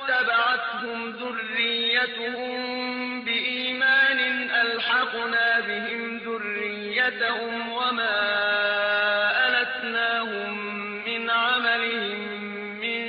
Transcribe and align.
واتبعتهم 0.00 1.10
ذريتهم 1.10 2.54
بإيمان 3.24 4.50
ألحقنا 4.50 5.60
بهم 5.60 6.18
ذريتهم 6.18 7.72
وما 7.72 8.16
ألتناهم 9.48 10.52
من 11.04 11.30
عملهم 11.30 12.20
من 12.80 13.02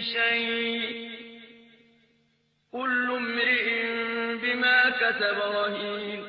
شيء. 0.00 1.10
كل 2.72 3.10
امرئ 3.10 3.68
بما 4.42 4.90
كسب 4.90 5.38
رهين. 5.38 6.24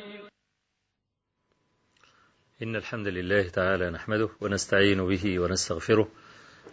إن 2.64 2.76
الحمد 2.76 3.08
لله 3.08 3.50
تعالى 3.50 3.90
نحمده 3.90 4.30
ونستعين 4.42 5.08
به 5.08 5.40
ونستغفره 5.40 6.12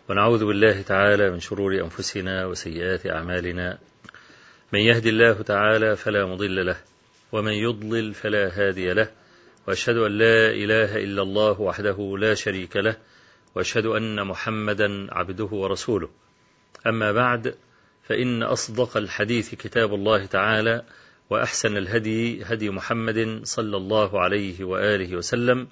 ونعوذ 0.09 0.45
بالله 0.45 0.83
تعالى 0.83 1.31
من 1.31 1.41
شرور 1.41 1.75
أنفسنا 1.75 2.47
وسيئات 2.47 3.07
أعمالنا. 3.07 3.79
من 4.73 4.81
يهد 4.81 5.07
الله 5.07 5.33
تعالى 5.33 5.97
فلا 5.97 6.27
مضل 6.27 6.67
له 6.67 6.77
ومن 7.33 7.53
يضلل 7.53 8.15
فلا 8.15 8.51
هادي 8.59 8.93
له. 8.93 9.11
وأشهد 9.69 9.97
أن 9.97 10.13
لا 10.19 10.51
إله 10.51 10.97
إلا 10.97 11.23
الله 11.23 11.61
وحده 11.61 12.17
لا 12.19 12.35
شريك 12.35 12.77
له 12.77 12.97
وأشهد 13.55 13.87
أن 13.87 14.27
محمدا 14.27 15.15
عبده 15.15 15.45
ورسوله. 15.45 16.09
أما 16.87 17.13
بعد 17.13 17.55
فإن 18.09 18.43
أصدق 18.43 18.97
الحديث 18.97 19.55
كتاب 19.55 19.95
الله 19.95 20.27
تعالى 20.27 20.83
وأحسن 21.31 21.77
الهدي 21.77 22.45
هدي 22.45 22.71
محمد 22.71 23.41
صلى 23.45 23.77
الله 23.77 24.21
عليه 24.21 24.65
وآله 24.65 25.17
وسلم 25.17 25.69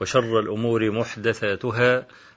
وشر 0.00 0.40
الأمور 0.40 0.90
محدثاتها 0.90 2.06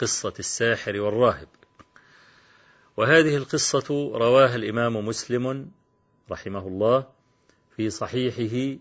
قصة 0.00 0.32
الساحر 0.38 1.00
والراهب. 1.00 1.48
وهذه 2.96 3.36
القصة 3.36 4.10
رواها 4.14 4.56
الإمام 4.56 4.96
مسلم 5.06 5.70
رحمه 6.30 6.66
الله 6.68 7.06
في 7.76 7.90
صحيحه 7.90 8.80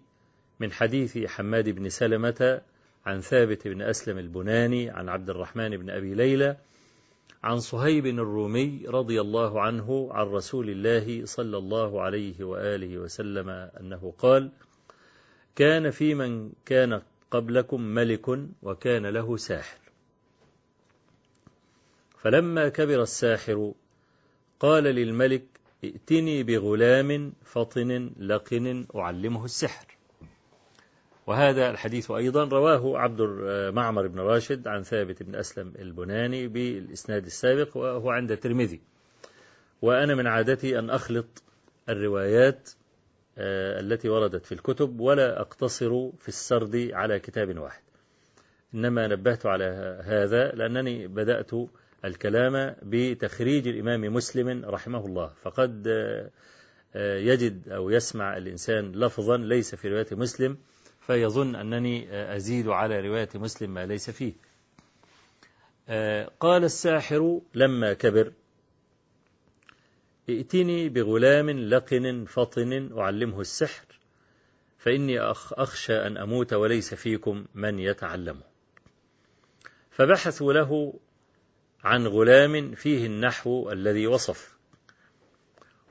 من 0.59 0.71
حديث 0.71 1.17
حماد 1.17 1.69
بن 1.69 1.89
سلمة 1.89 2.61
عن 3.05 3.21
ثابت 3.21 3.67
بن 3.67 3.81
أسلم 3.81 4.17
البناني 4.17 4.89
عن 4.89 5.09
عبد 5.09 5.29
الرحمن 5.29 5.77
بن 5.77 5.89
أبي 5.89 6.15
ليلى 6.15 6.57
عن 7.43 7.59
صهيب 7.59 8.05
الرومي 8.05 8.85
رضي 8.87 9.21
الله 9.21 9.61
عنه 9.61 10.09
عن 10.11 10.25
رسول 10.25 10.69
الله 10.69 11.25
صلى 11.25 11.57
الله 11.57 12.01
عليه 12.01 12.43
وآله 12.43 12.97
وسلم 12.97 13.49
أنه 13.49 14.13
قال 14.17 14.51
كان 15.55 15.89
في 15.89 16.13
من 16.13 16.51
كان 16.65 17.01
قبلكم 17.31 17.81
ملك 17.81 18.29
وكان 18.61 19.05
له 19.05 19.37
ساحر. 19.37 19.88
فلما 22.21 22.69
كبر 22.69 23.01
الساحر 23.01 23.73
قال 24.59 24.83
للملك 24.83 25.43
ائتني 25.83 26.43
بغلام 26.43 27.33
فطن 27.43 28.11
لقن 28.19 28.85
أعلمه 28.95 29.45
السحر. 29.45 29.97
وهذا 31.27 31.69
الحديث 31.69 32.11
أيضا 32.11 32.43
رواه 32.43 32.99
عبد 32.99 33.21
معمر 33.73 34.07
بن 34.07 34.19
راشد 34.19 34.67
عن 34.67 34.83
ثابت 34.83 35.23
بن 35.23 35.35
أسلم 35.35 35.73
البناني 35.79 36.47
بالإسناد 36.47 37.25
السابق 37.25 37.77
وهو 37.77 38.09
عند 38.09 38.31
الترمذي. 38.31 38.81
وأنا 39.81 40.15
من 40.15 40.27
عادتي 40.27 40.79
أن 40.79 40.89
أخلط 40.89 41.43
الروايات 41.89 42.69
التي 43.37 44.09
وردت 44.09 44.45
في 44.45 44.51
الكتب 44.51 44.99
ولا 44.99 45.41
أقتصر 45.41 46.11
في 46.19 46.27
السرد 46.27 46.89
على 46.93 47.19
كتاب 47.19 47.57
واحد. 47.57 47.81
إنما 48.73 49.07
نبهت 49.07 49.45
على 49.45 49.99
هذا 50.03 50.51
لأنني 50.51 51.07
بدأت 51.07 51.51
الكلام 52.05 52.75
بتخريج 52.83 53.67
الإمام 53.67 54.13
مسلم 54.13 54.65
رحمه 54.65 55.05
الله. 55.05 55.31
فقد 55.41 55.87
يجد 56.95 57.69
أو 57.69 57.89
يسمع 57.89 58.37
الإنسان 58.37 58.91
لفظا 58.91 59.37
ليس 59.37 59.75
في 59.75 59.89
رواية 59.89 60.07
مسلم 60.11 60.57
فيظن 61.01 61.55
أنني 61.55 62.07
أزيد 62.35 62.67
على 62.67 62.99
رواية 63.07 63.29
مسلم 63.35 63.73
ما 63.73 63.85
ليس 63.85 64.09
فيه. 64.09 64.33
قال 66.39 66.63
الساحر 66.63 67.41
لما 67.55 67.93
كبر 67.93 68.31
ائتني 70.29 70.89
بغلام 70.89 71.49
لقن 71.49 72.25
فطن 72.25 72.97
أعلمه 72.97 73.41
السحر 73.41 73.85
فإني 74.77 75.19
أخشى 75.21 75.93
أن 76.07 76.17
أموت 76.17 76.53
وليس 76.53 76.93
فيكم 76.93 77.45
من 77.55 77.79
يتعلمه 77.79 78.43
فبحثوا 79.91 80.53
له 80.53 80.93
عن 81.83 82.07
غلام 82.07 82.71
فيه 82.71 83.05
النحو 83.05 83.71
الذي 83.71 84.07
وصف. 84.07 84.57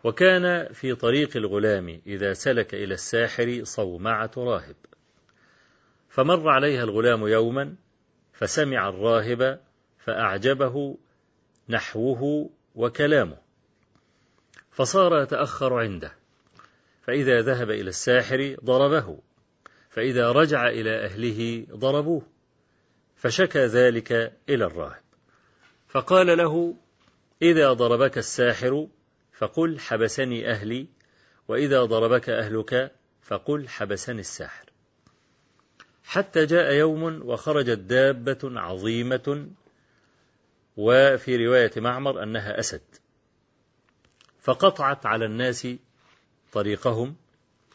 وكان 0.04 0.72
في 0.72 0.94
طريق 0.94 1.37
الغلام 1.37 2.00
إذا 2.06 2.32
سلك 2.32 2.75
إلى 2.75 2.94
الساحر 2.94 3.60
صومعة 3.65 4.31
راهب. 4.37 4.77
فمر 6.09 6.50
عليها 6.50 6.84
الغلام 6.84 7.27
يوما 7.27 7.75
فسمع 8.32 8.88
الراهب 8.88 9.60
فأعجبه 9.98 10.98
نحوه 11.69 12.50
وكلامه. 12.75 13.38
فصار 14.71 15.22
يتأخر 15.22 15.75
عنده. 15.75 16.12
فإذا 17.03 17.41
ذهب 17.41 17.71
إلى 17.71 17.88
الساحر 17.88 18.56
ضربه. 18.65 19.19
فإذا 19.91 20.32
رجع 20.32 20.69
إلى 20.69 21.04
أهله 21.04 21.66
ضربوه. 21.71 22.22
فشكى 23.16 23.66
ذلك 23.66 24.12
إلى 24.48 24.65
الراهب. 24.65 25.08
فقال 25.88 26.38
له 26.38 26.76
إذا 27.43 27.72
ضربك 27.72 28.19
الساحر 28.19 28.88
فقل 29.32 29.78
حبسني 29.78 30.50
أهلي 30.50 30.87
وإذا 31.49 31.84
ضربك 31.84 32.28
أهلك 32.28 32.93
فقل 33.22 33.69
حبسني 33.69 34.21
الساحر. 34.21 34.71
حتى 36.04 36.47
جاء 36.47 36.72
يوم 36.72 37.03
وخرجت 37.28 37.78
دابة 37.78 38.38
عظيمة 38.44 39.48
وفي 40.77 41.47
رواية 41.47 41.71
معمر 41.77 42.22
أنها 42.22 42.59
أسد 42.59 42.82
فقطعت 44.41 45.07
على 45.07 45.24
الناس 45.24 45.68
طريقهم 46.53 47.16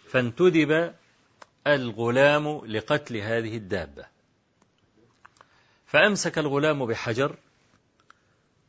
فانتدب 0.07 0.93
الغلام 1.67 2.65
لقتل 2.65 3.17
هذه 3.17 3.57
الدابة. 3.57 4.05
فأمسك 5.85 6.38
الغلام 6.38 6.85
بحجر 6.85 7.38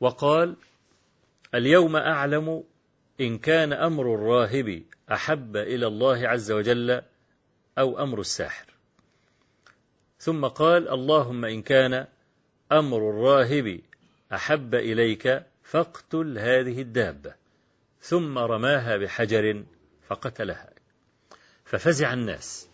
وقال 0.04 0.56
اليوم 1.54 1.96
أعلم 1.96 2.64
إن 3.20 3.38
كان 3.38 3.72
أمر 3.72 4.14
الراهب 4.14 4.82
أحب 5.12 5.56
إلى 5.56 5.86
الله 5.86 6.28
عز 6.28 6.52
وجل 6.52 7.02
أو 7.78 8.02
أمر 8.02 8.20
الساحر. 8.20 8.66
ثم 10.18 10.46
قال 10.46 10.88
اللهم 10.88 11.44
إن 11.44 11.62
كان 11.62 12.06
أمر 12.72 13.10
الراهب 13.10 13.80
أحب 14.32 14.74
إليك 14.74 15.42
فاقتل 15.62 16.38
هذه 16.38 16.80
الدابة 16.80 17.34
ثم 18.00 18.38
رماها 18.38 18.96
بحجر 18.96 19.64
فقتلها. 20.08 20.70
ففزع 21.64 22.12
الناس 22.12 22.68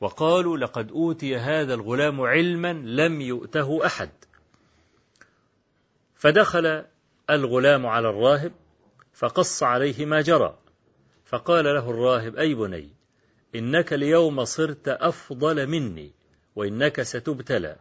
وقالوا 0.00 0.58
لقد 0.58 0.90
أوتي 0.90 1.36
هذا 1.36 1.74
الغلام 1.74 2.20
علما 2.20 2.72
لم 2.72 3.20
يؤته 3.20 3.86
أحد. 3.86 4.10
فدخل 6.20 6.84
الغلام 7.30 7.86
على 7.86 8.08
الراهب 8.08 8.52
فقص 9.12 9.62
عليه 9.62 10.06
ما 10.06 10.20
جرى 10.20 10.58
فقال 11.24 11.64
له 11.64 11.90
الراهب 11.90 12.36
أي 12.36 12.54
بني 12.54 12.88
إنك 13.54 13.92
اليوم 13.92 14.44
صرت 14.44 14.88
أفضل 14.88 15.66
مني 15.66 16.12
وإنك 16.56 17.02
ستبتلى 17.02 17.76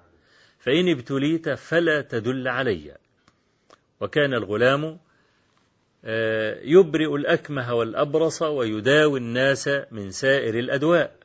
فإن 0.60 0.90
ابتليت 0.90 1.50
فلا 1.50 2.02
تدل 2.02 2.48
علي. 2.48 2.98
وكان 4.02 4.34
الغلام 4.34 5.00
آه، 6.06 6.60
يبرئ 6.62 7.16
الأكمه 7.16 7.74
والأبرص 7.74 8.42
ويداوي 8.42 9.20
الناس 9.20 9.70
من 9.92 10.12
سائر 10.12 10.60
الأدواء. 10.60 11.16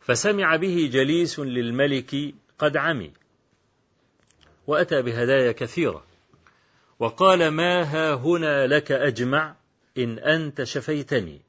فسمع 0.00 0.56
به 0.56 0.90
جليس 0.92 1.38
للملك 1.40 2.34
قد 2.58 2.76
عمي. 2.76 3.12
وأتى 4.66 5.02
بهدايا 5.02 5.52
كثيرة. 5.52 6.04
وقال 6.98 7.48
ما 7.48 7.82
ها 7.82 8.14
هنا 8.14 8.66
لك 8.66 8.92
أجمع 8.92 9.56
إن 9.98 10.18
أنت 10.18 10.62
شفيتني. 10.62 11.40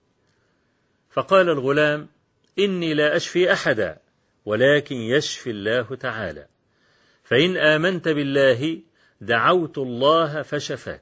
فقال 1.09 1.49
الغلام 1.49 2.07
إني 2.59 2.93
لا 2.93 3.15
أشفي 3.15 3.53
أحدا 3.53 3.97
ولكن 4.45 4.95
يشفي 4.95 5.49
الله 5.49 5.95
تعالى. 5.95 6.47
فإن 7.23 7.57
آمنت 7.57 8.07
بالله 8.07 8.79
دعوت 9.21 9.77
الله 9.77 10.41
فشفاك. 10.41 11.01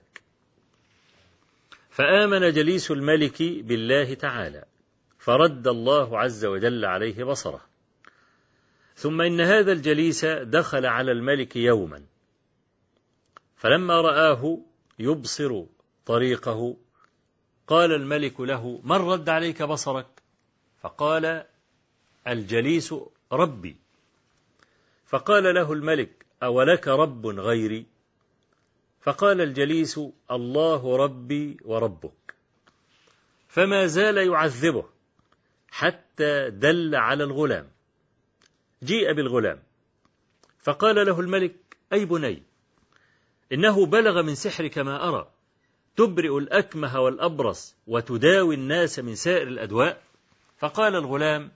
فآمن 1.89 2.51
جليس 2.51 2.91
الملك 2.91 3.41
بالله 3.41 4.13
تعالى 4.13 4.63
فرد 5.19 5.67
الله 5.67 6.19
عز 6.19 6.45
وجل 6.45 6.85
عليه 6.85 7.23
بصره. 7.23 7.74
ثم 8.95 9.21
إن 9.21 9.41
هذا 9.41 9.71
الجليس 9.71 10.25
دخل 10.25 10.85
على 10.85 11.11
الملك 11.11 11.55
يوما. 11.55 12.03
فلما 13.55 14.01
رآه 14.01 14.59
يبصر 14.99 15.63
طريقه 16.05 16.77
قال 17.67 17.91
الملك 17.91 18.39
له 18.39 18.81
من 18.83 18.95
رد 18.95 19.29
عليك 19.29 19.63
بصرك؟ 19.63 20.07
فقال 20.81 21.45
الجليس 22.27 22.95
ربي. 23.31 23.75
فقال 25.05 25.55
له 25.55 25.73
الملك 25.73 26.25
أولك 26.43 26.87
رب 26.87 27.27
غيري؟ 27.27 27.85
فقال 29.01 29.41
الجليس 29.41 29.99
الله 30.31 30.97
ربي 30.97 31.57
وربك. 31.65 32.35
فما 33.47 33.85
زال 33.85 34.17
يعذبه 34.17 34.85
حتى 35.69 36.49
دل 36.49 36.95
على 36.95 37.23
الغلام. 37.23 37.74
جيء 38.85 39.13
بالغلام. 39.13 39.59
فقال 40.63 40.95
له 40.95 41.19
الملك 41.19 41.55
أي 41.93 42.05
بني 42.05 42.43
إنه 43.51 43.85
بلغ 43.85 44.21
من 44.21 44.35
سحرك 44.35 44.77
ما 44.77 45.09
أرى 45.09 45.27
تبرئ 45.95 46.37
الأكمه 46.37 46.99
والأبرص 46.99 47.75
وتداوي 47.87 48.55
الناس 48.55 48.99
من 48.99 49.15
سائر 49.15 49.47
الأدواء؟ 49.47 50.01
فقال 50.57 50.95
الغلام 50.95 51.51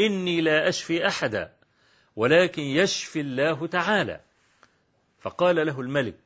إني 0.00 0.40
لا 0.40 0.68
أشفي 0.68 1.06
أحدا 1.06 1.52
ولكن 2.16 2.62
يشفي 2.62 3.20
الله 3.20 3.66
تعالى. 3.66 4.20
فقال 5.20 5.66
له 5.66 5.80
الملك 5.80 6.18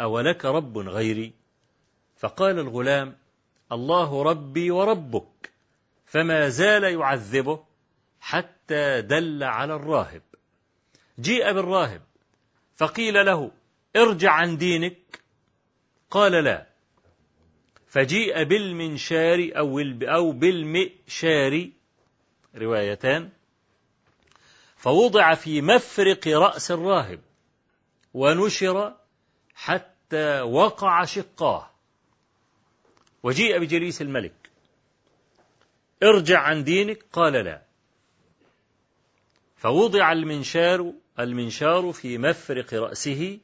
أولك 0.00 0.44
رب 0.44 0.78
غيري؟ 0.78 1.32
فقال 2.16 2.58
الغلام 2.58 3.16
الله 3.72 4.22
ربي 4.22 4.70
وربك 4.70 5.52
فما 6.06 6.48
زال 6.48 6.84
يعذبه؟ 6.84 7.64
حتى 8.22 9.00
دل 9.00 9.42
على 9.42 9.74
الراهب. 9.74 10.22
جيء 11.20 11.52
بالراهب 11.52 12.02
فقيل 12.76 13.26
له 13.26 13.50
ارجع 13.96 14.30
عن 14.30 14.56
دينك. 14.56 14.98
قال 16.10 16.32
لا. 16.32 16.66
فجيء 17.86 18.42
بالمنشار 18.42 19.50
أو 19.56 19.80
أو 20.02 20.32
بالمئشار. 20.32 21.70
روايتان. 22.54 23.30
فوضع 24.76 25.34
في 25.34 25.62
مفرق 25.62 26.28
رأس 26.28 26.70
الراهب 26.70 27.20
ونشر 28.14 28.96
حتى 29.54 30.40
وقع 30.40 31.04
شقاه. 31.04 31.70
وجيء 33.22 33.58
بجليس 33.58 34.02
الملك. 34.02 34.50
ارجع 36.02 36.40
عن 36.40 36.64
دينك. 36.64 37.04
قال 37.12 37.32
لا. 37.32 37.71
فوضع 39.62 40.12
المنشار 40.12 40.92
المنشار 41.18 41.92
في 41.92 42.18
مفرق 42.18 42.74
رأسه 42.74 43.38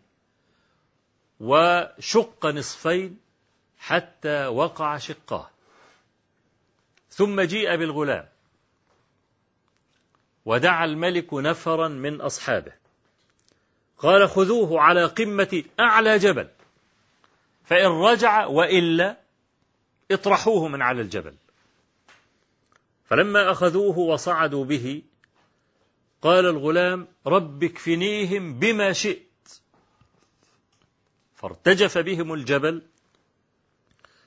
وشق 1.41 2.47
نصفين 2.47 3.19
حتى 3.79 4.47
وقع 4.47 4.99
شقاه. 4.99 5.51
ثم 7.11 7.41
جيء 7.41 7.77
بالغلام 7.77 8.29
ودعا 10.45 10.85
الملك 10.85 11.35
نفرا 11.35 11.89
من 11.89 12.21
أصحابه. 12.21 12.73
قال 13.99 14.29
خذوه 14.29 14.81
على 14.81 15.05
قمة 15.05 15.65
أعلى 15.81 16.19
جبل 16.19 16.49
فإن 17.65 17.87
رجع 17.87 18.47
وإلا 18.47 19.17
اطرحوه 20.11 20.69
من 20.69 20.83
على 20.83 21.01
الجبل. 21.01 21.35
فلما 23.05 23.51
أخذوه 23.51 23.99
وصعدوا 23.99 24.65
به 24.65 25.03
قال 26.23 26.47
الغلام 26.47 27.09
رب 27.27 27.65
اكفنيهم 27.65 28.59
بما 28.59 28.93
شئت. 28.93 29.23
فارتجف 31.35 31.99
بهم 31.99 32.33
الجبل 32.35 32.83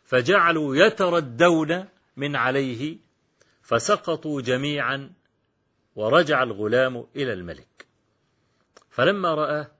فجعلوا 0.06 0.76
يتردون 0.76 1.86
من 2.18 2.36
عليه 2.36 2.98
فسقطوا 3.64 4.42
جميعا 4.42 5.14
ورجع 5.96 6.44
الغلام 6.44 7.08
إلى 7.16 7.34
الملك. 7.34 7.86
فلما 8.90 9.34
رآه 9.34 9.72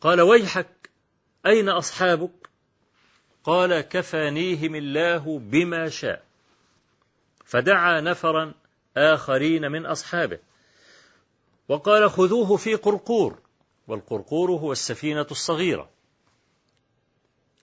قال 0.00 0.20
ويحك 0.20 0.90
أين 1.46 1.68
أصحابك؟ 1.68 2.48
قال 3.44 3.80
كفانيهم 3.80 4.74
الله 4.74 5.38
بما 5.38 5.88
شاء. 5.88 6.24
فدعا 7.44 8.00
نفرا 8.00 8.54
آخرين 8.96 9.72
من 9.72 9.86
أصحابه. 9.86 10.47
وقال 11.68 12.10
خذوه 12.10 12.56
في 12.56 12.74
قرقور 12.74 13.38
والقرقور 13.88 14.50
هو 14.50 14.72
السفينة 14.72 15.26
الصغيرة. 15.30 15.90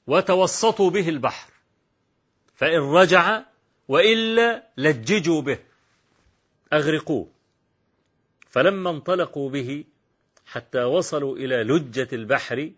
وتوسطوا 0.08 0.90
به 0.90 1.10
البحر 1.10 1.52
فإن 2.56 2.80
رجع 2.80 3.42
وإلا 3.88 4.64
لججوا 4.78 5.42
به 5.42 5.60
أغرقوه. 6.74 7.28
فلما 8.50 8.90
انطلقوا 8.90 9.50
به 9.50 9.84
حتى 10.46 10.84
وصلوا 10.84 11.38
إلى 11.38 11.64
لجة 11.64 12.08
البحر 12.14 12.72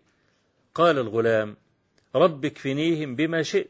قال 0.74 0.98
الغلام 0.98 1.56
رب 2.14 2.44
اكفنيهم 2.44 3.16
بما 3.16 3.42
شئت. 3.42 3.68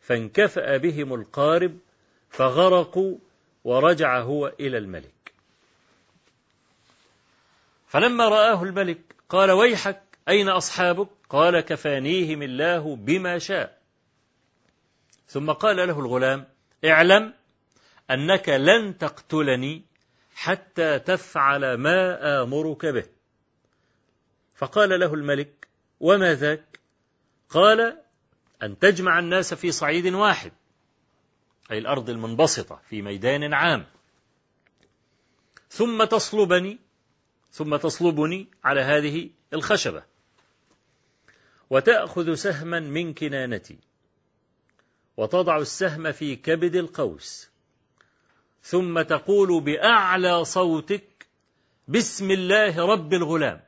فانكفأ 0.00 0.76
بهم 0.76 1.14
القارب 1.14 1.78
فغرقوا 2.30 3.16
ورجع 3.64 4.20
هو 4.20 4.52
إلى 4.60 4.78
الملك. 4.78 5.13
فلما 7.94 8.28
رآه 8.28 8.62
الملك 8.62 9.16
قال 9.28 9.50
ويحك 9.50 10.02
أين 10.28 10.48
أصحابك؟ 10.48 11.08
قال 11.28 11.60
كفانيهم 11.60 12.42
الله 12.42 12.96
بما 12.96 13.38
شاء. 13.38 13.78
ثم 15.28 15.52
قال 15.52 15.76
له 15.76 16.00
الغلام 16.00 16.48
اعلم 16.84 17.34
أنك 18.10 18.48
لن 18.48 18.98
تقتلني 18.98 19.82
حتى 20.34 20.98
تفعل 20.98 21.74
ما 21.74 22.42
آمرك 22.42 22.86
به. 22.86 23.06
فقال 24.54 25.00
له 25.00 25.14
الملك 25.14 25.68
وما 26.00 26.34
ذاك؟ 26.34 26.80
قال 27.48 27.98
أن 28.62 28.78
تجمع 28.78 29.18
الناس 29.18 29.54
في 29.54 29.72
صعيد 29.72 30.06
واحد 30.06 30.52
أي 31.70 31.78
الأرض 31.78 32.10
المنبسطة 32.10 32.80
في 32.88 33.02
ميدان 33.02 33.54
عام. 33.54 33.86
ثم 35.68 36.04
تصلبني 36.04 36.83
ثم 37.54 37.76
تصلبني 37.76 38.48
على 38.64 38.80
هذه 38.80 39.30
الخشبة. 39.52 40.02
وتأخذ 41.70 42.34
سهما 42.34 42.80
من 42.80 43.14
كنانتي 43.14 43.78
وتضع 45.16 45.56
السهم 45.58 46.12
في 46.12 46.36
كبد 46.36 46.76
القوس 46.76 47.50
ثم 48.62 49.02
تقول 49.02 49.60
بأعلى 49.60 50.44
صوتك 50.44 51.26
بسم 51.88 52.30
الله 52.30 52.86
رب 52.86 53.14
الغلام 53.14 53.60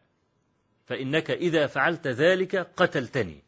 فإنك 0.86 1.30
إذا 1.30 1.66
فعلت 1.66 2.06
ذلك 2.06 2.56
قتلتني. 2.56 3.42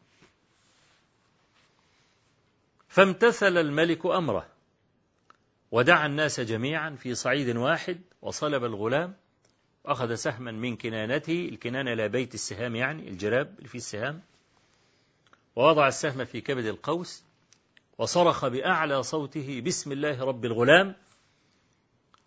فامتثل 2.89 3.59
الملك 3.59 4.07
أمره 4.07 4.49
ودعا 5.71 6.07
الناس 6.07 6.41
جميعا 6.41 6.91
في 6.91 7.15
صعيد 7.15 7.57
واحد 7.57 8.01
وصلب 8.23 8.65
الغلام 8.65 9.15
وأخذ 9.89 10.15
سهما 10.15 10.53
من 10.53 10.77
كنانته 10.77 11.49
الكنانة 11.53 11.95
لا 11.95 12.07
بيت 12.07 12.35
السهام 12.35 12.77
يعني 12.77 13.09
الجراب 13.09 13.55
اللي 13.59 13.69
فيه 13.69 13.79
السهام. 13.79 14.23
ووضع 15.57 15.89
السهم 15.89 16.25
في 16.25 16.41
كبد 16.41 16.65
القوس 16.65 17.25
وصرخ 17.99 18.47
بأعلى 18.47 19.03
صوته 19.03 19.63
بسم 19.67 19.93
الله 19.93 20.25
رب 20.25 20.45
الغلام. 20.45 20.95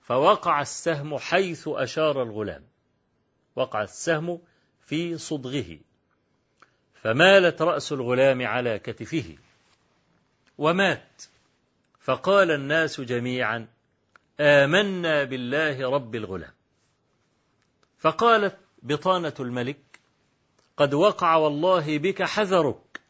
فوقع 0.04 0.62
السهم 0.62 1.18
حيث 1.18 1.68
أشار 1.68 2.24
الغلام. 2.24 2.64
وقع 3.56 3.84
السهم 3.84 4.40
في 4.86 5.18
صدغه. 5.18 5.80
فمالت 7.02 7.62
رأس 7.62 7.92
الغلام 7.92 8.42
على 8.42 8.80
كتفه. 8.80 9.38
ومات. 10.58 11.24
فقال 12.00 12.52
الناس 12.52 13.02
جميعا 13.02 13.68
آمنا 14.40 15.24
بالله 15.24 15.90
رب 15.90 16.16
الغلام. 16.16 16.61
فقالت 18.02 18.58
بطانة 18.84 19.34
الملك 19.40 20.00
قد 20.78 20.94
وقع 20.94 21.36
والله 21.36 21.98
بك 21.98 22.24
حذرك 22.24 23.02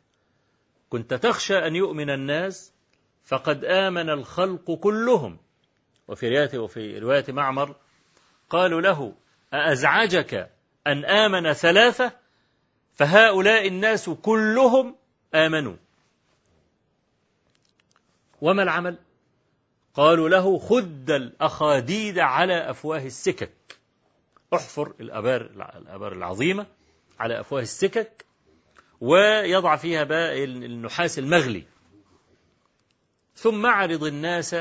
كنت 0.89 1.13
تخشى 1.13 1.57
أن 1.57 1.75
يؤمن 1.75 2.09
الناس 2.09 2.73
فقد 3.25 3.65
آمن 3.65 4.09
الخلق 4.09 4.71
كلهم. 4.71 5.37
وفي 6.07 6.29
رواية 6.29 6.59
وفي 6.59 6.99
رواية 6.99 7.25
معمر 7.29 7.75
قالوا 8.49 8.81
له 8.81 9.15
أأزعجك 9.53 10.51
أن 10.87 11.05
آمن 11.05 11.53
ثلاثة؟ 11.53 12.11
فهؤلاء 12.95 13.67
الناس 13.67 14.09
كلهم 14.09 14.95
آمنوا. 15.35 15.75
وما 18.41 18.63
العمل؟ 18.63 18.97
قالوا 19.93 20.29
له 20.29 20.59
خد 20.59 21.11
الأخاديد 21.11 22.19
على 22.19 22.69
أفواه 22.69 23.05
السكك. 23.05 23.80
احفر 24.53 24.93
الأبار, 24.99 25.41
الأبار 25.75 26.13
العظيمة 26.13 26.65
على 27.19 27.39
أفواه 27.39 27.61
السكك 27.61 28.25
ويضع 29.01 29.75
فيها 29.75 30.03
بقى 30.03 30.43
النحاس 30.43 31.19
المغلي. 31.19 31.63
ثم 33.35 33.65
اعرض 33.65 34.03
الناس 34.03 34.55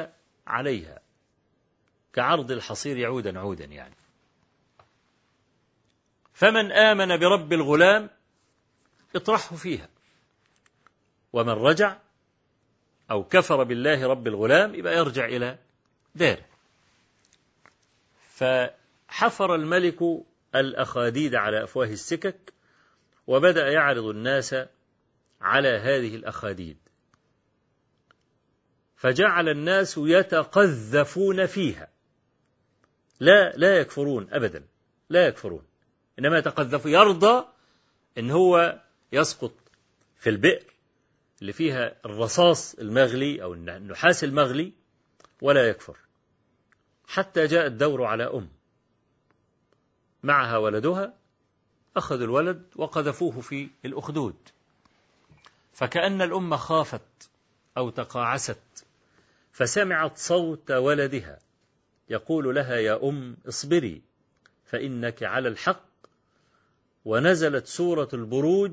عليها. 0.46 0.98
كعرض 2.12 2.50
الحصير 2.50 3.06
عودا 3.06 3.38
عودا 3.38 3.64
يعني. 3.64 3.94
فمن 6.34 6.72
آمن 6.72 7.16
برب 7.16 7.52
الغلام 7.52 8.10
اطرحه 9.16 9.56
فيها. 9.56 9.88
ومن 11.32 11.52
رجع 11.52 11.96
أو 13.10 13.24
كفر 13.24 13.62
بالله 13.62 14.06
رب 14.06 14.26
الغلام 14.26 14.74
يبقى 14.74 14.96
يرجع 14.96 15.24
إلى 15.24 15.58
داره. 16.14 16.44
فحفر 19.10 19.54
الملك 19.54 19.98
الأخاديد 20.54 21.34
على 21.34 21.64
أفواه 21.64 21.86
السكك 21.86 22.52
وبدأ 23.26 23.68
يعرض 23.68 24.04
الناس 24.04 24.54
على 25.40 25.68
هذه 25.68 26.16
الأخاديد. 26.16 26.76
فجعل 28.96 29.48
الناس 29.48 29.94
يتقذفون 29.98 31.46
فيها. 31.46 31.88
لا 33.20 33.52
لا 33.56 33.76
يكفرون 33.76 34.28
أبدا 34.30 34.66
لا 35.08 35.26
يكفرون. 35.26 35.62
إنما 36.18 36.38
يتقذفوا 36.38 36.90
يرضى 36.90 37.44
إن 38.18 38.30
هو 38.30 38.80
يسقط 39.12 39.52
في 40.18 40.30
البئر 40.30 40.64
اللي 41.40 41.52
فيها 41.52 41.96
الرصاص 42.04 42.74
المغلي 42.74 43.42
أو 43.42 43.54
النحاس 43.54 44.24
المغلي 44.24 44.72
ولا 45.42 45.68
يكفر. 45.68 45.96
حتى 47.06 47.46
جاء 47.46 47.66
الدور 47.66 48.04
على 48.04 48.24
أم. 48.24 48.59
معها 50.22 50.56
ولدها 50.56 51.14
أخذوا 51.96 52.24
الولد 52.24 52.62
وقذفوه 52.76 53.40
في 53.40 53.68
الأخدود. 53.84 54.36
فكأن 55.72 56.22
الأم 56.22 56.56
خافت 56.56 57.30
أو 57.76 57.90
تقاعست 57.90 58.86
فسمعت 59.52 60.18
صوت 60.18 60.70
ولدها 60.70 61.38
يقول 62.10 62.54
لها 62.54 62.76
يا 62.76 63.08
أم 63.08 63.36
اصبري 63.48 64.02
فإنك 64.64 65.22
على 65.22 65.48
الحق. 65.48 65.84
ونزلت 67.04 67.66
سورة 67.66 68.08
البروج 68.12 68.72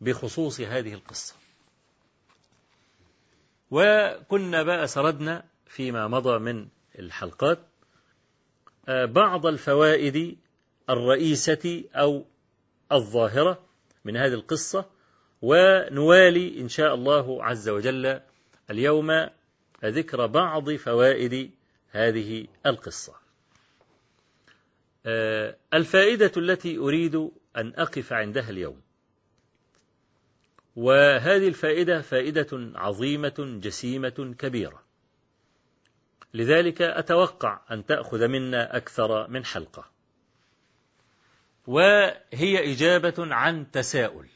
بخصوص 0.00 0.60
هذه 0.60 0.94
القصة. 0.94 1.34
وكنا 3.70 4.62
بقى 4.62 4.86
سردنا 4.86 5.44
فيما 5.66 6.08
مضى 6.08 6.38
من 6.38 6.68
الحلقات. 6.98 7.58
بعض 8.88 9.46
الفوائد 9.46 10.38
الرئيسة 10.90 11.84
أو 11.94 12.24
الظاهرة 12.92 13.64
من 14.04 14.16
هذه 14.16 14.34
القصة 14.34 14.84
ونوالي 15.42 16.60
إن 16.60 16.68
شاء 16.68 16.94
الله 16.94 17.44
عز 17.44 17.68
وجل 17.68 18.20
اليوم 18.70 19.28
ذكر 19.84 20.26
بعض 20.26 20.70
فوائد 20.70 21.50
هذه 21.90 22.46
القصة. 22.66 23.14
الفائدة 25.74 26.32
التي 26.36 26.78
أريد 26.78 27.30
أن 27.56 27.72
أقف 27.76 28.12
عندها 28.12 28.50
اليوم. 28.50 28.80
وهذه 30.76 31.48
الفائدة 31.48 32.00
فائدة 32.00 32.72
عظيمة 32.74 33.58
جسيمة 33.62 34.34
كبيرة. 34.38 34.82
لذلك 36.34 36.82
أتوقع 36.82 37.60
أن 37.70 37.86
تأخذ 37.86 38.28
منا 38.28 38.76
أكثر 38.76 39.28
من 39.28 39.44
حلقة. 39.44 39.97
وهي 41.68 42.72
إجابة 42.72 43.14
عن 43.18 43.70
تساؤل. 43.70 44.26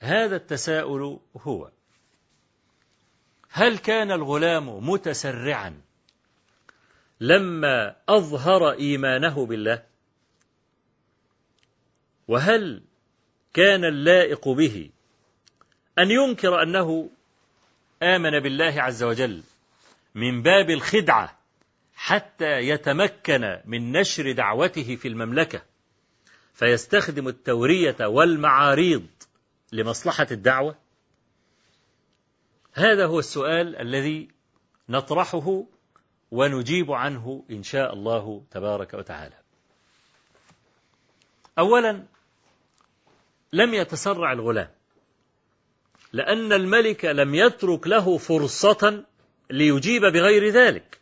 هذا 0.00 0.36
التساؤل 0.36 1.20
هو 1.36 1.70
هل 3.50 3.78
كان 3.78 4.10
الغلام 4.12 4.88
متسرعا 4.88 5.80
لما 7.20 7.96
أظهر 8.08 8.70
إيمانه 8.70 9.46
بالله؟ 9.46 9.82
وهل 12.28 12.82
كان 13.54 13.84
اللائق 13.84 14.48
به 14.48 14.90
أن 15.98 16.10
ينكر 16.10 16.62
أنه 16.62 17.10
آمن 18.02 18.40
بالله 18.40 18.82
عز 18.82 19.02
وجل 19.02 19.42
من 20.14 20.42
باب 20.42 20.70
الخدعة 20.70 21.38
حتى 21.94 22.58
يتمكن 22.58 23.60
من 23.64 23.92
نشر 23.92 24.32
دعوته 24.32 24.96
في 24.96 25.08
المملكة؟ 25.08 25.73
فيستخدم 26.54 27.28
التورية 27.28 27.96
والمعاريض 28.00 29.06
لمصلحة 29.72 30.26
الدعوة؟ 30.30 30.76
هذا 32.72 33.06
هو 33.06 33.18
السؤال 33.18 33.76
الذي 33.76 34.28
نطرحه 34.88 35.64
ونجيب 36.30 36.92
عنه 36.92 37.44
إن 37.50 37.62
شاء 37.62 37.92
الله 37.92 38.42
تبارك 38.50 38.94
وتعالى. 38.94 39.34
أولا 41.58 42.02
لم 43.52 43.74
يتسرع 43.74 44.32
الغلام 44.32 44.70
لأن 46.12 46.52
الملك 46.52 47.04
لم 47.04 47.34
يترك 47.34 47.86
له 47.86 48.18
فرصة 48.18 49.04
ليجيب 49.50 50.02
بغير 50.02 50.48
ذلك. 50.48 51.00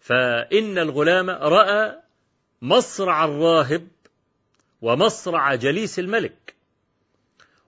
فإن 0.00 0.78
الغلام 0.78 1.30
رأى 1.30 2.03
مصرع 2.64 3.24
الراهب 3.24 3.88
ومصرع 4.82 5.54
جليس 5.54 5.98
الملك. 5.98 6.54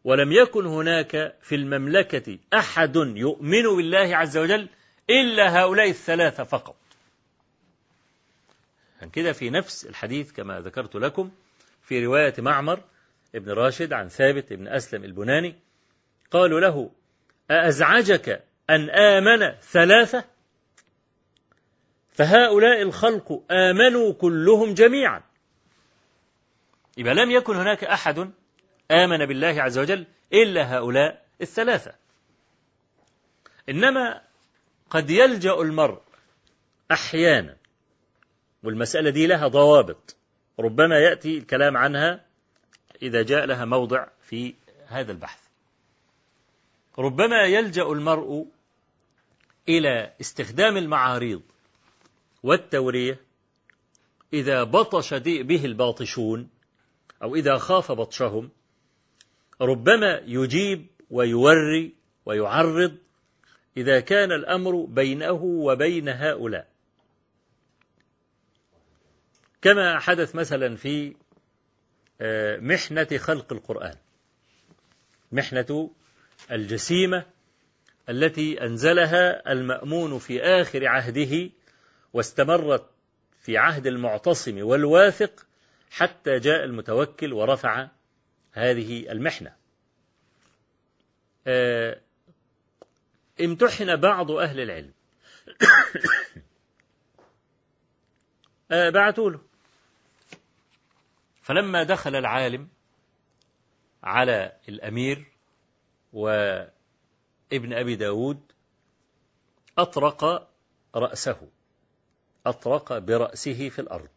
ولم 0.05 0.33
يكن 0.33 0.67
هناك 0.67 1.37
في 1.43 1.55
المملكة 1.55 2.39
أحد 2.55 2.97
يؤمن 2.97 3.63
بالله 3.63 4.17
عز 4.17 4.37
وجل 4.37 4.69
إلا 5.11 5.61
هؤلاء 5.61 5.91
الثلاثة 5.91 6.45
فقط. 6.45 6.77
عن 9.03 9.11
كده 9.11 9.33
في 9.33 9.51
نفس 9.51 9.87
الحديث 9.87 10.33
كما 10.33 10.61
ذكرت 10.61 10.95
لكم 10.95 11.31
في 11.83 12.05
رواية 12.07 12.35
معمر 12.39 12.81
ابن 13.35 13.51
راشد 13.51 13.93
عن 13.93 14.09
ثابت 14.09 14.53
ابن 14.53 14.69
أسلم 14.69 15.05
البناني. 15.05 15.55
قالوا 16.31 16.61
له 16.61 16.91
أأزعجك 17.51 18.45
أن 18.71 18.91
آمن 18.91 19.55
ثلاثة؟ 19.61 20.36
فهؤلاء 22.17 22.83
الخلق 22.83 23.43
آمنوا 23.51 24.13
كلهم 24.13 24.75
جميعا. 24.75 25.23
يبقى 26.97 27.15
لم 27.15 27.31
يكن 27.31 27.57
هناك 27.57 27.85
أحد 27.85 28.31
آمن 28.91 29.27
بالله 29.27 29.63
عز 29.63 29.79
وجل 29.79 30.07
إلا 30.33 30.77
هؤلاء 30.77 31.25
الثلاثة. 31.41 31.93
إنما 33.69 34.23
قد 34.91 35.11
يلجأ 35.11 35.55
المرء 35.55 36.01
أحيانا 36.93 37.57
والمسألة 38.63 39.11
دي 39.11 39.27
لها 39.27 39.49
ضوابط 39.49 40.17
ربما 40.61 40.99
يأتي 40.99 41.39
الكلام 41.39 41.77
عنها 41.77 42.25
إذا 43.03 43.23
جاء 43.23 43.45
لها 43.45 43.65
موضع 43.65 44.07
في 44.23 44.55
هذا 44.89 45.13
البحث. 45.13 45.41
ربما 46.99 47.43
يلجأ 47.43 47.83
المرء 47.83 48.47
إلى 49.69 50.13
استخدام 50.21 50.77
المعاريض 50.77 51.43
والتورية 52.47 53.21
إذا 54.33 54.65
بطش 54.65 55.15
به 55.15 55.65
الباطشون 55.65 56.49
أو 57.23 57.35
إذا 57.35 57.59
خاف 57.59 57.93
بطشهم 57.93 58.51
ربما 59.61 60.23
يجيب 60.27 60.87
ويوري 61.11 61.95
ويعرض 62.27 62.97
إذا 63.77 64.01
كان 64.01 64.33
الأمر 64.33 64.85
بينه 64.85 65.43
وبين 65.43 66.09
هؤلاء. 66.09 66.69
كما 69.63 69.99
حدث 69.99 70.35
مثلا 70.35 70.77
في 70.77 71.15
آه، 72.21 72.57
محنة 72.57 73.09
خلق 73.17 73.53
القرآن. 73.53 73.97
محنة 75.33 75.91
الجسيمة 76.53 77.27
التي 78.09 78.63
أنزلها 78.63 79.53
المأمون 79.53 80.19
في 80.19 80.43
آخر 80.43 80.87
عهده 80.87 81.51
واستمرت 82.17 82.91
في 83.41 83.59
عهد 83.59 83.87
المعتصم 83.87 84.63
والواثق 84.63 85.47
حتى 85.91 86.39
جاء 86.39 86.65
المتوكل 86.65 87.33
ورفع 87.33 87.89
هذه 88.53 89.13
المحنة. 89.13 89.57
آه، 91.47 92.01
امتحن 93.41 93.97
بعض 93.97 94.31
أهل 94.31 94.61
العلم. 94.61 94.93
آه، 98.73 98.91
بعثوا 98.91 99.31
له. 99.31 99.41
فلما 101.43 101.83
دخل 101.83 102.17
العالم 102.17 102.69
على 104.03 104.53
الأمير 104.69 105.25
وابن 106.13 106.73
أبي 107.53 107.97
داود 107.97 108.53
أطرق 109.79 110.51
رأسه. 110.95 111.49
أطرق 112.49 112.99
برأسه 112.99 113.69
في 113.69 113.79
الأرض. 113.79 114.09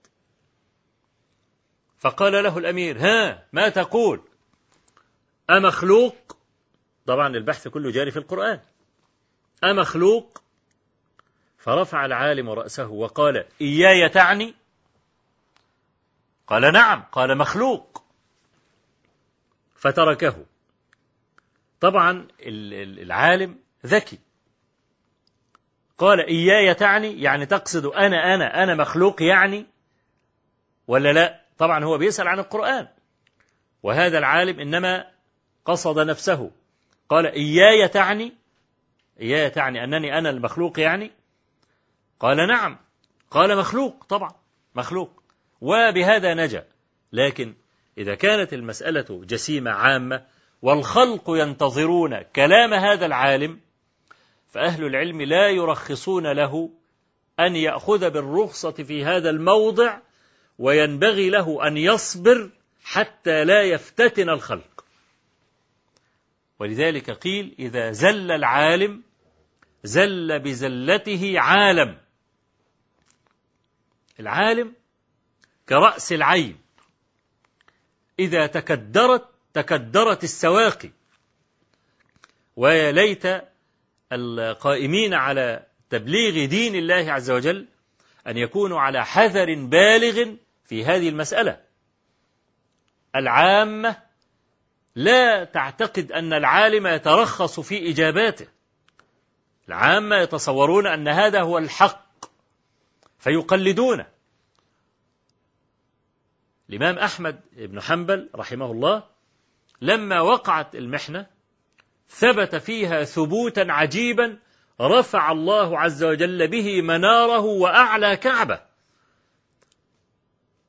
فقال 1.98 2.44
له 2.44 2.58
الأمير 2.58 3.00
ها 3.00 3.48
ما 3.54 3.70
تقول؟ 3.70 4.22
أمخلوق 5.50 6.38
طبعا 7.06 7.28
البحث 7.28 7.68
كله 7.68 7.92
جاري 7.92 8.12
في 8.12 8.20
القرآن. 8.20 8.60
أمخلوق 9.64 10.42
فرفع 11.58 12.06
العالم 12.06 12.50
رأسه 12.50 12.88
وقال 12.88 13.46
إياي 13.62 14.10
تعني؟ 14.10 14.56
قال 16.48 16.74
نعم. 16.74 17.04
قال 17.12 17.38
مخلوق. 17.38 18.04
فتركه. 19.76 20.46
طبعا 21.80 22.28
العالم 22.40 23.60
ذكي. 23.86 24.20
قال 26.00 26.20
إياي 26.20 26.74
تعني 26.74 27.22
يعني 27.22 27.46
تقصد 27.46 27.86
أنا 27.86 28.36
أنا 28.36 28.64
أنا 28.64 28.76
مخلوق 28.76 29.24
يعني 29.24 29.66
ولا 30.88 31.14
لا؟ 31.14 31.42
طبعا 31.58 31.84
هو 31.84 31.98
بيسأل 31.98 32.28
عن 32.28 32.40
القرآن. 32.40 32.88
وهذا 33.84 34.18
العالم 34.18 34.60
إنما 34.60 35.06
قصد 35.66 36.00
نفسه. 36.00 36.52
قال 37.10 37.26
إياي 37.26 37.88
تعني 37.88 38.34
إياي 39.22 39.50
تعني 39.50 39.84
أنني 39.84 40.18
أنا 40.18 40.30
المخلوق 40.30 40.80
يعني؟ 40.80 41.12
قال 42.20 42.48
نعم. 42.48 42.78
قال 43.32 43.58
مخلوق 43.58 44.04
طبعا 44.10 44.32
مخلوق. 44.76 45.24
وبهذا 45.62 46.34
نجا. 46.34 46.66
لكن 47.14 47.54
إذا 47.98 48.16
كانت 48.16 48.54
المسألة 48.54 49.06
جسيمة 49.26 49.72
عامة 49.72 50.26
والخلق 50.62 51.24
ينتظرون 51.30 52.22
كلام 52.22 52.74
هذا 52.74 53.06
العالم 53.06 53.60
فأهل 54.50 54.86
العلم 54.86 55.22
لا 55.22 55.50
يرخصون 55.50 56.32
له 56.32 56.70
أن 57.40 57.56
يأخذ 57.56 58.10
بالرخصة 58.10 58.72
في 58.72 59.06
هذا 59.06 59.30
الموضع 59.30 60.00
وينبغي 60.60 61.30
له 61.30 61.68
أن 61.68 61.78
يصبر 61.78 62.50
حتى 62.84 63.46
لا 63.46 63.64
يفتتن 63.64 64.30
الخلق. 64.30 64.86
ولذلك 66.60 67.12
قيل 67.12 67.56
إذا 67.60 67.92
زل 67.92 68.32
العالم 68.32 69.04
زل 69.84 70.40
بزلته 70.40 71.40
عالم. 71.40 71.98
العالم 74.20 74.74
كرأس 75.70 76.14
العين. 76.14 76.58
إذا 78.20 78.48
تكدرت 78.48 79.30
تكدرت 79.54 80.24
السواقي. 80.24 80.90
ويا 82.56 82.92
ليت 82.92 83.49
القائمين 84.12 85.14
على 85.14 85.66
تبليغ 85.90 86.46
دين 86.46 86.76
الله 86.76 87.12
عز 87.12 87.32
وجل 87.32 87.68
أن 88.28 88.38
يكونوا 88.38 88.80
على 88.80 89.06
حذر 89.06 89.56
بالغ 89.56 90.36
في 90.66 90.86
هذه 90.86 91.10
المسألة. 91.10 91.60
العامة 93.16 93.96
لا 94.96 95.44
تعتقد 95.44 96.12
أن 96.12 96.34
العالم 96.34 96.88
يترخص 96.88 97.60
في 97.60 97.90
إجاباته. 97.90 98.48
العامة 99.68 100.16
يتصورون 100.16 100.88
أن 100.88 101.08
هذا 101.08 101.42
هو 101.42 101.58
الحق 101.58 102.26
فيقلدونه. 103.20 104.08
الإمام 106.70 106.98
أحمد 106.98 107.40
بن 107.52 107.82
حنبل 107.82 108.30
رحمه 108.36 108.72
الله 108.72 109.04
لما 109.82 110.22
وقعت 110.22 110.76
المحنة 110.76 111.28
ثبت 112.10 112.56
فيها 112.56 113.04
ثبوتا 113.04 113.66
عجيبا 113.70 114.40
رفع 114.82 115.32
الله 115.32 115.80
عز 115.80 116.04
وجل 116.04 116.48
به 116.48 116.82
مناره 116.82 117.40
وأعلى 117.40 118.18
كعبة. 118.18 118.62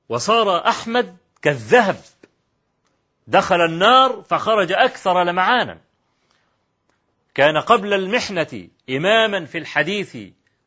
وصار 0.08 0.68
أحمد 0.68 1.16
كالذهب. 1.42 2.00
دخل 3.26 3.60
النار 3.60 4.22
فخرج 4.22 4.72
أكثر 4.72 5.24
لمعانا. 5.24 5.80
كان 7.34 7.56
قبل 7.56 7.94
المحنة 7.94 8.68
إماما 8.90 9.44
في 9.44 9.58
الحديث 9.58 10.16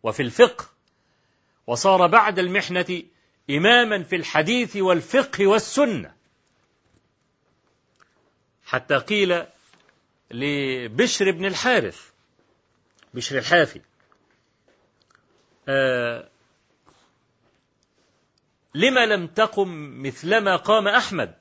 وفي 0.04 0.24
الفقه. 0.24 0.66
وصار 1.68 2.08
بعد 2.08 2.40
المحنة 2.40 3.04
إماما 3.50 4.04
في 4.04 4.16
الحديث 4.16 4.76
والفقه 4.76 5.48
والسنة. 5.48 6.14
حتى 8.66 8.96
قيل 8.96 9.46
لبشر 10.34 11.32
بن 11.32 11.46
الحارث. 11.46 12.10
بشر 13.14 13.38
الحافي. 13.38 13.82
آه 15.70 16.30
لما 18.76 19.06
لم 19.06 19.28
تقم 19.28 20.02
مثلما 20.04 20.56
قام 20.56 20.88
أحمد؟ 20.88 21.36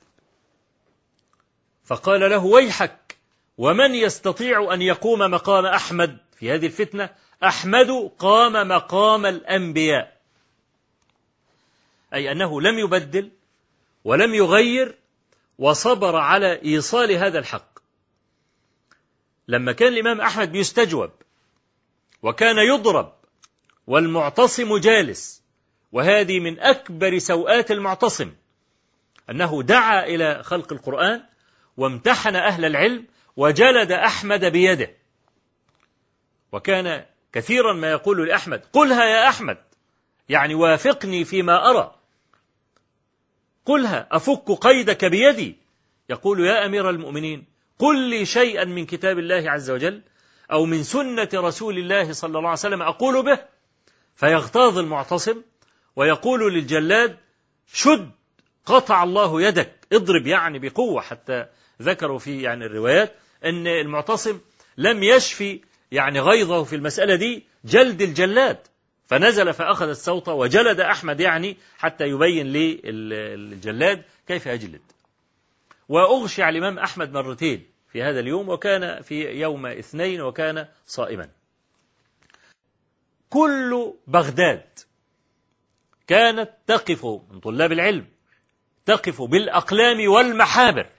فقال 1.85 2.19
له 2.29 2.45
ويحك 2.45 3.17
ومن 3.57 3.95
يستطيع 3.95 4.73
أن 4.73 4.81
يقوم 4.81 5.19
مقام 5.19 5.65
أحمد؟ 5.65 6.17
في 6.39 6.51
هذه 6.51 6.65
الفتنة 6.65 7.09
أحمد 7.43 8.11
قام 8.19 8.67
مقام 8.67 9.25
الأنبياء. 9.25 10.17
أي 12.13 12.31
أنه 12.31 12.61
لم 12.61 12.79
يبدل 12.79 13.31
ولم 14.03 14.33
يغير 14.33 14.97
وصبر 15.59 16.15
على 16.15 16.61
إيصال 16.65 17.11
هذا 17.11 17.39
الحق. 17.39 17.72
لما 19.47 19.71
كان 19.71 19.93
الإمام 19.93 20.21
أحمد 20.21 20.51
بيستجوب 20.51 21.09
وكان 22.23 22.57
يضرب 22.57 23.13
والمعتصم 23.87 24.77
جالس 24.77 25.43
وهذه 25.91 26.39
من 26.39 26.59
أكبر 26.59 27.17
سوءات 27.17 27.71
المعتصم 27.71 28.31
أنه 29.29 29.63
دعا 29.63 30.05
إلى 30.05 30.43
خلق 30.43 30.73
القرآن 30.73 31.23
وامتحن 31.77 32.35
أهل 32.35 32.65
العلم 32.65 33.05
وجلد 33.37 33.91
أحمد 33.91 34.45
بيده 34.45 34.91
وكان 36.51 37.05
كثيرا 37.33 37.73
ما 37.73 37.91
يقول 37.91 38.27
لأحمد 38.27 38.61
قلها 38.73 39.05
يا 39.05 39.29
أحمد 39.29 39.57
يعني 40.29 40.55
وافقني 40.55 41.25
فيما 41.25 41.69
أرى 41.69 41.95
قلها 43.65 44.07
أفك 44.11 44.51
قيدك 44.51 45.05
بيدي 45.05 45.57
يقول 46.09 46.45
يا 46.45 46.65
أمير 46.65 46.89
المؤمنين 46.89 47.52
قل 47.79 47.97
لي 48.09 48.25
شيئا 48.25 48.65
من 48.65 48.85
كتاب 48.85 49.19
الله 49.19 49.51
عز 49.51 49.71
وجل 49.71 50.01
أو 50.51 50.65
من 50.65 50.83
سنة 50.83 51.29
رسول 51.33 51.77
الله 51.77 52.13
صلى 52.13 52.37
الله 52.37 52.49
عليه 52.49 52.59
وسلم 52.59 52.81
أقول 52.81 53.25
به 53.25 53.39
فيغتاظ 54.15 54.77
المعتصم 54.77 55.41
ويقول 55.95 56.53
للجلاد 56.53 57.17
شد 57.73 58.11
قطع 58.65 59.03
الله 59.03 59.41
يدك. 59.41 59.73
اضرب 59.93 60.27
يعني 60.27 60.59
بقوة 60.59 61.01
حتى 61.01 61.45
ذكروا 61.81 62.19
في 62.19 62.41
يعني 62.41 62.65
الروايات 62.65 63.15
أن 63.45 63.67
المعتصم 63.67 64.39
لم 64.77 65.03
يشفي 65.03 65.61
يعني 65.91 66.19
غيظه 66.19 66.63
في 66.63 66.75
المسألة 66.75 67.15
دي 67.15 67.43
جلد 67.65 68.01
الجلاد 68.01 68.57
فنزل 69.07 69.53
فأخذ 69.53 69.89
الصوت 69.89 70.29
وجلد 70.29 70.79
أحمد 70.79 71.19
يعني 71.19 71.57
حتى 71.77 72.03
يبين 72.03 72.47
للجلاد 72.47 74.03
كيف 74.27 74.45
يجلد. 74.45 74.81
وأغشي 75.89 76.43
على 76.43 76.57
الإمام 76.57 76.79
أحمد 76.79 77.13
مرتين 77.13 77.73
في 77.87 78.03
هذا 78.03 78.19
اليوم 78.19 78.49
وكان 78.49 79.01
في 79.01 79.39
يوم 79.39 79.65
اثنين 79.65 80.21
وكان 80.21 80.67
صائما. 80.85 81.29
كل 83.29 83.93
بغداد 84.07 84.79
كانت 86.07 86.51
تقف 86.67 87.05
من 87.05 87.39
طلاب 87.39 87.71
العلم 87.71 88.07
تقف 88.85 89.21
بالأقلام 89.21 90.09
والمحابر 90.09 90.89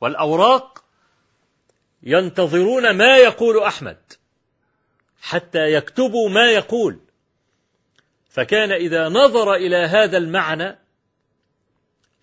والأوراق 0.00 0.84
ينتظرون 2.02 2.90
ما 2.90 3.16
يقول 3.16 3.62
أحمد 3.62 4.12
حتى 5.20 5.72
يكتبوا 5.72 6.28
ما 6.28 6.50
يقول. 6.50 7.00
فكان 8.28 8.72
إذا 8.72 9.08
نظر 9.08 9.54
إلى 9.54 9.76
هذا 9.76 10.18
المعنى 10.18 10.78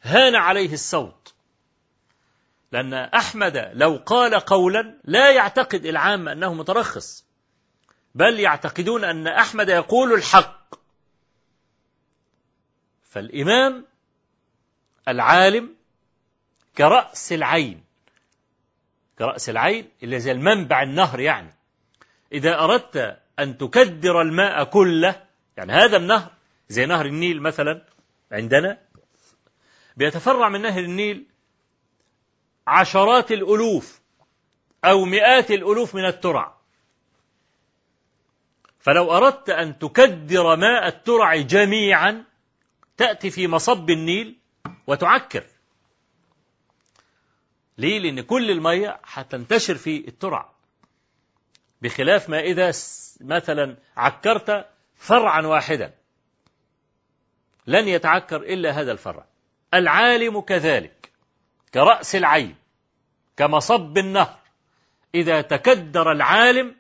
هان 0.01 0.35
عليه 0.35 0.73
الصوت. 0.73 1.33
لأن 2.71 2.93
أحمد 2.93 3.71
لو 3.73 3.95
قال 4.05 4.35
قولا 4.35 4.99
لا 5.03 5.31
يعتقد 5.31 5.85
العام 5.85 6.27
أنه 6.27 6.53
مترخص 6.53 7.25
بل 8.15 8.39
يعتقدون 8.39 9.03
أن 9.03 9.27
أحمد 9.27 9.69
يقول 9.69 10.13
الحق. 10.13 10.75
فالإمام 13.03 13.85
العالم 15.07 15.75
كرأس 16.77 17.33
العين 17.33 17.83
كرأس 19.19 19.49
العين 19.49 19.89
اللي 20.03 20.19
زي 20.19 20.31
المنبع 20.31 20.83
النهر 20.83 21.19
يعني. 21.19 21.53
إذا 22.33 22.59
أردت 22.59 23.19
أن 23.39 23.57
تكدر 23.57 24.21
الماء 24.21 24.63
كله 24.63 25.23
يعني 25.57 25.73
هذا 25.73 25.97
النهر 25.97 26.31
زي 26.69 26.85
نهر 26.85 27.05
النيل 27.05 27.41
مثلا 27.41 27.85
عندنا 28.31 28.77
بيتفرع 29.97 30.49
من 30.49 30.61
نهر 30.61 30.79
النيل 30.79 31.25
عشرات 32.69 33.31
الألوف 33.31 33.99
أو 34.85 35.05
مئات 35.05 35.51
الألوف 35.51 35.95
من 35.95 36.05
الترع. 36.05 36.55
فلو 38.79 39.11
أردت 39.11 39.49
أن 39.49 39.79
تكدر 39.79 40.55
ماء 40.55 40.87
الترع 40.87 41.35
جميعا 41.35 42.23
تأتي 42.97 43.29
في 43.29 43.47
مصب 43.47 43.89
النيل 43.89 44.35
وتعكر. 44.87 45.43
ليه؟ 47.77 47.99
لأن 47.99 48.21
كل 48.21 48.51
المية 48.51 48.99
هتنتشر 49.03 49.75
في 49.75 50.07
الترع. 50.07 50.49
بخلاف 51.81 52.29
ما 52.29 52.39
إذا 52.39 52.73
مثلا 53.21 53.77
عكرت 53.97 54.65
فرعا 54.95 55.41
واحدا. 55.41 55.93
لن 57.67 57.87
يتعكر 57.87 58.37
إلا 58.37 58.71
هذا 58.71 58.91
الفرع. 58.91 59.25
العالم 59.73 60.41
كذلك 60.41 61.11
كرأس 61.73 62.15
العين. 62.15 62.55
كمصب 63.39 63.97
النهر. 63.97 64.37
إذا 65.15 65.41
تكدر 65.41 66.11
العالم 66.11 66.75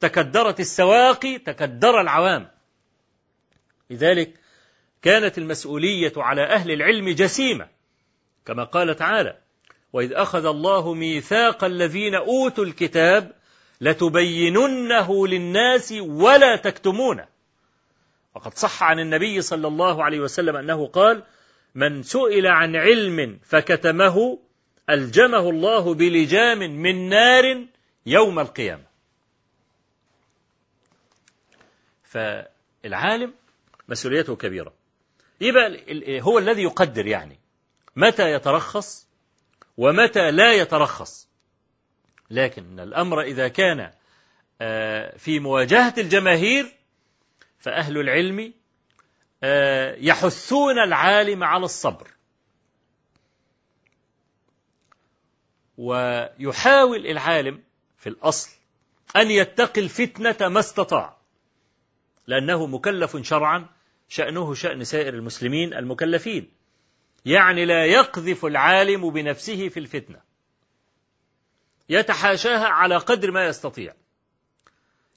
تكدرت 0.00 0.60
السواقي 0.60 1.38
تكدر 1.38 2.00
العوام. 2.00 2.48
لذلك 3.90 4.34
كانت 5.02 5.38
المسؤولية 5.38 6.12
على 6.16 6.42
أهل 6.42 6.70
العلم 6.70 7.08
جسيمة 7.08 7.68
كما 8.46 8.64
قال 8.64 8.96
تعالى 8.96 9.36
وإذ 9.92 10.12
أخذ 10.12 10.46
الله 10.46 10.94
ميثاق 10.94 11.64
الذين 11.64 12.14
أوتوا 12.14 12.64
الكتاب 12.64 13.32
لتبيننه 13.80 15.26
للناس 15.26 15.92
ولا 16.00 16.56
تكتمونه. 16.56 17.26
وقد 18.34 18.54
صح 18.54 18.82
عن 18.82 18.98
النبي 19.00 19.40
صلى 19.42 19.68
الله 19.68 20.04
عليه 20.04 20.20
وسلم 20.20 20.56
أنه 20.56 20.86
قال 20.86 21.22
من 21.74 22.02
سئل 22.02 22.46
عن 22.46 22.76
علم 22.76 23.38
فكتمه 23.44 24.38
ألجمه 24.90 25.50
الله 25.50 25.94
بلجام 25.94 26.58
من 26.58 27.08
نار 27.08 27.66
يوم 28.06 28.38
القيامة. 28.38 28.84
فالعالم 32.04 33.34
مسؤوليته 33.88 34.36
كبيرة. 34.36 34.72
يبقى 35.40 36.20
هو 36.20 36.38
الذي 36.38 36.62
يقدر 36.62 37.06
يعني. 37.06 37.38
متى 37.96 38.32
يترخص 38.32 39.06
ومتى 39.76 40.30
لا 40.30 40.52
يترخص. 40.52 41.28
لكن 42.30 42.80
الأمر 42.80 43.22
إذا 43.22 43.48
كان 43.48 43.92
في 45.16 45.38
مواجهة 45.40 45.94
الجماهير 45.98 46.72
فأهل 47.58 47.98
العلم 47.98 48.52
يحثون 50.04 50.78
العالم 50.78 51.44
على 51.44 51.64
الصبر. 51.64 52.08
ويحاول 55.78 57.06
العالم 57.06 57.62
في 57.98 58.08
الأصل 58.08 58.50
أن 59.16 59.30
يتقي 59.30 59.80
الفتنة 59.80 60.48
ما 60.48 60.60
استطاع 60.60 61.16
لأنه 62.26 62.66
مكلف 62.66 63.16
شرعا 63.16 63.66
شأنه 64.08 64.54
شأن 64.54 64.84
سائر 64.84 65.14
المسلمين 65.14 65.74
المكلفين. 65.74 66.50
يعني 67.24 67.64
لا 67.64 67.84
يقذف 67.84 68.44
العالم 68.44 69.10
بنفسه 69.10 69.68
في 69.68 69.80
الفتنة. 69.80 70.20
يتحاشاها 71.88 72.66
على 72.68 72.96
قدر 72.96 73.30
ما 73.30 73.46
يستطيع. 73.46 73.94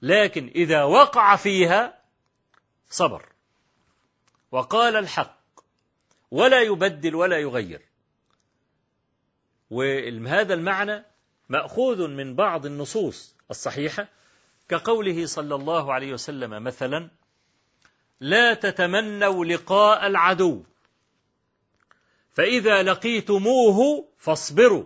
لكن 0.02 0.50
إذا 0.54 0.82
وقع 0.82 1.36
فيها 1.36 1.98
صبر. 2.90 3.28
وقال 4.52 4.96
الحق 4.96 5.38
ولا 6.30 6.60
يبدل 6.60 7.14
ولا 7.14 7.38
يغير 7.38 7.91
وهذا 9.72 10.54
المعنى 10.54 11.04
مأخوذ 11.48 12.08
من 12.08 12.34
بعض 12.34 12.66
النصوص 12.66 13.36
الصحيحة 13.50 14.08
كقوله 14.68 15.26
صلى 15.26 15.54
الله 15.54 15.92
عليه 15.92 16.12
وسلم 16.12 16.62
مثلا 16.62 17.10
لا 18.20 18.54
تتمنوا 18.54 19.44
لقاء 19.44 20.06
العدو 20.06 20.62
فإذا 22.30 22.82
لقيتموه 22.82 24.08
فاصبروا. 24.18 24.84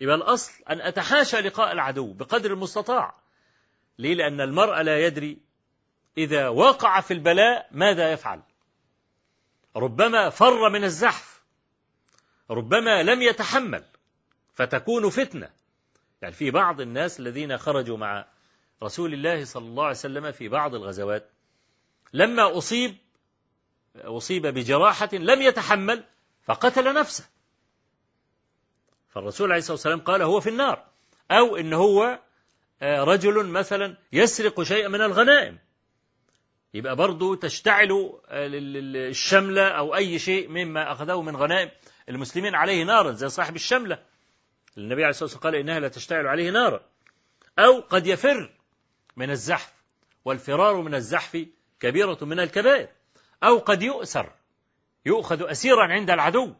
يبقى 0.00 0.16
الأصل 0.16 0.52
أن 0.70 0.80
أتحاشى 0.80 1.36
لقاء 1.36 1.72
العدو 1.72 2.12
بقدر 2.12 2.52
المستطاع. 2.52 3.14
ليه؟ 3.98 4.14
لأن 4.14 4.40
المرء 4.40 4.82
لا 4.82 5.06
يدري 5.06 5.38
إذا 6.18 6.48
وقع 6.48 7.00
في 7.00 7.14
البلاء 7.14 7.68
ماذا 7.72 8.12
يفعل. 8.12 8.40
ربما 9.76 10.30
فر 10.30 10.68
من 10.68 10.84
الزحف 10.84 11.29
ربما 12.50 13.02
لم 13.02 13.22
يتحمل 13.22 13.84
فتكون 14.54 15.10
فتنة. 15.10 15.50
يعني 16.22 16.34
في 16.34 16.50
بعض 16.50 16.80
الناس 16.80 17.20
الذين 17.20 17.58
خرجوا 17.58 17.96
مع 17.96 18.26
رسول 18.82 19.14
الله 19.14 19.44
صلى 19.44 19.64
الله 19.64 19.82
عليه 19.82 19.96
وسلم 19.96 20.32
في 20.32 20.48
بعض 20.48 20.74
الغزوات 20.74 21.30
لما 22.12 22.58
أصيب 22.58 22.96
أصيب 23.96 24.46
بجراحة 24.46 25.08
لم 25.12 25.42
يتحمل 25.42 26.04
فقتل 26.42 26.94
نفسه. 26.94 27.24
فالرسول 29.08 29.50
عليه 29.50 29.58
الصلاة 29.58 29.74
والسلام 29.74 30.00
قال 30.00 30.22
هو 30.22 30.40
في 30.40 30.48
النار 30.48 30.86
أو 31.30 31.56
إن 31.56 31.72
هو 31.72 32.18
رجل 32.82 33.46
مثلا 33.46 33.96
يسرق 34.12 34.62
شيئا 34.62 34.88
من 34.88 35.00
الغنائم. 35.00 35.58
يبقى 36.74 36.96
برضه 36.96 37.36
تشتعل 37.36 38.12
الشملة 38.30 39.68
أو 39.68 39.94
أي 39.94 40.18
شيء 40.18 40.48
مما 40.48 40.92
أخذه 40.92 41.22
من 41.22 41.36
غنائم. 41.36 41.70
المسلمين 42.08 42.54
عليه 42.54 42.84
نارا 42.84 43.12
زي 43.12 43.28
صاحب 43.28 43.54
الشملة. 43.54 44.02
النبي 44.78 45.02
عليه 45.02 45.10
الصلاة 45.10 45.24
والسلام 45.24 45.42
قال 45.42 45.54
إنها 45.54 45.80
لا 45.80 45.88
تشتعل 45.88 46.26
عليه 46.26 46.50
نارا. 46.50 46.80
أو 47.58 47.80
قد 47.80 48.06
يفر 48.06 48.50
من 49.16 49.30
الزحف 49.30 49.72
والفرار 50.24 50.76
من 50.76 50.94
الزحف 50.94 51.46
كبيرة 51.80 52.18
من 52.22 52.40
الكبائر. 52.40 52.88
أو 53.44 53.58
قد 53.58 53.82
يؤسر 53.82 54.32
يؤخذ 55.06 55.50
أسيرا 55.50 55.92
عند 55.92 56.10
العدو 56.10 56.54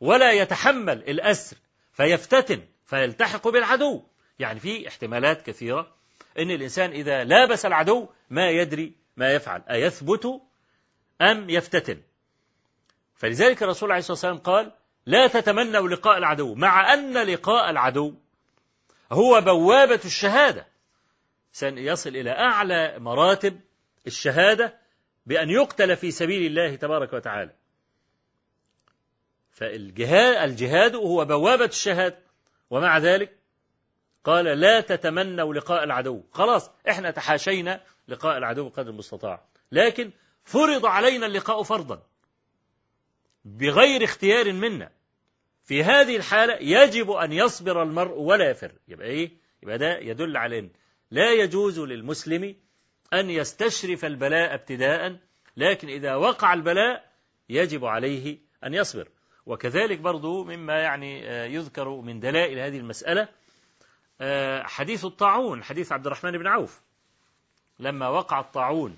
ولا 0.00 0.32
يتحمل 0.32 0.98
الأسر 0.98 1.56
فيفتتن 1.92 2.62
فيلتحق 2.86 3.48
بالعدو. 3.48 4.02
يعني 4.38 4.60
في 4.60 4.88
احتمالات 4.88 5.42
كثيرة 5.46 5.94
أن 6.38 6.50
الإنسان 6.50 6.90
إذا 6.90 7.24
لابس 7.24 7.66
العدو 7.66 8.08
ما 8.30 8.50
يدري 8.50 8.92
ما 9.16 9.32
يفعل. 9.32 9.62
أيثبت 9.70 10.42
أم 11.20 11.50
يفتتن؟ 11.50 12.00
فلذلك 13.16 13.62
الرسول 13.62 13.90
عليه 13.90 13.98
الصلاة 13.98 14.12
والسلام 14.12 14.38
قال 14.38 14.72
لا 15.06 15.26
تتمنوا 15.26 15.88
لقاء 15.88 16.18
العدو 16.18 16.54
مع 16.54 16.94
أن 16.94 17.18
لقاء 17.18 17.70
العدو 17.70 18.14
هو 19.12 19.40
بوابة 19.40 20.00
الشهادة. 20.04 20.66
سيصل 21.52 22.10
إلى 22.10 22.30
أعلى 22.30 22.98
مراتب 22.98 23.60
الشهادة 24.06 24.78
بأن 25.26 25.50
يقتل 25.50 25.96
في 25.96 26.10
سبيل 26.10 26.46
الله 26.46 26.76
تبارك 26.76 27.12
وتعالى. 27.12 27.50
فالجهاد 29.50 30.50
الجهاد 30.50 30.94
هو 30.94 31.24
بوابة 31.24 31.64
الشهادة. 31.64 32.18
ومع 32.70 32.98
ذلك 32.98 33.38
قال 34.24 34.44
لا 34.44 34.80
تتمنوا 34.80 35.54
لقاء 35.54 35.84
العدو. 35.84 36.22
خلاص 36.32 36.70
إحنا 36.90 37.10
تحاشينا 37.10 37.80
لقاء 38.08 38.38
العدو 38.38 38.68
قدر 38.68 38.90
المستطاع. 38.90 39.44
لكن 39.72 40.10
فرض 40.44 40.86
علينا 40.86 41.26
اللقاء 41.26 41.62
فرضا. 41.62 42.02
بغير 43.44 44.04
اختيار 44.04 44.52
منا. 44.52 44.90
في 45.64 45.84
هذه 45.84 46.16
الحالة 46.16 46.54
يجب 46.60 47.10
أن 47.10 47.32
يصبر 47.32 47.82
المرء 47.82 48.18
ولا 48.18 48.50
يفر. 48.50 48.72
يبقى 48.88 49.06
إيه؟ 49.06 49.30
يبقى 49.62 49.78
ده 49.78 49.98
يدل 49.98 50.36
على 50.36 50.58
أن 50.58 50.70
لا 51.10 51.32
يجوز 51.32 51.80
للمسلم 51.80 52.56
أن 53.12 53.30
يستشرف 53.30 54.04
البلاء 54.04 54.54
ابتداء 54.54 55.18
لكن 55.56 55.88
إذا 55.88 56.14
وقع 56.14 56.54
البلاء 56.54 57.12
يجب 57.48 57.84
عليه 57.84 58.38
أن 58.64 58.74
يصبر. 58.74 59.08
وكذلك 59.46 59.98
برضو 59.98 60.44
مما 60.44 60.80
يعني 60.82 61.26
يذكر 61.54 61.88
من 61.88 62.20
دلائل 62.20 62.58
هذه 62.58 62.78
المسألة 62.78 63.28
حديث 64.62 65.04
الطاعون 65.04 65.64
حديث 65.64 65.92
عبد 65.92 66.06
الرحمن 66.06 66.30
بن 66.32 66.46
عوف. 66.46 66.80
لما 67.78 68.08
وقع 68.08 68.40
الطاعون 68.40 68.96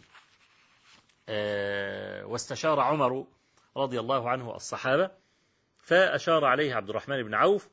واستشار 2.30 2.80
عمر 2.80 3.26
رضي 3.76 4.00
الله 4.00 4.30
عنه 4.30 4.56
الصحابة 4.56 5.10
فأشار 5.78 6.44
عليه 6.44 6.74
عبد 6.74 6.90
الرحمن 6.90 7.22
بن 7.22 7.34
عوف 7.34 7.68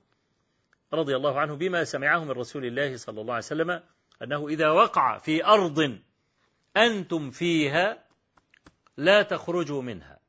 رضي 0.93 1.15
الله 1.15 1.39
عنه 1.39 1.55
بما 1.55 1.83
سمعه 1.83 2.23
من 2.23 2.31
رسول 2.31 2.65
الله 2.65 2.97
صلى 2.97 3.21
الله 3.21 3.33
عليه 3.33 3.45
وسلم 3.45 3.83
أنه 4.23 4.47
إذا 4.47 4.69
وقع 4.69 5.17
في 5.17 5.45
أرض 5.45 5.99
أنتم 6.77 7.31
فيها 7.31 8.03
لا 8.97 9.23
تخرجوا 9.23 9.81
منها. 9.81 10.19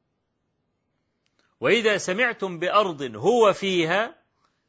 وإذا 1.61 1.99
سمعتم 1.99 2.59
بأرض 2.59 3.03
هو 3.17 3.53
فيها 3.53 4.15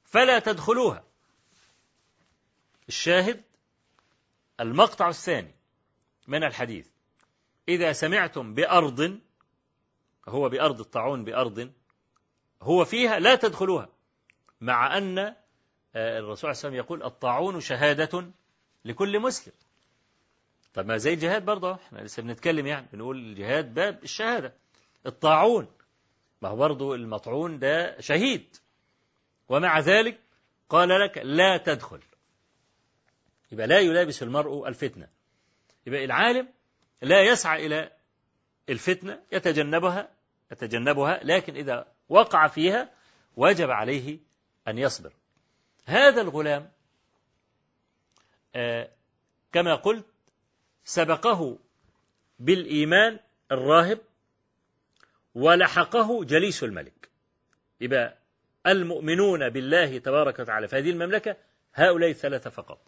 فلا 0.04 0.40
تدخلوها. 0.40 1.04
الشاهد 2.88 3.44
المقطع 4.60 5.10
الثاني 5.10 5.56
من 6.28 6.44
الحديث. 6.44 6.88
إذا 7.68 7.94
سمعتم 7.94 8.54
بأرض 8.54 9.20
هو 10.28 10.50
بأرض 10.50 10.80
الطاعون 10.80 11.24
بأرض 11.24 11.72
هو 12.62 12.86
فيها 12.86 13.20
لا 13.20 13.36
تدخلوها 13.36 13.90
مع 14.62 14.98
أن 14.98 15.18
آه، 15.96 16.20
الرسول 16.20 16.38
صلى 16.38 16.50
الله 16.50 16.60
عليه 16.60 16.70
وسلم 16.70 16.74
يقول 16.76 17.04
الطاعون 17.04 17.60
شهادة 17.60 18.32
لكل 18.86 19.20
مسلم. 19.20 19.54
طب 20.74 20.86
ما 20.86 20.98
زي 20.98 21.14
الجهاد 21.14 21.46
برضه 21.46 21.74
إحنا 21.74 22.00
لسه 22.00 22.24
بنتكلم 22.24 22.68
يعني 22.68 22.88
بنقول 22.94 23.18
الجهاد 23.18 23.74
باب 23.74 24.04
الشهادة. 24.04 24.54
الطاعون 25.06 25.68
ما 26.42 26.50
هو 26.50 26.56
برضه 26.56 26.96
المطعون 26.96 27.60
ده 27.60 28.00
شهيد. 28.00 28.56
ومع 29.50 29.80
ذلك 29.80 30.20
قال 30.70 30.90
لك 30.90 31.18
لا 31.18 31.58
تدخل. 31.58 32.00
يبقى 33.52 33.68
لا 33.68 33.80
يلابس 33.80 34.24
المرء 34.24 34.68
الفتنة. 34.68 35.08
يبقى 35.88 36.06
العالم 36.06 36.48
لا 37.02 37.22
يسعى 37.22 37.66
إلى 37.66 37.92
الفتنة 38.70 39.24
يتجنبها 39.32 40.10
يتجنبها 40.52 41.24
لكن 41.24 41.56
إذا 41.56 41.88
وقع 42.10 42.48
فيها 42.48 42.90
وجب 43.36 43.70
عليه 43.70 44.20
أن 44.68 44.78
يصبر. 44.78 45.14
هذا 45.86 46.22
الغلام 46.22 46.72
آه 48.56 48.90
كما 49.52 49.76
قلت 49.76 50.06
سبقه 50.86 51.58
بالإيمان 52.40 53.20
الراهب 53.52 54.00
ولحقه 55.36 56.24
جليس 56.24 56.64
الملك. 56.64 57.10
يبقى 57.82 58.18
المؤمنون 58.68 59.50
بالله 59.50 59.98
تبارك 59.98 60.40
وتعالى 60.40 60.68
في 60.68 60.76
هذه 60.76 60.90
المملكة 60.90 61.38
هؤلاء 61.74 62.10
الثلاثة 62.10 62.50
فقط. 62.50 62.82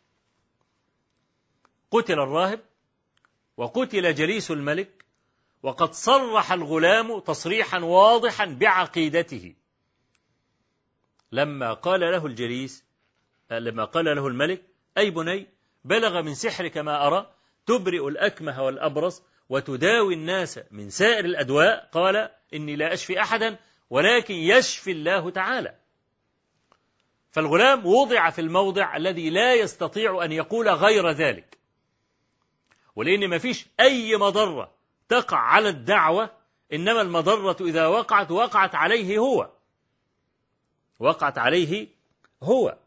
قتل 1.91 2.13
الراهب 2.19 2.59
وقتل 3.57 4.15
جليس 4.15 4.51
الملك 4.51 5.04
وقد 5.65 5.93
صرح 5.93 6.51
الغلام 6.51 7.19
تصريحا 7.19 7.79
واضحا 7.79 8.45
بعقيدته. 8.45 9.55
لما 11.31 11.73
قال 11.73 11.99
له 11.99 12.25
الجليس 12.25 12.85
لما 13.51 13.85
قال 13.85 14.05
له 14.05 14.27
الملك 14.27 14.61
أي 14.97 15.09
بني 15.09 15.47
بلغ 15.85 16.21
من 16.21 16.35
سحرك 16.35 16.77
ما 16.77 17.07
أرى 17.07 17.33
تبرئ 17.65 18.07
الأكمه 18.07 18.63
والأبرص 18.63 19.23
وتداوي 19.49 20.13
الناس 20.13 20.59
من 20.71 20.89
سائر 20.89 21.25
الأدواء. 21.25 21.89
قال 21.91 22.29
إني 22.53 22.75
لا 22.75 22.93
أشفي 22.93 23.21
أحدا 23.21 23.59
ولكن 23.89 24.33
يشفي 24.33 24.91
الله 24.91 25.29
تعالى. 25.29 25.75
فالغلام 27.31 27.85
وضع 27.85 28.29
في 28.29 28.41
الموضع 28.41 28.97
الذي 28.97 29.29
لا 29.29 29.53
يستطيع 29.53 30.25
أن 30.25 30.31
يقول 30.31 30.69
غير 30.69 31.09
ذلك. 31.09 31.57
ولأن 32.95 33.29
ما 33.29 33.37
فيش 33.37 33.65
أي 33.79 34.17
مضرة 34.17 34.74
تقع 35.09 35.37
على 35.37 35.69
الدعوة 35.69 36.31
إنما 36.73 37.01
المضرة 37.01 37.57
إذا 37.61 37.87
وقعت 37.87 38.31
وقعت 38.31 38.75
عليه 38.75 39.17
هو. 39.17 39.49
وقعت 40.99 41.37
عليه 41.37 41.87
هو. 42.43 42.77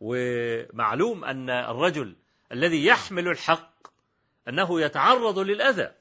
ومعلوم 0.00 1.24
أن 1.24 1.50
الرجل 1.50 2.16
الذي 2.52 2.86
يحمل 2.86 3.28
الحق 3.28 3.72
أنه 4.48 4.80
يتعرض 4.80 5.38
للأذى. 5.38 5.92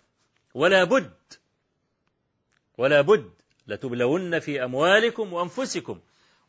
ولا 0.53 0.83
بد 0.83 1.13
ولا 2.77 3.01
بد 3.01 3.31
لتبلون 3.67 4.39
في 4.39 4.63
أموالكم 4.63 5.33
وأنفسكم 5.33 5.99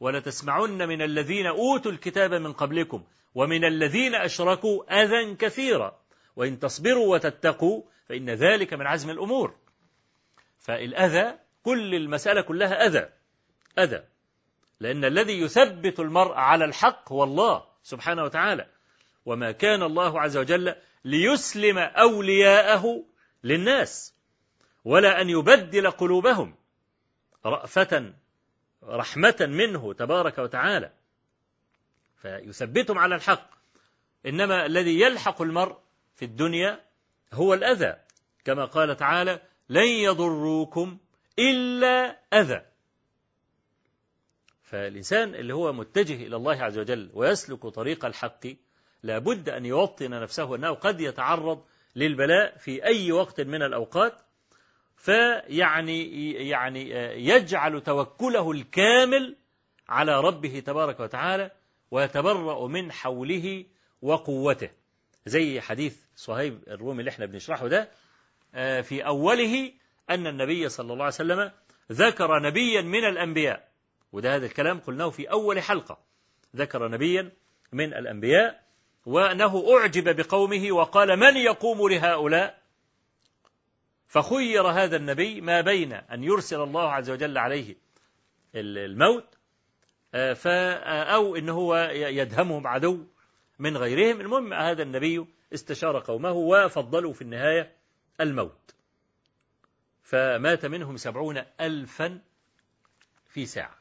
ولتسمعن 0.01 0.89
من 0.89 1.03
الذين 1.03 1.47
أوتوا 1.47 1.93
الكتاب 1.93 2.35
من 2.35 2.53
قبلكم 2.53 3.05
ومن 3.35 3.65
الذين 3.65 4.15
أشركوا 4.15 5.03
أذى 5.03 5.35
كثيرا. 5.35 5.99
وإن 6.37 6.59
تصبروا 6.59 7.15
وتتقوا 7.15 7.83
فإن 8.09 8.31
ذلك 8.31 8.75
من 8.75 8.87
عزم 8.87 9.11
الأمور. 9.11 9.57
فالأذى 10.59 11.39
كل 11.63 11.95
المسألة 11.95 12.41
كلها 12.43 12.87
أذى. 12.87 13.09
أذى. 13.79 14.05
لأن 14.81 15.05
الذي 15.05 15.41
يثبت 15.41 16.01
المرء 16.01 16.33
على 16.33 16.65
الحق 16.65 17.13
هو 17.13 17.25
الله 17.25 17.65
سبحانه 17.83 18.23
وتعالى. 18.23 18.67
وما 19.27 19.53
كان 19.53 19.83
الله 19.83 20.21
عز 20.21 20.37
وجل 20.37 20.75
ليسلم 21.05 21.79
أولياءه 21.79 23.05
للناس 23.45 24.15
ولا 24.85 25.21
أن 25.21 25.31
يبدل 25.31 25.91
قلوبهم 25.91 26.55
رأفة 27.47 28.13
رحمة 28.85 29.37
منه 29.41 29.93
تبارك 29.93 30.39
وتعالى. 30.39 30.93
فيثبتهم 32.17 32.99
على 32.99 33.15
الحق. 33.15 33.51
إنما 34.27 34.67
الذي 34.67 35.01
يلحق 35.01 35.43
المرء 35.43 35.79
في 36.15 36.25
الدنيا 36.25 36.88
هو 37.33 37.55
الأذى. 37.55 37.97
كما 38.45 38.65
قال 38.65 38.97
تعالى 38.97 39.41
لن 39.69 39.87
يضروكم 39.87 40.99
إلا 41.39 42.19
أذى. 42.33 42.63
فالإنسان 44.63 45.35
اللي 45.35 45.55
هو 45.55 45.73
متجه 45.73 46.27
إلى 46.27 46.37
الله 46.37 46.63
عز 46.63 46.79
وجل 46.79 47.11
ويسلك 47.15 47.67
طريق 47.67 48.05
الحق 48.05 48.47
لابد 49.03 49.49
أن 49.49 49.67
يوطن 49.67 50.11
نفسه 50.11 50.55
أنه 50.55 50.71
قد 50.71 51.01
يتعرض 51.01 51.65
للبلاء 51.97 52.57
في 52.59 52.85
أي 52.85 53.13
وقت 53.13 53.41
من 53.41 53.63
الأوقات 53.63 54.21
فيعني 54.97 56.33
يعني 56.49 56.91
يجعل 57.27 57.81
توكله 57.81 58.51
الكامل 58.51 59.37
على 59.89 60.21
ربه 60.21 60.61
تبارك 60.61 61.01
وتعالى 61.01 61.51
ويتبرأ 61.91 62.69
من 62.69 62.93
حوله 62.93 63.65
وقوته. 64.03 64.71
زي 65.27 65.61
حديث 65.61 66.08
صهيب 66.19 66.63
الرومي 66.69 67.01
اللي 67.01 67.11
إحنا 67.11 67.27
بنشرحه 67.27 67.69
ده 67.69 67.89
آه، 68.55 68.81
في 68.81 69.07
أوله 69.07 69.73
أن 70.11 70.27
النبي 70.27 70.69
صلى 70.69 70.93
الله 70.93 71.05
عليه 71.05 71.15
وسلم 71.15 71.51
ذكر 71.93 72.39
نبيا 72.39 72.83
من 72.83 73.05
الأنبياء. 73.05 73.69
وده 74.13 74.35
هذا 74.37 74.47
الكلام 74.47 74.81
قلناه 74.81 75.11
في 75.11 75.31
أول 75.31 75.63
حلقة. 75.63 75.99
ذكر 76.57 76.89
نبيا 76.89 77.33
من 77.73 77.95
الأنبياء 77.95 78.63
وأنه 79.07 79.65
أعجب 79.77 80.17
بقومه 80.17 80.73
وقال 80.73 81.17
من 81.17 81.37
يقوم 81.37 81.89
لهؤلاء؟ 81.89 82.59
فخير 84.07 84.67
هذا 84.67 84.97
النبي 84.97 85.41
ما 85.41 85.61
بين 85.61 85.93
أن 85.93 86.25
يرسل 86.25 86.61
الله 86.61 86.93
عز 86.93 87.11
وجل 87.11 87.39
عليه 87.39 87.77
الموت 88.55 89.27
آه، 90.15 90.37
أو 91.03 91.37
إن 91.37 91.49
هو 91.49 91.91
يدهمهم 91.93 92.67
عدو 92.67 93.07
من 93.59 93.77
غيرهم. 93.77 94.21
المهم 94.21 94.53
هذا 94.55 94.83
النبي 94.83 95.38
استشار 95.55 95.99
قومه 95.99 96.33
وفضلوا 96.33 97.13
في 97.13 97.23
النهاية 97.23 97.77
الموت. 98.21 98.75
فمات 100.03 100.67
منهم 100.67 100.97
سبعون 100.97 101.43
ألفا 101.61 102.21
في 103.27 103.47
ساعة. 103.47 103.79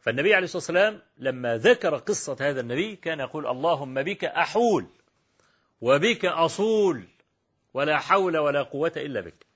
فالنبي 0.00 0.34
عليه 0.34 0.44
الصلاة 0.44 0.58
والسلام 0.58 1.02
لما 1.18 1.56
ذكر 1.56 1.96
قصة 1.96 2.36
هذا 2.40 2.60
النبي 2.60 2.96
كان 2.96 3.20
يقول 3.20 3.46
اللهم 3.46 4.02
بك 4.02 4.24
أحول 4.24 4.86
وبك 5.80 6.24
أصول 6.24 7.04
ولا 7.74 7.98
حول 7.98 8.38
ولا 8.38 8.62
قوة 8.62 8.92
إلا 8.96 9.20
بك. 9.20 9.46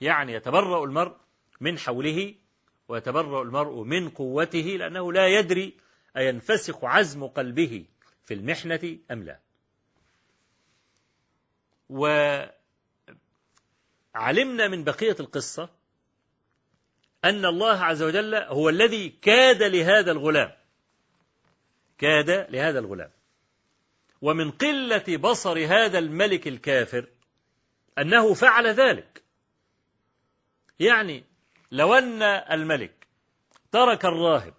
يعني 0.00 0.32
يتبرأ 0.32 0.84
المرء 0.84 1.16
من 1.60 1.78
حوله 1.78 2.34
ويتبرأ 2.88 3.42
المرء 3.42 3.82
من 3.82 4.08
قوته 4.08 4.76
لأنه 4.78 5.12
لا 5.12 5.26
يدري 5.26 5.74
أينفسخ 6.16 6.84
عزم 6.84 7.26
قلبه 7.26 7.84
في 8.24 8.34
المحنة 8.34 8.98
أم 9.10 9.22
لا. 9.22 9.45
وعلمنا 11.88 12.48
من 14.68 14.84
بقية 14.84 15.16
القصة 15.20 15.68
أن 17.24 17.44
الله 17.44 17.84
عز 17.84 18.02
وجل 18.02 18.34
هو 18.34 18.68
الذي 18.68 19.08
كاد 19.08 19.62
لهذا 19.62 20.12
الغلام 20.12 20.52
كاد 21.98 22.30
لهذا 22.30 22.78
الغلام. 22.78 23.10
ومن 24.22 24.50
قلة 24.50 25.16
بصر 25.16 25.66
هذا 25.66 25.98
الملك 25.98 26.48
الكافر 26.48 27.06
أنه 27.98 28.34
فعل 28.34 28.66
ذلك. 28.66 29.22
يعني 30.80 31.24
لو 31.70 31.94
أن 31.94 32.22
الملك 32.22 33.06
ترك 33.72 34.04
الراهب 34.04 34.54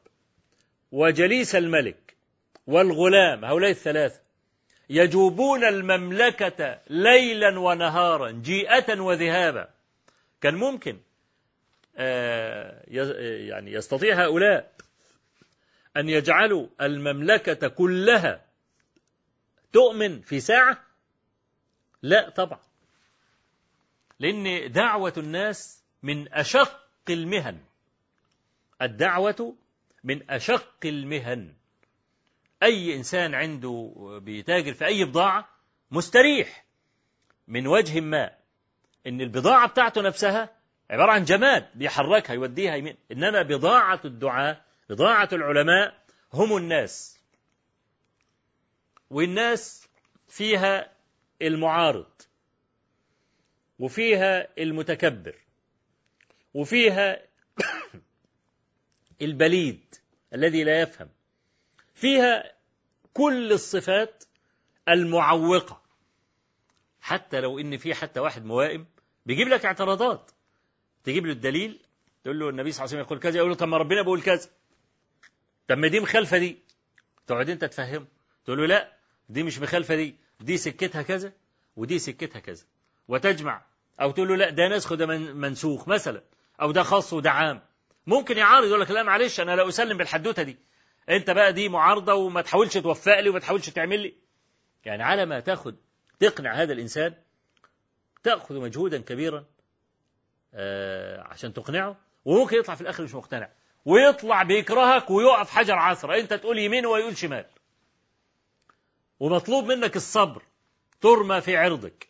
وجليس 0.92 1.56
الملك 1.56 2.16
والغلام 2.68 3.46
هؤلاء 3.46 3.72
الثلاثة 3.72 4.22
يجوبون 4.89 5.63
المملكة 5.63 6.80
ليلا 6.89 7.60
ونهارا 7.60 8.32
جيئة 8.32 9.00
وذهابا. 9.02 9.69
كان 10.41 10.56
ممكن 10.56 11.00
آه، 11.97 12.84
يعني 13.47 13.71
يستطيع 13.71 14.26
هؤلاء 14.26 14.71
أن 15.97 16.10
يجعلوا 16.10 16.67
المملكة 16.82 17.67
كلها 17.67 18.45
تؤمن 19.73 20.21
في 20.21 20.39
ساعة؟ 20.39 20.84
لا 22.02 22.30
طبعا. 22.30 22.60
لأن 24.19 24.71
دعوة 24.71 25.13
الناس 25.17 25.84
من 26.04 26.34
أشق 26.34 26.80
المهن. 27.10 27.60
الدعوة 28.82 29.56
من 30.04 30.32
أشق 30.32 30.86
المهن. 30.86 31.54
أي 32.63 32.96
إنسان 32.96 33.36
عنده 33.36 33.93
بيتاجر 34.24 34.74
في 34.74 34.86
أي 34.86 35.06
بضاعة 35.06 35.50
مستريح 35.91 36.65
من 37.48 37.67
وجه 37.67 38.02
ما. 38.02 38.38
إن 39.08 39.22
البضاعة 39.22 39.67
بتاعته 39.67 40.02
نفسها 40.02 40.58
عبارة 40.89 41.12
عن 41.12 41.24
جماد 41.24 41.70
بيحركها 41.76 42.34
يوديها 42.34 42.76
يمين. 42.76 42.98
إنما 43.12 43.41
بضاعة 43.41 44.02
الدعاة 44.06 44.62
بضاعة 44.89 45.30
العلماء 45.34 46.04
هم 46.34 46.58
الناس. 46.58 47.20
والناس 49.10 49.88
فيها 50.28 50.91
المعارض 51.41 52.12
وفيها 53.80 54.48
المتكبر 54.58 55.36
وفيها 56.54 57.22
البليد 59.22 59.96
الذي 60.34 60.63
لا 60.63 60.82
يفهم. 60.82 61.10
فيها 61.97 62.51
كل 63.13 63.51
الصفات 63.51 64.23
المعوقة. 64.89 65.81
حتى 67.01 67.39
لو 67.39 67.60
إن 67.60 67.77
في 67.77 67.93
حتى 67.93 68.19
واحد 68.19 68.45
موائم 68.45 68.86
بيجيب 69.25 69.47
لك 69.47 69.65
اعتراضات. 69.65 70.31
تجيب 71.03 71.25
له 71.25 71.31
الدليل 71.31 71.79
تقول 72.23 72.39
له 72.39 72.49
النبي 72.49 72.71
صلى 72.71 72.79
الله 72.86 72.89
عليه 72.93 73.01
وسلم 73.03 73.07
يقول 73.07 73.19
كذا 73.19 73.38
يقول 73.38 73.49
له 73.49 73.55
طب 73.55 73.67
ما 73.67 73.77
ربنا 73.77 74.01
بيقول 74.01 74.21
كذا. 74.21 74.49
طب 75.67 75.77
ما 75.77 75.88
دي 75.88 75.99
مخالفة 75.99 76.38
دي. 76.38 76.57
تقعد 77.27 77.49
أنت 77.49 77.65
تفهمه 77.65 78.05
تقول 78.45 78.57
له 78.60 78.65
لا 78.65 78.93
دي 79.29 79.43
مش 79.43 79.60
مخالفة 79.60 79.95
دي. 79.95 80.15
دي 80.39 80.57
سكتها 80.57 81.01
كذا 81.01 81.33
ودي 81.75 81.99
سكتها 81.99 82.39
كذا. 82.39 82.63
وتجمع. 83.07 83.62
أو 84.01 84.12
تقول 84.12 84.27
له 84.27 84.36
لا 84.36 84.49
ده 84.49 84.67
نسخ 84.67 84.91
وده 84.91 85.05
من- 85.05 85.36
منسوخ 85.36 85.88
مثلا. 85.88 86.23
أو 86.62 86.71
ده 86.71 86.83
خاص 86.83 87.13
وده 87.13 87.31
عام. 87.31 87.62
ممكن 88.07 88.38
يعارض 88.38 88.67
يقول 88.67 88.81
لك 88.81 88.91
لا 88.91 89.03
معلش 89.03 89.39
أنا 89.39 89.55
لا 89.55 89.69
أسلم 89.69 89.97
بالحدوتة 89.97 90.43
دي. 90.43 90.57
انت 91.10 91.32
بقى 91.32 91.54
دي 91.54 91.70
معارضة 91.70 92.13
وما 92.13 92.41
تحاولش 92.41 92.78
توفق 92.78 93.20
لي 93.20 93.30
وما 93.30 93.39
تحاولش 93.39 93.70
تعمل 93.70 94.00
لي. 94.00 94.13
يعني 94.86 95.04
على 95.04 95.26
ما 95.26 95.39
تاخد 95.39 95.76
تقنع 96.20 96.54
هذا 96.54 96.74
الإنسان 96.74 97.13
تأخذ 98.24 98.56
مجهودا 98.60 99.02
كبيرا 99.02 99.46
آه 100.54 101.22
عشان 101.22 101.54
تقنعه 101.54 101.98
وممكن 102.26 102.58
يطلع 102.58 102.76
في 102.76 102.82
الآخر 102.82 103.04
مش 103.04 103.13
مقتنع. 103.15 103.50
ويطلع 103.86 104.43
بيكرهك 104.43 105.10
ويقف 105.10 105.50
حجر 105.50 105.74
عثرة. 105.76 106.20
انت 106.20 106.34
تقول 106.34 106.58
يمين 106.60 106.86
ويقول 106.86 107.17
شمال. 107.17 107.46
ومطلوب 109.20 109.65
منك 109.65 109.96
الصبر. 109.96 110.41
ترمى 111.02 111.41
في 111.41 111.58
عرضك. 111.58 112.08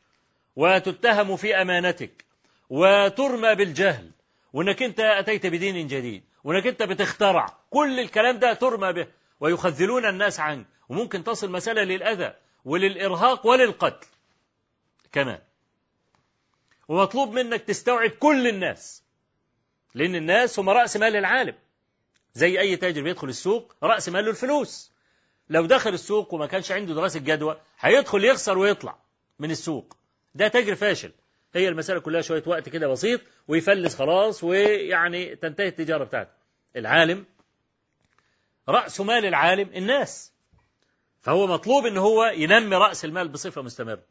وتتهم 0.55 1.35
في 1.37 1.55
أمانتك. 1.55 2.25
وترمى 2.69 3.55
بالجهل. 3.55 4.11
وإنك 4.53 4.83
أنت 4.83 4.99
أتيت 4.99 5.45
بدين 5.45 5.87
جديد. 5.87 6.23
وانك 6.43 6.67
انت 6.67 6.83
بتخترع. 6.83 7.57
كل 7.69 7.99
الكلام 7.99 8.39
ده 8.39 8.53
ترمى 8.53 8.93
به. 8.93 9.07
ويخذلون 9.39 10.05
الناس 10.05 10.39
عنك. 10.39 10.65
وممكن 10.89 11.23
تصل 11.23 11.51
مسألة 11.51 11.83
للأذى 11.83 12.33
وللإرهاق 12.65 13.47
وللقتل. 13.47 14.07
كمان. 15.11 15.39
ومطلوب 16.87 17.31
منك 17.31 17.61
تستوعب 17.61 18.09
كل 18.09 18.47
الناس. 18.47 19.03
لأن 19.93 20.15
الناس 20.15 20.59
هم 20.59 20.69
رأس 20.69 20.97
مال 20.97 21.15
العالم. 21.15 21.55
زي 22.33 22.59
أي 22.59 22.75
تاجر 22.75 23.01
بيدخل 23.01 23.29
السوق 23.29 23.75
رأس 23.83 24.09
ماله 24.09 24.29
الفلوس. 24.29 24.91
لو 25.49 25.65
دخل 25.65 25.93
السوق 25.93 26.33
وما 26.33 26.45
كانش 26.45 26.71
عنده 26.71 26.93
دراسة 26.93 27.19
جدوى 27.19 27.61
هيدخل 27.79 28.25
يخسر 28.25 28.57
ويطلع 28.57 28.97
من 29.39 29.51
السوق. 29.51 29.97
ده 30.35 30.47
تاجر 30.47 30.75
فاشل. 30.75 31.11
هي 31.57 31.67
المسألة 31.67 31.99
كلها 31.99 32.21
شوية 32.21 32.43
وقت 32.45 32.69
كده 32.69 32.87
بسيط 32.87 33.21
ويفلس 33.47 33.95
خلاص 33.95 34.43
ويعني 34.43 35.35
تنتهي 35.35 35.67
التجارة 35.67 36.03
بتاعته 36.03 36.31
العالم 36.75 37.25
رأس 38.69 39.01
مال 39.01 39.25
العالم 39.25 39.69
الناس. 39.75 40.33
فهو 41.21 41.47
مطلوب 41.47 41.85
إن 41.85 41.97
هو 41.97 42.25
ينمي 42.25 42.75
رأس 42.75 43.05
المال 43.05 43.27
بصفة 43.27 43.61
مستمرة. 43.61 44.03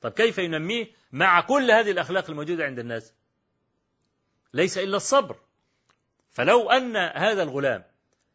طب 0.00 0.10
كيف 0.12 0.38
ينميه؟ 0.38 0.86
مع 1.12 1.40
كل 1.40 1.70
هذه 1.70 1.90
الأخلاق 1.90 2.30
الموجودة 2.30 2.64
عند 2.64 2.78
الناس. 2.78 3.14
ليس 4.54 4.78
إلا 4.78 4.96
الصبر. 4.96 5.36
فلو 6.30 6.70
أن 6.70 6.96
هذا 6.96 7.42
الغلام 7.42 7.84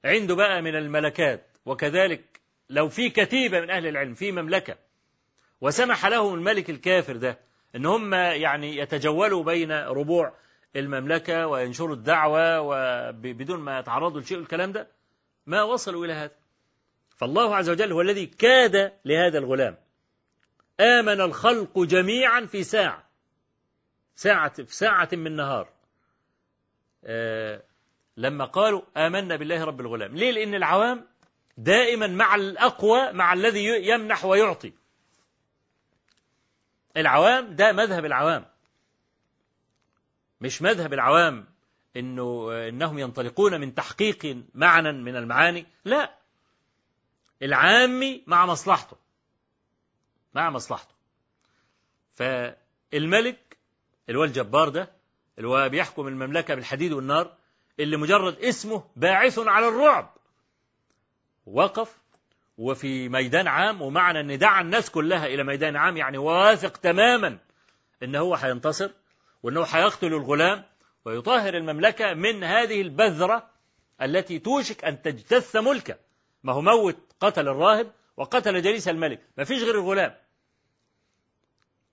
عنده 0.06 0.36
بقى 0.36 0.62
من 0.62 0.76
الملكات 0.76 1.58
وكذلك 1.65 2.39
لو 2.70 2.89
في 2.89 3.10
كتيبة 3.10 3.60
من 3.62 3.70
أهل 3.70 3.88
العلم 3.88 4.13
في 4.13 4.32
مملكة 4.32 4.78
وسمح 5.62 6.06
لهم 6.06 6.34
الملك 6.34 6.70
الكافر 6.70 7.15
ده 7.15 7.39
إن 7.76 7.86
هم 7.86 8.14
يعني 8.14 8.78
يتجولوا 8.78 9.44
بين 9.44 9.72
ربوع 9.72 10.34
المملكة 10.76 11.48
وينشروا 11.48 11.96
الدعوة 11.96 12.62
وبدون 12.62 13.60
ما 13.60 13.80
يتعرضوا 13.80 14.22
لشيء 14.22 14.38
الكلام 14.38 14.72
ده 14.72 14.88
ما 15.46 15.64
وصلوا 15.64 16.06
إلى 16.06 16.14
هذا. 16.14 16.36
فالله 17.18 17.56
عز 17.56 17.70
وجل 17.70 17.92
هو 17.92 18.02
الذي 18.02 18.26
كاد 18.26 18.94
لهذا 19.06 19.38
الغلام. 19.38 19.78
آمن 20.80 21.22
الخلق 21.22 21.80
جميعا 21.80 22.46
في 22.46 22.64
ساعة 22.64 23.04
ساعة 24.16 24.64
في 24.64 24.76
ساعة 24.76 25.10
من 25.14 25.36
نهار. 25.36 25.70
آه 27.06 27.64
لما 28.18 28.46
قالوا 28.46 28.82
آمنا 28.98 29.36
بالله 29.36 29.64
رب 29.64 29.82
الغلام 29.82 30.16
ليه؟ 30.16 30.32
لأن 30.32 30.56
العوام 30.56 31.08
دائما 31.58 32.08
مع 32.08 32.36
الأقوى 32.36 33.12
مع 33.12 33.34
الذي 33.34 33.66
يمنح 33.90 34.26
ويعطي. 34.26 34.74
العوام 36.98 37.56
ده 37.56 37.72
مذهب 37.72 38.06
العوام. 38.06 38.46
مش 40.42 40.62
مذهب 40.62 40.94
العوام 40.94 41.46
إنه 41.96 42.52
إنهم 42.70 43.00
ينطلقون 43.00 43.62
من 43.62 43.76
تحقيق 43.76 44.44
معنى 44.54 44.92
من 44.92 45.16
المعاني 45.16 45.66
لا. 45.86 46.18
العامي 47.42 48.24
مع 48.28 48.46
مصلحته. 48.46 48.98
مع 50.34 50.50
مصلحته. 50.50 50.96
فالملك 52.16 53.58
اللي 54.10 54.20
هو 54.20 54.24
الجبار 54.24 54.70
ده 54.70 54.92
اللي 55.38 55.48
هو 55.48 55.70
بيحكم 55.70 56.08
المملكة 56.08 56.56
بالحديد 56.56 56.92
والنار 56.92 57.38
اللي 57.80 57.98
مجرد 57.98 58.40
اسمه 58.40 58.84
باعث 58.96 59.40
على 59.40 59.68
الرعب. 59.68 60.14
وقف 61.46 61.98
وفي 62.58 63.10
ميدان 63.10 63.48
عام 63.48 63.82
ومعنى 63.82 64.20
أن 64.20 64.38
دعا 64.38 64.62
الناس 64.62 64.89
كلها 64.89 65.26
إلى 65.26 65.43
ميدان 65.43 65.76
عام 65.76 65.98
يعني 65.98 66.17
واثق 66.17 66.78
تماما 66.78 67.38
ان 68.04 68.15
هو 68.15 68.36
هينتصر 68.36 68.91
وإنه 69.43 69.63
هيقتل 69.63 70.08
الغلام 70.08 70.63
ويطهر 71.06 71.54
المملكة 71.54 72.13
من 72.13 72.43
هذه 72.43 72.82
البذرة 72.82 73.50
التي 74.02 74.39
توشك 74.39 74.86
أن 74.86 75.02
تجتث 75.02 75.56
ملكه. 75.56 75.96
ما 76.43 76.54
هو 76.54 76.62
موت 76.62 76.98
قتل 77.20 77.48
الراهب 77.48 77.91
وقتل 78.17 78.62
جليس 78.62 78.88
الملك. 78.88 79.22
ما 79.38 79.43
فيش 79.43 79.63
غير 79.63 79.76
الغلام. 79.76 80.15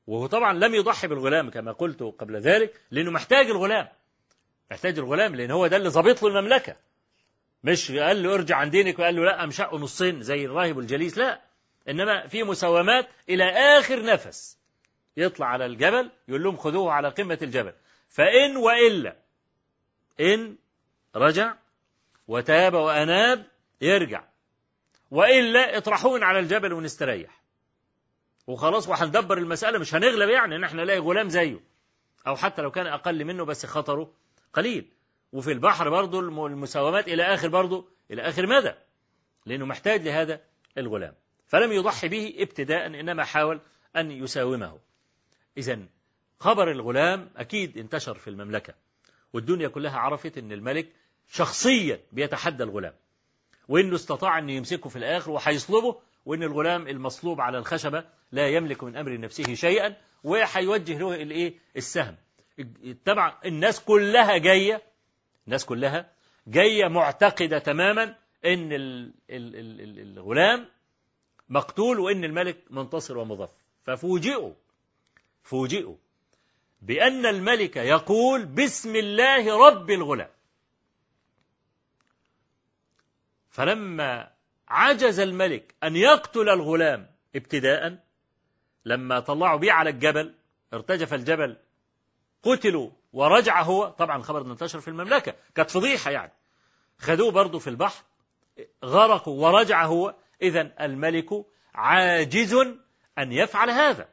وهو 0.06 0.26
طبعا 0.26 0.52
لم 0.52 0.74
يضحي 0.74 1.06
بالغلام 1.06 1.50
كما 1.50 1.72
قلت 1.72 2.02
قبل 2.02 2.36
ذلك 2.36 2.80
لأنه 2.90 3.10
محتاج 3.10 3.46
الغلام. 3.46 3.88
محتاج 4.70 4.98
الغلام 4.98 5.34
لأن 5.34 5.50
هو 5.50 5.66
ده 5.66 5.76
اللي 5.76 5.88
ظابط 5.88 6.22
له 6.22 6.28
المملكة. 6.28 6.76
مش 7.64 7.92
قال 7.92 8.22
له 8.22 8.34
ارجع 8.34 8.56
عن 8.56 8.70
دينك 8.70 8.98
وقال 8.98 9.16
له 9.16 9.24
لا 9.24 9.44
امشقه 9.44 9.78
نصين 9.78 10.22
زي 10.22 10.44
الراهب 10.44 10.76
والجليس 10.76 11.18
لا. 11.18 11.40
إنما 11.88 12.26
في 12.26 12.42
مساومات 12.42 13.08
إلى 13.28 13.44
آخر 13.50 14.02
نفس. 14.02 14.58
يطلع 15.16 15.46
على 15.46 15.66
الجبل 15.66 16.10
يقول 16.28 16.42
لهم 16.42 16.56
خذوه 16.56 16.92
على 16.92 17.08
قمة 17.08 17.38
الجبل. 17.42 17.72
فإن 18.08 18.56
وإلا 18.56 19.16
إن 20.20 20.56
رجع 21.16 21.54
وتاب 22.28 22.74
وأناب 22.74 23.46
يرجع. 23.80 24.24
وإلا 25.10 25.76
اطرحون 25.76 26.22
على 26.22 26.38
الجبل 26.38 26.72
ونستريح. 26.72 27.40
وخلاص 28.46 28.88
وهندبر 28.88 29.38
المسألة 29.38 29.78
مش 29.78 29.94
هنغلب 29.94 30.28
يعني 30.28 30.56
إن 30.56 30.64
إحنا 30.64 30.82
نلاقي 30.82 30.98
غلام 30.98 31.28
زيه. 31.28 31.60
أو 32.26 32.36
حتى 32.36 32.62
لو 32.62 32.70
كان 32.70 32.86
أقل 32.86 33.24
منه 33.24 33.44
بس 33.44 33.66
خطره 33.66 34.12
قليل. 34.52 34.90
وفي 35.34 35.52
البحر 35.52 35.90
برضه 35.90 36.20
المساومات 36.20 37.08
إلى 37.08 37.22
آخر 37.22 37.48
برضه 37.48 37.88
إلى 38.10 38.22
آخر 38.22 38.46
مدى 38.46 38.72
لأنه 39.46 39.66
محتاج 39.66 40.02
لهذا 40.02 40.40
الغلام. 40.78 41.14
فلم 41.46 41.72
يضحي 41.72 42.08
به 42.08 42.34
ابتداء 42.38 42.86
إنما 42.86 43.24
حاول 43.24 43.60
أن 43.96 44.10
يساومه. 44.10 44.78
إذا 45.58 45.78
خبر 46.40 46.70
الغلام 46.70 47.30
أكيد 47.36 47.78
انتشر 47.78 48.14
في 48.14 48.30
المملكة 48.30 48.74
والدنيا 49.32 49.68
كلها 49.68 49.98
عرفت 49.98 50.38
أن 50.38 50.52
الملك 50.52 50.88
شخصيا 51.28 52.00
بيتحدى 52.12 52.62
الغلام 52.62 52.94
وإنه 53.68 53.94
استطاع 53.94 54.38
أن 54.38 54.50
يمسكه 54.50 54.88
في 54.88 54.96
الآخر 54.96 55.30
وهيصلبه 55.30 56.00
وإن 56.26 56.42
الغلام 56.42 56.88
المصلوب 56.88 57.40
على 57.40 57.58
الخشبة 57.58 58.04
لا 58.32 58.48
يملك 58.48 58.84
من 58.84 58.96
أمر 58.96 59.20
نفسه 59.20 59.54
شيئا 59.54 59.96
وهيوجه 60.24 60.98
له 60.98 61.14
الإيه؟ 61.14 61.54
السهم. 61.76 62.16
طبعا 63.04 63.34
الناس 63.44 63.80
كلها 63.80 64.38
جاية 64.38 64.93
الناس 65.46 65.64
كلها 65.64 66.12
جاية 66.46 66.88
معتقدة 66.88 67.58
تماما 67.58 68.16
إن 68.44 68.68
الغلام 69.30 70.68
مقتول 71.48 72.00
وإن 72.00 72.24
الملك 72.24 72.64
منتصر 72.70 73.18
ومظفر 73.18 73.54
ففوجئوا 73.84 74.52
فوجئوا 75.42 75.96
بأن 76.82 77.26
الملك 77.26 77.76
يقول 77.76 78.46
بسم 78.46 78.96
الله 78.96 79.68
رب 79.68 79.90
الغلام. 79.90 80.30
فلما 83.50 84.30
عجز 84.68 85.20
الملك 85.20 85.74
أن 85.82 85.96
يقتل 85.96 86.48
الغلام 86.48 87.10
ابتداء 87.36 88.04
لما 88.84 89.20
طلعوا 89.20 89.58
بيه 89.58 89.72
على 89.72 89.90
الجبل 89.90 90.34
ارتجف 90.72 91.14
الجبل 91.14 91.56
قتلوا 92.42 92.90
ورجع 93.14 93.62
هو. 93.62 93.88
طبعا 93.88 94.16
الخبر 94.16 94.40
انتشر 94.52 94.80
في 94.80 94.88
المملكة 94.88 95.34
كانت 95.54 95.70
فضيحة 95.70 96.10
يعني. 96.10 96.32
خدوه 96.98 97.30
برضه 97.30 97.58
في 97.58 97.70
البحر 97.70 98.04
غرقوا 98.84 99.48
ورجع 99.48 99.84
هو. 99.84 100.14
إذا 100.42 100.72
الملك 100.80 101.28
عاجز 101.74 102.54
أن 103.18 103.32
يفعل 103.32 103.70
هذا. 103.70 104.08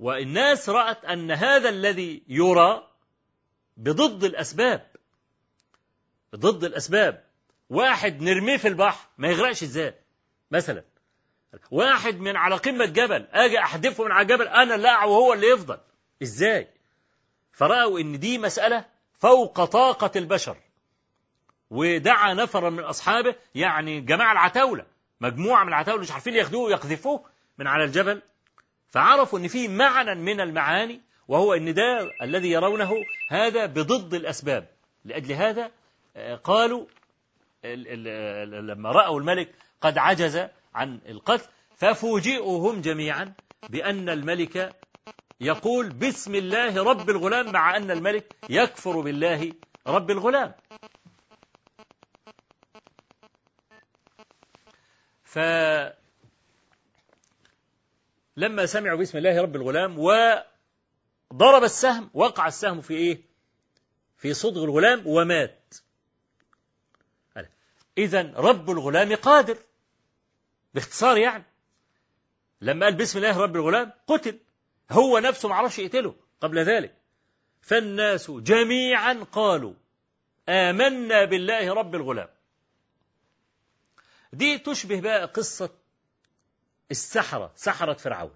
والناس 0.00 0.68
رأت 0.68 1.04
أن 1.04 1.30
هذا 1.30 1.68
الذي 1.68 2.22
يرى 2.28 2.88
بضد 3.76 4.24
الأسباب 4.24 4.86
ضد 6.36 6.64
الأسباب. 6.64 7.24
واحد 7.70 8.22
نرميه 8.22 8.56
في 8.56 8.68
البحر 8.68 9.08
ما 9.18 9.28
يغرقش 9.28 9.62
إزاي؟ 9.62 9.94
مثلا 10.50 10.84
واحد 11.70 12.20
من 12.20 12.36
على 12.36 12.56
قمة 12.56 12.86
جبل 12.86 13.26
أجي 13.32 13.58
أحدفه 13.58 14.04
من 14.04 14.12
على 14.12 14.24
جبل 14.24 14.48
أنا 14.48 14.74
أقع 14.74 15.04
وهو 15.04 15.32
اللي 15.32 15.46
يفضل. 15.46 15.78
إزاي؟ 16.22 16.68
فرأوا 17.52 18.00
إن 18.00 18.18
دي 18.18 18.38
مسألة 18.38 18.84
فوق 19.18 19.64
طاقة 19.64 20.10
البشر. 20.16 20.56
ودعا 21.70 22.34
نفرا 22.34 22.70
من 22.70 22.84
أصحابه 22.84 23.34
يعني 23.54 24.00
جماعة 24.00 24.32
العتاولة 24.32 24.86
مجموعة 25.20 25.62
من 25.62 25.68
العتاولة 25.68 26.02
مش 26.02 26.12
عارفين 26.12 26.34
ياخدوه 26.34 26.62
ويقذفوه 26.62 27.24
من 27.58 27.66
على 27.66 27.84
الجبل. 27.84 28.22
فعرفوا 28.90 29.38
إن 29.38 29.48
في 29.48 29.68
معنى 29.68 30.14
من 30.14 30.40
المعاني 30.40 31.00
وهو 31.28 31.54
إن 31.54 31.74
ده 31.74 32.10
الذي 32.22 32.50
يرونه 32.50 32.92
هذا 33.28 33.66
بضد 33.66 34.14
الأسباب. 34.14 34.68
لأجل 35.04 35.32
هذا 35.32 35.70
آه، 36.16 36.34
قالوا 36.34 36.86
لما 37.64 38.92
رأوا 38.92 39.20
الملك 39.20 39.54
قد 39.80 39.98
عجز 39.98 40.46
عن 40.74 41.00
القتل 41.08 41.48
ففوجئوا 41.76 42.70
هم 42.70 42.80
جميعا 42.80 43.32
بأن 43.68 44.08
الملك 44.08 44.76
يقول 45.42 45.88
بسم 45.88 46.34
الله 46.34 46.84
رب 46.84 47.10
الغلام 47.10 47.52
مع 47.52 47.76
أن 47.76 47.90
الملك 47.90 48.36
يكفر 48.48 49.00
بالله 49.00 49.52
رب 49.86 50.10
الغلام. 50.10 50.54
ف 55.24 55.38
لما 58.36 58.66
سمعوا 58.66 58.98
بسم 58.98 59.18
الله 59.18 59.42
رب 59.42 59.56
الغلام 59.56 59.98
وضرب 59.98 61.64
السهم 61.64 62.10
وقع 62.14 62.46
السهم 62.46 62.80
في 62.80 62.94
إيه؟ 62.94 63.22
في 64.16 64.34
صدغ 64.34 64.64
الغلام 64.64 65.06
ومات. 65.06 65.74
اذا 67.98 68.32
رب 68.36 68.70
الغلام 68.70 69.14
قادر 69.14 69.58
باختصار 70.74 71.16
يعني. 71.16 71.44
لما 72.60 72.86
قال 72.86 72.94
بسم 72.96 73.18
الله 73.18 73.38
رب 73.38 73.56
الغلام 73.56 73.92
قتل. 74.06 74.38
هو 74.90 75.18
نفسه 75.18 75.48
ما 75.48 75.54
عرفش 75.54 75.78
يقتله 75.78 76.14
قبل 76.40 76.58
ذلك. 76.58 76.94
فالناس 77.62 78.30
جميعا 78.30 79.26
قالوا 79.32 79.74
آمنا 80.48 81.24
بالله 81.24 81.74
رب 81.74 81.94
الغلام. 81.94 82.28
دي 84.32 84.58
تشبه 84.58 85.00
بقى 85.00 85.24
قصة 85.26 85.70
السحرة 86.90 87.52
سحرة 87.56 87.92
فرعون. 87.92 88.34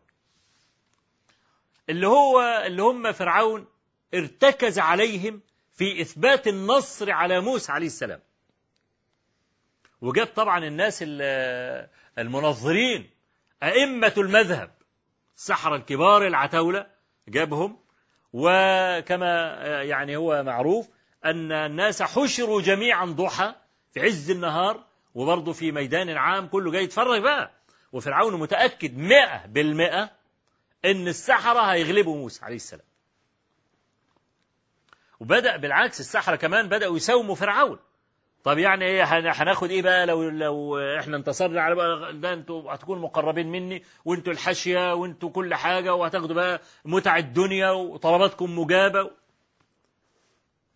اللي 1.89 2.07
هو 2.07 2.41
اللي 2.67 2.83
هم 2.83 3.13
فرعون 3.13 3.67
ارتكز 4.15 4.79
عليهم 4.79 5.41
في 5.73 6.01
إثبات 6.01 6.47
النصر 6.47 7.11
على 7.11 7.41
موسى 7.41 7.73
عليه 7.73 7.87
السلام. 7.87 8.21
وجاب 10.01 10.27
طبعا 10.27 10.65
الناس 10.65 11.05
المنظرين 12.19 13.11
أئمة 13.63 14.13
المذهب. 14.19 14.76
السحرة 15.37 15.77
الكبار 15.77 16.27
العتاولة 16.27 16.87
جابهم. 17.29 17.79
وكما 18.33 19.53
يعني 19.83 20.17
هو 20.17 20.43
معروف 20.43 20.89
أن 21.25 21.53
الناس 21.53 22.03
حشروا 22.03 22.61
جميعا 22.63 23.05
ضحى 23.07 23.55
في 23.93 24.01
عز 24.01 24.31
النهار 24.31 24.85
وبرضه 25.15 25.53
في 25.53 25.73
ميدان 25.73 26.11
عام 26.17 26.47
كله 26.49 26.71
جاي 26.71 26.85
يتفرج 26.85 27.23
بقى. 27.23 27.51
وفرعون 27.93 28.41
متأكد 28.41 28.99
مئة 28.99 29.47
بالمئة 29.47 30.11
إن 30.85 31.09
السحرة 31.09 31.61
هيغلبوا 31.61 32.17
موسى 32.17 32.45
عليه 32.45 32.57
السلام. 32.57 32.85
وبدأ 35.21 35.57
بالعكس 35.57 36.01
السحرة 36.01 36.37
كمان 36.37 36.69
بدأوا 36.69 36.97
يساوموا 36.97 37.35
فرعون. 37.35 37.79
طب 38.47 38.59
يعني 38.59 38.85
إيه 38.85 39.05
هناخد 39.33 39.71
إيه 39.71 39.83
بقى 39.83 40.07
لو 40.07 40.29
لو 40.29 40.79
إحنا 40.79 41.17
انتصرنا 41.17 41.63
على 41.63 41.75
بقى 41.75 42.13
ده 42.19 42.33
أنتوا 42.33 42.75
هتكونوا 42.75 43.03
مقربين 43.03 43.47
مني 43.53 43.83
وأنتوا 44.05 44.33
الحاشية 44.33 44.95
وأنتوا 44.95 45.31
كل 45.31 45.55
حاجة 45.55 45.95
وهتاخدوا 45.95 46.35
بقى 46.37 46.61
متع 46.85 47.17
الدنيا 47.17 47.71
وطلباتكم 47.71 48.59
مجابة 48.59 49.11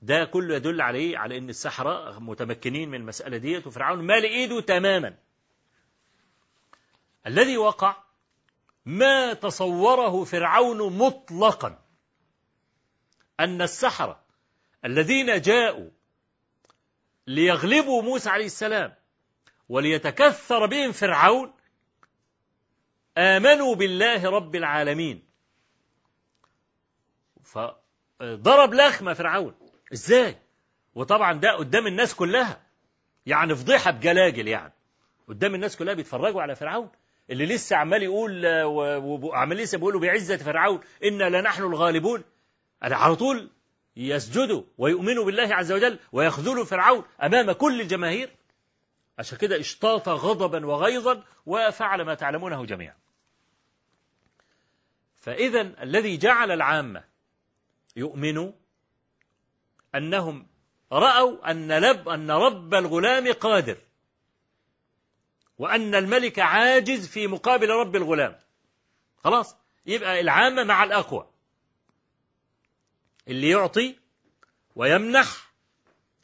ده 0.03 0.25
كله 0.25 0.55
يدل 0.57 0.81
على 0.81 0.99
إيه؟ 0.99 1.19
على 1.19 1.39
إن 1.39 1.49
السحرة 1.49 2.19
متمكنين 2.19 2.89
من 2.89 3.01
المسألة 3.01 3.37
ديت 3.37 3.67
وفرعون 3.67 3.99
مال 4.07 4.25
إيده 4.25 4.61
تماما 4.61 5.15
الذي 7.27 7.57
وقع 7.57 7.97
ما 8.87 9.33
تصوره 9.33 10.25
فرعون 10.25 10.99
مطلقا 10.99 11.79
أن 13.41 13.63
السحرة 13.63 14.21
الذين 14.85 15.41
جاءوا 15.41 15.91
ليغلبوا 17.27 18.03
موسى 18.03 18.31
عليه 18.31 18.47
السلام 18.47 18.95
وليتكثر 19.69 20.67
بهم 20.67 20.93
فرعون 20.93 21.53
آمنوا 23.19 23.75
بالله 23.75 24.31
رب 24.31 24.57
العالمين. 24.57 25.23
فضرب 27.45 28.75
لخمة 28.75 29.15
فرعون. 29.15 29.55
إزاي؟ 29.93 30.37
وطبعا 30.95 31.33
ده 31.33 31.53
قدام 31.53 31.87
الناس 31.87 32.15
كلها. 32.15 32.61
يعني 33.27 33.55
فضيحة 33.55 33.91
بجلاجل 33.91 34.49
يعني. 34.49 34.73
قدام 35.29 35.55
الناس 35.55 35.77
كلها 35.77 35.95
بيتفرجوا 35.95 36.43
على 36.43 36.55
فرعون. 36.55 36.91
اللي 37.31 37.47
لسه 37.47 37.77
عمال 37.77 38.03
يقول 38.03 38.47
وعمال 38.65 39.57
لسه 39.57 39.79
بيقولوا 39.79 40.01
بعزة 40.01 40.37
فرعون 40.37 40.81
إنا 41.05 41.41
لنحن 41.41 41.63
الغالبون. 41.63 42.25
على 42.83 43.17
طول 43.17 43.51
يسجدوا 43.97 44.63
ويؤمنوا 44.79 45.25
بالله 45.25 45.55
عز 45.55 45.73
وجل 45.73 45.99
ويخذلوا 46.13 46.65
فرعون 46.65 47.05
أمام 47.23 47.53
كل 47.53 47.81
الجماهير؟ 47.81 48.31
عشان 49.19 49.39
كده 49.39 49.61
اشتاط 49.61 50.09
غضبا 50.09 50.67
وغيظا 50.67 51.25
وفعل 51.47 52.03
ما 52.03 52.15
تعلمونه 52.15 52.65
جميعا. 52.65 52.97
فإذا 55.19 55.61
الذي 55.61 56.17
جعل 56.17 56.51
العامة 56.51 57.05
يؤمنوا 57.97 58.53
أنهم 59.95 60.47
رأوا 60.93 61.51
أن, 61.51 61.79
لب 61.79 62.09
أن 62.09 62.31
رب 62.31 62.75
الغلام 62.75 63.33
قادر 63.33 63.77
وأن 65.59 65.95
الملك 65.95 66.39
عاجز 66.39 67.09
في 67.09 67.27
مقابل 67.27 67.69
رب 67.71 67.97
الغلام. 67.97 68.39
خلاص؟ 69.25 69.57
يبقى 69.87 70.21
العامة 70.21 70.65
مع 70.65 70.85
الأقوى. 70.85 71.31
اللي 73.29 73.51
يعطي 73.51 73.97
ويمنح 74.77 75.53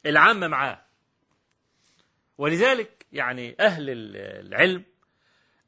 العامة 0.05 0.47
معاه. 0.47 0.85
ولذلك 2.37 3.05
يعني 3.11 3.55
أهل 3.59 3.83
العلم 3.89 4.83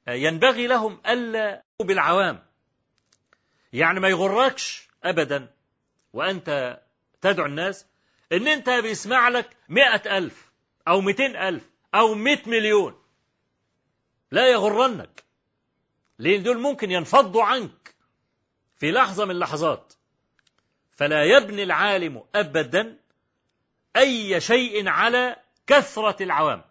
ينبغي 0.07 0.67
لهم 0.67 1.01
ألا 1.07 1.63
بالعوام. 1.81 2.45
يعني 3.73 3.99
ما 3.99 4.07
يغركش 4.07 4.89
أبدا 5.03 5.53
وأنت 6.13 6.79
تدعو 7.21 7.45
الناس 7.45 7.85
إن 8.31 8.47
أنت 8.47 8.69
بيسمع 8.69 9.29
لك 9.29 9.57
مئة 9.69 10.17
ألف 10.17 10.51
أو 10.87 11.01
مئتين 11.01 11.35
ألف 11.35 11.69
أو 11.95 12.15
مئة 12.15 12.49
مليون. 12.49 13.03
لا 14.31 14.51
يغرنك. 14.51 15.23
لأن 16.19 16.43
دول 16.43 16.59
ممكن 16.59 16.91
ينفضوا 16.91 17.43
عنك 17.43 17.95
في 18.75 18.91
لحظة 18.91 19.25
من 19.25 19.31
اللحظات. 19.31 19.93
فلا 20.99 21.23
يبني 21.23 21.63
العالم 21.63 22.23
أبدا 22.35 22.97
أي 23.95 24.41
شيء 24.41 24.89
على 24.89 25.35
كثرة 25.67 26.23
العوام. 26.23 26.63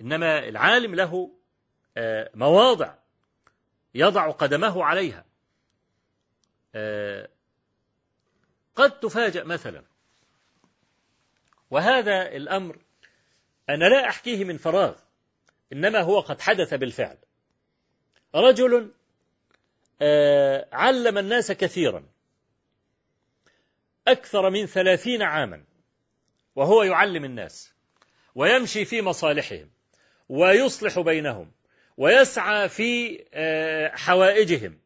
إنما 0.00 0.48
العالم 0.48 0.94
له 0.94 1.32
آه، 1.96 2.30
مواضع 2.34 2.94
يضع 3.94 4.30
قدمه 4.30 4.84
عليها. 4.84 5.24
آه، 6.74 7.28
قد 8.76 9.00
تفاجأ 9.00 9.44
مثلا 9.44 9.84
وهذا 11.70 12.36
الأمر 12.36 12.78
أنا 13.70 13.84
لا 13.84 14.08
أحكيه 14.08 14.44
من 14.44 14.58
فراغ 14.58 14.96
إنما 15.72 16.00
هو 16.00 16.20
قد 16.20 16.40
حدث 16.40 16.74
بالفعل. 16.74 17.18
رجل 18.34 18.92
آه، 20.00 20.68
علم 20.72 21.18
الناس 21.18 21.52
كثيرا. 21.52 22.17
أكثر 24.12 24.50
من 24.50 24.66
ثلاثين 24.66 25.22
عاما. 25.22 25.64
وهو 26.56 26.82
يعلم 26.82 27.24
الناس 27.24 27.72
ويمشي 28.34 28.84
في 28.84 29.02
مصالحهم 29.02 29.70
ويصلح 30.28 31.00
بينهم 31.00 31.50
ويسعى 31.96 32.68
في 32.68 33.24
آه، 33.34 33.88
حوائجهم. 33.96 34.78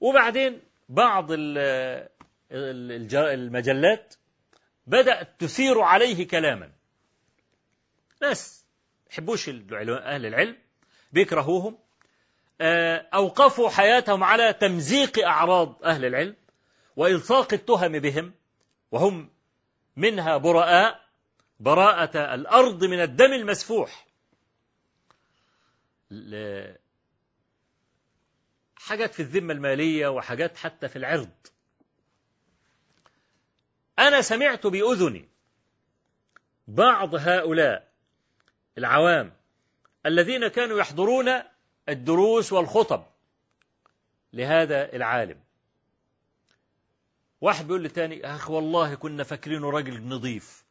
وبعدين 0.00 0.60
بعض 0.88 1.26
المجلات 3.12 4.14
بدأت 4.86 5.28
تثير 5.38 5.80
عليه 5.80 6.28
كلاما. 6.28 6.70
ناس 8.22 8.64
يحبوش 9.10 9.48
أهل 9.48 10.26
العلم 10.26 10.56
بيكرهوهم 11.12 11.78
آه، 12.60 13.06
أوقفوا 13.14 13.70
حياتهم 13.70 14.24
على 14.24 14.52
تمزيق 14.52 15.26
أعراض 15.26 15.84
أهل 15.84 16.04
العلم. 16.04 16.36
وإلصاق 16.96 17.52
التهم 17.52 17.98
بهم 17.98 18.34
وهم 18.90 19.30
منها 19.96 20.36
براء 20.36 21.04
براءة 21.60 22.34
الأرض 22.34 22.84
من 22.84 23.00
الدم 23.02 23.32
المسفوح. 23.32 24.06
حاجات 28.76 29.14
في 29.14 29.20
الذمة 29.20 29.52
المالية 29.52 30.08
وحاجات 30.08 30.56
حتى 30.56 30.88
في 30.88 30.96
العرض. 30.96 31.30
أنا 33.98 34.22
سمعت 34.22 34.66
بأذني 34.66 35.28
بعض 36.68 37.14
هؤلاء 37.14 37.92
العوام 38.78 39.32
الذين 40.06 40.48
كانوا 40.48 40.78
يحضرون 40.78 41.42
الدروس 41.88 42.52
والخطب 42.52 43.04
لهذا 44.32 44.92
العالم. 44.92 45.43
واحد 47.44 47.66
بيقول 47.66 47.82
للتاني 47.82 48.34
أخ 48.34 48.50
والله 48.50 48.94
كنا 48.94 49.24
فاكرينه 49.24 49.70
راجل 49.70 50.02
نظيف 50.02 50.64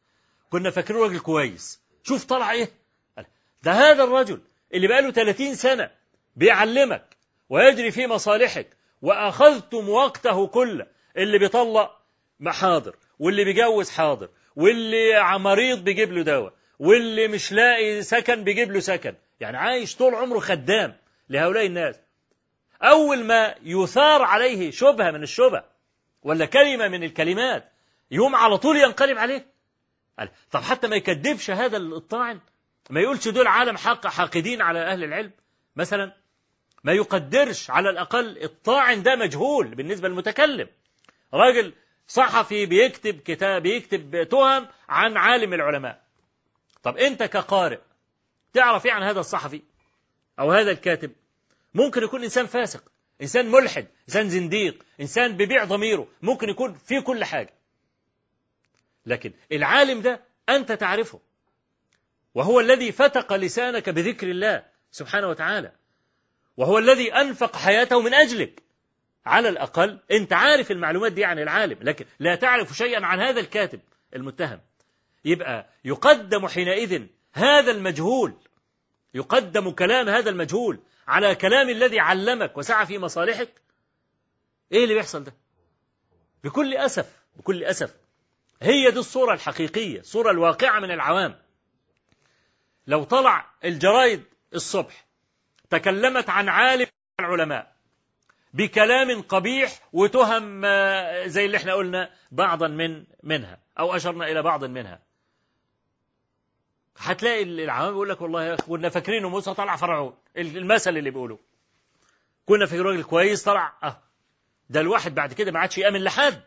كنا 0.50 0.70
فاكرينه 0.70 1.02
راجل 1.02 1.18
كويس. 1.18 1.80
شوف 2.02 2.24
طلع 2.24 2.52
إيه؟ 2.52 2.70
ده 3.62 3.72
هذا 3.72 4.04
الرجل 4.04 4.40
اللي 4.74 4.88
بقاله 4.88 5.10
30 5.10 5.54
سنة 5.54 5.90
بيعلمك 6.36 7.16
ويجري 7.48 7.90
في 7.90 8.06
مصالحك 8.06 8.76
وأخذتم 9.02 9.88
وقته 9.88 10.46
كله 10.46 10.86
اللي 11.16 11.38
بيطلق 11.38 12.00
محاضر 12.40 12.96
واللي 13.18 13.44
بيجوز 13.44 13.90
حاضر 13.90 14.28
واللي 14.56 15.38
مريض 15.38 15.84
بيجيب 15.84 16.12
له 16.12 16.22
دواء 16.22 16.52
واللي 16.78 17.28
مش 17.28 17.52
لاقي 17.52 18.02
سكن 18.02 18.44
بيجيب 18.44 18.72
له 18.72 18.80
سكن. 18.80 19.14
يعني 19.40 19.56
عايش 19.56 19.96
طول 19.96 20.14
عمره 20.14 20.38
خدام 20.38 20.96
لهؤلاء 21.28 21.66
الناس. 21.66 21.96
أول 22.82 23.24
ما 23.24 23.54
يثار 23.62 24.22
عليه 24.22 24.70
شبهة 24.70 25.10
من 25.10 25.22
الشبه 25.22 25.73
ولا 26.24 26.46
كلمة 26.46 26.88
من 26.88 27.04
الكلمات. 27.04 27.72
يوم 28.10 28.36
على 28.36 28.58
طول 28.58 28.76
ينقلب 28.76 29.18
عليه. 29.18 29.46
طب 30.50 30.60
حتى 30.60 30.88
ما 30.88 30.96
يكذبش 30.96 31.50
هذا 31.50 31.76
الطاعن. 31.76 32.40
ما 32.90 33.00
يقولش 33.00 33.28
دول 33.28 33.46
عالم 33.46 33.76
حق 33.76 34.06
حاقدين 34.06 34.62
على 34.62 34.78
أهل 34.78 35.04
العلم. 35.04 35.30
مثلا 35.76 36.12
ما 36.84 36.92
يقدرش 36.92 37.70
على 37.70 37.90
الأقل 37.90 38.42
الطاعن 38.42 39.02
ده 39.02 39.16
مجهول 39.16 39.74
بالنسبة 39.74 40.08
للمتكلم. 40.08 40.68
راجل 41.34 41.74
صحفي 42.06 42.66
بيكتب 42.66 43.20
كتاب 43.20 43.62
بيكتب 43.62 44.28
تهم 44.28 44.68
عن 44.88 45.16
عالم 45.16 45.54
العلماء. 45.54 46.02
طب 46.82 46.96
أنت 46.96 47.22
كقارئ 47.22 47.78
تعرف 48.52 48.86
إيه 48.86 48.92
عن 48.92 49.02
هذا 49.02 49.20
الصحفي 49.20 49.62
أو 50.38 50.52
هذا 50.52 50.70
الكاتب؟ 50.70 51.12
ممكن 51.74 52.02
يكون 52.02 52.22
إنسان 52.22 52.46
فاسق. 52.46 52.93
إنسان 53.22 53.50
ملحد 53.50 53.86
إنسان 54.08 54.28
زنديق 54.28 54.84
إنسان 55.00 55.36
بيبيع 55.36 55.64
ضميره 55.64 56.08
ممكن 56.22 56.48
يكون 56.48 56.74
في 56.74 57.00
كل 57.00 57.24
حاجة. 57.24 57.54
لكن 59.06 59.32
العالم 59.52 60.00
ده 60.00 60.20
أنت 60.48 60.72
تعرفه. 60.72 61.20
وهو 62.34 62.60
الذي 62.60 62.92
فتق 62.92 63.32
لسانك 63.32 63.88
بذكر 63.88 64.30
الله 64.30 64.64
سبحانه 64.90 65.28
وتعالى. 65.28 65.72
وهو 66.56 66.78
الذي 66.78 67.12
أنفق 67.12 67.56
حياته 67.56 68.00
من 68.00 68.14
أجلك. 68.14 68.62
على 69.26 69.48
الأقل 69.48 70.00
أنت 70.10 70.32
عارف 70.32 70.70
المعلومات 70.70 71.12
دي 71.12 71.24
عن 71.24 71.38
العالم 71.38 71.78
لكن 71.80 72.04
لا 72.18 72.34
تعرف 72.34 72.72
شيئا 72.72 73.06
عن 73.06 73.20
هذا 73.20 73.40
الكاتب 73.40 73.80
المتهم. 74.14 74.60
يبقى 75.24 75.70
يقدم 75.84 76.48
حينئذ 76.48 77.06
هذا 77.32 77.70
المجهول 77.70 78.34
يقدم 79.14 79.70
كلام 79.70 80.08
هذا 80.08 80.30
المجهول 80.30 80.78
على 81.08 81.34
كلام 81.34 81.68
الذي 81.68 82.00
علمك 82.00 82.56
وسعى 82.58 82.86
في 82.86 82.98
مصالحك؟ 82.98 83.48
إيه 84.72 84.84
اللي 84.84 84.94
بيحصل 84.94 85.24
ده؟ 85.24 85.34
بكل 86.44 86.74
أسف 86.74 87.22
بكل 87.36 87.64
أسف 87.64 87.94
هي 88.62 88.90
دي 88.90 88.98
الصورة 88.98 89.34
الحقيقية 89.34 90.00
الصورة 90.00 90.30
الواقعة 90.30 90.80
من 90.80 90.90
العوام. 90.90 91.38
لو 92.86 93.04
طلع 93.04 93.50
الجرايد 93.64 94.24
الصبح 94.54 95.06
تكلمت 95.70 96.30
عن 96.30 96.48
عالم 96.48 96.86
العلماء 97.20 97.74
بكلام 98.54 99.22
قبيح 99.22 99.88
وتهم 99.92 100.64
آه، 100.64 101.26
زي 101.26 101.44
اللي 101.44 101.56
إحنا 101.56 101.74
قلنا 101.74 102.10
بعضا 102.30 102.68
من 102.68 103.04
منها 103.22 103.58
أو 103.78 103.96
أشرنا 103.96 104.28
إلى 104.30 104.42
بعض 104.42 104.64
منها 104.64 105.02
هتلاقي 106.96 107.42
العوام 107.42 107.90
بيقول 107.90 108.08
لك 108.08 108.20
والله 108.20 108.44
يا 108.44 108.54
أخي 108.54 108.62
كنا 108.62 108.88
فاكرينه 108.88 109.28
موسى 109.28 109.54
طلع 109.54 109.76
فرعون. 109.76 110.16
المثل 110.36 110.96
اللي 110.96 111.10
بيقولوه 111.10 111.38
كنا 112.46 112.66
في 112.66 112.80
راجل 112.80 113.02
كويس 113.04 113.42
طلع. 113.42 113.72
آه. 113.82 114.02
ده 114.70 114.80
الواحد 114.80 115.14
بعد 115.14 115.32
كده 115.32 115.52
ما 115.52 115.58
عادش 115.60 115.78
يأمن 115.78 116.04
لحد. 116.04 116.42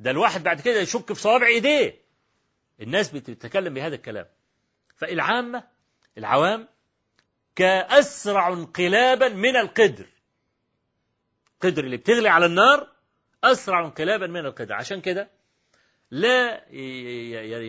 ده 0.00 0.10
الواحد 0.10 0.42
بعد 0.42 0.60
كده 0.60 0.80
يشك 0.80 1.12
في 1.12 1.20
صوابع 1.20 1.46
إيديه. 1.46 2.00
الناس 2.80 3.10
بتتكلم 3.10 3.74
بهذا 3.74 3.94
الكلام. 3.94 4.26
فالعامة 4.96 5.64
العوام 6.18 6.68
كأسرع 7.56 8.48
انقلابا 8.48 9.28
من 9.28 9.56
القدر. 9.56 10.06
قدر 11.60 11.84
اللي 11.84 11.96
بتغلي 11.96 12.28
على 12.28 12.46
النار 12.46 12.88
أسرع 13.44 13.84
انقلابا 13.84 14.26
من 14.26 14.46
القدر. 14.46 14.74
عشان 14.74 15.00
كده 15.00 15.30
لا 16.10 16.64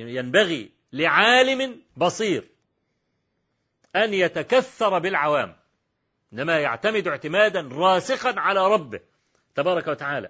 ينبغي 0.10 0.72
لعالم 0.94 1.82
بصير 1.98 2.50
أن 3.96 4.14
يتكثر 4.14 5.00
بالعوام 5.00 5.56
إنما 6.34 6.60
يعتمد 6.60 7.08
اعتمادا 7.08 7.70
راسخا 7.72 8.34
على 8.38 8.68
ربه 8.68 9.00
تبارك 9.56 9.88
وتعالى 9.88 10.30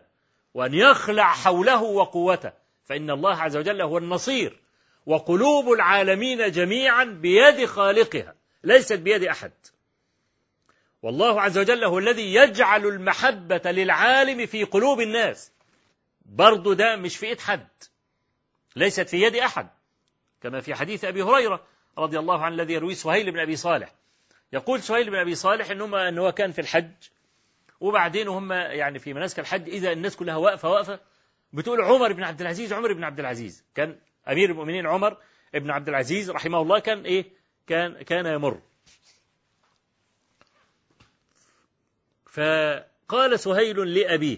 وأن 0.54 0.74
يخلع 0.74 1.34
حوله 1.34 1.82
وقوته 1.82 2.52
فإن 2.86 3.10
الله 3.10 3.42
عز 3.42 3.58
وجل 3.58 3.82
هو 3.82 3.98
النصير 3.98 4.60
وقلوب 5.06 5.72
العالمين 5.72 6.52
جميعا 6.52 7.04
بيد 7.04 7.66
خالقها 7.66 8.36
ليست 8.64 8.94
بيد 8.94 9.24
أحد. 9.24 9.52
والله 11.02 11.42
عز 11.42 11.58
وجل 11.58 11.84
هو 11.84 12.00
الذي 12.00 12.34
يجعل 12.34 12.86
المحبة 12.86 13.62
للعالم 13.66 14.46
في 14.46 14.64
قلوب 14.64 15.02
الناس. 15.02 15.52
برضو 16.26 16.74
ده 16.74 16.96
مش 16.96 17.18
في 17.18 17.26
إيد 17.26 17.40
حد 17.40 17.68
ليست 18.76 19.10
في 19.10 19.22
يد 19.22 19.36
أحد. 19.36 19.70
كما 20.42 20.60
في 20.62 20.76
حديث 20.76 21.06
أبي 21.06 21.24
هريرة 21.24 21.68
رضي 21.98 22.20
الله 22.20 22.44
عنه 22.44 22.56
الذي 22.56 22.74
يروي 22.74 22.96
سهيل 22.96 23.32
بن 23.32 23.40
أبي 23.40 23.56
صالح. 23.56 23.94
يقول 24.54 24.82
سهيل 24.82 25.10
بن 25.10 25.16
أبي 25.16 25.36
صالح 25.36 25.72
إنه 25.72 26.08
أنه 26.10 26.32
كان 26.32 26.52
في 26.52 26.62
الحج 26.62 26.92
وبعدين 27.80 28.28
هم 28.28 28.52
يعني 28.52 29.00
في 29.00 29.14
مناسك 29.14 29.40
الحج 29.40 29.70
إذا 29.70 29.92
الناس 29.92 30.16
كلها 30.16 30.36
واقفة 30.36 30.70
واقفة 30.70 31.00
بتقول 31.54 31.82
عمر 31.82 32.14
بن 32.14 32.24
عبد 32.24 32.42
العزيز 32.42 32.74
عمر 32.74 32.94
بن 32.94 33.04
عبد 33.04 33.20
العزيز. 33.20 33.66
كان 33.76 34.00
أمير 34.28 34.50
المؤمنين 34.50 34.88
عمر 34.88 35.18
بن 35.54 35.72
عبد 35.72 35.90
العزيز 35.90 36.32
رحمه 36.32 36.62
الله 36.62 36.80
كان 36.80 37.06
إيه؟ 37.06 37.26
كان 37.68 38.02
كان 38.02 38.26
يمر. 38.26 38.62
فقال 42.26 43.40
سهيل 43.40 43.94
لأبيه 43.94 44.38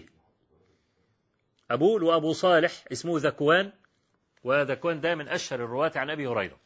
أبوه 1.70 2.04
وأبو 2.04 2.32
صالح 2.32 2.84
اسمه 2.92 3.18
ذكوان 3.18 3.72
وذكوان 4.44 5.00
ده 5.00 5.14
من 5.14 5.28
أشهر 5.28 5.64
الرواة 5.64 5.92
عن 5.96 6.10
أبي 6.10 6.26
هريرة. 6.26 6.58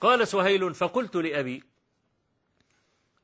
قال 0.00 0.28
سهيل 0.28 0.74
فقلت 0.74 1.16
لأبي 1.16 1.62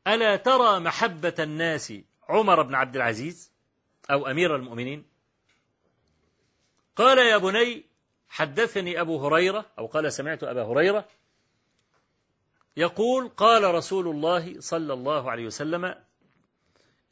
ألا 0.06 0.36
ترى 0.36 0.80
محبة 0.80 1.34
الناس 1.38 1.92
عمر 2.28 2.62
بن 2.62 2.74
عبد 2.74 2.96
العزيز 2.96 3.52
أو 4.10 4.26
أمير 4.26 4.56
المؤمنين؟ 4.56 5.04
قال 6.96 7.18
يا 7.18 7.36
بني 7.36 7.84
حدثني 8.28 9.00
أبو 9.00 9.26
هريرة 9.26 9.66
أو 9.78 9.86
قال 9.86 10.12
سمعت 10.12 10.44
أبا 10.44 10.62
هريرة 10.62 11.08
يقول 12.76 13.28
قال 13.28 13.74
رسول 13.74 14.08
الله 14.08 14.60
صلى 14.60 14.92
الله 14.92 15.30
عليه 15.30 15.46
وسلم 15.46 15.94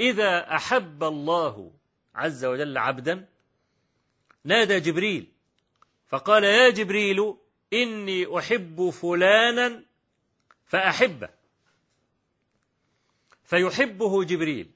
إذا 0.01 0.55
أحب 0.57 1.05
الله 1.05 1.73
عز 2.15 2.45
وجل 2.45 2.79
عبدا 2.79 3.29
نادى 4.45 4.81
جبريل 4.81 5.33
فقال 6.09 6.45
يا 6.45 6.71
جبريل 6.71 7.35
إني 7.73 8.39
أحب 8.39 8.91
فلانا 8.91 9.83
فأحبه. 10.67 11.29
فيحبه 13.45 14.25
جبريل. 14.25 14.71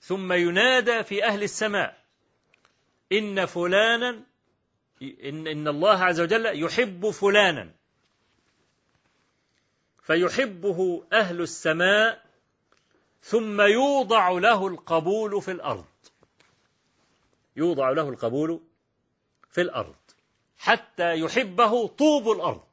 ثم 0.00 0.32
ينادى 0.32 1.02
في 1.02 1.24
أهل 1.24 1.42
السماء. 1.42 2.04
إن 3.12 3.46
فلانا 3.46 4.22
إن, 5.02 5.46
إن 5.46 5.68
الله 5.68 6.04
عز 6.04 6.20
وجل 6.20 6.62
يحب 6.64 7.10
فلانا. 7.10 7.70
فيحبه 10.02 11.06
أهل 11.12 11.40
السماء. 11.40 12.24
ثم 13.22 13.60
يوضع 13.60 14.30
له 14.30 14.66
القبول 14.66 15.42
في 15.42 15.50
الأرض. 15.50 15.86
يوضع 17.56 17.90
له 17.90 18.08
القبول 18.08 18.60
في 19.54 19.60
الأرض 19.60 19.94
حتى 20.58 21.14
يحبه 21.14 21.86
طوب 21.86 22.30
الأرض. 22.30 22.64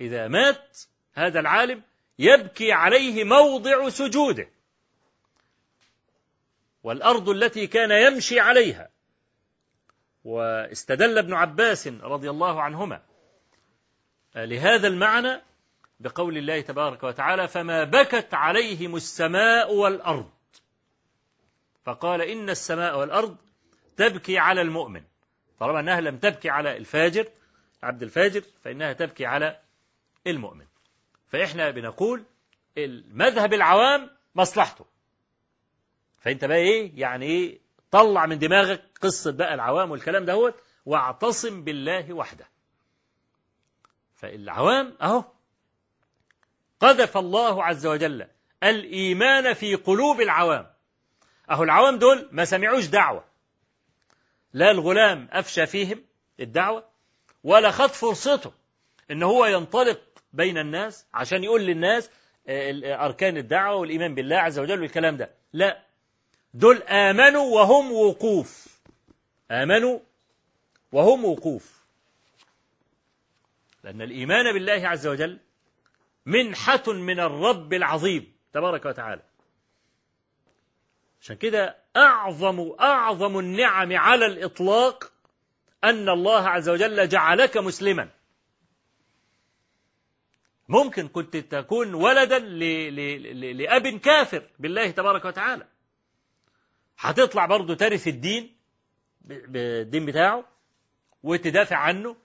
إذا 0.00 0.28
مات 0.28 0.78
هذا 1.14 1.40
العالم 1.40 1.82
يبكي 2.18 2.72
عليه 2.72 3.24
موضع 3.24 3.88
سجوده. 3.88 4.48
والأرض 6.82 7.28
التي 7.28 7.66
كان 7.66 7.90
يمشي 7.90 8.40
عليها. 8.40 8.90
واستدل 10.24 11.18
ابن 11.18 11.34
عباس 11.34 11.88
رضي 11.88 12.30
الله 12.30 12.62
عنهما 12.62 13.02
لهذا 14.34 14.88
المعنى 14.88 15.42
بقول 16.00 16.38
الله 16.38 16.60
تبارك 16.60 17.02
وتعالى 17.02 17.48
فما 17.48 17.84
بكت 17.84 18.34
عليهم 18.34 18.96
السماء 18.96 19.74
والأرض 19.74 20.30
فقال 21.84 22.22
إن 22.22 22.50
السماء 22.50 22.98
والأرض 22.98 23.36
تبكي 23.96 24.38
على 24.38 24.60
المؤمن 24.60 25.02
طالما 25.62 25.80
أنها 25.80 26.00
لم 26.00 26.18
تبكي 26.18 26.50
على 26.50 26.76
الفاجر 26.76 27.28
عبد 27.82 28.02
الفاجر 28.02 28.42
فإنها 28.64 28.92
تبكي 28.92 29.26
على 29.26 29.58
المؤمن. 30.26 30.66
فإحنا 31.28 31.70
بنقول 31.70 32.24
المذهب 32.78 33.54
العوام 33.54 34.10
مصلحته. 34.34 34.84
فأنت 36.20 36.44
بقى 36.44 36.56
إيه؟ 36.56 37.00
يعني 37.00 37.26
إيه؟ 37.26 37.58
طلع 37.90 38.26
من 38.26 38.38
دماغك 38.38 38.82
قصة 39.00 39.32
بقى 39.32 39.54
العوام 39.54 39.90
والكلام 39.90 40.24
ده 40.24 40.54
واعتصم 40.86 41.64
بالله 41.64 42.12
وحده. 42.12 42.48
فالعوام 44.14 44.96
أهو. 45.02 45.24
قذف 46.80 47.16
الله 47.16 47.64
عز 47.64 47.86
وجل 47.86 48.26
الإيمان 48.62 49.52
في 49.54 49.74
قلوب 49.74 50.20
العوام. 50.20 50.66
أهو 51.50 51.62
العوام 51.62 51.98
دول 51.98 52.28
ما 52.32 52.44
سمعوش 52.44 52.86
دعوة. 52.86 53.31
لا 54.52 54.70
الغلام 54.70 55.28
أفشى 55.32 55.66
فيهم 55.66 56.04
الدعوة 56.40 56.84
ولا 57.44 57.70
خد 57.70 57.90
فرصته 57.90 58.52
إن 59.10 59.22
هو 59.22 59.46
ينطلق 59.46 60.00
بين 60.32 60.58
الناس 60.58 61.06
عشان 61.14 61.44
يقول 61.44 61.62
للناس 61.62 62.10
أركان 62.84 63.36
الدعوة 63.36 63.76
والإيمان 63.76 64.14
بالله 64.14 64.36
عز 64.36 64.58
وجل 64.58 64.80
والكلام 64.80 65.16
ده. 65.16 65.30
لا 65.52 65.82
دول 66.54 66.82
آمنوا 66.82 67.54
وهم 67.54 67.92
وقوف. 67.92 68.80
آمنوا 69.50 69.98
وهم 70.92 71.24
وقوف. 71.24 71.82
لأن 73.84 74.02
الإيمان 74.02 74.52
بالله 74.52 74.88
عز 74.88 75.06
وجل 75.06 75.38
منحة 76.26 76.92
من 76.92 77.20
الرب 77.20 77.72
العظيم 77.72 78.32
تبارك 78.52 78.84
وتعالى. 78.84 79.22
عشان 81.20 81.36
كده 81.36 81.81
أعظم 81.96 82.72
أعظم 82.80 83.38
النعم 83.38 83.92
على 83.92 84.26
الإطلاق 84.26 85.12
أن 85.84 86.08
الله 86.08 86.48
عز 86.48 86.68
وجل 86.68 87.08
جعلك 87.08 87.56
مسلما. 87.56 88.10
ممكن 90.68 91.08
كنت 91.08 91.36
تكون 91.36 91.94
ولدا 91.94 92.38
لأب 93.52 93.86
كافر 93.86 94.50
بالله 94.58 94.90
تبارك 94.90 95.24
وتعالى. 95.24 95.66
هتطلع 96.98 97.46
برضه 97.46 97.74
ترث 97.74 98.08
الدين 98.08 98.56
بالدين 99.20 100.06
بتاعه 100.06 100.44
وتدافع 101.22 101.76
عنه 101.76 102.16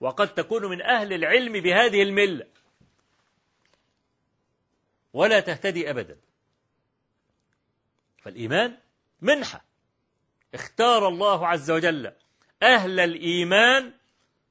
وقد 0.00 0.34
تكون 0.34 0.64
من 0.64 0.82
أهل 0.82 1.12
العلم 1.12 1.52
بهذه 1.52 2.02
الملة. 2.02 2.46
ولا 5.12 5.40
تهتدي 5.40 5.90
أبدا. 5.90 6.16
فالإيمان 8.22 8.78
منحة 9.20 9.64
اختار 10.54 11.08
الله 11.08 11.46
عز 11.46 11.70
وجل 11.70 12.12
أهل 12.62 13.00
الإيمان 13.00 13.92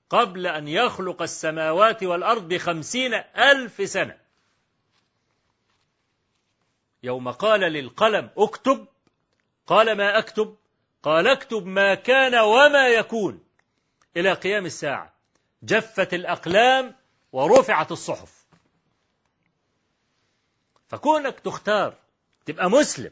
قبل 0.10 0.48
أن 0.48 0.68
يخلق 0.68 1.22
السماوات 1.22 2.04
والأرض 2.04 2.48
بخمسين 2.48 3.14
ألف 3.14 3.90
سنة. 3.90 4.18
يوم 7.04 7.32
قال 7.32 7.60
للقلم 7.60 8.30
اكتب 8.38 8.88
قال 9.68 9.98
ما 9.98 10.18
أكتب؟ 10.18 10.58
قال 11.04 11.28
اكتب 11.28 11.66
ما 11.66 11.96
كان 11.96 12.36
وما 12.36 12.88
يكون. 12.88 13.44
إلى 14.18 14.34
قيام 14.34 14.66
الساعة 14.66 15.14
جفت 15.64 16.14
الأقلام 16.14 16.96
ورفعت 17.32 17.92
الصحف. 17.92 18.46
فكونك 20.88 21.40
تختار 21.40 21.98
تبقى 22.46 22.70
مسلم 22.70 23.12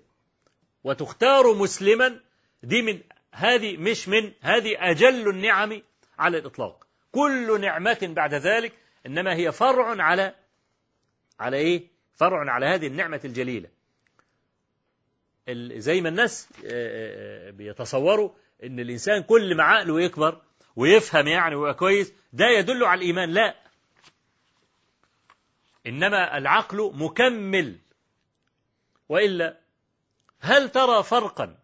وتختار 0.84 1.54
مسلما 1.54 2.20
دي 2.64 2.82
من 2.82 3.00
هذه 3.32 3.78
مش 3.78 4.08
من 4.10 4.32
هذه 4.42 4.76
أجل 4.80 5.30
النعم 5.30 5.82
على 6.20 6.38
الإطلاق. 6.38 6.88
كل 7.12 7.62
نعمة 7.62 7.98
بعد 8.02 8.34
ذلك 8.34 8.74
إنما 9.06 9.36
هي 9.36 9.52
فرع 9.52 10.04
على 10.04 10.36
على 11.40 11.58
إيه؟ 11.58 11.88
فرع 12.16 12.52
على 12.52 12.66
هذه 12.66 12.88
النعمة 12.88 13.22
الجليلة. 13.26 13.70
زي 15.80 16.02
ما 16.02 16.10
الناس 16.10 16.50
بيتصوروا 17.58 18.30
إن 18.64 18.80
الإنسان 18.80 19.24
كل 19.24 19.58
ما 19.58 19.64
عقله 19.64 20.02
يكبر 20.02 20.42
ويفهم 20.76 21.28
يعني 21.28 21.56
ويبقى 21.56 21.74
كويس 21.74 22.14
ده 22.34 22.46
يدل 22.46 22.84
على 22.84 22.98
الإيمان. 22.98 23.30
لا. 23.30 23.56
إنما 25.88 26.38
العقل 26.38 26.92
مكمل. 26.96 27.78
وإلا 29.10 29.58
هل 30.44 30.70
ترى 30.70 31.04
فرقا 31.04 31.58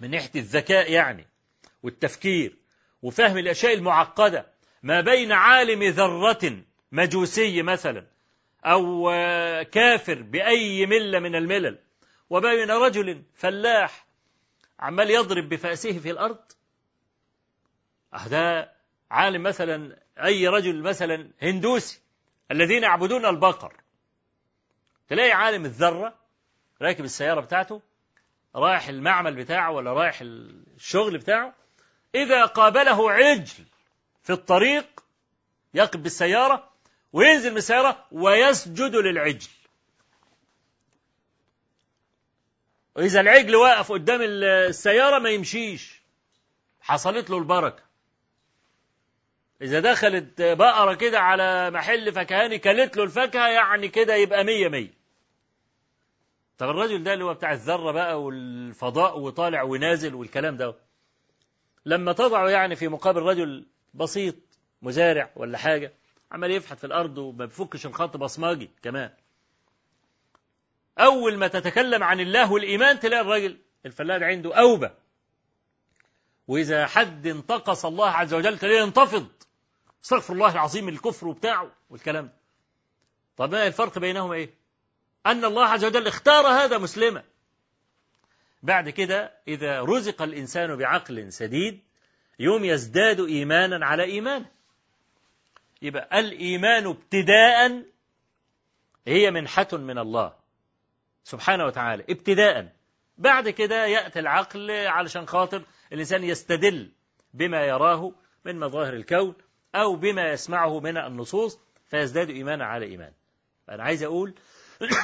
من 0.00 0.10
ناحية 0.10 0.40
الذكاء 0.40 0.92
يعني 0.92 1.26
والتفكير 1.82 2.56
وفهم 3.02 3.38
الأشياء 3.38 3.74
المعقدة 3.74 4.46
ما 4.82 5.00
بين 5.00 5.32
عالم 5.32 5.82
ذرة 5.82 6.62
مجوسي 6.92 7.62
مثلا 7.62 8.06
أو 8.64 9.10
كافر 9.72 10.22
بأي 10.22 10.86
ملة 10.86 11.18
من 11.18 11.34
الملل 11.34 11.78
وبين 12.30 12.70
رجل 12.70 13.22
فلاح 13.34 14.06
عمال 14.80 15.10
يضرب 15.10 15.48
بفأسه 15.48 15.98
في 15.98 16.10
الأرض؟ 16.10 16.38
ده 18.26 18.72
عالم 19.10 19.42
مثلا 19.42 20.02
أي 20.24 20.48
رجل 20.48 20.82
مثلا 20.82 21.30
هندوسي 21.42 22.00
الذين 22.50 22.82
يعبدون 22.82 23.26
البقر. 23.26 23.76
تلاقي 25.08 25.32
عالم 25.32 25.64
الذرة 25.64 26.23
راكب 26.84 27.04
السيارة 27.04 27.40
بتاعته 27.40 27.82
رايح 28.54 28.88
المعمل 28.88 29.34
بتاعه 29.34 29.70
ولا 29.70 29.92
رايح 29.92 30.18
الشغل 30.20 31.18
بتاعه 31.18 31.54
إذا 32.14 32.44
قابله 32.44 33.10
عجل 33.10 33.64
في 34.22 34.32
الطريق 34.32 35.04
يقف 35.74 35.96
بالسيارة 35.96 36.70
وينزل 37.12 37.50
من 37.50 37.56
السيارة 37.56 38.04
ويسجد 38.12 38.94
للعجل. 38.94 39.48
وإذا 42.96 43.20
العجل 43.20 43.56
واقف 43.56 43.92
قدام 43.92 44.20
السيارة 44.22 45.18
ما 45.18 45.30
يمشيش. 45.30 46.02
حصلت 46.80 47.30
له 47.30 47.38
البركة. 47.38 47.82
إذا 49.62 49.80
دخلت 49.80 50.42
بقرة 50.42 50.94
كده 50.94 51.20
على 51.20 51.70
محل 51.70 52.12
فكهاني 52.12 52.58
كلت 52.58 52.96
له 52.96 53.02
الفاكهة 53.04 53.48
يعني 53.48 53.88
كده 53.88 54.14
يبقى 54.14 54.44
مية 54.44 54.68
مية. 54.68 55.03
طب 56.58 56.68
الرجل 56.70 57.04
ده 57.04 57.12
اللي 57.14 57.24
هو 57.24 57.34
بتاع 57.34 57.52
الذرة 57.52 57.92
بقى 57.92 58.22
والفضاء 58.22 59.18
وطالع 59.18 59.62
ونازل 59.62 60.14
والكلام 60.14 60.56
ده 60.56 60.74
لما 61.86 62.12
تضعه 62.12 62.48
يعني 62.48 62.76
في 62.76 62.88
مقابل 62.88 63.22
رجل 63.22 63.66
بسيط 63.94 64.34
مزارع 64.82 65.30
ولا 65.36 65.58
حاجة 65.58 65.92
عمال 66.32 66.50
يفحت 66.50 66.78
في 66.78 66.84
الأرض 66.84 67.18
وما 67.18 67.44
بيفكش 67.44 67.86
الخط 67.86 68.16
بصماجي 68.16 68.70
كمان. 68.82 69.10
أول 70.98 71.36
ما 71.36 71.48
تتكلم 71.48 72.02
عن 72.02 72.20
الله 72.20 72.52
والإيمان 72.52 73.00
تلاقي 73.00 73.20
الراجل 73.20 73.58
الفلاح 73.86 74.22
عنده 74.22 74.54
أوبة. 74.54 74.90
وإذا 76.48 76.86
حد 76.86 77.26
انتقص 77.26 77.84
الله 77.86 78.08
عز 78.10 78.34
وجل 78.34 78.58
تلاقيه 78.58 78.80
ينتفض. 78.82 79.26
استغفر 80.04 80.32
الله 80.32 80.52
العظيم 80.52 80.88
الكفر 80.88 81.28
وبتاعه 81.28 81.72
والكلام 81.90 82.26
ده. 82.26 82.32
طب 83.36 83.52
ما 83.52 83.66
الفرق 83.66 83.98
بينهما 83.98 84.34
إيه؟ 84.34 84.54
أن 85.26 85.44
الله 85.44 85.64
عز 85.64 85.84
وجل 85.84 86.06
اختار 86.06 86.46
هذا 86.46 86.78
مسلما. 86.78 87.22
بعد 88.62 88.90
كده 88.90 89.32
إذا 89.48 89.80
رزق 89.80 90.22
الإنسان 90.22 90.76
بعقل 90.76 91.32
سديد 91.32 91.80
يوم 92.38 92.64
يزداد 92.64 93.20
إيمانا 93.20 93.86
على 93.86 94.04
إيمانه. 94.04 94.46
يبقى 95.82 96.20
الإيمان 96.20 96.86
ابتداء 96.86 97.82
هي 99.06 99.30
منحة 99.30 99.68
من 99.72 99.98
الله 99.98 100.34
سبحانه 101.24 101.64
وتعالى 101.64 102.04
ابتداء. 102.10 102.72
بعد 103.18 103.48
كده 103.48 103.86
يأتي 103.86 104.18
العقل 104.18 104.70
علشان 104.70 105.26
خاطر 105.26 105.62
الإنسان 105.92 106.24
يستدل 106.24 106.90
بما 107.34 107.64
يراه 107.64 108.12
من 108.44 108.60
مظاهر 108.60 108.92
الكون 108.92 109.34
أو 109.74 109.96
بما 109.96 110.32
يسمعه 110.32 110.80
من 110.80 110.96
النصوص 110.96 111.58
فيزداد 111.90 112.30
إيمانا 112.30 112.64
على 112.64 112.86
إيمان. 112.86 113.12
أنا 113.68 113.82
عايز 113.82 114.02
أقول 114.02 114.34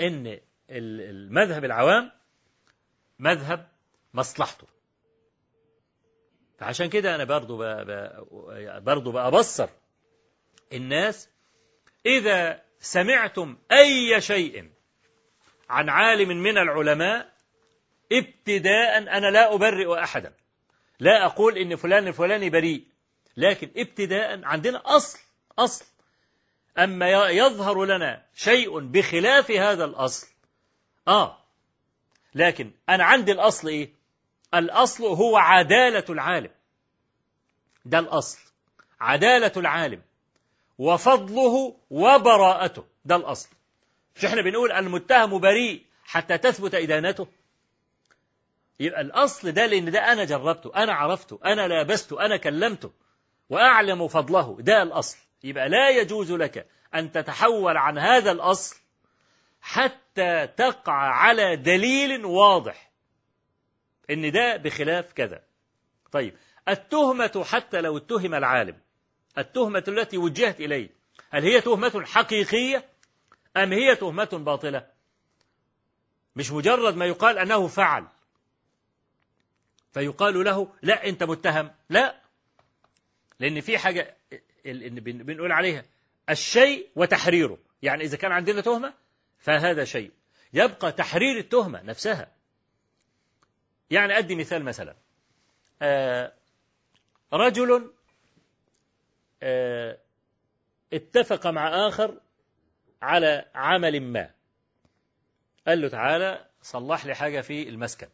إن 0.00 0.40
المذهب 0.70 1.64
العوام 1.64 2.12
مذهب 3.18 3.68
مصلحته. 4.14 4.66
فعشان 6.58 6.88
كده 6.88 7.14
أنا 7.14 7.24
برضو 7.24 7.56
برضو 8.80 9.12
بأبصر 9.12 9.68
الناس 10.72 11.28
إذا 12.06 12.62
سمعتم 12.80 13.56
أي 13.72 14.20
شيء 14.20 14.70
عن 15.68 15.88
عالم 15.88 16.28
من 16.28 16.58
العلماء 16.58 17.32
ابتداء 18.12 18.98
أنا 18.98 19.30
لا 19.30 19.54
أبرئ 19.54 20.02
أحدا. 20.02 20.32
لا 21.00 21.26
أقول 21.26 21.58
إن 21.58 21.76
فلان 21.76 22.08
الفلاني 22.08 22.50
بريء 22.50 22.84
لكن 23.36 23.70
ابتداء 23.76 24.44
عندنا 24.44 24.96
أصل 24.96 25.18
أصل. 25.58 25.84
أما 26.78 27.28
يظهر 27.28 27.84
لنا 27.84 28.22
شيء 28.34 28.78
بخلاف 28.80 29.50
هذا 29.50 29.84
الأصل. 29.84 30.26
آه. 31.08 31.38
لكن 32.34 32.70
أنا 32.88 33.04
عندي 33.04 33.32
الأصل 33.32 33.68
إيه؟ 33.68 33.92
الأصل 34.54 35.04
هو 35.04 35.36
عدالة 35.36 36.04
العالم. 36.08 36.50
ده 37.84 37.98
الأصل. 37.98 38.38
عدالة 39.00 39.52
العالم. 39.56 40.02
وفضله 40.78 41.76
وبراءته. 41.90 42.84
ده 43.04 43.16
الأصل. 43.16 43.48
مش 44.16 44.24
إحنا 44.24 44.42
بنقول؟ 44.42 44.72
المتهم 44.72 45.38
بريء 45.38 45.82
حتى 46.04 46.38
تثبت 46.38 46.74
إدانته. 46.74 47.26
يبقى 48.80 49.00
الأصل 49.00 49.52
ده 49.52 49.66
لأن 49.66 49.90
ده 49.90 50.12
أنا 50.12 50.24
جربته 50.24 50.72
أنا 50.76 50.92
عرفته 50.92 51.38
أنا 51.44 51.68
لابسته 51.68 52.24
أنا 52.26 52.36
كلمته 52.36 52.90
وأعلم 53.50 54.08
فضله. 54.08 54.56
ده 54.60 54.82
الأصل. 54.82 55.18
يبقى 55.44 55.68
لا 55.68 55.90
يجوز 55.90 56.32
لك 56.32 56.66
أن 56.94 57.12
تتحول 57.12 57.76
عن 57.76 57.98
هذا 57.98 58.32
الأصل 58.32 58.80
حتى 59.60 60.46
تقع 60.46 60.92
على 60.92 61.56
دليل 61.56 62.24
واضح 62.24 62.90
إن 64.10 64.32
ده 64.32 64.56
بخلاف 64.56 65.12
كذا. 65.12 65.42
طيب 66.12 66.36
التهمة 66.68 67.44
حتى 67.44 67.80
لو 67.80 67.96
اتهم 67.96 68.34
العالم 68.34 68.80
التهمة 69.38 69.84
التي 69.88 70.18
وجهت 70.18 70.60
إليه 70.60 70.88
هل 71.30 71.42
هي 71.42 71.60
تهمة 71.60 72.04
حقيقية 72.06 72.88
أم 73.56 73.72
هي 73.72 73.96
تهمة 73.96 74.28
باطلة؟ 74.32 74.86
مش 76.36 76.50
مجرد 76.52 76.96
ما 76.96 77.06
يقال 77.06 77.38
أنه 77.38 77.66
فعل 77.66 78.06
فيقال 79.92 80.44
له 80.44 80.72
لا 80.82 81.08
أنت 81.08 81.22
متهم. 81.22 81.70
لا 81.88 82.20
لأن 83.40 83.60
في 83.60 83.78
حاجة 83.78 84.16
بنقول 84.64 85.52
عليها 85.52 85.84
الشيء 86.30 86.88
وتحريره. 86.96 87.58
يعني 87.82 88.04
إذا 88.04 88.16
كان 88.16 88.32
عندنا 88.32 88.60
تهمة 88.60 88.94
فهذا 89.38 89.84
شيء. 89.84 90.10
يبقى 90.52 90.92
تحرير 90.92 91.38
التهمة 91.38 91.82
نفسها. 91.82 92.32
يعني 93.90 94.18
أدي 94.18 94.34
مثال 94.34 94.64
مثلا. 94.64 94.96
آه 95.82 96.32
رجل 97.32 97.92
آه 99.42 99.98
اتفق 100.92 101.46
مع 101.46 101.88
آخر 101.88 102.20
على 103.02 103.44
عمل 103.54 104.00
ما. 104.00 104.30
قال 105.66 105.80
له 105.80 105.88
تعالى 105.88 106.48
صلح 106.62 107.06
لي 107.06 107.14
حاجة 107.14 107.40
في 107.40 107.68
المسكن. 107.68 108.08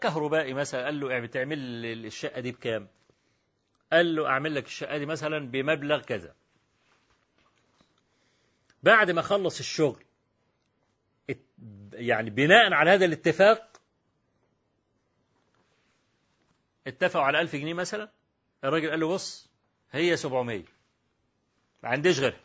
كهربائي 0.00 0.54
مثلا. 0.54 0.84
قال 0.84 1.00
له 1.00 1.20
بتعمل 1.20 1.58
الشقة 2.06 2.40
دي 2.40 2.52
بكام؟ 2.52 2.88
قال 3.92 4.14
له 4.14 4.26
أعمل 4.26 4.54
لك 4.54 4.66
الشقة 4.66 4.98
دي 4.98 5.06
مثلا 5.06 5.38
بمبلغ 5.38 6.02
كذا. 6.02 6.34
بعد 8.82 9.10
ما 9.10 9.22
خلص 9.22 9.58
الشغل 9.58 10.04
يعني 11.92 12.30
بناء 12.30 12.72
على 12.72 12.90
هذا 12.90 13.04
الاتفاق 13.04 13.80
اتفقوا 16.86 17.24
على 17.24 17.40
ألف 17.40 17.56
جنيه 17.56 17.74
مثلا. 17.74 18.12
الراجل 18.64 18.90
قال 18.90 19.00
له 19.00 19.08
بص 19.08 19.48
هي 19.90 20.16
700 20.16 20.64
ما 21.82 21.88
عنديش 21.88 22.18
غيرها. 22.18 22.40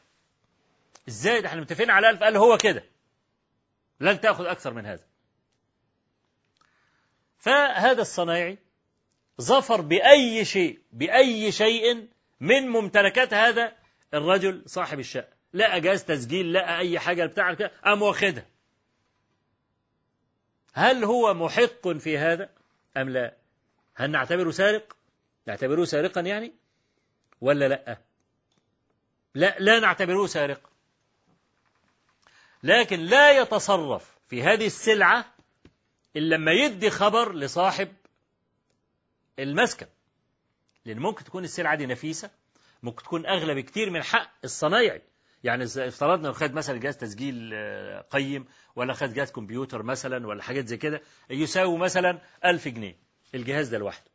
إزاي؟ 1.08 1.42
ده 1.42 1.48
إحنا 1.48 1.62
متفقين 1.62 1.90
على 1.90 2.10
1000 2.10 2.24
قال 2.24 2.34
له 2.34 2.40
هو 2.40 2.58
كده. 2.58 2.84
لن 4.00 4.22
تأخذ 4.22 4.46
أكثر 4.46 4.74
من 4.74 4.86
هذا. 4.86 5.04
فهذا 7.38 8.02
الصنايعي 8.02 8.58
ظفر 9.42 9.82
بأي 9.82 10.46
شيء 10.46 10.80
بأي 10.92 11.52
شيء 11.52 12.08
من 12.40 12.68
ممتلكات 12.68 13.34
هذا 13.34 13.74
الرجل 14.14 14.64
صاحب 14.66 15.00
الشقة 15.00 15.36
لا 15.54 15.78
جهاز 15.78 16.06
تسجيل 16.06 16.54
لا 16.54 16.78
أي 16.78 17.00
حاجة 17.00 17.26
بتاع 17.26 17.54
قام 17.86 18.02
واخدها. 18.02 18.46
هل 20.74 21.04
هو 21.04 21.34
محق 21.34 21.88
في 21.88 22.18
هذا 22.18 22.50
أم 22.98 23.10
لا؟ 23.10 23.38
هل 23.96 24.12
نعتبره 24.12 24.52
سارق؟ 24.52 24.96
نعتبره 25.48 25.86
سارقا 25.86 26.22
يعني؟ 26.22 26.54
ولا 27.42 27.68
لا؟ 27.68 27.98
لا 29.36 29.56
لا 29.60 29.80
نعتبره 29.80 30.26
سارقا 30.26 30.70
لكن 32.64 33.00
لا 33.00 33.32
يتصرف 33.32 34.18
في 34.28 34.44
هذه 34.44 34.66
السلعة 34.66 35.34
إلا 36.16 36.36
لما 36.36 36.52
يدي 36.52 36.90
خبر 36.90 37.34
لصاحب 37.34 37.94
المسكن. 39.40 39.86
لأن 40.86 41.00
ممكن 41.00 41.24
تكون 41.24 41.44
السلعة 41.44 41.76
دي 41.76 41.86
نفيسة 41.86 42.30
ممكن 42.84 43.04
تكون 43.04 43.26
أغلى 43.26 43.56
بكتير 43.56 43.90
من 43.90 44.04
حق 44.04 44.32
الصنايعي. 44.44 45.02
يعني 45.44 45.64
افترضنا 45.64 46.32
خد 46.32 46.54
مثلا 46.54 46.80
جهاز 46.80 46.98
تسجيل 46.98 47.54
قيم 48.12 48.46
ولا 48.76 48.94
خد 48.94 49.14
جهاز 49.14 49.32
كمبيوتر 49.32 49.84
مثلا 49.84 50.28
ولا 50.28 50.44
حاجات 50.44 50.68
زي 50.68 50.78
كده 50.78 51.02
يساوي 51.30 51.78
مثلا 51.78 52.22
ألف 52.46 52.68
جنيه 52.68 52.98
الجهاز 53.36 53.70
ده 53.70 53.78
لوحده. 53.78 54.12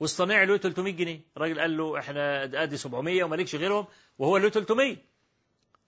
والصنايعي 0.00 0.46
له 0.46 0.56
300 0.56 0.92
جنيه. 0.92 1.20
الراجل 1.36 1.60
قال 1.60 1.76
له 1.76 1.98
إحنا 1.98 2.44
أدي 2.62 2.76
700 2.76 3.24
ومالكش 3.24 3.54
غيرهم 3.54 3.86
وهو 4.18 4.36
له 4.36 4.48
300 4.48 4.96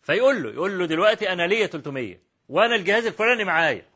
فيقول 0.02 0.42
له 0.42 0.50
يقول 0.50 0.78
له 0.78 0.86
دلوقتي 0.86 1.32
أنا 1.32 1.46
ليا 1.46 1.66
300 1.66 2.18
وأنا 2.48 2.74
الجهاز 2.74 3.06
الفلاني 3.06 3.44
معايا. 3.44 3.86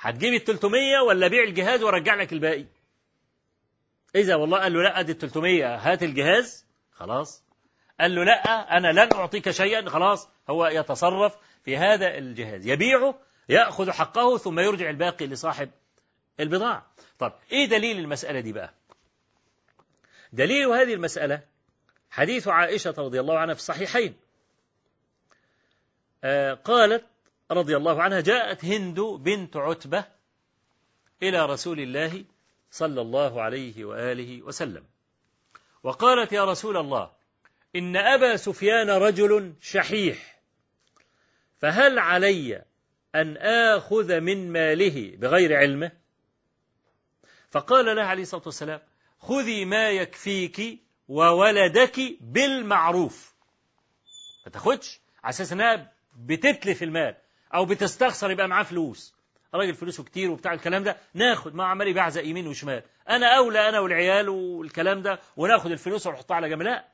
هتجيب 0.00 0.34
ال 0.34 0.44
300 0.44 1.00
ولا 1.00 1.28
بيع 1.28 1.42
الجهاز 1.42 1.82
وأرجع 1.82 2.14
لك 2.14 2.32
الباقي؟ 2.32 2.64
إذا 4.16 4.34
والله 4.34 4.58
قال 4.58 4.72
له 4.72 4.82
لا 4.82 5.00
ال 5.00 5.18
300 5.18 5.76
هات 5.76 6.02
الجهاز. 6.02 6.66
خلاص. 6.92 7.42
قال 8.00 8.14
له 8.14 8.24
لا 8.24 8.76
أنا 8.76 8.92
لن 8.92 9.08
أعطيك 9.14 9.50
شيئا. 9.50 9.88
خلاص. 9.88 10.28
هو 10.50 10.66
يتصرف 10.66 11.36
في 11.64 11.76
هذا 11.76 12.18
الجهاز. 12.18 12.66
يبيعه 12.66 13.18
يأخذ 13.48 13.90
حقه 13.90 14.38
ثم 14.38 14.60
يرجع 14.60 14.90
الباقي 14.90 15.26
لصاحب 15.26 15.70
البضاعة. 16.40 16.86
طب 17.18 17.32
إيه 17.52 17.66
دليل 17.66 17.98
المسألة 17.98 18.40
دي 18.40 18.52
بقى؟ 18.52 18.74
دليل 20.32 20.66
هذه 20.66 20.94
المسألة 20.94 21.40
حديث 22.10 22.48
عائشة 22.48 22.94
رضي 22.98 23.20
الله 23.20 23.38
عنها 23.38 23.54
في 23.54 23.60
الصحيحين. 23.60 24.16
آه 26.24 26.54
قالت 26.54 27.04
رضي 27.50 27.76
الله 27.76 28.02
عنها 28.02 28.20
جاءت 28.20 28.64
هند 28.64 29.00
بنت 29.00 29.56
عتبة 29.56 30.04
إلى 31.22 31.46
رسول 31.46 31.80
الله 31.80 32.24
صلى 32.70 33.00
الله 33.00 33.42
عليه 33.42 33.84
وآله 33.84 34.42
وسلم. 34.42 34.84
وقالت 35.82 36.32
يا 36.32 36.44
رسول 36.44 36.76
الله 36.76 37.10
إن 37.76 37.96
أبا 37.96 38.36
سفيان 38.36 38.90
رجل 38.90 39.54
شحيح 39.60 40.40
فهل 41.58 41.98
علي 41.98 42.64
أن 43.14 43.36
آخذ 43.36 44.20
من 44.20 44.52
ماله 44.52 45.16
بغير 45.16 45.56
علمه؟ 45.56 45.92
فقال 47.50 47.96
لها 47.96 48.04
عليه 48.04 48.22
الصلاة 48.22 48.42
والسلام 48.46 48.80
خذي 49.18 49.64
ما 49.64 49.90
يكفيك 49.90 50.80
وولدك 51.08 52.00
بالمعروف. 52.20 53.34
ما 54.46 54.52
تاخدش؟ 54.52 55.00
على 55.24 55.30
أساس 55.30 55.52
أنها 55.52 55.92
بتتلف 56.16 56.82
المال 56.82 57.16
أو 57.54 57.64
بتستخسر 57.64 58.30
يبقى 58.30 58.48
معاه 58.48 58.62
فلوس. 58.62 59.15
راجل 59.56 59.74
فلوسه 59.74 60.04
كتير 60.04 60.30
وبتاع 60.30 60.52
الكلام 60.52 60.82
ده 60.82 60.96
ناخد 61.14 61.54
ما 61.54 61.64
عمال 61.64 61.88
يبعزق 61.88 62.24
يمين 62.24 62.46
وشمال. 62.46 62.82
أنا 63.08 63.36
أولى 63.36 63.68
أنا 63.68 63.80
والعيال 63.80 64.28
والكلام 64.28 65.02
ده 65.02 65.20
وناخد 65.36 65.70
الفلوس 65.70 66.06
ونحطها 66.06 66.34
على 66.34 66.48
جنب. 66.48 66.62
لا. 66.62 66.88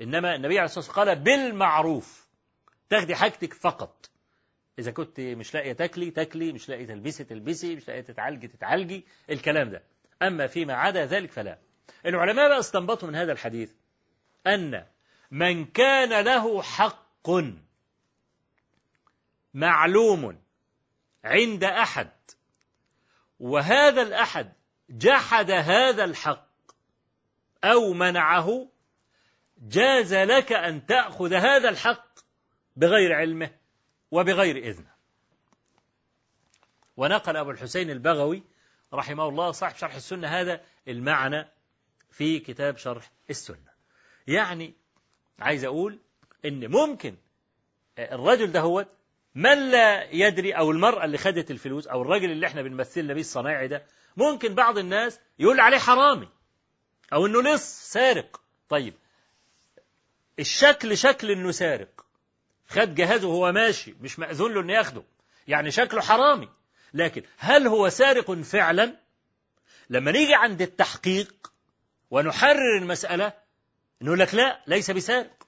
إنما 0.00 0.34
النبي 0.34 0.58
عليه 0.58 0.64
الصلاة 0.64 0.84
والسلام 0.86 1.08
قال 1.08 1.18
بالمعروف. 1.18 2.26
تاخدي 2.88 3.14
حاجتك 3.14 3.54
فقط. 3.54 4.10
إذا 4.78 4.90
كنت 4.90 5.20
مش 5.20 5.54
لاقية 5.54 5.72
تاكلي 5.72 6.10
تاكلي 6.10 6.52
مش 6.52 6.68
لاقية 6.68 6.86
تلبسي 6.86 7.24
تلبسي 7.24 7.76
مش 7.76 7.88
لاقية 7.88 8.00
تتعالجي 8.00 8.48
تتعالجي. 8.48 9.04
الكلام 9.30 9.70
ده. 9.70 9.82
أما 10.22 10.46
فيما 10.46 10.74
عدا 10.74 11.06
ذلك 11.06 11.32
فلا. 11.32 11.58
العلماء 12.06 12.48
بقى 12.48 12.58
استنبطوا 12.58 13.08
من 13.08 13.14
هذا 13.14 13.32
الحديث 13.32 13.72
أن 14.46 14.84
من 15.30 15.64
كان 15.64 16.24
له 16.24 16.62
حق 16.62 17.06
معلوم 19.54 20.38
عند 21.24 21.64
أحد. 21.64 22.10
وهذا 23.40 24.02
الأحد 24.02 24.52
جحد 24.90 25.50
هذا 25.50 26.04
الحق 26.04 26.48
أو 27.64 27.92
منعه 27.92 28.68
جاز 29.58 30.14
لك 30.14 30.52
أن 30.52 30.86
تأخذ 30.86 31.32
هذا 31.34 31.68
الحق 31.68 32.18
بغير 32.76 33.12
علمه 33.12 33.50
وبغير 34.10 34.56
إذنه. 34.56 34.96
ونقل 36.96 37.36
أبو 37.36 37.50
الحسين 37.50 37.90
البغوي 37.90 38.42
رحمه 38.92 39.28
الله 39.28 39.50
صاحب 39.50 39.76
شرح 39.76 39.94
السنة 39.94 40.28
هذا 40.28 40.60
المعنى 40.88 41.48
في 42.10 42.38
كتاب 42.38 42.76
شرح 42.76 43.10
السنة. 43.30 43.72
يعني 44.26 44.74
عايز 45.38 45.64
أقول 45.64 45.98
إن 46.44 46.70
ممكن 46.70 47.16
الرجل 47.98 48.52
ده 48.52 48.60
هو 48.60 48.86
من 49.36 49.70
لا 49.70 50.10
يدري 50.12 50.52
أو 50.52 50.70
المرأة 50.70 51.04
اللي 51.04 51.18
خدت 51.18 51.50
الفلوس 51.50 51.86
أو 51.86 52.02
الراجل 52.02 52.30
اللي 52.30 52.46
إحنا 52.46 52.62
بنمثل 52.62 53.14
بيه 53.14 53.20
الصنايعي 53.20 53.68
ده 53.68 53.86
ممكن 54.16 54.54
بعض 54.54 54.78
الناس 54.78 55.20
يقول 55.38 55.60
عليه 55.60 55.78
حرامي 55.78 56.28
أو 57.12 57.26
إنه 57.26 57.42
لص 57.42 57.92
سارق. 57.92 58.40
طيب 58.68 58.94
الشكل 60.38 60.98
شكل 60.98 61.30
إنه 61.30 61.50
سارق. 61.50 62.06
خد 62.68 62.94
جهازه 62.94 63.28
وهو 63.28 63.52
ماشي 63.52 63.94
مش 64.00 64.18
مأذون 64.18 64.54
له 64.54 64.60
إنه 64.60 64.72
ياخده. 64.72 65.02
يعني 65.48 65.70
شكله 65.70 66.00
حرامي. 66.00 66.48
لكن 66.94 67.22
هل 67.38 67.66
هو 67.66 67.88
سارق 67.88 68.32
فعلا؟ 68.32 68.96
لما 69.90 70.12
نيجي 70.12 70.34
عند 70.34 70.62
التحقيق 70.62 71.52
ونحرر 72.10 72.78
المسألة 72.78 73.32
نقول 74.02 74.18
لك 74.18 74.34
لا 74.34 74.62
ليس 74.66 74.90
بسارق. 74.90 75.46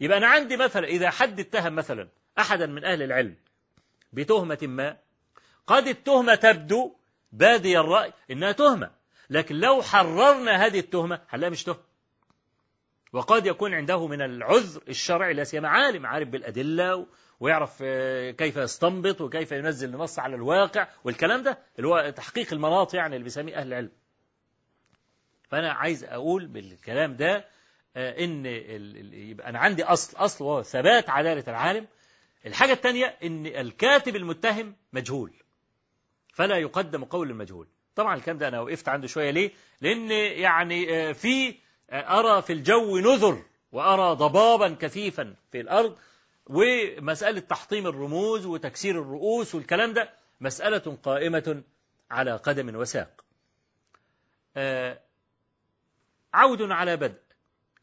يبقى 0.00 0.18
أنا 0.18 0.26
عندي 0.26 0.56
مثلا 0.56 0.86
إذا 0.86 1.10
حد 1.10 1.40
اتهم 1.40 1.74
مثلا 1.74 2.08
أحدا 2.38 2.66
من 2.66 2.84
أهل 2.84 3.02
العلم 3.02 3.36
بتهمة 4.12 4.58
ما 4.62 4.96
قد 5.66 5.86
التهمة 5.86 6.34
تبدو 6.34 6.94
بادي 7.32 7.78
الرأي 7.80 8.12
إنها 8.30 8.52
تهمة 8.52 8.90
لكن 9.30 9.54
لو 9.60 9.82
حررنا 9.82 10.66
هذه 10.66 10.78
التهمة 10.78 11.20
هنلاقيها 11.28 11.50
مش 11.52 11.64
تهمة. 11.64 11.78
وقد 13.12 13.46
يكون 13.46 13.74
عنده 13.74 14.06
من 14.06 14.22
العذر 14.22 14.82
الشرعي 14.88 15.34
لا 15.34 15.44
سيما 15.44 15.68
عالم 15.68 16.06
عارف 16.06 16.28
بالأدلة 16.28 17.06
ويعرف 17.40 17.82
كيف 18.38 18.56
يستنبط 18.56 19.20
وكيف 19.20 19.52
ينزل 19.52 19.94
النص 19.94 20.18
على 20.18 20.34
الواقع 20.36 20.88
والكلام 21.04 21.42
ده 21.42 21.58
اللي 21.76 21.88
هو 21.88 22.10
تحقيق 22.16 22.52
المناط 22.52 22.94
يعني 22.94 23.14
اللي 23.16 23.24
بيسميه 23.24 23.56
أهل 23.56 23.66
العلم. 23.68 23.90
فأنا 25.50 25.72
عايز 25.72 26.04
أقول 26.04 26.46
بالكلام 26.46 27.16
ده 27.16 27.44
إن 27.96 28.46
يبقى 29.12 29.48
أنا 29.48 29.58
عندي 29.58 29.84
أصل 29.84 30.16
أصل 30.16 30.44
وهو 30.44 30.62
ثبات 30.62 31.10
عدالة 31.10 31.44
العالم 31.48 31.86
الحاجة 32.46 32.72
الثانية 32.72 33.06
إن 33.22 33.46
الكاتب 33.46 34.16
المتهم 34.16 34.76
مجهول. 34.92 35.32
فلا 36.34 36.56
يقدم 36.58 37.04
قول 37.04 37.30
المجهول. 37.30 37.66
طبعا 37.96 38.14
الكلام 38.14 38.38
ده 38.38 38.48
أنا 38.48 38.60
وقفت 38.60 38.88
عنده 38.88 39.06
شوية 39.06 39.30
ليه؟ 39.30 39.50
لأن 39.80 40.10
يعني 40.40 41.14
في 41.14 41.54
أرى 41.92 42.42
في 42.42 42.52
الجو 42.52 42.98
نذر 42.98 43.42
وأرى 43.72 44.16
ضبابا 44.16 44.76
كثيفا 44.80 45.34
في 45.52 45.60
الأرض 45.60 45.96
ومسألة 46.46 47.40
تحطيم 47.40 47.86
الرموز 47.86 48.46
وتكسير 48.46 49.02
الرؤوس 49.02 49.54
والكلام 49.54 49.92
ده 49.92 50.10
مسألة 50.40 50.96
قائمة 51.02 51.62
على 52.10 52.36
قدم 52.36 52.76
وساق. 52.76 53.24
عود 56.34 56.62
على 56.62 56.96
بدء. 56.96 57.20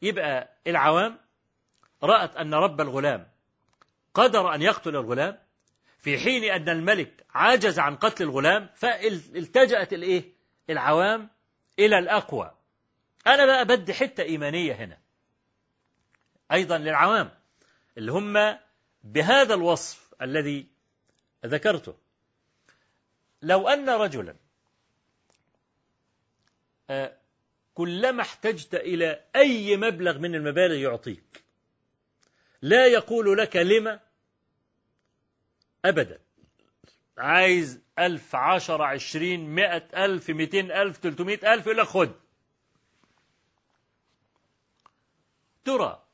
يبقى 0.02 0.48
العوام 0.66 1.18
رأت 2.02 2.36
أن 2.36 2.54
رب 2.54 2.80
الغلام 2.80 3.29
قدر 4.14 4.54
أن 4.54 4.62
يقتل 4.62 4.96
الغلام 4.96 5.38
في 5.98 6.18
حين 6.18 6.44
أن 6.44 6.68
الملك 6.68 7.26
عجز 7.34 7.78
عن 7.78 7.96
قتل 7.96 8.24
الغلام 8.24 8.68
فالتجأت 8.74 9.92
الإيه؟ 9.92 10.24
العوام 10.70 11.28
إلى 11.78 11.98
الأقوى. 11.98 12.54
أنا 13.26 13.46
بقى 13.46 13.64
بدي 13.64 13.94
حتة 13.94 14.22
إيمانية 14.22 14.72
هنا. 14.72 14.98
أيضا 16.52 16.78
للعوام 16.78 17.30
اللي 17.98 18.12
هم 18.12 18.58
بهذا 19.04 19.54
الوصف 19.54 20.14
الذي 20.22 20.66
ذكرته. 21.46 21.96
لو 23.42 23.68
أن 23.68 23.88
رجلا 23.90 24.36
كلما 27.74 28.22
احتجت 28.22 28.74
إلى 28.74 29.24
أي 29.36 29.76
مبلغ 29.76 30.18
من 30.18 30.34
المبالغ 30.34 30.74
يعطيك 30.74 31.44
لا 32.62 32.86
يقول 32.86 33.38
لك 33.38 33.56
لما؟ 33.56 34.00
أبدا. 35.84 36.20
عايز 37.18 37.80
ألف 37.98 38.36
عشر 38.36 38.82
عشرين 38.82 39.54
مئة 39.54 40.04
ألف 40.04 40.30
مئتين 40.30 40.72
ألف 40.72 40.96
تلتمائة 40.98 41.54
ألف 41.54 41.66
يقول 41.66 41.78
لك 41.78 41.86
خد. 41.86 42.12
ترى 45.64 46.04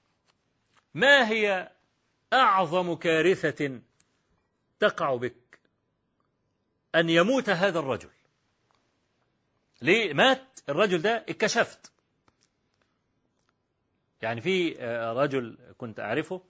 ما 0.95 1.29
هي 1.29 1.73
أعظم 2.33 2.95
كارثة 2.95 3.81
تقع 4.81 5.17
بك؟ 5.17 5.59
أن 6.95 7.11
يموت 7.11 7.49
هذا 7.49 7.79
الرجل. 7.79 8.11
ليه؟ 9.83 10.15
مات. 10.15 10.61
الرجل 10.69 11.03
ده 11.03 11.17
اتكشفت. 11.29 11.93
يعني 14.23 14.41
في 14.41 14.73
رجل 15.17 15.59
كنت 15.79 16.01
أعرفه 16.01 16.43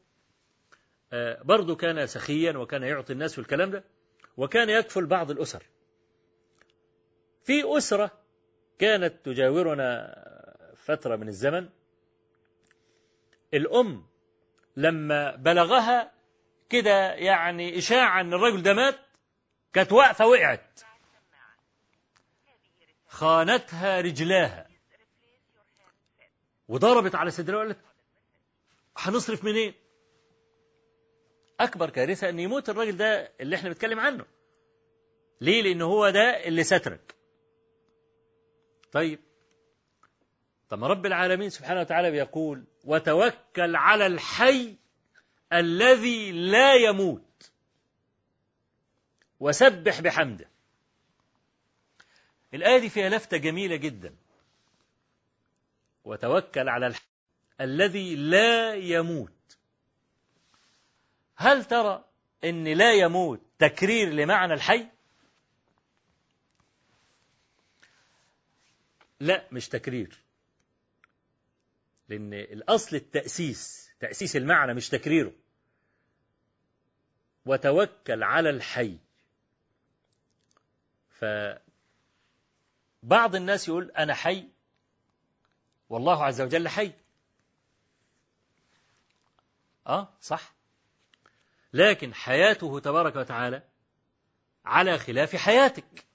برضه 1.45 1.77
كان 1.77 2.07
سخيا 2.07 2.53
وكان 2.59 2.83
يعطي 2.83 3.13
الناس 3.13 3.39
والكلام 3.39 3.71
ده 3.71 3.85
وكان 4.37 4.71
يكفل 4.71 5.07
بعض 5.07 5.31
الأسر. 5.31 5.63
في 7.45 7.77
أسرة 7.79 8.11
كانت 8.79 9.15
تجاورنا 9.25 10.15
فترة 10.77 11.17
من 11.17 11.29
الزمن 11.29 11.69
الأم 13.55 14.07
لما 14.77 15.37
بلغها 15.37 16.13
كده 16.71 17.13
يعني 17.15 17.79
إشاعة 17.79 18.21
أن 18.21 18.35
الرجل 18.35 18.63
ده 18.63 18.75
مات 18.75 18.99
كانت 19.73 19.93
واقفة 19.93 20.27
وقعت. 20.27 20.81
خانتها 23.09 24.01
رجلاها. 24.01 24.66
وضربت 26.69 27.15
على 27.15 27.31
صدرها 27.31 27.57
وقالت 27.59 27.79
هنصرف 28.97 29.45
منين؟ 29.45 29.75
أكبر 31.61 31.91
كارثة 31.91 32.29
أن 32.29 32.39
يموت 32.39 32.69
الراجل 32.69 32.97
ده 32.97 33.33
اللي 33.41 33.57
إحنا 33.57 33.69
بنتكلم 33.69 34.01
عنه. 34.01 34.25
ليه؟ 35.41 35.63
لأن 35.63 35.83
هو 35.83 36.11
ده 36.11 36.45
اللي 36.47 36.65
سترك. 36.65 37.15
طيب 38.93 39.19
طب 40.69 40.85
رب 40.85 41.07
العالمين 41.07 41.51
سبحانه 41.51 41.81
وتعالى 41.81 42.11
بيقول 42.11 42.65
وتوكل 42.85 43.77
على 43.77 44.07
الحي 44.07 44.77
الذي 45.53 46.33
لا 46.33 46.75
يموت 46.75 47.51
وسبح 49.41 50.01
بحمده 50.01 50.49
الآية 52.55 52.79
دي 52.79 52.89
فيها 52.89 53.09
لفتة 53.09 53.37
جميلة 53.37 53.77
جدا 53.77 54.17
وتوكل 56.07 56.69
على 56.69 56.87
الحي 56.87 57.05
الذي 57.61 58.17
لا 58.17 58.75
يموت. 58.75 59.33
هل 61.37 61.65
ترى 61.65 62.05
إن 62.45 62.69
لا 62.69 62.93
يموت 62.93 63.41
تكرير 63.59 64.09
لمعنى 64.09 64.55
الحي؟ 64.55 64.89
لا 69.21 69.49
مش 69.53 69.69
تكرير. 69.69 70.19
لأن 72.09 72.35
الأصل 72.35 72.97
التأسيس 72.97 73.91
تأسيس 74.01 74.37
المعنى 74.37 74.75
مش 74.75 74.89
تكريره. 74.89 75.33
وتوكل 77.47 78.23
على 78.23 78.51
الحي. 78.51 78.99
فبعض 81.11 81.61
الناس 83.35 83.69
يقول 83.69 83.91
أنا 83.91 84.15
حي 84.15 84.56
والله 85.89 86.25
عز 86.25 86.41
وجل 86.41 86.69
حي. 86.69 86.93
آه 89.87 90.09
صح. 90.21 90.55
لكن 91.73 92.15
حياته 92.15 92.81
تبارك 92.81 93.17
وتعالى 93.17 93.63
على 94.65 94.99
خلاف 94.99 95.37
حياتك. 95.37 96.07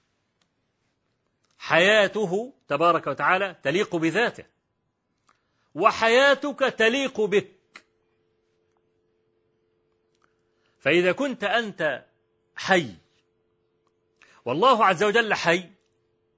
حياته 1.57 2.53
تبارك 2.67 3.07
وتعالى 3.07 3.55
تليق 3.63 3.95
بذاته. 3.95 4.45
وحياتك 5.75 6.59
تليق 6.59 7.21
بك. 7.21 7.51
فإذا 10.79 11.11
كنت 11.11 11.43
أنت 11.43 12.05
حي 12.55 12.95
والله 14.45 14.85
عز 14.85 15.03
وجل 15.03 15.33
حي 15.33 15.69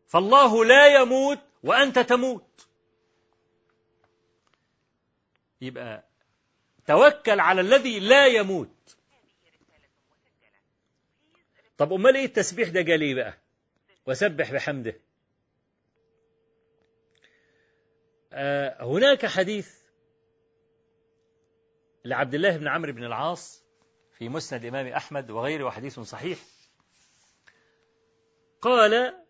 فالله 0.07 0.65
لا 0.65 1.01
يموت 1.01 1.39
وأنت 1.63 1.99
تموت. 1.99 2.67
يبقى 5.64 6.03
توكل 6.88 7.39
على 7.39 7.61
الذي 7.61 7.99
لا 7.99 8.28
يموت. 8.28 8.95
طب 11.78 11.93
أمال 11.93 12.16
إيه 12.16 12.26
التسبيح 12.26 12.70
ده 12.70 12.82
جالي 12.82 13.14
بقى؟ 13.14 13.34
وسبح 14.05 14.51
بحمده. 14.53 14.99
آه 18.34 18.84
هناك 18.84 19.26
حديث 19.26 19.76
لعبد 22.05 22.34
الله 22.34 22.57
بن 22.57 22.68
عمرو 22.68 22.93
بن 22.93 23.03
العاص 23.03 23.64
في 24.18 24.30
مسند 24.30 24.61
الإمام 24.61 24.88
أحمد 24.88 25.32
وغيره 25.32 25.64
وحديث 25.64 25.99
صحيح. 25.99 26.39
قال 28.61 29.24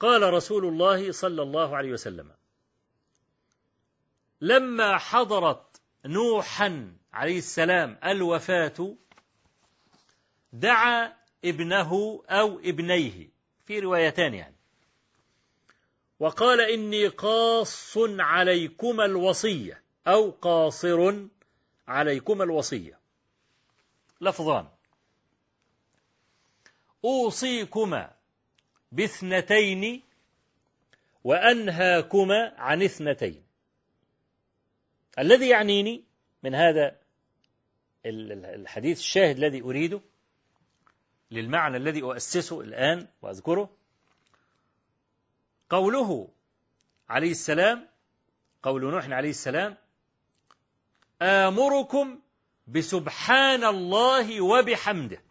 قال 0.00 0.32
رسول 0.34 0.64
الله 0.64 1.12
صلى 1.12 1.42
الله 1.42 1.76
عليه 1.76 1.92
وسلم 1.92 2.32
لما 4.42 4.98
حضرت 4.98 5.80
نوحا 6.04 6.96
عليه 7.12 7.38
السلام 7.38 7.98
الوفاة 8.04 8.96
دعا 10.52 11.12
ابنه 11.44 12.22
أو 12.28 12.58
ابنيه 12.58 13.28
في 13.66 13.78
روايتان 13.78 14.34
يعني. 14.34 14.56
وقال 16.20 16.60
إني 16.60 17.08
قاص 17.08 17.98
عليكما 17.98 19.04
الوصية 19.04 19.82
أو 20.06 20.30
قاصر 20.30 21.26
عليكما 21.88 22.44
الوصية. 22.44 22.98
لفظان 24.20 24.68
أوصيكما 27.04 28.10
باثنتين 28.92 30.02
وأنهاكما 31.24 32.54
عن 32.56 32.82
اثنتين. 32.82 33.41
الذي 35.18 35.48
يعنيني 35.48 36.04
من 36.42 36.54
هذا 36.54 36.96
الحديث 38.06 38.98
الشاهد 38.98 39.36
الذي 39.36 39.62
أريده 39.62 40.00
للمعنى 41.30 41.76
الذي 41.76 42.02
أؤسسه 42.02 42.60
الآن 42.60 43.08
وأذكره 43.22 43.70
قوله 45.70 46.28
عليه 47.08 47.30
السلام 47.30 47.88
قول 48.62 48.90
نوح 48.90 49.08
عليه 49.08 49.30
السلام 49.30 49.76
آمركم 51.22 52.20
بسبحان 52.66 53.64
الله 53.64 54.40
وبحمده 54.40 55.22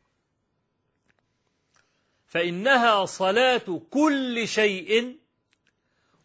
فإنها 2.27 3.05
صلاة 3.05 3.81
كل 3.91 4.47
شيء 4.47 5.17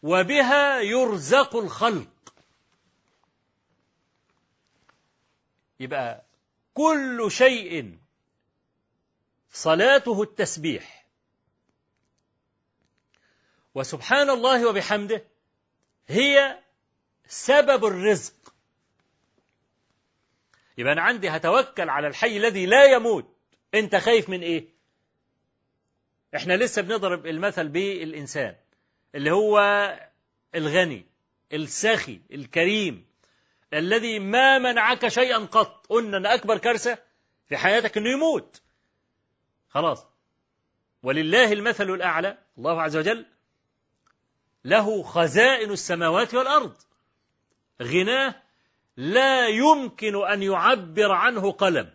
وبها 0.03 0.81
يرزق 0.81 1.57
الخلق. 1.57 2.16
يبقى 5.81 6.25
كل 6.75 7.27
شيء 7.31 7.99
صلاته 9.53 10.23
التسبيح. 10.23 11.07
وسبحان 13.75 14.31
الله 14.31 14.69
وبحمده 14.69 15.25
هي 16.09 16.59
سبب 17.27 17.85
الرزق. 17.85 18.55
يبقى 20.79 20.93
أنا 20.93 21.03
عندي 21.03 21.29
هتوكل 21.29 21.89
على 21.89 22.07
الحي 22.07 22.37
الذي 22.37 22.67
لا 22.67 22.85
يموت. 22.85 23.37
أنت 23.75 23.97
خايف 23.97 24.29
من 24.29 24.43
إيه؟ 24.43 24.69
إحنا 26.37 26.57
لسه 26.57 26.83
بنضرب 26.83 27.27
المثل 27.27 27.69
بالإنسان 27.69 28.57
اللي 29.15 29.31
هو 29.31 29.59
الغني 30.55 31.07
السخي 31.53 32.21
الكريم. 32.31 33.07
الذي 33.75 34.19
ما 34.19 34.59
منعك 34.59 35.09
شيئا 35.09 35.39
قط. 35.39 35.87
قلنا 35.87 36.17
أن 36.17 36.27
أكبر 36.27 36.59
كارثة 36.59 36.99
في 37.49 37.57
حياتك 37.57 37.97
أنه 37.97 38.11
يموت. 38.11 38.63
خلاص. 39.69 40.07
ولله 41.03 41.53
المثل 41.53 41.91
الأعلى. 41.91 42.39
الله 42.59 42.83
عز 42.83 42.97
وجل 42.97 43.27
له 44.65 45.03
خزائن 45.03 45.71
السماوات 45.71 46.35
والأرض. 46.35 46.77
غناه 47.83 48.43
لا 48.97 49.49
يمكن 49.49 50.27
أن 50.27 50.43
يعبر 50.43 51.13
عنه 51.13 51.53
قلم. 51.53 51.91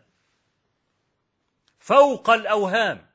فوق 1.80 2.30
الأوهام. 2.30 3.10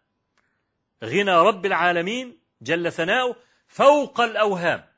غنى 1.04 1.34
رب 1.34 1.66
العالمين 1.66 2.38
جل 2.62 2.92
ثناؤه. 2.92 3.36
فوق 3.68 4.20
الأوهام. 4.20 4.95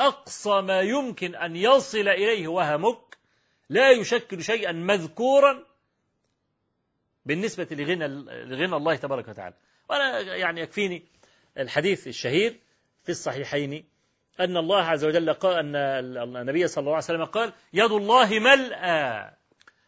أقصى 0.00 0.60
ما 0.60 0.80
يمكن 0.80 1.34
أن 1.34 1.56
يصل 1.56 2.08
إليه 2.08 2.48
وهمك 2.48 3.16
لا 3.68 3.90
يشكل 3.90 4.44
شيئا 4.44 4.72
مذكورا 4.72 5.66
بالنسبة 7.24 7.68
لغنى 7.70 8.08
لغنى 8.44 8.76
الله 8.76 8.96
تبارك 8.96 9.28
وتعالى. 9.28 9.54
وأنا 9.90 10.20
يعني 10.20 10.60
يكفيني 10.60 11.04
الحديث 11.58 12.06
الشهير 12.06 12.60
في 13.04 13.08
الصحيحين 13.08 13.84
أن 14.40 14.56
الله 14.56 14.82
عز 14.82 15.04
وجل 15.04 15.32
قال 15.32 15.56
أن 15.56 15.76
النبي 16.36 16.68
صلى 16.68 16.82
الله 16.82 16.94
عليه 16.94 17.04
وسلم 17.04 17.24
قال 17.24 17.52
يد 17.72 17.92
الله 17.92 18.38
ملأى 18.38 19.30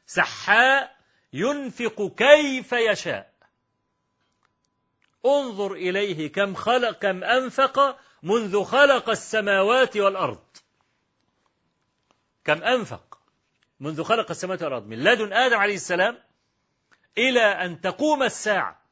سحاء 0.06 0.96
ينفق 1.32 2.14
كيف 2.16 2.72
يشاء. 2.72 3.32
انظر 5.26 5.72
إليه 5.72 6.32
كم 6.32 6.54
خلق 6.54 6.98
كم 6.98 7.24
أنفق 7.24 7.98
منذ 8.22 8.64
خلق 8.64 9.10
السماوات 9.10 9.96
والأرض. 9.96 10.44
كم 12.44 12.62
أنفق 12.62 13.18
منذ 13.80 14.02
خلق 14.02 14.30
السماوات 14.30 14.62
والأرض؟ 14.62 14.86
من 14.86 15.04
لدن 15.04 15.32
آدم 15.32 15.56
عليه 15.56 15.74
السلام 15.74 16.18
إلى 17.18 17.40
أن 17.40 17.80
تقوم 17.80 18.22
الساعة. 18.22 18.82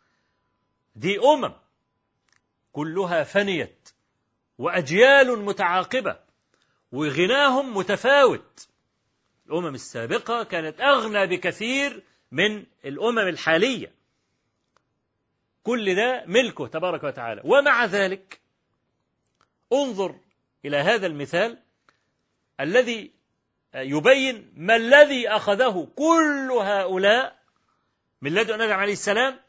دي 0.95 1.19
أمم 1.19 1.55
كلها 2.73 3.25
فنيت 3.25 3.89
وأجيال 4.59 5.39
متعاقبة 5.39 6.17
وغناهم 6.93 7.77
متفاوت. 7.77 8.69
الأمم 9.47 9.75
السابقة 9.75 10.43
كانت 10.43 10.81
أغنى 10.81 11.27
بكثير 11.27 12.03
من 12.33 12.67
الأمم 12.85 13.19
الحالية. 13.19 13.95
كل 15.63 15.97
ده 15.97 16.25
ملكه 16.27 16.67
تبارك 16.67 17.05
وتعالى. 17.05 17.43
ومع 17.45 17.85
ذلك 17.85 18.41
انظر 19.73 20.15
إلى 20.65 20.77
هذا 20.77 21.07
المثال 21.07 21.59
الذي 22.61 23.13
يبين 23.75 24.53
ما 24.57 24.77
الذي 24.77 25.29
أخذه 25.29 25.89
كل 25.97 26.51
هؤلاء 26.53 27.39
من 28.23 28.35
لدن 28.35 28.61
آدم 28.61 28.73
عليه 28.73 28.93
السلام 28.93 29.41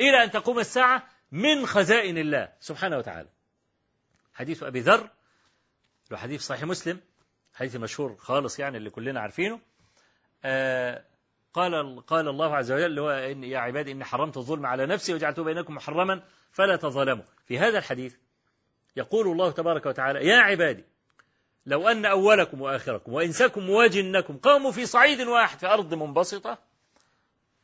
إلى 0.00 0.24
أن 0.24 0.30
تقوم 0.30 0.58
الساعة 0.58 1.08
من 1.32 1.66
خزائن 1.66 2.18
الله 2.18 2.52
سبحانه 2.60 2.98
وتعالى. 2.98 3.28
حديث 4.34 4.62
أبي 4.62 4.80
ذر 4.80 5.10
له 6.10 6.16
حديث 6.16 6.42
صحيح 6.42 6.64
مسلم 6.64 7.00
حديث 7.54 7.76
مشهور 7.76 8.16
خالص 8.16 8.58
يعني 8.58 8.76
اللي 8.76 8.90
كلنا 8.90 9.20
عارفينه. 9.20 9.60
آه 10.44 11.04
قال 11.52 12.00
قال 12.06 12.28
الله 12.28 12.56
عز 12.56 12.72
وجل 12.72 12.98
هو 12.98 13.10
إن 13.10 13.44
يا 13.44 13.58
عبادي 13.58 13.92
إني 13.92 14.04
حرمت 14.04 14.36
الظلم 14.36 14.66
على 14.66 14.86
نفسي 14.86 15.14
وجعلته 15.14 15.44
بينكم 15.44 15.74
محرما 15.74 16.22
فلا 16.52 16.76
تظلموا. 16.76 17.24
في 17.44 17.58
هذا 17.58 17.78
الحديث 17.78 18.16
يقول 18.96 19.28
الله 19.28 19.50
تبارك 19.50 19.86
وتعالى 19.86 20.26
يا 20.26 20.36
عبادي 20.36 20.84
لو 21.66 21.88
أن 21.88 22.04
أولكم 22.04 22.60
وآخركم 22.60 23.12
وإنسكم 23.12 23.70
وجنكم 23.70 24.38
قاموا 24.38 24.72
في 24.72 24.86
صعيد 24.86 25.20
واحد 25.20 25.58
في 25.58 25.66
أرض 25.66 25.94
منبسطة 25.94 26.58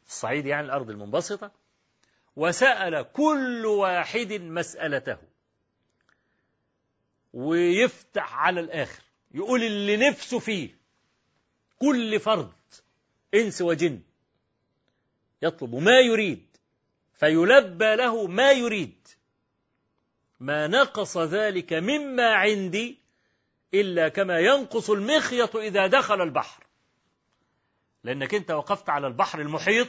الصعيد 0.06 0.46
يعني 0.46 0.66
الأرض 0.66 0.90
المنبسطة 0.90 1.50
وسأل 2.36 3.12
كل 3.12 3.66
واحد 3.66 4.32
مسألته 4.32 5.18
ويفتح 7.32 8.34
على 8.34 8.60
الآخر 8.60 9.02
يقول 9.34 9.62
اللي 9.62 9.96
نفسه 9.96 10.38
فيه 10.38 10.78
كل 11.78 12.20
فرد 12.20 12.52
إنس 13.34 13.62
وجن 13.62 14.00
يطلب 15.42 15.74
ما 15.74 16.00
يريد 16.00 16.56
فيلبى 17.14 17.96
له 17.96 18.26
ما 18.26 18.52
يريد. 18.52 19.08
ما 20.40 20.66
نقص 20.66 21.18
ذلك 21.18 21.72
مما 21.72 22.34
عندي 22.34 22.98
إلا 23.74 24.08
كما 24.08 24.38
ينقص 24.38 24.90
المخيط 24.90 25.56
إذا 25.56 25.86
دخل 25.86 26.22
البحر. 26.22 26.64
لأنك 28.04 28.34
أنت 28.34 28.50
وقفت 28.50 28.90
على 28.90 29.06
البحر 29.06 29.40
المحيط 29.40 29.88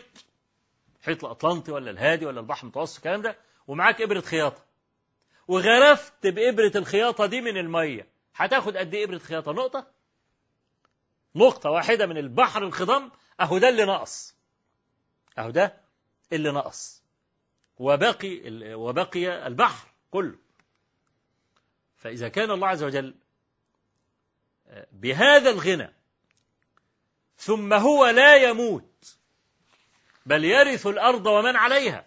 المحيط 0.95 1.25
الأطلنطي 1.25 1.71
ولا 1.71 1.91
الهادي 1.91 2.25
ولا 2.25 2.39
البحر 2.39 2.63
المتوسط 2.63 2.95
الكلام 2.97 3.21
ده 3.21 3.37
ومعاك 3.67 4.01
إبرة 4.01 4.21
خياطة. 4.21 4.65
وغرفت 5.47 6.27
بإبرة 6.27 6.71
الخياطة 6.75 7.25
دي 7.25 7.41
من 7.41 7.57
المية. 7.57 8.07
هتاخد 8.35 8.77
قد 8.77 8.93
إيه 8.93 9.05
إبرة 9.05 9.17
خياطة؟ 9.17 9.51
نقطة؟ 9.51 9.87
نقطة 11.35 11.69
واحدة 11.69 12.05
من 12.05 12.17
البحر 12.17 12.63
الخضم. 12.63 13.09
أهو 13.41 13.57
ده 13.57 13.69
اللي 13.69 13.85
نقص. 13.85 14.35
أهو 15.37 15.49
ده 15.49 15.77
اللي 16.33 16.51
نقص. 16.51 17.03
وبقي 17.77 18.41
وبقي 18.75 19.47
البحر. 19.47 19.88
كله. 20.11 20.37
فإذا 21.97 22.29
كان 22.29 22.51
الله 22.51 22.67
عز 22.67 22.83
وجل 22.83 23.15
بهذا 24.91 25.49
الغنى 25.49 25.93
ثم 27.37 27.73
هو 27.73 28.05
لا 28.05 28.35
يموت 28.35 29.17
بل 30.25 30.45
يرث 30.45 30.87
الأرض 30.87 31.25
ومن 31.25 31.55
عليها 31.55 32.05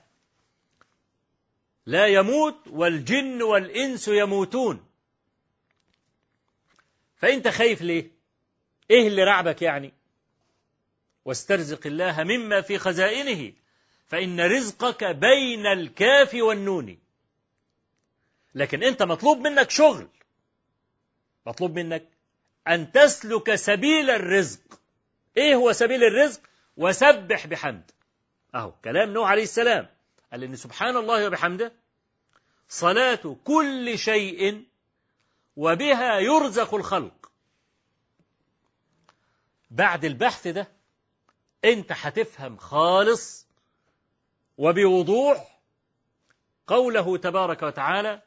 لا 1.86 2.06
يموت 2.06 2.68
والجن 2.68 3.42
والإنس 3.42 4.08
يموتون. 4.08 4.86
فأنت 7.16 7.48
خايف 7.48 7.82
ليه؟ 7.82 8.10
إيه 8.90 9.08
اللي 9.08 9.24
رعبك 9.24 9.62
يعني 9.62 9.92
واسترزق 11.24 11.86
الله 11.86 12.22
مما 12.22 12.60
في 12.60 12.78
خزائنه 12.78 13.52
فإن 14.06 14.40
رزقك 14.40 15.04
بين 15.04 15.66
الكاف 15.66 16.34
والنون. 16.34 17.01
لكن 18.54 18.82
أنت 18.82 19.02
مطلوب 19.02 19.38
منك 19.38 19.70
شغل. 19.70 20.08
مطلوب 21.46 21.78
منك 21.78 22.08
أن 22.68 22.92
تسلك 22.92 23.54
سبيل 23.54 24.10
الرزق. 24.10 24.60
إيه 25.36 25.54
هو 25.54 25.72
سبيل 25.72 26.04
الرزق؟ 26.04 26.40
وسبح 26.76 27.46
بحمد. 27.46 27.90
أهو 28.54 28.72
كلام 28.84 29.12
نوح 29.12 29.30
عليه 29.30 29.42
السلام. 29.42 29.88
قال 30.32 30.44
إن 30.44 30.56
سبحان 30.56 30.96
الله 30.96 31.26
وبحمده 31.26 31.72
صلاة 32.68 33.36
كل 33.44 33.98
شيء 33.98 34.64
وبها 35.56 36.18
يرزق 36.18 36.74
الخلق. 36.74 37.30
بعد 39.70 40.04
البحث 40.04 40.48
ده 40.48 40.68
انت 41.64 41.92
هتفهم 41.92 42.56
خالص 42.56 43.46
وبوضوح 44.58 45.60
قوله 46.66 47.16
تبارك 47.16 47.62
وتعالى 47.62 48.22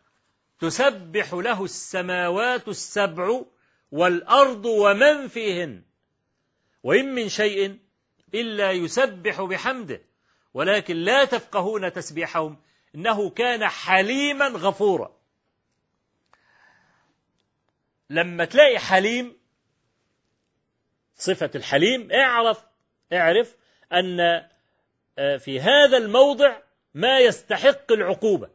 تسبح 0.59 1.33
له 1.33 1.63
السماوات 1.63 2.67
السبع 2.67 3.41
والأرض 3.91 4.65
ومن 4.65 5.27
فيهن. 5.27 5.83
وإن 6.83 7.15
من 7.15 7.29
شيء 7.29 7.79
إلا 8.33 8.71
يسبح 8.71 9.41
بحمده 9.41 10.01
ولكن 10.53 10.95
لا 10.95 11.25
تفقهون 11.25 11.93
تسبيحهم 11.93 12.61
إنه 12.95 13.29
كان 13.29 13.67
حليما 13.67 14.47
غفورا. 14.47 15.15
لما 18.09 18.45
تلاقي 18.45 18.79
حليم 18.79 19.37
صفة 21.15 21.51
الحليم 21.55 22.11
اعرف 22.11 22.65
اعرف 23.13 23.55
أن 23.93 24.47
في 25.39 25.59
هذا 25.59 25.97
الموضع 25.97 26.61
ما 26.93 27.19
يستحق 27.19 27.91
العقوبة. 27.91 28.54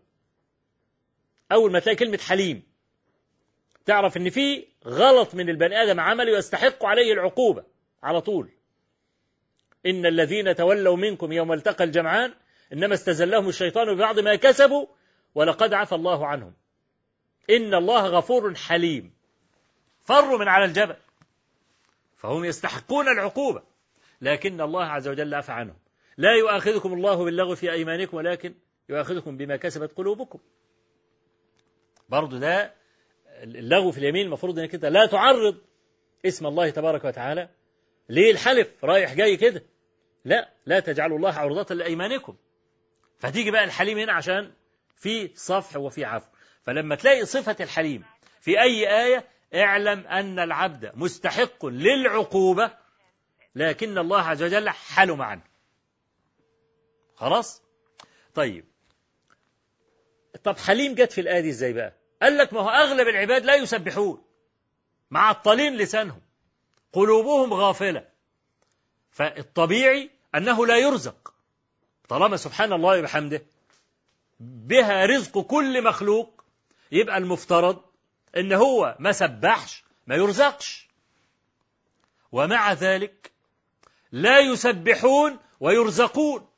أول 1.52 1.72
ما 1.72 1.78
تلاقي 1.78 1.96
كلمة 1.96 2.18
حليم. 2.18 2.62
تعرف 3.86 4.16
أن 4.16 4.30
في 4.30 4.66
غلط 4.86 5.34
من 5.34 5.48
البني 5.48 5.82
آدم 5.82 6.00
عمله 6.00 6.38
يستحق 6.38 6.84
عليه 6.84 7.12
العقوبة 7.12 7.64
على 8.02 8.20
طول. 8.20 8.50
إن 9.86 10.06
الذين 10.06 10.54
تولوا 10.54 10.96
منكم 10.96 11.32
يوم 11.32 11.52
التقى 11.52 11.84
الجمعان 11.84 12.34
إنما 12.72 12.94
استزلهم 12.94 13.48
الشيطان 13.48 13.94
ببعض 13.94 14.18
ما 14.18 14.36
كسبوا 14.36 14.86
ولقد 15.34 15.74
عفى 15.74 15.94
الله 15.94 16.26
عنهم. 16.26 16.54
إن 17.50 17.74
الله 17.74 18.06
غفور 18.06 18.54
حليم. 18.54 19.12
فروا 20.04 20.38
من 20.38 20.48
على 20.48 20.64
الجبل. 20.64 20.96
فهم 22.16 22.44
يستحقون 22.44 23.08
العقوبة 23.08 23.62
لكن 24.20 24.60
الله 24.60 24.84
عز 24.84 25.08
وجل 25.08 25.34
عفى 25.34 25.52
عنهم. 25.52 25.76
لا 26.16 26.34
يؤاخذكم 26.34 26.92
الله 26.92 27.24
باللغو 27.24 27.54
في 27.54 27.72
أيمانكم 27.72 28.16
ولكن 28.16 28.54
يؤاخذكم 28.88 29.36
بما 29.36 29.56
كسبت 29.56 29.92
قلوبكم. 29.96 30.38
برضو 32.10 32.36
ده 32.38 32.74
اللغو 33.42 33.90
في 33.92 33.98
اليمين 33.98 34.26
المفروض 34.26 34.58
إنك 34.58 34.74
أنت 34.74 34.84
لا 34.84 35.06
تعرض 35.06 35.56
اسم 36.26 36.46
الله 36.46 36.70
تبارك 36.70 37.04
وتعالى 37.04 37.48
ليه 38.08 38.30
الحلف 38.30 38.84
رايح 38.84 39.14
جاي 39.14 39.36
كده. 39.36 39.62
لا 40.24 40.50
لا 40.66 40.80
تجعلوا 40.80 41.16
الله 41.16 41.32
عرضة 41.32 41.74
لأيمانكم. 41.74 42.36
فتيجي 43.18 43.50
بقى 43.50 43.64
الحليم 43.64 43.98
هنا 43.98 44.12
عشان 44.12 44.52
في 44.96 45.30
صفح 45.34 45.76
وفي 45.76 46.04
عفو. 46.04 46.26
فلما 46.62 46.94
تلاقي 46.94 47.24
صفة 47.26 47.56
الحليم 47.60 48.04
في 48.40 48.60
أي 48.60 49.04
آية 49.04 49.24
اعلم 49.54 50.06
أن 50.06 50.38
العبد 50.38 50.92
مستحق 50.94 51.66
للعقوبة 51.66 52.70
لكن 53.54 53.98
الله 53.98 54.20
عز 54.22 54.42
وجل 54.42 54.68
حلم 54.68 55.22
عنه 55.22 55.42
خلاص؟ 57.14 57.62
طيب. 58.34 58.64
طب 60.44 60.56
حليم 60.58 60.94
جت 60.94 61.12
في 61.12 61.20
الآية 61.20 61.40
دي 61.40 61.50
إزاي 61.50 61.72
بقى؟ 61.72 61.92
قال 62.22 62.38
لك 62.38 62.52
ما 62.52 62.60
هو 62.60 62.68
أغلب 62.68 63.08
العباد 63.08 63.44
لا 63.44 63.54
يسبحون. 63.54 64.22
معطلين 65.10 65.76
لسانهم. 65.76 66.20
قلوبهم 66.92 67.54
غافلة. 67.54 68.08
فالطبيعي 69.10 70.10
أنه 70.34 70.66
لا 70.66 70.76
يرزق. 70.78 71.34
طالما 72.08 72.36
سبحان 72.36 72.72
الله 72.72 72.98
وبحمده 72.98 73.42
بها 74.40 75.06
رزق 75.06 75.38
كل 75.38 75.84
مخلوق 75.84 76.44
يبقى 76.92 77.18
المفترض 77.18 77.82
إن 78.36 78.52
هو 78.52 78.96
ما 78.98 79.12
سبحش 79.12 79.84
ما 80.06 80.14
يرزقش. 80.14 80.88
ومع 82.32 82.72
ذلك 82.72 83.32
لا 84.12 84.38
يسبحون 84.38 85.38
ويرزقون. 85.60 86.48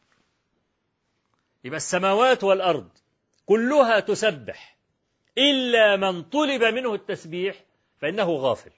يبقى 1.64 1.76
السماوات 1.76 2.44
والأرض 2.44 2.88
كلها 3.46 4.00
تسبح. 4.00 4.76
إلا 5.38 5.96
من 5.96 6.22
طلب 6.22 6.62
منه 6.64 6.94
التسبيح 6.94 7.64
فإنه 8.00 8.30
غافل. 8.32 8.70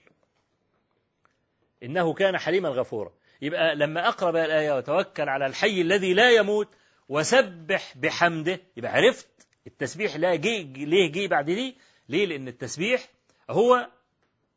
إنه 1.82 2.14
كان 2.14 2.38
حليما 2.38 2.68
غفورا. 2.68 3.12
يبقى 3.42 3.74
لما 3.74 4.08
اقرا 4.08 4.30
بقى 4.30 4.44
الآية 4.44 4.76
وتوكل 4.76 5.28
على 5.28 5.46
الحي 5.46 5.80
الذي 5.80 6.14
لا 6.14 6.30
يموت 6.30 6.68
وسبح 7.08 7.96
بحمده 7.96 8.60
يبقى 8.76 8.92
عرفت 8.92 9.28
التسبيح 9.66 10.16
لا 10.16 10.34
جي 10.34 10.62
ليه 10.62 11.12
جه 11.12 11.26
بعد 11.26 11.44
دي؟ 11.44 11.76
ليه؟ 12.08 12.26
لأن 12.26 12.48
التسبيح 12.48 13.08
هو 13.50 13.88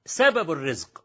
سبب 0.06 0.52
الرزق. 0.52 1.04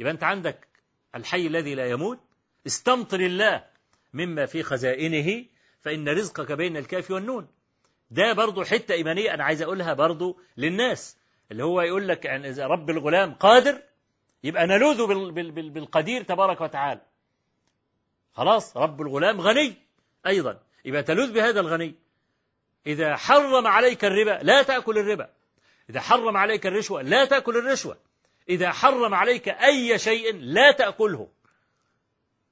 يبقى 0.00 0.12
أنت 0.12 0.24
عندك 0.24 0.68
الحي 1.14 1.46
الذي 1.46 1.74
لا 1.74 1.86
يموت 1.86 2.18
استمطر 2.66 3.20
الله 3.20 3.64
مما 4.12 4.46
في 4.46 4.62
خزائنه 4.62 5.44
فإن 5.80 6.08
رزقك 6.08 6.52
بين 6.52 6.76
الكاف 6.76 7.10
والنون. 7.10 7.48
ده 8.10 8.32
برضو 8.32 8.64
حتة 8.64 8.94
إيمانية 8.94 9.34
أنا 9.34 9.44
عايز 9.44 9.62
أقولها 9.62 9.94
برضو 9.94 10.40
للناس 10.56 11.16
اللي 11.50 11.64
هو 11.64 11.80
يقول 11.80 12.08
لك 12.08 12.24
يعني 12.24 12.48
إذا 12.48 12.66
رب 12.66 12.90
الغلام 12.90 13.34
قادر 13.34 13.82
يبقى 14.44 14.66
نلوذ 14.66 15.06
بالقدير 15.70 16.22
تبارك 16.22 16.60
وتعالى. 16.60 17.00
خلاص 18.34 18.76
رب 18.76 19.00
الغلام 19.00 19.40
غني 19.40 19.74
أيضا 20.26 20.60
يبقى 20.84 21.02
تلوذ 21.02 21.32
بهذا 21.32 21.60
الغني. 21.60 21.94
إذا 22.86 23.16
حرم 23.16 23.66
عليك 23.66 24.04
الربا 24.04 24.38
لا 24.42 24.62
تأكل 24.62 24.98
الربا. 24.98 25.30
إذا 25.90 26.00
حرم 26.00 26.36
عليك 26.36 26.66
الرشوة 26.66 27.02
لا 27.02 27.24
تأكل 27.24 27.56
الرشوة. 27.56 27.96
إذا 28.48 28.72
حرم 28.72 29.14
عليك 29.14 29.48
أي 29.48 29.98
شيء 29.98 30.36
لا 30.36 30.70
تأكله. 30.70 31.28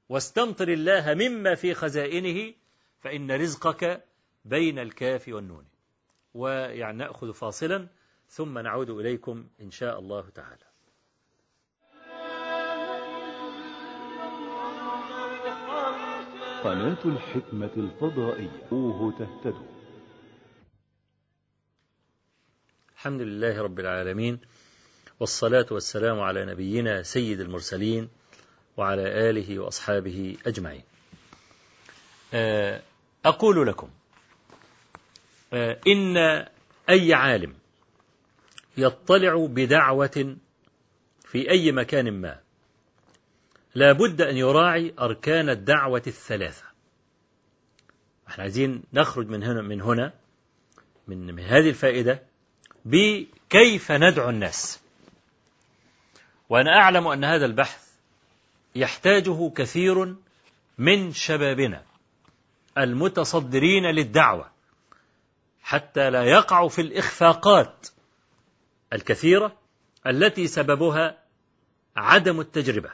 واستمطر 0.09 0.67
الله 0.67 1.13
مما 1.13 1.55
في 1.55 1.73
خزائنه 1.73 2.53
فإن 2.99 3.31
رزقك 3.31 4.03
بين 4.49 4.79
الكاف 4.79 5.27
والنون. 5.27 5.65
ويعني 6.33 6.97
نأخذ 6.97 7.33
فاصلا 7.33 7.87
ثم 8.29 8.59
نعود 8.59 8.89
إليكم 8.89 9.47
إن 9.61 9.71
شاء 9.71 9.99
الله 9.99 10.29
تعالى. 10.29 10.67
قناة 16.63 17.05
الحكمة 17.05 17.71
الفضائية. 17.77 18.67
أوه 18.71 19.11
تهتدوا. 19.19 19.67
الحمد 22.95 23.21
لله 23.21 23.61
رب 23.61 23.79
العالمين 23.79 24.39
والصلاة 25.19 25.65
والسلام 25.71 26.19
على 26.19 26.45
نبينا 26.45 27.03
سيد 27.03 27.39
المرسلين 27.39 28.09
وعلى 28.77 29.29
آله 29.29 29.59
وأصحابه 29.59 30.37
أجمعين. 30.45 30.83
أقول 33.25 33.67
لكم 33.67 33.89
إن 35.53 36.17
أي 36.89 37.13
عالم 37.13 37.53
يطلع 38.77 39.45
بدعوة 39.45 40.35
في 41.25 41.49
أي 41.49 41.71
مكان 41.71 42.21
ما 42.21 42.39
لا 43.75 43.91
بد 43.91 44.21
أن 44.21 44.37
يراعي 44.37 44.93
أركان 44.99 45.49
الدعوة 45.49 46.03
الثلاثة. 46.07 46.63
إحنا 48.27 48.43
عايزين 48.43 48.83
نخرج 48.93 49.27
من 49.27 49.43
هنا 49.43 49.61
من 49.61 49.81
هنا 49.81 50.13
من, 51.07 51.35
من 51.35 51.43
هذه 51.43 51.69
الفائدة 51.69 52.23
بكيف 52.85 53.91
ندعو 53.91 54.29
الناس. 54.29 54.79
وأنا 56.49 56.71
أعلم 56.79 57.07
أن 57.07 57.23
هذا 57.23 57.45
البحث 57.45 57.87
يحتاجه 58.75 59.49
كثير 59.49 60.15
من 60.77 61.13
شبابنا 61.13 61.83
المتصدرين 62.77 63.85
للدعوة. 63.85 64.56
حتى 65.67 66.09
لا 66.09 66.23
يقعوا 66.23 66.69
في 66.69 66.81
الإخفاقات 66.81 67.87
الكثيرة 68.93 69.59
التي 70.07 70.47
سببها 70.47 71.23
عدم 71.95 72.39
التجربة. 72.39 72.93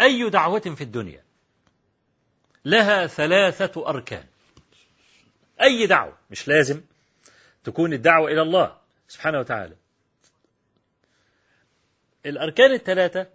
أي 0.00 0.30
دعوة 0.30 0.60
في 0.60 0.80
الدنيا؟ 0.80 1.24
لها 2.64 3.06
ثلاثة 3.06 3.88
أركان. 3.88 4.26
أي 5.62 5.86
دعوة؟ 5.86 6.18
مش 6.30 6.48
لازم 6.48 6.82
تكون 7.64 7.92
الدعوة 7.92 8.30
إلى 8.30 8.42
الله 8.42 8.78
سبحانه 9.08 9.38
وتعالى. 9.38 9.76
الأركان 12.26 12.72
الثلاثة 12.72 13.26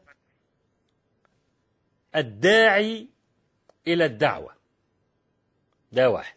الداعي 2.15 3.07
إلى 3.87 4.05
الدعوة. 4.05 4.62
ده 5.93 6.09
واحد. 6.09 6.35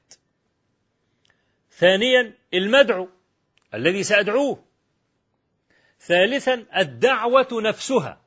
ثانيا 1.71 2.35
المدعو 2.55 3.09
الذي 3.75 4.03
سأدعوه. 4.03 4.65
ثالثا 6.01 6.67
الدعوة 6.77 7.49
نفسها. 7.53 8.21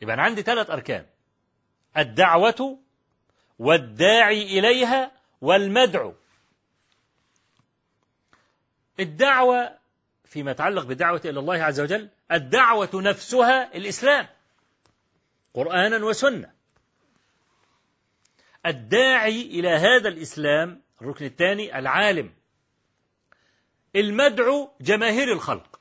يبقى 0.00 0.14
أنا 0.14 0.22
عندي 0.22 0.42
ثلاث 0.42 0.70
أركان. 0.70 1.06
الدعوة 1.96 2.78
والداعي 3.58 4.58
إليها 4.58 5.12
والمدعو. 5.40 6.14
الدعوة 9.00 9.78
فيما 10.24 10.50
يتعلق 10.50 10.84
بالدعوة 10.84 11.20
إلى 11.24 11.40
الله 11.40 11.62
عز 11.62 11.80
وجل 11.80 12.08
الدعوة 12.32 12.90
نفسها 12.94 13.76
الإسلام. 13.76 14.28
قرآنا 15.54 16.04
وسنة. 16.04 16.52
الداعي 18.66 19.42
إلى 19.42 19.68
هذا 19.68 20.08
الإسلام 20.08 20.82
الركن 21.02 21.24
الثاني 21.24 21.78
العالم. 21.78 22.34
المدعو 23.96 24.70
جماهير 24.80 25.32
الخلق. 25.32 25.80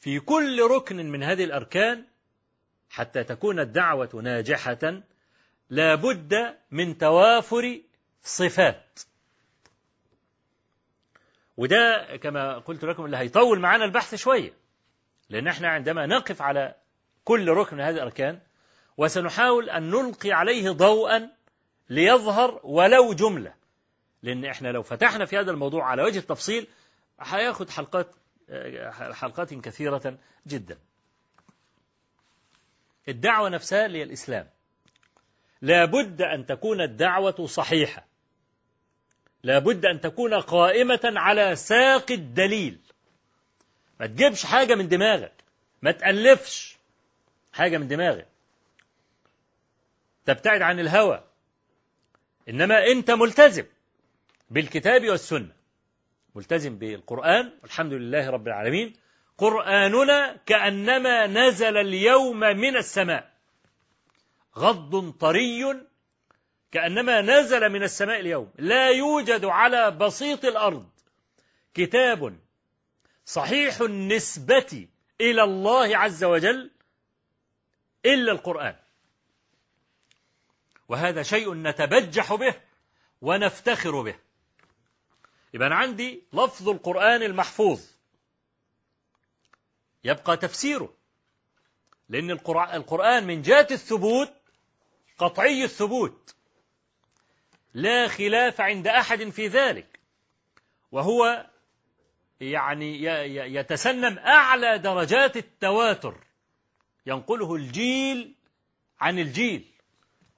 في 0.00 0.20
كل 0.20 0.62
ركن 0.70 0.96
من 0.96 1.22
هذه 1.22 1.44
الأركان 1.44 2.04
حتى 2.90 3.24
تكون 3.24 3.60
الدعوة 3.60 4.10
ناجحة 4.22 5.02
لا 5.70 5.94
بد 5.94 6.56
من 6.70 6.98
توافر 6.98 7.80
صفات. 8.22 9.00
وده 11.56 12.16
كما 12.22 12.58
قلت 12.58 12.84
لكم 12.84 13.04
اللي 13.04 13.16
هيطول 13.16 13.60
معانا 13.60 13.84
البحث 13.84 14.14
شوية 14.14 14.52
لأن 15.28 15.48
إحنا 15.48 15.68
عندما 15.68 16.06
نقف 16.06 16.42
على 16.42 16.74
كل 17.24 17.48
ركن 17.48 17.76
من 17.76 17.82
هذه 17.82 17.94
الأركان 17.94 18.40
وسنحاول 18.96 19.70
أن 19.70 19.90
نلقي 19.90 20.32
عليه 20.32 20.70
ضوءا 20.70 21.30
ليظهر 21.90 22.60
ولو 22.64 23.12
جملة. 23.12 23.54
لأن 24.22 24.44
إحنا 24.44 24.68
لو 24.68 24.82
فتحنا 24.82 25.24
في 25.24 25.38
هذا 25.38 25.50
الموضوع 25.50 25.84
على 25.84 26.02
وجه 26.02 26.18
التفصيل 26.18 26.66
هياخد 27.20 27.70
حلقات 27.70 28.14
حلقات 29.12 29.54
كثيرة 29.54 30.18
جدا. 30.46 30.78
الدعوة 33.08 33.48
نفسها 33.48 33.86
هي 33.86 34.02
الإسلام. 34.02 34.48
لا 35.62 35.84
بد 35.84 36.22
أن 36.22 36.46
تكون 36.46 36.80
الدعوة 36.80 37.46
صحيحة. 37.46 38.06
لا 39.42 39.58
بد 39.58 39.86
أن 39.86 40.00
تكون 40.00 40.34
قائمة 40.34 41.00
على 41.04 41.56
ساق 41.56 42.12
الدليل. 42.12 42.78
ما 44.00 44.06
تجيبش 44.06 44.46
حاجة 44.46 44.74
من 44.74 44.88
دماغك. 44.88 45.32
ما 45.82 45.92
تألفش 45.92 46.76
حاجة 47.52 47.78
من 47.78 47.88
دماغك. 47.88 48.26
تبتعد 50.24 50.62
عن 50.62 50.80
الهوى. 50.80 51.24
إنما 52.48 52.86
أنت 52.86 53.10
ملتزم 53.10 53.64
بالكتاب 54.50 55.08
والسنة. 55.08 55.52
ملتزم 56.34 56.78
بالقرآن 56.78 57.52
والحمد 57.62 57.92
لله 57.92 58.30
رب 58.30 58.46
العالمين. 58.48 58.96
قرآننا 59.38 60.36
كأنما 60.46 61.26
نزل 61.26 61.76
اليوم 61.76 62.40
من 62.40 62.76
السماء. 62.76 63.34
غض 64.58 65.10
طري 65.10 65.86
كأنما 66.72 67.20
نزل 67.20 67.68
من 67.68 67.82
السماء 67.82 68.20
اليوم. 68.20 68.52
لا 68.58 68.88
يوجد 68.90 69.44
على 69.44 69.90
بسيط 69.90 70.44
الأرض 70.44 70.88
كتاب 71.74 72.38
صحيح 73.24 73.80
النسبة 73.80 74.88
إلى 75.20 75.42
الله 75.42 75.96
عز 75.96 76.24
وجل 76.24 76.70
إلا 78.06 78.32
القرآن. 78.32 78.83
وهذا 80.88 81.22
شيء 81.22 81.54
نتبجح 81.54 82.34
به 82.34 82.54
ونفتخر 83.20 84.02
به. 84.02 84.18
يبقى 85.54 85.66
أنا 85.66 85.76
عندي 85.76 86.22
لفظ 86.32 86.68
القرآن 86.68 87.22
المحفوظ. 87.22 87.80
يبقى 90.04 90.36
تفسيره. 90.36 90.94
لأن 92.08 92.30
القرآن 92.74 93.26
من 93.26 93.42
جهة 93.42 93.66
الثبوت 93.70 94.32
قطعي 95.18 95.64
الثبوت. 95.64 96.34
لا 97.74 98.08
خلاف 98.08 98.60
عند 98.60 98.86
أحد 98.86 99.28
في 99.28 99.46
ذلك. 99.46 100.00
وهو 100.92 101.46
يعني 102.40 103.02
يتسنم 103.54 104.18
أعلى 104.18 104.78
درجات 104.78 105.36
التواتر. 105.36 106.24
ينقله 107.06 107.54
الجيل 107.54 108.34
عن 109.00 109.18
الجيل. 109.18 109.73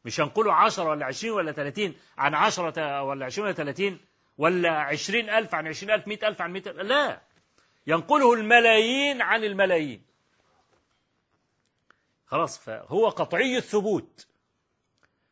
مش 0.06 0.18
ينقله 0.18 0.52
عشرة 0.52 0.84
ولا 0.84 1.06
عشرين 1.06 1.32
ولا 1.32 1.52
ثلاثين 1.52 1.98
عن 2.18 2.34
عشرة 2.34 3.02
ولا 3.02 3.26
عشرين 3.26 3.46
ولا 3.46 3.54
ثلاثين 3.54 4.00
ولا 4.38 4.70
عشرين 4.70 5.30
ألف 5.30 5.54
عن 5.54 5.66
عشرين 5.66 5.94
ألف 5.94 6.08
مئة 6.08 6.28
ألف 6.28 6.40
عن 6.42 6.52
مئة 6.52 6.70
ألف 6.70 6.80
لا. 6.80 7.20
ينقله 7.86 8.34
الملايين 8.34 9.22
عن 9.22 9.44
الملايين. 9.44 10.02
خلاص 12.26 12.58
فهو 12.58 13.08
قطعي 13.08 13.56
الثبوت. 13.56 14.26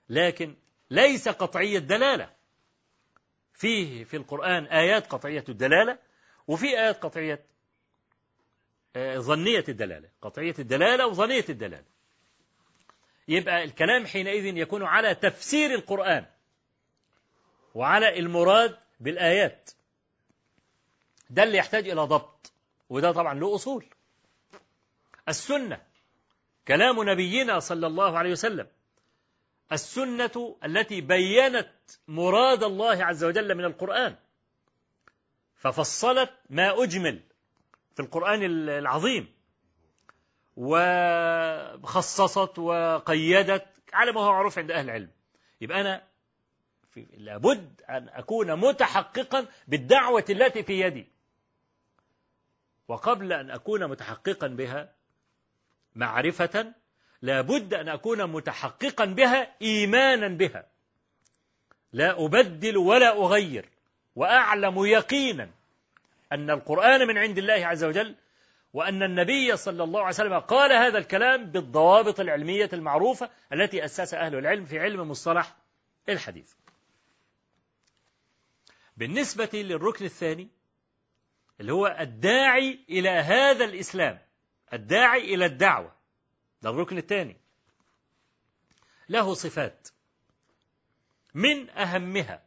لكن 0.08 0.56
ليس 0.90 1.28
قطعي 1.28 1.76
الدلالة. 1.76 2.30
فيه 3.52 4.04
في 4.04 4.16
القرآن 4.16 4.64
آيات 4.64 5.06
قطعية 5.06 5.44
الدلالة 5.48 5.98
وفي 6.46 6.66
آيات 6.66 7.02
قطعية 7.02 7.46
ظنية 9.16 9.64
الدلالة. 9.68 10.08
قطعية 10.22 10.54
الدلالة 10.58 11.06
وظنية 11.06 11.44
الدلالة. 11.48 11.93
يبقى 13.28 13.64
الكلام 13.64 14.06
حينئذ 14.06 14.56
يكون 14.56 14.82
على 14.82 15.14
تفسير 15.14 15.74
القرآن 15.74 16.26
وعلى 17.74 18.18
المراد 18.18 18.78
بالآيات. 19.00 19.70
ده 21.30 21.42
اللي 21.42 21.58
يحتاج 21.58 21.88
إلى 21.88 22.00
ضبط 22.00 22.52
وده 22.90 23.12
طبعا 23.12 23.34
له 23.34 23.54
أصول. 23.54 23.86
السنة 25.28 25.82
كلام 26.68 27.10
نبينا 27.10 27.58
صلى 27.58 27.86
الله 27.86 28.18
عليه 28.18 28.30
وسلم 28.30 28.66
السنة 29.72 30.56
التي 30.64 31.00
بينت 31.00 31.70
مراد 32.08 32.62
الله 32.64 33.04
عز 33.04 33.24
وجل 33.24 33.54
من 33.54 33.64
القرآن 33.64 34.16
ففصلت 35.56 36.30
ما 36.50 36.82
أجمل 36.84 37.20
في 37.94 38.02
القرآن 38.02 38.42
العظيم. 38.68 39.34
وخصصت 40.56 42.58
وقيدت 42.58 43.66
على 43.92 44.12
ما 44.12 44.20
هو 44.20 44.32
معروف 44.32 44.58
عند 44.58 44.70
أهل 44.70 44.84
العلم. 44.84 45.10
يبقى 45.60 45.80
أنا 45.80 46.02
في 46.94 47.06
لابد 47.16 47.82
أن 47.88 48.08
أكون 48.08 48.60
متحققا 48.60 49.46
بالدعوة 49.68 50.24
التي 50.30 50.62
في 50.62 50.80
يدي. 50.80 51.06
وقبل 52.88 53.32
أن 53.32 53.50
أكون 53.50 53.86
متحققا 53.86 54.46
بها 54.46 54.92
معرفة 55.94 56.72
لابد 57.22 57.74
أن 57.74 57.88
أكون 57.88 58.26
متحققا 58.26 59.04
بها 59.04 59.52
إيمانا 59.62 60.28
بها. 60.28 60.66
لا 61.92 62.24
أبدل 62.24 62.76
ولا 62.76 63.16
أغير. 63.16 63.68
وأعلم 64.16 64.86
يقينا 64.86 65.50
أن 66.32 66.50
القرآن 66.50 67.06
من 67.06 67.18
عند 67.18 67.38
الله 67.38 67.66
عز 67.66 67.84
وجل 67.84 68.14
وأن 68.74 69.02
النبي 69.02 69.56
صلى 69.56 69.84
الله 69.84 70.00
عليه 70.00 70.08
وسلم 70.08 70.38
قال 70.38 70.72
هذا 70.72 70.98
الكلام 70.98 71.44
بالضوابط 71.44 72.20
العلمية 72.20 72.70
المعروفة 72.72 73.30
التي 73.52 73.84
أسس 73.84 74.14
أهل 74.14 74.34
العلم 74.34 74.64
في 74.64 74.78
علم 74.78 75.08
مصطلح 75.08 75.56
الحديث. 76.08 76.52
بالنسبة 78.96 79.50
للركن 79.54 80.04
الثاني 80.04 80.48
اللي 81.60 81.72
هو 81.72 81.96
الداعي 82.00 82.84
إلى 82.90 83.08
هذا 83.10 83.64
الإسلام 83.64 84.18
الداعي 84.72 85.34
إلى 85.34 85.46
الدعوة. 85.46 85.94
ده 86.62 86.70
الركن 86.70 86.98
الثاني. 86.98 87.36
له 89.08 89.34
صفات 89.34 89.88
من 91.34 91.70
أهمها. 91.70 92.42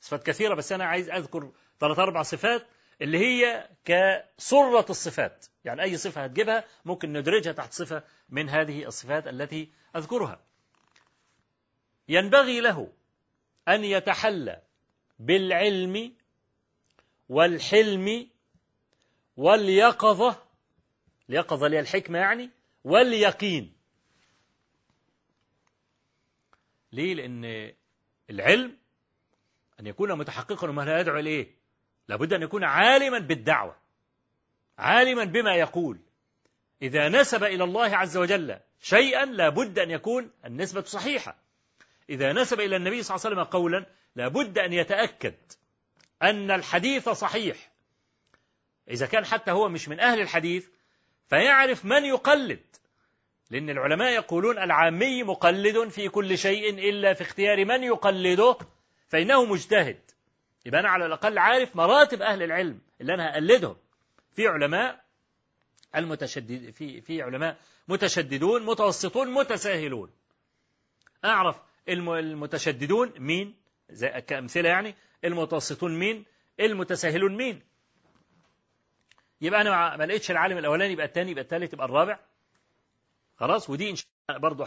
صفات 0.00 0.26
كثيرة 0.26 0.54
بس 0.54 0.72
أنا 0.72 0.84
عايز 0.84 1.10
أذكر 1.10 1.52
ثلاث 1.80 1.98
أربع 1.98 2.22
صفات 2.22 2.66
اللي 3.02 3.18
هي 3.18 3.68
كصرة 3.84 4.90
الصفات. 4.90 5.46
يعني 5.64 5.82
أي 5.82 5.96
صفة 5.96 6.24
هتجيبها 6.24 6.64
ممكن 6.84 7.12
ندرجها 7.12 7.52
تحت 7.52 7.72
صفة 7.72 8.02
من 8.28 8.48
هذه 8.48 8.86
الصفات 8.86 9.28
التي 9.28 9.72
أذكرها. 9.96 10.40
ينبغي 12.08 12.60
له 12.60 12.92
أن 13.68 13.84
يتحلى 13.84 14.62
بالعلم 15.18 16.14
والحلم 17.28 18.28
واليقظة 19.36 20.42
اليقظة 21.28 21.66
اللي 21.66 21.76
هي 21.76 21.80
الحكمة 21.80 22.18
يعني 22.18 22.50
واليقين. 22.84 23.76
ليه؟ 26.92 27.14
لأن 27.14 27.72
العلم 28.30 28.76
أن 29.80 29.86
يكون 29.86 30.18
متحققا 30.18 30.68
وما 30.68 30.82
لا 30.82 31.00
يدعو 31.00 31.18
إليه. 31.18 31.59
لابد 32.10 32.32
أن 32.32 32.42
يكون 32.42 32.64
عالما 32.64 33.18
بالدعوة 33.18 33.76
عالما 34.78 35.24
بما 35.24 35.54
يقول. 35.54 35.98
إذا 36.82 37.08
نسب 37.08 37.44
إلى 37.44 37.64
الله 37.64 37.96
عز 37.96 38.16
وجل 38.16 38.58
شيئا 38.80 39.24
لابد 39.24 39.78
أن 39.78 39.90
يكون 39.90 40.30
النسبة 40.44 40.82
صحيحة. 40.82 41.36
إذا 42.10 42.32
نسب 42.32 42.60
إلى 42.60 42.76
النبي 42.76 43.02
صلى 43.02 43.16
الله 43.16 43.26
عليه 43.26 43.36
وسلم 43.36 43.44
قولا 43.44 43.86
لابد 44.16 44.58
أن 44.58 44.72
يتأكد 44.72 45.34
أن 46.22 46.50
الحديث 46.50 47.08
صحيح. 47.08 47.70
إذا 48.90 49.06
كان 49.06 49.24
حتى 49.24 49.50
هو 49.50 49.68
مش 49.68 49.88
من 49.88 50.00
أهل 50.00 50.20
الحديث 50.20 50.68
فيعرف 51.28 51.84
من 51.84 52.04
يقلد. 52.04 52.64
لأن 53.50 53.70
العلماء 53.70 54.12
يقولون 54.12 54.58
العامي 54.58 55.22
مقلد 55.22 55.88
في 55.88 56.08
كل 56.08 56.38
شيء 56.38 56.90
إلا 56.90 57.14
في 57.14 57.22
اختيار 57.22 57.64
من 57.64 57.82
يقلده 57.82 58.56
فإنه 59.08 59.44
مجتهد. 59.44 60.09
يبقى 60.66 60.80
أنا 60.80 60.88
على 60.88 61.06
الأقل 61.06 61.38
عارف 61.38 61.76
مراتب 61.76 62.22
أهل 62.22 62.42
العلم 62.42 62.80
اللي 63.00 63.14
أنا 63.14 63.30
هقلدهم. 63.30 63.76
في 64.32 64.46
علماء 64.46 65.04
المتشدد 65.96 66.70
في 66.70 67.00
في 67.00 67.22
علماء 67.22 67.56
متشددون 67.88 68.66
متوسطون 68.66 69.34
متساهلون. 69.34 70.10
أعرف 71.24 71.56
المتشددون 71.88 73.12
مين؟ 73.18 73.54
زي 73.90 74.08
كأمثلة 74.08 74.68
يعني 74.68 74.94
المتوسطون 75.24 75.98
مين؟ 75.98 76.24
المتساهلون 76.60 77.36
مين؟ 77.36 77.62
يبقى 79.40 79.60
أنا 79.60 79.96
ما 79.96 80.04
لقيتش 80.04 80.30
العالم 80.30 80.58
الأولاني 80.58 80.92
يبقى 80.92 81.06
الثاني 81.06 81.30
يبقى 81.30 81.42
الثالث 81.44 81.72
يبقى 81.72 81.86
الرابع. 81.86 82.18
خلاص 83.36 83.70
ودي 83.70 83.90
إن 83.90 83.96
شاء 83.96 84.06
الله 84.30 84.40
برضه 84.40 84.64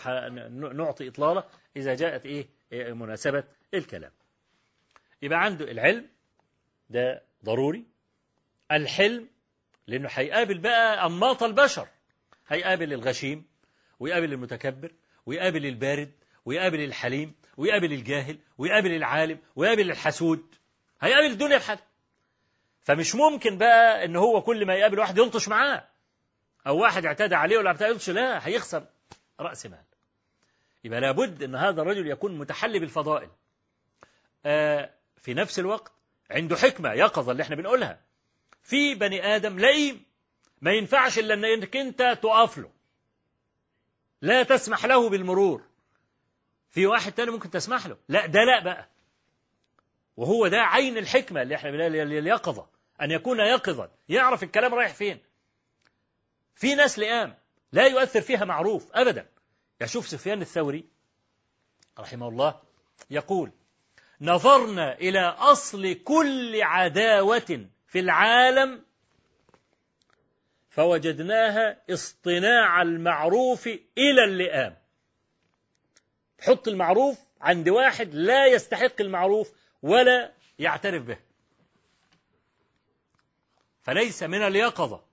نعطي 0.74 1.07
إطلالة 1.07 1.44
إذا 1.76 1.95
جاءت 1.95 2.26
إيه؟ 2.26 2.48
مناسبة 2.94 3.44
الكلام. 3.74 4.11
يبقى 5.24 5.40
عنده 5.40 5.72
العلم 5.72 6.10
ده 6.90 7.24
ضروري 7.45 7.86
الحلم 8.72 9.30
لأنه 9.88 10.10
هيقابل 10.12 10.58
بقى 10.58 11.06
أنماط 11.06 11.44
البشر 11.44 11.88
هيقابل 12.48 12.94
الغشيم 12.94 13.45
ويقابل 14.00 14.34
المتكبر 14.34 14.91
ويقابل 15.26 15.66
البارد 15.66 16.12
ويقابل 16.45 16.82
الحليم 16.84 17.36
ويقابل 17.58 17.94
الجاهل 17.94 18.40
ويقابل 18.58 18.91
العالم 18.95 19.40
ويقابل 19.56 19.91
الحسود 19.91 20.56
هيقابل 21.02 21.26
الدنيا 21.32 21.58
بحالها 21.58 21.84
فمش 22.82 23.16
ممكن 23.16 23.58
بقى 23.58 24.06
إن 24.06 24.16
هو 24.16 24.41
كل 24.41 24.66
ما 24.66 24.76
يقابل 24.76 25.00
واحد 25.00 25.18
يلطش 25.18 25.48
معاه 25.48 25.88
أو 26.68 26.78
واحد 26.82 27.06
اعتدى 27.06 27.36
عليه 27.36 27.58
ولا 27.58 27.72
بتاع 27.74 27.88
يلطش 27.88 28.10
لا 28.10 28.48
هيخسر 28.48 28.86
رأس 29.40 29.66
مال. 29.66 29.84
يبقى 30.84 31.02
لابد 31.02 31.44
إن 31.44 31.56
هذا 31.56 31.82
الرجل 31.82 32.08
يكون 32.08 32.38
متحلي 32.38 32.80
بالفضائل. 32.80 33.30
آه 34.45 34.90
في 35.24 35.34
نفس 35.34 35.60
الوقت 35.60 35.91
عنده 36.32 36.56
حكمة 36.56 36.94
يقظه 36.94 37.32
اللي 37.32 37.44
إحنا 37.44 37.56
بنقولها. 37.56 38.02
في 38.62 38.95
بني 38.95 39.36
آدم 39.36 39.60
لئيم 39.60 40.06
ما 40.62 40.72
ينفعش 40.72 41.20
إلا 41.20 41.34
إنك 41.34 41.76
أنت 41.78 42.20
تقف 42.24 42.58
له 42.58 42.72
لا 44.22 44.44
تسمح 44.44 44.86
له 44.86 45.10
بالمرور. 45.10 45.64
في 46.70 46.86
واحد 46.86 47.12
تاني 47.12 47.32
ممكن 47.32 47.50
تسمح 47.52 47.88
له. 47.88 47.98
لا 48.10 48.26
ده 48.26 48.40
لا 48.44 48.64
بقى. 48.64 48.90
وهو 50.18 50.48
ده 50.48 50.58
عين 50.62 50.98
الحكمة 50.98 51.41
اللي 51.41 51.56
إحنا 51.56 51.72
بنقول 51.72 51.95
اليقظة 51.95 52.68
أن 53.02 53.12
يكون 53.12 53.40
يقظا 53.40 53.91
يعرف 54.10 54.44
الكلام 54.44 54.74
رايح 54.74 54.94
فين. 54.94 55.20
في 56.56 56.76
ناس 56.76 57.00
لئام 57.00 57.36
لا 57.72 57.88
يؤثر 57.88 58.22
فيها 58.22 58.45
معروف 58.45 58.91
أبدا. 58.91 59.30
يشوف 59.82 60.08
سفيان 60.08 60.41
الثوري 60.41 60.86
رحمه 62.00 62.28
الله 62.28 62.62
يقول 63.10 63.52
نظرنا 64.24 64.94
إلى 64.94 65.20
أصل 65.20 65.94
كل 65.94 66.62
عداوة 66.62 67.68
في 67.88 68.00
العالم 68.00 68.84
فوجدناها 70.70 71.82
اصطناع 71.90 72.82
المعروف 72.82 73.68
إلى 73.98 74.24
اللئام. 74.24 74.78
حط 76.41 76.68
المعروف 76.68 77.18
عند 77.41 77.70
واحد 77.70 78.14
لا 78.14 78.45
يستحق 78.48 79.02
المعروف 79.02 79.52
ولا 79.82 80.32
يعترف 80.60 81.04
به. 81.04 81.18
فليس 83.82 84.24
من 84.24 84.41
اليقظة 84.41 85.04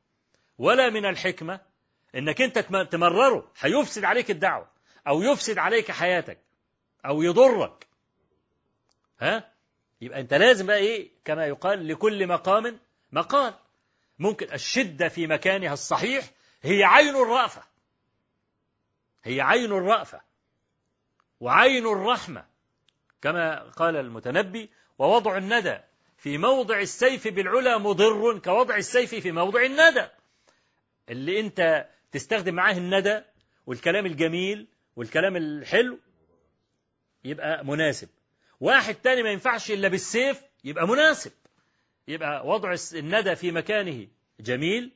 ولا 0.59 0.91
من 0.91 1.07
الحكمة 1.07 1.61
إنك 2.15 2.41
أنت 2.41 2.59
تمرره 2.93 3.53
هيفسد 3.61 4.05
عليك 4.05 4.31
الدعوة 4.31 4.69
أو 5.09 5.23
يفسد 5.23 5.59
عليك 5.59 5.91
حياتك 5.91 6.39
أو 7.07 7.23
يضرك. 7.23 7.90
ها؟ 9.21 9.53
يبقى 10.01 10.21
انت 10.21 10.35
لازم 10.35 10.67
بقى 10.67 10.77
إيه؟ 10.79 11.11
كما 11.25 11.47
يقال 11.47 11.89
لكل 11.89 12.27
مقام 12.27 12.79
مقال. 13.13 13.55
ممكن 14.19 14.53
الشدة 14.53 15.09
في 15.09 15.27
مكانها 15.27 15.73
الصحيح 15.73 16.31
هي 16.63 16.85
عين 16.85 17.17
الرأفة. 17.17 17.63
هي 19.25 19.41
عين 19.41 19.73
الرأفة 19.73 20.21
وعين 21.41 21.87
الرحمة. 21.87 22.47
كما 23.23 23.63
قال 23.71 23.97
المتنبي 23.97 24.71
ووضع 24.99 25.37
الندى 25.37 25.79
في 26.19 26.39
موضع 26.39 26.81
السيف 26.81 27.29
بالعلا 27.29 27.79
مضر 27.79 28.39
كوضع 28.39 28.77
السيف 28.77 29.15
في 29.15 29.33
موضع 29.33 29.63
الندى. 29.63 30.07
اللي 31.09 31.41
انت 31.41 31.89
تستخدم 32.13 32.55
معاه 32.55 32.73
الندى 32.75 33.21
والكلام 33.67 34.07
الجميل 34.07 34.67
والكلام 34.97 35.37
الحلو 35.37 35.99
يبقى 37.25 37.65
مناسب. 37.65 38.09
واحد 38.61 38.95
تاني 38.95 39.23
ما 39.23 39.31
ينفعش 39.31 39.71
إلا 39.71 39.89
بالسيف 39.89 40.43
يبقى 40.65 40.89
مناسب. 40.89 41.33
يبقى 42.09 42.47
وضع 42.47 42.75
الندى 42.95 43.37
في 43.37 43.51
مكانه 43.53 44.07
جميل 44.41 44.93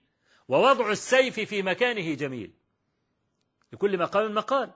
ووضع 0.49 0.91
السيف 0.91 1.41
في 1.41 1.62
مكانه 1.62 2.15
جميل. 2.15 2.53
لكل 3.73 3.99
مقام 3.99 4.35
مقال 4.35 4.70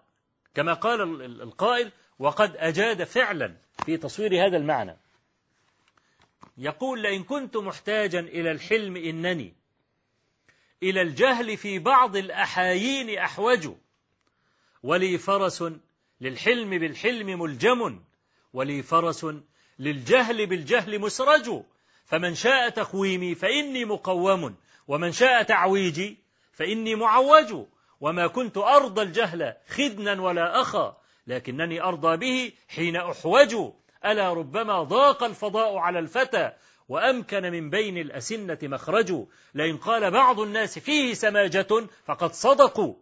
كما 0.54 0.72
قال 0.74 1.22
القائل 1.42 1.92
وقد 2.18 2.56
أجاد 2.56 3.04
فعلا 3.04 3.56
في 3.86 3.96
تصوير 3.96 4.46
هذا 4.46 4.56
المعنى. 4.56 4.96
يقول 6.58 7.02
لئن 7.02 7.24
كنت 7.24 7.56
محتاجا 7.56 8.20
إلى 8.20 8.50
الحلم 8.50 8.96
إنني 8.96 9.54
إلى 10.82 11.02
الجهل 11.02 11.56
في 11.56 11.78
بعض 11.78 12.16
الأحايين 12.16 13.18
أحوج 13.18 13.68
ولي 14.82 15.18
فرس 15.18 15.64
للحلم 16.20 16.70
بالحلم 16.70 17.40
ملجم. 17.40 18.00
ولي 18.52 18.82
فرس 18.82 19.26
للجهل 19.78 20.46
بالجهل 20.46 20.98
مسرج. 20.98 21.62
فمن 22.04 22.34
شاء 22.34 22.68
تقويمي 22.68 23.34
فإني 23.34 23.84
مقوم 23.84 24.54
ومن 24.88 25.12
شاء 25.12 25.42
تعويجي 25.42 26.18
فإني 26.52 26.94
معوج. 26.94 27.66
وما 28.00 28.26
كنت 28.26 28.56
أرضى 28.56 29.02
الجهل 29.02 29.54
خدنا 29.68 30.22
ولا 30.22 30.60
أخا 30.60 30.96
لكنني 31.26 31.82
أرضى 31.82 32.16
به 32.16 32.52
حين 32.68 32.96
أحوج. 32.96 33.54
ألا 34.04 34.32
ربما 34.32 34.82
ضاق 34.82 35.22
الفضاء 35.22 35.76
على 35.76 35.98
الفتى 35.98 36.52
وأمكن 36.88 37.42
من 37.42 37.70
بين 37.70 37.98
الأسنة 37.98 38.58
مخرج. 38.62 39.26
لئن 39.54 39.76
قال 39.76 40.10
بعض 40.10 40.40
الناس 40.40 40.78
فيه 40.78 41.14
سماجة 41.14 41.86
فقد 42.04 42.32
صدقوا 42.32 42.94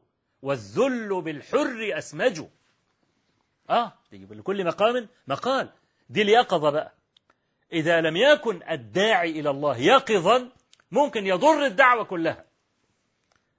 والذل 0.42 1.22
بالحر 1.22 1.90
أسمج. 1.98 2.42
آه 3.70 3.92
لكل 4.12 4.64
مقام 4.64 5.08
مقال. 5.26 5.72
دي 6.08 6.22
اليقظة 6.22 6.70
بقى. 6.70 6.92
إذا 7.72 8.00
لم 8.00 8.16
يكن 8.16 8.62
الداعي 8.70 9.30
إلى 9.30 9.50
الله 9.50 9.76
يقظا 9.78 10.50
ممكن 10.90 11.26
يضر 11.26 11.66
الدعوة 11.66 12.04
كلها. 12.04 12.44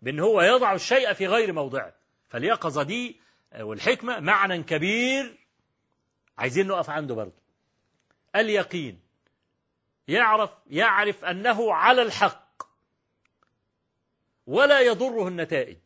بأن 0.01 0.19
هو 0.19 0.41
يضع 0.41 0.73
الشيء 0.73 1.13
في 1.13 1.27
غير 1.27 1.53
موضعه. 1.53 1.93
فاليقظة 2.29 2.83
دي 2.83 3.19
والحكمة 3.59 4.19
معنى 4.19 4.63
كبير. 4.63 5.37
عايزين 6.37 6.67
نقف 6.67 6.89
عنده 6.89 7.15
برضه. 7.15 7.41
اليقين. 8.35 8.99
يعرف 10.07 10.49
يعرف 10.67 11.25
أنه 11.25 11.73
على 11.73 12.01
الحق. 12.01 12.63
ولا 14.47 14.79
يضره 14.79 15.27
النتائج. 15.27 15.77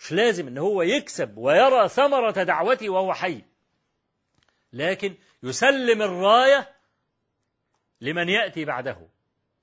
مش 0.00 0.12
لازم 0.12 0.48
إن 0.48 0.58
هو 0.58 0.82
يكسب 0.82 1.38
ويرى 1.38 1.88
ثمرة 1.88 2.42
دعوته 2.42 2.90
وهو 2.90 3.14
حي. 3.14 3.44
لكن 4.72 5.14
يسلم 5.42 6.02
الراية 6.02 6.70
لمن 8.00 8.28
يأتي 8.28 8.64
بعده. 8.64 9.08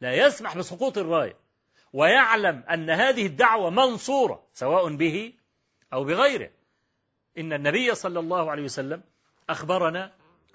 لا 0.01 0.13
يسمح 0.13 0.57
بسقوط 0.57 0.97
الراية. 0.97 1.37
ويعلم 1.93 2.63
أن 2.69 2.89
هذه 2.89 3.25
الدعوة 3.25 3.69
منصورة 3.69 4.47
سواء 4.53 4.95
به 4.95 5.33
أو 5.93 6.03
بغيره. 6.03 6.51
إن 7.37 7.53
النبي 7.53 7.95
صلى 7.95 8.19
الله 8.19 8.51
عليه 8.51 8.63
وسلم 8.63 9.03
أخبرنا 9.49 10.11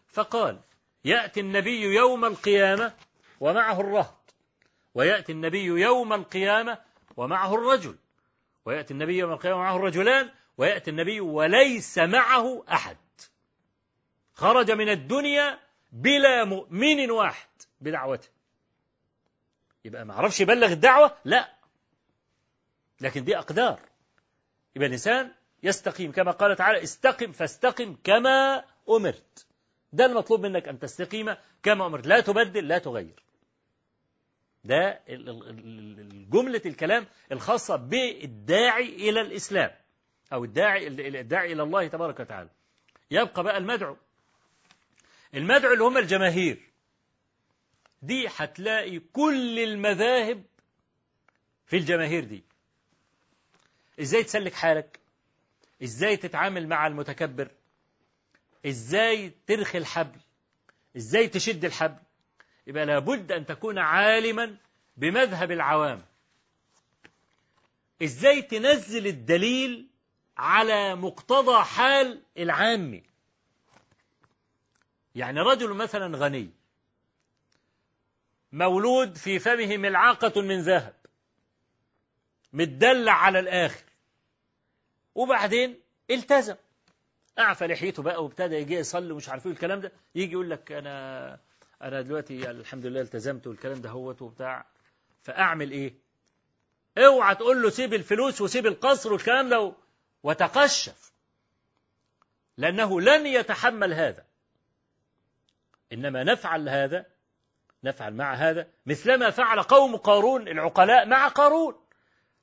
فقال 0.09 0.60
يأتي 1.04 1.40
النبي 1.40 1.82
يوم 1.82 2.24
القيامة 2.24 2.94
ومعه 3.40 3.80
الرهط. 3.80 4.34
ويأتي 4.94 5.32
النبي 5.32 5.64
يوم 5.64 6.12
القيامة 6.12 6.78
ومعه 7.16 7.54
الرجل. 7.54 7.96
ويأتي 8.64 8.94
النبي 8.94 9.18
يوم 9.18 9.32
القيامة 9.32 9.56
ومعه 9.56 9.76
الرجلان 9.76 10.30
ويأتي 10.59 10.90
النبي 10.90 11.20
وليس 11.20 11.98
معه 11.98 12.64
أحد. 12.72 12.97
خرج 14.34 14.70
من 14.70 14.89
الدنيا 14.89 15.59
بلا 15.93 16.44
مؤمن 16.44 17.10
واحد 17.10 17.48
بدعوته. 17.80 18.28
يبقى 19.84 20.05
ما 20.05 20.14
عرفش 20.14 20.40
يبلغ 20.40 20.72
الدعوة؟ 20.72 21.16
لا. 21.24 21.52
لكن 23.01 23.24
دي 23.24 23.39
أقدار. 23.39 23.80
يبقى 24.76 24.86
الإنسان 24.86 25.32
يستقيم 25.62 26.12
كما 26.12 26.30
قال 26.30 26.56
تعالى 26.56 26.82
استقم 26.82 27.32
فاستقم 27.32 27.97
كما 28.05 28.64
أمرت. 28.89 29.47
ده 29.93 30.06
المطلوب 30.06 30.40
منك 30.40 30.68
أن 30.68 30.78
تستقيم 30.78 31.36
كما 31.62 31.86
أمرت. 31.86 32.06
لا 32.06 32.20
تبدل 32.20 32.68
لا 32.68 32.78
تغير. 32.78 33.22
ده 34.64 35.01
جملة 36.32 36.62
الكلام 36.66 37.06
الخاصة 37.32 37.76
بالداعي 37.76 38.89
إلى 38.89 39.20
الإسلام 39.20 39.70
أو 40.32 40.44
الداعي 40.44 40.86
الداعي 41.20 41.52
إلى 41.52 41.62
الله 41.62 41.89
تبارك 41.89 42.20
وتعالى. 42.20 42.51
يبقى 43.10 43.43
بقى 43.43 43.59
المدعو. 43.59 43.97
المدعو 45.34 45.72
اللي 45.72 45.84
هم 45.84 45.98
الجماهير. 45.98 46.70
دي 48.02 48.28
هتلاقي 48.36 48.98
كل 48.98 49.59
المذاهب 49.59 50.44
في 51.66 51.76
الجماهير 51.76 52.24
دي. 52.24 52.44
إزاي 54.01 54.22
تسلك 54.24 54.52
حالك؟ 54.55 55.01
إزاي 55.82 56.16
تتعامل 56.16 56.68
مع 56.68 56.86
المتكبر؟ 56.86 57.51
إزاي 58.66 59.32
ترخي 59.47 59.78
الحبل؟ 59.78 60.20
إزاي 60.97 61.28
تشد 61.28 61.64
الحبل؟ 61.64 62.01
يبقى 62.66 62.86
لابد 62.86 63.32
أن 63.32 63.47
تكون 63.47 63.78
عالما 63.78 64.56
بمذهب 64.97 65.51
العوام. 65.51 66.02
إزاي 68.02 68.43
تنزل 68.43 69.06
الدليل 69.06 69.89
على 70.36 70.94
مقتضى 70.94 71.64
حال 71.64 72.22
العامي 72.39 73.02
يعني 75.14 75.40
رجل 75.40 75.74
مثلا 75.74 76.16
غني 76.18 76.51
مولود 78.52 79.16
في 79.16 79.39
فمه 79.39 79.76
ملعقة 79.76 80.40
من 80.43 80.60
ذهب 80.60 80.94
متدلع 82.52 83.12
على 83.12 83.39
الآخر 83.39 83.84
وبعدين 85.14 85.80
التزم. 86.10 86.56
أعفى 87.39 87.66
لحيته 87.66 88.02
بقى 88.02 88.24
وابتدى 88.24 88.55
يجي 88.55 88.74
يصلي 88.74 89.12
ومش 89.12 89.28
عارف 89.28 89.47
إيه 89.47 89.52
الكلام 89.52 89.80
ده 89.80 89.93
يجي 90.14 90.32
يقول 90.32 90.51
لك 90.51 90.72
أنا 90.72 91.39
أنا 91.82 92.00
دلوقتي 92.00 92.50
الحمد 92.50 92.86
لله 92.86 93.00
التزمت 93.00 93.46
والكلام 93.46 93.80
ده 93.80 93.90
هوت 93.90 94.22
وبتاع 94.22 94.66
فأعمل 95.22 95.70
إيه؟ 95.70 95.94
أوعى 96.98 97.34
تقول 97.34 97.62
له 97.62 97.70
سيب 97.70 97.94
الفلوس 97.94 98.40
وسيب 98.40 98.66
القصر 98.66 99.12
والكلام 99.12 99.48
ده 99.48 99.74
وتقشف 100.22 101.12
لأنه 102.56 103.00
لن 103.00 103.26
يتحمل 103.26 103.94
هذا. 103.94 104.24
إنما 105.92 106.24
نفعل 106.24 106.68
هذا 106.68 107.06
نفعل 107.84 108.14
مع 108.14 108.34
هذا 108.34 108.68
مثلما 108.86 109.30
فعل 109.30 109.62
قوم 109.62 109.96
قارون 109.96 110.48
العقلاء 110.48 111.06
مع 111.06 111.28
قارون. 111.28 111.74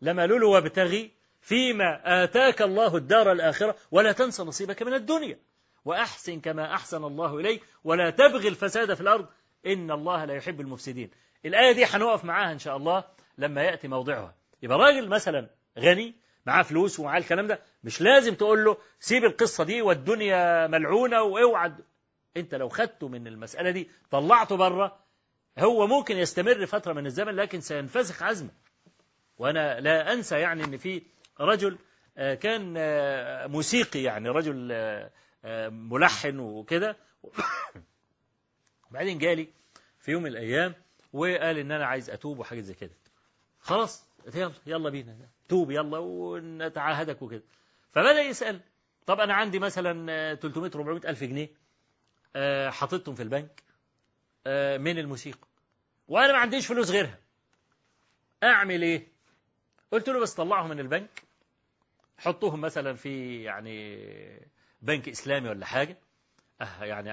لما 0.01 0.27
لولو 0.27 0.51
وابتغي 0.51 1.11
فيما 1.41 2.23
آتاك 2.23 2.61
الله 2.61 2.97
الدار 2.97 3.31
الآخرة 3.31 3.75
ولا 3.91 4.11
تنس 4.11 4.41
نصيبك 4.41 4.83
من 4.83 4.93
الدنيا. 4.93 5.39
وأحسن 5.85 6.39
كما 6.39 6.73
أحسن 6.73 7.03
الله 7.03 7.37
إليك 7.37 7.63
ولا 7.83 8.09
تبغي 8.09 8.47
الفساد 8.47 8.93
في 8.93 9.01
الأرض. 9.01 9.27
إن 9.65 9.91
الله 9.91 10.25
لا 10.25 10.33
يحب 10.33 10.61
المفسدين. 10.61 11.11
الآية 11.45 11.71
دي 11.71 11.85
هنقف 11.85 12.25
معاها 12.25 12.51
إن 12.51 12.59
شاء 12.59 12.77
الله 12.77 13.03
لما 13.37 13.63
يأتي 13.63 13.87
موضعها. 13.87 14.35
يبقى 14.63 14.77
راجل 14.77 15.07
مثلا 15.09 15.49
غني 15.79 16.15
معاه 16.45 16.61
فلوس 16.63 16.99
ومعاه 16.99 17.17
الكلام 17.19 17.47
ده 17.47 17.59
مش 17.83 18.01
لازم 18.01 18.35
تقول 18.35 18.65
له 18.65 18.77
سيب 18.99 19.23
القصة 19.25 19.63
دي 19.63 19.81
والدنيا 19.81 20.67
ملعونة 20.67 21.21
واوعى 21.21 21.71
أنت 22.37 22.55
لو 22.55 22.69
خدته 22.69 23.07
من 23.07 23.27
المسألة 23.27 23.71
دي 23.71 23.89
طلعته 24.11 24.55
بره 24.57 24.99
هو 25.59 25.87
ممكن 25.87 26.17
يستمر 26.17 26.65
فترة 26.65 26.93
من 26.93 27.05
الزمن 27.05 27.35
لكن 27.35 27.61
سينفسخ 27.61 28.23
عزمه. 28.23 28.49
وأنا 29.37 29.79
لا 29.79 30.13
أنسى 30.13 30.39
يعني 30.39 30.63
أن 30.63 30.77
في 30.77 31.01
رجل 31.39 31.77
كان 32.17 32.73
موسيقي 33.51 34.03
يعني 34.03 34.29
رجل 34.29 34.71
ملحن 35.69 36.39
وكده. 36.39 36.97
بعدين 38.91 39.17
جالي 39.17 39.47
في 39.99 40.11
يوم 40.11 40.23
من 40.23 40.29
الأيام 40.29 40.75
وقال 41.13 41.57
إن 41.57 41.71
أنا 41.71 41.85
عايز 41.85 42.09
أتوب 42.09 42.39
وحاجة 42.39 42.61
زي 42.61 42.73
كده. 42.73 42.95
خلاص 43.59 44.07
يلا 44.35 44.53
يلا 44.65 44.89
بينا. 44.89 45.29
توب 45.49 45.71
يلا 45.71 45.97
ونتعاهدك 45.97 47.21
وكده. 47.21 47.43
فبدأ 47.91 48.21
يسأل. 48.21 48.61
طب 49.05 49.19
أنا 49.19 49.33
عندي 49.33 49.59
مثلا 49.59 50.35
300 50.35 50.71
400 50.75 51.09
ألف 51.09 51.23
جنيه. 51.23 51.49
حطيتهم 52.69 53.15
في 53.15 53.23
البنك. 53.23 53.63
من 54.81 54.97
الموسيقى. 54.97 55.47
وأنا 56.07 56.33
ما 56.33 56.39
عنديش 56.39 56.67
فلوس 56.67 56.91
غيرها. 56.91 57.19
أعمل 58.43 58.81
إيه؟ 58.81 59.07
قلت 59.91 60.09
له 60.09 60.19
بس 60.19 60.33
طلعهم 60.33 60.69
من 60.69 60.79
البنك. 60.79 61.23
حطوهم 62.17 62.61
مثلا 62.61 62.93
في 62.93 63.43
يعني 63.43 63.99
بنك 64.81 65.09
إسلامي 65.09 65.49
ولا 65.49 65.65
حاجة 65.65 65.97
أه 66.61 66.83
يعني 66.83 67.11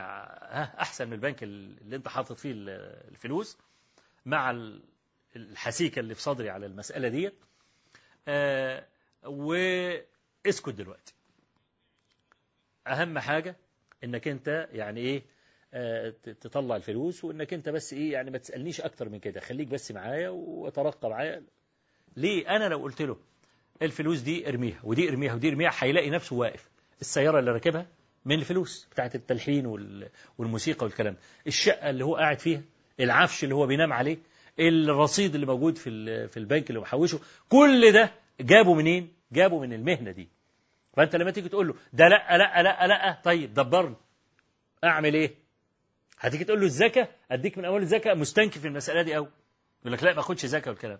أحسن 0.80 1.06
من 1.06 1.12
البنك 1.12 1.42
اللي 1.42 1.96
أنت 1.96 2.08
حاطط 2.08 2.38
فيه 2.38 2.52
الفلوس 2.54 3.58
مع 4.26 4.50
الحسيكة 5.36 6.00
اللي 6.00 6.14
في 6.14 6.22
صدري 6.22 6.50
على 6.50 6.66
المسألة 6.66 7.08
دي 7.08 7.30
أه 8.28 8.86
واسكت 9.24 10.68
دلوقتي. 10.68 11.14
أهم 12.86 13.18
حاجة 13.18 13.56
إنك 14.04 14.28
أنت 14.28 14.68
يعني 14.72 15.00
إيه 15.00 15.22
تطلع 16.40 16.76
الفلوس 16.76 17.24
وإنك 17.24 17.54
أنت 17.54 17.68
بس 17.68 17.92
إيه 17.92 18.12
يعني 18.12 18.30
ما 18.30 18.38
تسألنيش 18.38 18.80
أكتر 18.80 19.08
من 19.08 19.18
كده. 19.18 19.40
خليك 19.40 19.68
بس 19.68 19.92
معايا 19.92 20.28
وترقى 20.28 21.10
معايا. 21.10 21.42
ليه؟ 22.16 22.56
أنا 22.56 22.68
لو 22.68 22.78
قلت 22.78 23.02
له 23.02 23.16
الفلوس 23.82 24.20
دي 24.20 24.48
ارميها 24.48 24.80
ودي 24.84 25.08
ارميها 25.08 25.34
ودي 25.34 25.48
ارميها 25.48 25.70
هيلاقي 25.78 26.10
نفسه 26.10 26.36
واقف. 26.36 26.68
السيارة 27.00 27.38
اللي 27.38 27.50
راكبها 27.50 27.86
من 28.24 28.38
الفلوس 28.38 28.88
بتاعت 28.92 29.14
التلحين 29.14 29.66
والموسيقى 30.38 30.86
والكلام. 30.86 31.16
الشقة 31.46 31.90
اللي 31.90 32.04
هو 32.04 32.16
قاعد 32.16 32.38
فيها 32.38 32.62
العفش 33.00 33.44
اللي 33.44 33.54
هو 33.54 33.66
بينام 33.66 33.92
عليه 33.92 34.18
الرصيد 34.60 35.34
اللي 35.34 35.46
موجود 35.46 35.78
في 35.78 36.28
في 36.28 36.36
البنك 36.36 36.70
اللي 36.70 36.80
محوشه 36.80 37.20
كل 37.48 37.92
ده 37.92 38.12
جابه 38.40 38.74
منين؟ 38.74 39.12
جابه 39.32 39.58
من 39.60 39.72
المهنة 39.72 40.10
دي. 40.10 40.28
فأنت 40.96 41.16
لما 41.16 41.30
تيجي 41.30 41.48
تقول 41.48 41.68
له 41.68 41.74
ده 41.92 42.08
لأ 42.08 42.36
لأ 42.38 42.62
لأ 42.62 42.86
لأ 42.86 43.20
طيب 43.24 43.54
دبرني. 43.54 43.96
أعمل 44.84 45.14
إيه؟ 45.14 45.34
هتيجي 46.18 46.44
تقول 46.44 46.60
له 46.60 46.66
الزكاة 46.66 47.08
أديك 47.30 47.58
من 47.58 47.64
أول 47.64 47.82
الزكاة 47.82 48.14
مستنكف 48.14 48.58
في 48.58 48.68
المسألة 48.68 49.02
دي 49.02 49.16
أوي. 49.16 49.28
يقول 49.80 49.92
لك 49.92 50.02
لأ 50.04 50.14
ما 50.14 50.20
أخدش 50.20 50.46
زكاة 50.46 50.70
والكلام. 50.70 50.98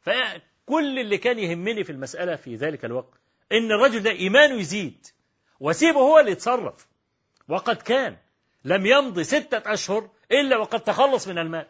فكل 0.00 0.98
اللي 0.98 1.18
كان 1.18 1.38
يهمني 1.38 1.84
في 1.84 1.92
المسألة 1.92 2.36
في 2.36 2.56
ذلك 2.56 2.84
الوقت 2.84 3.20
إن 3.52 3.72
الرجل 3.72 4.02
ده 4.02 4.10
إيمانه 4.10 4.54
يزيد. 4.54 5.06
وسيبه 5.60 6.00
هو 6.00 6.18
اللي 6.18 6.30
يتصرف. 6.30 6.86
وقد 7.48 7.76
كان 7.76 8.16
لم 8.64 8.86
يمضي 8.86 9.24
ستة 9.24 9.72
أشهر 9.72 10.10
إلا 10.32 10.56
وقد 10.56 10.80
تخلص 10.80 11.28
من 11.28 11.38
المال. 11.38 11.66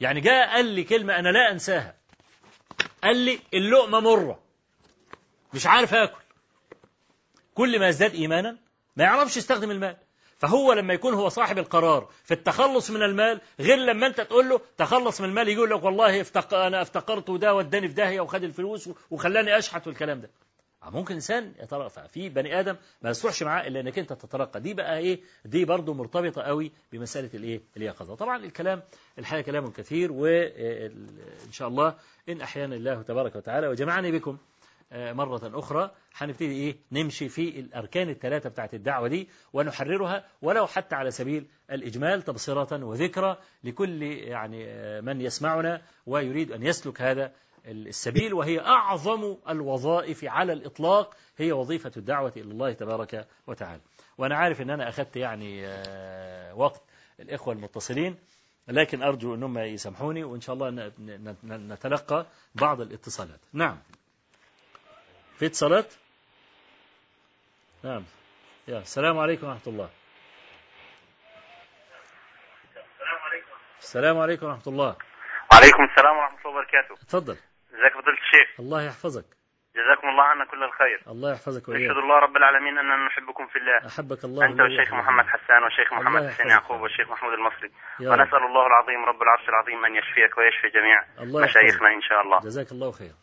يعني 0.00 0.20
جاء 0.20 0.48
قال 0.48 0.64
لي 0.64 0.84
كلمة 0.84 1.18
أنا 1.18 1.28
لا 1.28 1.50
أنساها. 1.52 1.94
قال 3.04 3.16
لي 3.16 3.40
اللقمة 3.54 4.00
مرة. 4.00 4.42
مش 5.54 5.66
عارف 5.66 5.94
آكل. 5.94 6.22
كل 7.54 7.80
ما 7.80 7.88
ازداد 7.88 8.14
إيمانا 8.14 8.56
ما 8.96 9.04
يعرفش 9.04 9.36
يستخدم 9.36 9.70
المال. 9.70 9.96
فهو 10.38 10.72
لما 10.72 10.94
يكون 10.94 11.14
هو 11.14 11.28
صاحب 11.28 11.58
القرار 11.58 12.08
في 12.24 12.34
التخلص 12.34 12.90
من 12.90 13.02
المال 13.02 13.40
غير 13.60 13.76
لما 13.76 14.06
أنت 14.06 14.20
تقول 14.20 14.48
له 14.48 14.60
تخلص 14.78 15.20
من 15.20 15.28
المال 15.28 15.48
يقول 15.48 15.70
لك 15.70 15.84
والله 15.84 16.20
افتق... 16.20 16.54
أنا 16.54 16.82
افتقرت 16.82 17.30
وده 17.30 17.54
وداني 17.54 17.88
في 17.88 17.94
داهية 17.94 18.20
وخد 18.20 18.44
الفلوس 18.44 18.90
وخلاني 19.10 19.58
أشحت 19.58 19.86
والكلام 19.86 20.20
ده. 20.20 20.30
ممكن 20.90 21.14
إنسان 21.14 21.52
يترقى. 21.62 22.08
في 22.08 22.28
بني 22.28 22.60
آدم 22.60 22.76
ما 23.02 23.10
يصلحش 23.10 23.42
معاه 23.42 23.66
إلا 23.66 23.80
إنك 23.80 23.98
أنت 23.98 24.12
تترقى. 24.12 24.60
دي 24.60 24.74
بقى 24.74 24.98
إيه؟ 24.98 25.20
دي 25.44 25.64
برضه 25.64 25.94
مرتبطة 25.94 26.42
قوي 26.42 26.72
بمسألة 26.92 27.30
الإيه؟ 27.34 27.60
اليقظة. 27.76 28.14
طبعا 28.14 28.44
الكلام 28.44 28.82
الحقيقة 29.18 29.44
كلام 29.46 29.70
كثير 29.70 30.12
وان 30.12 31.52
شاء 31.52 31.68
الله 31.68 31.94
إن 32.28 32.40
أحيانا 32.40 32.76
الله 32.76 33.02
تبارك 33.02 33.36
وتعالى 33.36 33.68
وجمعني 33.68 34.12
بكم 34.12 34.38
آه، 34.94 35.12
مرة 35.12 35.58
أخرى 35.58 35.90
هنبتدي 36.16 36.52
إيه؟ 36.52 36.76
نمشي 36.92 37.28
في 37.28 37.60
الأركان 37.60 38.08
الثلاثة 38.10 38.48
بتاعت 38.50 38.74
الدعوة 38.74 39.08
دي 39.08 39.28
ونحررها 39.52 40.24
ولو 40.42 40.66
حتى 40.66 40.94
على 40.94 41.10
سبيل 41.10 41.46
الإجمال 41.70 42.22
تبصرة 42.22 42.84
وذكرى 42.84 43.36
لكل 43.64 44.02
يعني 44.02 44.64
آه، 44.68 45.00
من 45.00 45.20
يسمعنا 45.20 45.82
ويريد 46.06 46.52
أن 46.52 46.62
يسلك 46.62 47.02
هذا 47.02 47.32
السبيل 47.66 48.34
وهي 48.34 48.60
أعظم 48.60 49.36
الوظائف 49.48 50.24
على 50.24 50.52
الإطلاق 50.52 51.16
هي 51.36 51.52
وظيفة 51.52 51.92
الدعوة 51.96 52.32
إلى 52.36 52.50
الله 52.50 52.72
تبارك 52.72 53.28
وتعالى. 53.46 53.80
وأنا 54.18 54.36
عارف 54.36 54.60
أن 54.60 54.70
أنا 54.70 54.88
أخذت 54.88 55.16
يعني 55.16 55.66
آه، 55.66 56.54
وقت 56.54 56.82
الإخوة 57.20 57.54
المتصلين 57.54 58.18
لكن 58.68 59.02
أرجو 59.02 59.34
أنهم 59.34 59.58
يسامحوني 59.58 60.24
وإن 60.24 60.40
شاء 60.40 60.54
الله 60.54 60.92
نتلقى 61.44 62.26
بعض 62.54 62.80
الاتصالات. 62.80 63.40
نعم. 63.52 63.78
في 65.38 65.46
اتصالات؟ 65.46 65.92
نعم. 67.82 68.04
يا 68.68 68.78
السلام 68.78 69.18
عليكم 69.18 69.46
ورحمة 69.46 69.66
الله. 69.66 69.90
السلام 73.80 74.18
عليكم 74.18 74.46
ورحمة 74.46 74.62
الله. 74.66 74.96
وعليكم 75.52 75.82
السلام 75.84 76.16
ورحمة 76.16 76.38
الله 76.38 76.50
وبركاته. 76.50 76.94
تفضل. 77.08 77.36
ازيك 77.82 77.92
فضيلة 77.92 78.18
الشيخ. 78.18 78.60
الله 78.60 78.82
يحفظك. 78.82 79.24
جزاكم 79.76 80.08
الله 80.08 80.22
عنا 80.22 80.44
كل 80.44 80.64
الخير. 80.64 81.02
الله 81.08 81.32
يحفظك 81.32 81.62
نشهد 81.62 81.68
وإياك 81.68 81.96
الله 82.04 82.18
رب 82.18 82.36
العالمين 82.36 82.78
أننا 82.78 82.96
نحبكم 83.06 83.46
في 83.46 83.56
الله. 83.58 83.78
أحبك 83.86 84.24
الله 84.24 84.46
أنت. 84.46 84.60
والشيخ 84.60 84.94
محمد 84.94 85.26
حسان 85.26 85.62
والشيخ 85.62 85.92
محمد. 85.92 86.28
حسين 86.28 86.48
يعقوب 86.48 86.80
والشيخ 86.80 87.10
محمود 87.10 87.32
المصري. 87.32 87.70
ونسأل 88.00 88.42
الله 88.48 88.66
العظيم 88.66 89.04
رب 89.04 89.22
العرش 89.22 89.48
العظيم 89.48 89.84
أن 89.84 89.96
يشفيك 89.96 90.38
ويشفي 90.38 90.68
جميع 90.68 91.04
الله 91.20 91.44
مشايخنا 91.44 91.88
إن 91.88 92.02
شاء 92.02 92.20
الله. 92.22 92.40
جزاك 92.40 92.72
الله 92.72 92.90
خير. 92.92 93.14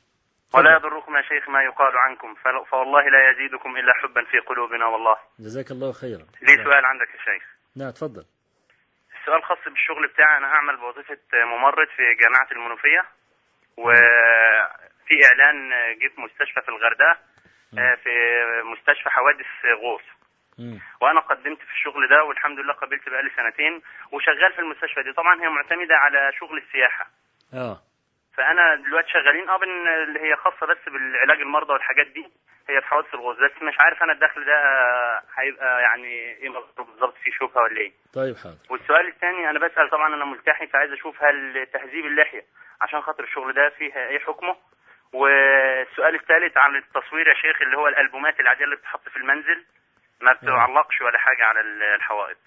ولا. 0.53 0.75
يضركم 0.75 1.15
يا 1.15 1.21
شيخ 1.21 1.49
ما 1.49 1.63
يقال 1.63 1.97
عنكم. 1.97 2.35
فوالله 2.71 3.03
لا 3.09 3.31
يزيدكم 3.31 3.77
إلا 3.77 3.93
حبا 3.93 4.23
في 4.31 4.39
قلوبنا 4.39 4.85
والله. 4.85 5.17
جزاك 5.39 5.71
الله 5.71 5.91
خيرا. 5.91 6.25
لي 6.41 6.63
سؤال 6.63 6.85
عندك 6.85 7.09
يا 7.15 7.21
شيخ. 7.33 7.43
نعم 7.77 7.91
تفضل. 7.91 8.25
السؤال 9.21 9.43
خاص 9.43 9.57
بالشغل 9.65 10.07
بتاعي. 10.07 10.37
أنا 10.37 10.47
أعمل 10.47 10.77
بوظيفة 10.77 11.17
ممرض 11.33 11.87
في 11.95 12.03
جامعة 12.21 12.47
المنوفية. 12.51 13.03
وفي 13.79 15.25
إعلان 15.25 15.69
جه 15.99 16.07
في 16.15 16.21
مستشفى 16.21 16.61
في 16.61 16.69
الغردقة 16.69 17.17
آه، 17.77 17.95
في 18.03 18.09
مستشفى 18.63 19.09
حوادث 19.09 19.45
غوص. 19.83 20.01
وأنا 21.01 21.19
قدمت 21.19 21.57
في 21.59 21.71
الشغل 21.73 22.07
ده 22.09 22.23
والحمد 22.23 22.59
لله 22.59 22.73
قبلت 22.73 23.09
بقالي 23.09 23.29
سنتين 23.37 23.81
وشغال 24.11 24.53
في 24.53 24.59
المستشفى 24.59 25.03
دي. 25.03 25.13
طبعا 25.13 25.41
هي 25.43 25.49
معتمدة 25.49 25.95
على 25.97 26.31
شغل 26.39 26.57
السياحة. 26.57 27.07
آه. 27.53 27.77
فأنا 28.37 28.75
دلوقتي 28.75 29.09
شغالين 29.09 29.49
آه 29.49 29.63
اللي 29.63 30.19
هي 30.19 30.35
خاصة 30.35 30.65
بس 30.67 30.77
بالعلاج 30.93 31.39
المرضى 31.41 31.73
والحاجات 31.73 32.07
دي 32.07 32.25
هي 32.69 32.81
في 32.81 32.87
حوادث 32.87 33.13
الغوص. 33.13 33.37
بس 33.37 33.61
مش 33.63 33.79
عارف 33.79 34.03
أنا 34.03 34.13
الدخل 34.13 34.45
ده 34.45 34.57
هيبقى 35.37 35.81
يعني 35.81 36.07
إيه 36.35 36.49
بالظبط 36.77 37.15
في 37.23 37.31
شبهه 37.31 37.61
ولا 37.61 37.77
إيه؟ 37.77 37.91
طيب 38.13 38.35
حاضر. 38.35 38.57
والسؤال 38.69 39.07
الثاني 39.07 39.49
أنا 39.49 39.59
بسأل 39.59 39.89
طبعا 39.89 40.15
أنا 40.15 40.25
ملتحي 40.25 40.67
فعايز 40.67 40.91
أشوف 40.91 41.23
هل 41.23 41.67
تهذيب 41.73 42.05
اللحية 42.05 42.43
عشان 42.81 43.01
خاطر 43.01 43.23
الشغل 43.23 43.53
ده 43.53 43.69
فيها 43.69 44.07
إيه 44.07 44.19
حكمه. 44.19 44.55
والسؤال 45.13 46.15
الثالث 46.15 46.57
عن 46.57 46.75
التصوير 46.75 47.27
يا 47.27 47.33
شيخ 47.33 47.61
اللي 47.61 47.77
هو 47.77 47.87
الألبومات 47.87 48.39
العادية 48.39 48.65
اللي 48.65 48.75
بتتحط 48.75 49.09
في 49.09 49.17
المنزل 49.17 49.65
ما 50.21 50.33
بتعلقش 50.33 51.01
ولا 51.01 51.17
حاجة 51.17 51.45
على 51.45 51.61
الحوائط. 51.95 52.37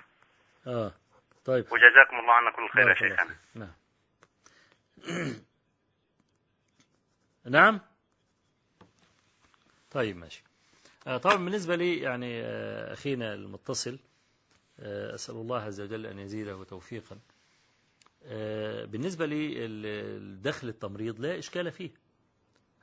آه. 0.66 0.92
طيب. 1.44 1.64
وجزاكم 1.72 2.18
الله 2.18 2.32
عنا 2.32 2.50
كل 2.50 2.68
خير 2.68 2.88
يا 2.88 2.94
شيخنا. 2.94 3.36
نعم. 3.54 3.72
نعم؟ 7.50 7.80
طيب 9.90 10.16
ماشي. 10.16 10.42
آه، 11.06 11.16
طبعا 11.16 11.36
بالنسبة 11.36 11.76
لي 11.76 12.00
يعني 12.00 12.42
آه، 12.44 12.92
أخينا 12.92 13.34
المتصل 13.34 13.98
آه، 14.80 15.14
أسأل 15.14 15.34
الله 15.34 15.62
عز 15.64 15.80
وجل 15.80 16.06
أن 16.06 16.18
يزيده 16.18 16.64
توفيقا. 16.64 17.16
آه، 17.16 17.31
بالنسبة 18.86 19.26
لي 19.26 19.64
ال- 19.66 19.86
الدخل 20.22 20.68
التمريض 20.68 21.20
لا 21.20 21.38
إشكال 21.38 21.72
فيه. 21.72 21.90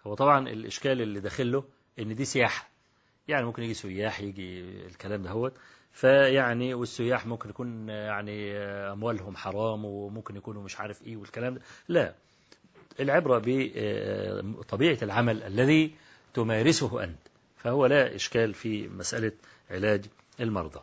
هو 0.07 0.13
طبعا 0.13 0.49
الإشكال 0.49 1.01
اللي 1.01 1.19
داخله 1.19 1.63
إن 1.99 2.15
دي 2.15 2.25
سياحة. 2.25 2.69
يعني 3.27 3.45
ممكن 3.45 3.63
يجي 3.63 3.73
سياح 3.73 4.19
يجي 4.21 4.59
الكلام 4.85 5.23
ده 5.23 5.29
هو 5.29 5.51
فيعني 5.91 6.73
والسياح 6.73 7.25
ممكن 7.25 7.49
يكون 7.49 7.89
يعني 7.89 8.57
أموالهم 8.91 9.35
حرام 9.35 9.85
وممكن 9.85 10.35
يكونوا 10.35 10.63
مش 10.63 10.79
عارف 10.79 11.01
إيه 11.03 11.17
والكلام 11.17 11.55
ده. 11.55 11.61
لا. 11.87 12.13
العبرة 12.99 13.41
بطبيعة 14.43 14.97
العمل 15.01 15.43
الذي 15.43 15.95
تمارسه 16.33 17.03
أنت. 17.03 17.19
فهو 17.57 17.85
لا 17.85 18.15
إشكال 18.15 18.53
في 18.53 18.87
مسألة 18.87 19.31
علاج 19.71 20.05
المرضى. 20.39 20.79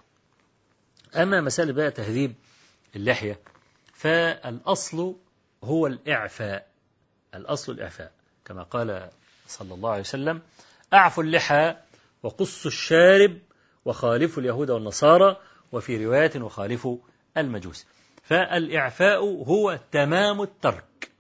أما 1.16 1.40
مسألة 1.40 1.72
بقى 1.72 1.90
تهذيب 1.90 2.34
اللحية 2.96 3.38
فالأصل 3.96 5.16
هو 5.64 5.86
الإعفاء 5.86 6.66
الأصل 7.34 7.72
الإعفاء. 7.72 8.12
كما 8.44 8.62
قال 8.62 9.10
صلى 9.46 9.74
الله 9.74 9.90
عليه 9.90 10.00
وسلم 10.00 10.42
أعفوا 10.94 11.22
اللحى 11.22 11.76
وقصوا 12.22 12.70
الشارب 12.70 13.38
وخالفوا 13.84 14.42
اليهود 14.42 14.70
والنصارى 14.70 15.36
وفي 15.72 16.04
رواية 16.06 16.40
وخالفوا 16.40 16.98
المجوس. 17.36 17.86
فالإعفاء 18.22 19.24
هو 19.24 19.78
تمام 19.92 20.42
الترك 20.42 21.10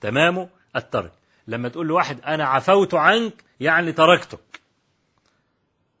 تمام 0.00 0.48
الترك. 0.76 1.12
لما 1.46 1.68
تقول 1.68 1.86
لواحد 1.86 2.20
أنا 2.20 2.44
عفوت 2.44 2.94
عنك 2.94 3.44
يعني 3.60 3.92
تركتك. 3.92 4.60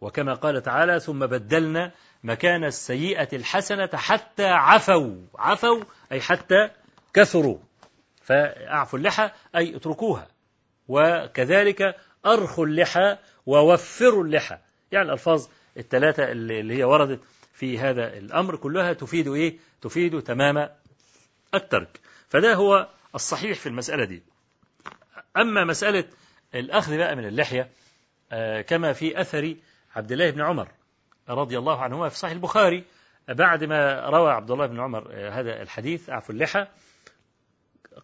وكما 0.00 0.34
قال 0.34 0.62
تعالى 0.62 1.00
ثم 1.00 1.26
بدلنا 1.26 1.92
مكان 2.26 2.64
السيئة 2.64 3.28
الحسنة 3.36 3.90
حتى 3.94 4.46
عفوا. 4.46 5.16
عفوا 5.38 5.84
أي 6.12 6.20
حتى 6.20 6.70
كثروا. 7.14 7.58
فأعفوا 8.22 8.98
اللحى 8.98 9.30
أي 9.56 9.76
اتركوها. 9.76 10.28
وكذلك 10.88 11.96
أرخوا 12.26 12.66
اللحى 12.66 13.16
ووفروا 13.46 14.24
اللحى. 14.24 14.58
يعني 14.92 15.06
الألفاظ 15.06 15.46
الثلاثة 15.76 16.32
اللي 16.32 16.78
هي 16.78 16.84
وردت 16.84 17.20
في 17.54 17.78
هذا 17.78 18.18
الأمر 18.18 18.56
كلها 18.56 18.92
تفيد 18.92 19.28
إيه؟ 19.28 19.56
تفيد 19.82 20.22
تمام 20.22 20.68
الترك. 21.54 22.00
فده 22.28 22.54
هو 22.54 22.88
الصحيح 23.14 23.58
في 23.58 23.68
المسألة 23.68 24.04
دي. 24.04 24.22
أما 25.36 25.64
مسألة 25.64 26.04
الأخذ 26.54 26.96
بقى 26.96 27.16
من 27.16 27.26
اللحية 27.26 27.70
آه، 28.32 28.60
كما 28.60 28.92
في 28.92 29.20
أثر 29.20 29.56
عبد 29.96 30.12
الله 30.12 30.30
بن 30.30 30.40
عمر. 30.40 30.68
رضي 31.28 31.58
الله 31.58 31.82
عنهما 31.82 32.08
في 32.08 32.18
صحيح 32.18 32.32
البخاري 32.32 32.84
بعد 33.28 33.64
ما 33.64 34.10
روى 34.10 34.32
عبد 34.32 34.50
الله 34.50 34.66
بن 34.66 34.80
عمر 34.80 35.08
آه، 35.12 35.30
هذا 35.30 35.62
الحديث 35.62 36.10
أعفو 36.10 36.32
اللحى 36.32 36.66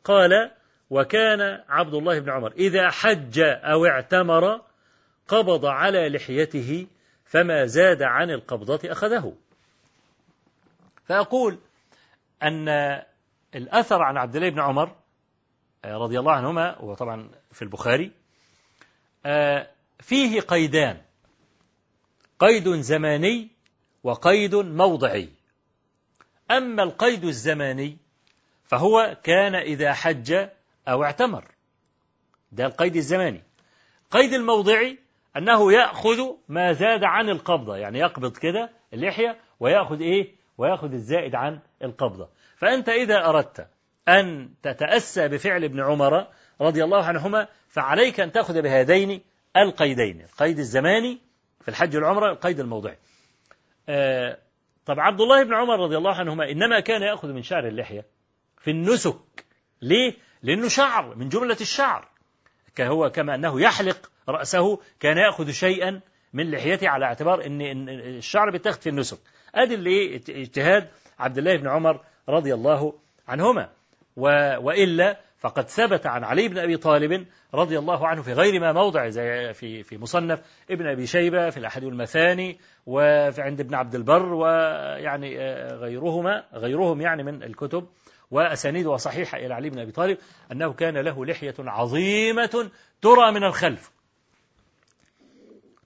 قال 0.05 0.51
وكان 0.91 1.65
عبد 1.69 1.95
الله 1.95 2.19
بن 2.19 2.31
عمر 2.31 2.53
إذا 2.53 2.91
حج 2.91 3.41
أو 3.41 3.87
اعتمر 3.87 4.61
قبض 5.29 5.67
على 5.67 6.09
لحيته 6.09 6.87
فما 7.25 7.67
زاد 7.67 8.03
عن 8.03 8.31
القبضة 8.31 8.93
أخذه. 8.93 9.37
فأقول 11.05 11.59
أن 12.43 12.69
الأثر 13.55 14.03
عن 14.03 14.17
عبد 14.17 14.37
الله 14.37 14.51
بن 14.51 14.61
عمر 14.61 14.97
آه، 15.85 15.97
رضي 15.97 16.19
الله 16.19 16.33
عنهما 16.33 16.79
وطبعا 16.79 17.31
في 17.53 17.63
البخاري 17.63 18.13
آه، 19.27 19.69
فيه 20.01 20.41
قيدان. 20.41 21.03
قيد 22.43 22.69
زماني 22.69 23.49
وقيد 24.03 24.55
موضعي. 24.55 25.29
أما 26.51 26.83
القيد 26.83 27.25
الزماني 27.25 27.97
فهو 28.65 29.17
كان 29.23 29.55
إذا 29.55 29.93
حج 29.93 30.49
أو 30.89 31.05
اعتمر. 31.05 31.45
ده 32.53 32.67
القيد 32.67 32.97
الزماني. 32.97 33.43
قيد 34.11 34.33
الموضعي 34.33 34.99
أنه 35.37 35.73
يأخذ 35.73 36.31
ما 36.49 36.73
زاد 36.73 37.05
عن 37.05 37.29
القبضة 37.29 37.77
يعني 37.77 37.99
يقبض 37.99 38.37
كده 38.37 38.71
اللحية 38.93 39.41
ويأخذ 39.61 40.01
إيه؟ 40.01 40.35
ويأخذ 40.59 40.93
الزائد 40.93 41.35
عن 41.35 41.61
القبضة. 41.83 42.29
فأنت 42.57 42.89
إذا 42.89 43.27
أردت 43.29 43.67
أن 44.09 44.51
تتأسى 44.63 45.29
بفعل 45.29 45.65
ابن 45.65 45.81
عمر 45.81 46.27
رضي 46.61 46.85
الله 46.85 47.05
عنهما 47.05 47.49
فعليك 47.69 48.21
أن 48.21 48.33
تأخذ 48.33 48.63
بهذين 48.63 49.21
القيدين 49.57 50.21
القيد 50.21 50.59
الزماني 50.59 51.32
في 51.63 51.69
الحج 51.69 51.97
والعمرة 51.97 52.31
القيد 52.31 52.61
الموضعي 52.61 52.99
آه 53.89 54.39
طب 54.87 55.01
عبد 55.01 55.21
الله 55.21 55.45
بن 55.45 55.55
عمر 55.55 55.81
رضي 55.81 55.97
الله 55.97 56.15
عنهما 56.15 56.51
إنما 56.51 56.81
كان 56.81 57.03
يأخذ 57.03 57.29
من 57.29 57.43
شعر 57.43 57.69
اللحية 57.69 58.05
في 58.59 58.71
النسك. 58.71 59.17
ليه؟ 59.83 60.15
لأنه 60.43 60.69
شعر 60.69 61.15
من 61.15 61.29
جملة 61.29 61.57
الشعر. 61.61 62.09
هو 62.81 63.11
كما 63.11 63.35
أنه 63.35 63.61
يحلق 63.61 64.11
رأسه 64.29 64.81
كان 65.01 65.17
يأخذ 65.19 65.51
شيئا 65.51 66.01
من 66.33 66.51
لحيته 66.51 66.89
على 66.89 67.05
اعتبار 67.05 67.47
أن 67.47 67.89
الشعر 67.89 68.51
بيتاخد 68.51 68.81
في 68.81 68.89
النسك. 68.89 69.19
أدي 69.55 69.75
اللي 69.75 70.17
اجتهاد 70.17 70.89
عبد 71.19 71.39
الله 71.39 71.57
بن 71.57 71.69
عمر 71.69 72.01
رضي 72.29 72.55
الله 72.55 72.95
عنهما. 73.29 73.71
وإلا 74.17 75.21
فقد 75.43 75.69
ثبت 75.69 76.07
عن 76.07 76.25
علي 76.25 76.49
بن 76.49 76.59
أبي 76.59 76.77
طالب 76.77 77.27
رضي 77.55 77.79
الله 77.79 78.07
عنه 78.09 78.23
في 78.23 78.33
غير 78.33 78.61
ما 78.61 78.73
موضع 78.73 79.09
زي 79.09 79.53
في 79.53 79.83
في 79.83 79.99
مصنف 79.99 80.41
ابن 80.71 80.87
أبي 80.87 81.07
شيبة 81.07 81.51
في 81.51 81.57
الأحد 81.57 81.85
المثاني 81.85 82.59
وفي 82.87 83.43
عند 83.43 83.61
ابن 83.61 83.75
عبد 83.75 83.95
البر 83.95 84.35
ويعني 84.35 85.41
آه، 85.41 85.75
غيرهما 85.75 86.45
غيرهم 86.55 87.01
يعني 87.01 87.23
من 87.23 87.43
الكتب 87.43 87.87
وأسانيدها 88.31 88.97
صحيحة 88.97 89.39
إلى 89.39 89.55
علي 89.55 89.71
بن 89.71 89.79
أبي 89.79 89.93
طالب 89.93 90.19
أنه 90.53 90.73
كان 90.73 90.99
له 90.99 91.27
لحية 91.27 91.55
عظيمة 91.59 92.71
ترى 93.03 93.33
من 93.33 93.45
الخلف. 93.45 93.91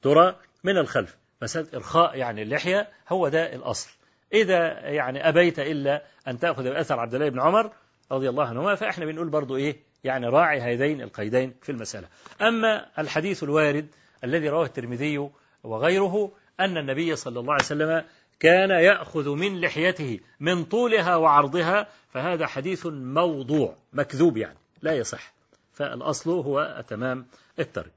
ترى 0.02 0.36
من 0.64 0.78
الخلف. 0.78 1.16
مسألة 1.42 1.68
إرخاء 1.74 2.16
يعني 2.16 2.42
اللحية 2.42 2.88
هو 3.08 3.28
ده 3.28 3.54
الأصل. 3.54 3.90
إذا 4.32 4.80
يعني 4.80 5.28
أبيت 5.28 5.58
إلا 5.58 6.02
أن 6.28 6.38
تأخذ 6.38 6.64
بأثر 6.64 7.00
عبد 7.00 7.14
الله 7.14 7.28
بن 7.28 7.40
عمر 7.40 7.72
رضي 8.12 8.28
الله 8.28 8.44
عنهما 8.44 8.74
فإحنا 8.74 9.04
بنقول 9.04 9.28
برضو 9.28 9.56
إيه؟ 9.56 9.76
يعني 10.04 10.26
راعي 10.26 10.60
هذين 10.60 11.02
القيدين 11.02 11.54
في 11.62 11.72
المسألة. 11.72 12.08
أما 12.40 12.86
الحديث 12.98 13.42
الوارد 13.42 13.86
الذي 14.24 14.48
رواه 14.48 14.64
الترمذي 14.64 15.30
وغيره 15.64 16.32
أن 16.60 16.76
النبي 16.76 17.16
صلى 17.16 17.40
الله 17.40 17.52
عليه 17.52 17.64
وسلم 17.64 18.04
كان 18.40 18.70
يأخذ 18.70 19.28
من 19.28 19.60
لحيته 19.60 20.20
من 20.40 20.64
طولها 20.64 21.16
وعرضها 21.16 21.88
فهذا 22.10 22.46
حديث 22.46 22.86
موضوع 22.86 23.76
مكذوب 23.92 24.36
يعني 24.36 24.58
لا 24.82 24.92
يصح. 24.92 25.32
فالأصل 25.72 26.30
هو 26.30 26.84
تمام 26.88 27.26
الترك. 27.58 27.92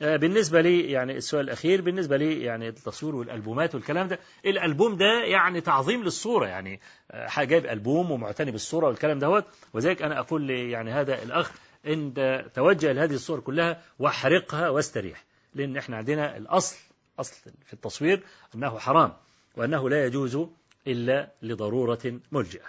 بالنسبة 0.00 0.60
لي 0.60 0.90
يعني 0.90 1.16
السؤال 1.16 1.44
الأخير 1.44 1.80
بالنسبة 1.82 2.16
لي 2.16 2.42
يعني 2.42 2.68
التصوير 2.68 3.14
والألبومات 3.14 3.74
والكلام 3.74 4.08
ده 4.08 4.18
الألبوم 4.46 4.96
ده 4.96 5.24
يعني 5.24 5.60
تعظيم 5.60 6.04
للصورة 6.04 6.46
يعني 6.46 6.80
آه، 7.10 7.44
جايب 7.44 7.66
ألبوم 7.66 8.10
ومعتني 8.10 8.50
بالصورة 8.50 8.86
والكلام 8.86 9.18
دوت. 9.18 9.44
وذلك 9.74 10.02
أنا 10.02 10.18
أقول 10.18 10.42
لي 10.42 10.70
يعني 10.70 10.92
هذا 10.92 11.22
الأخ 11.22 11.52
إن 11.86 12.14
توجه 12.54 12.92
لهذه 12.92 13.14
الصور 13.14 13.40
كلها 13.40 13.82
واحرقها 13.98 14.68
واستريح. 14.68 15.24
لأن 15.54 15.76
إحنا 15.76 15.96
عندنا 15.96 16.36
الأصل 16.36 16.76
أصل 17.20 17.50
في 17.66 17.72
التصوير 17.72 18.22
أنه 18.54 18.78
حرام 18.78 19.12
وأنه 19.56 19.88
لا 19.88 20.06
يجوز 20.06 20.38
إلا 20.86 21.30
لضرورة 21.42 22.20
ملجئة. 22.32 22.66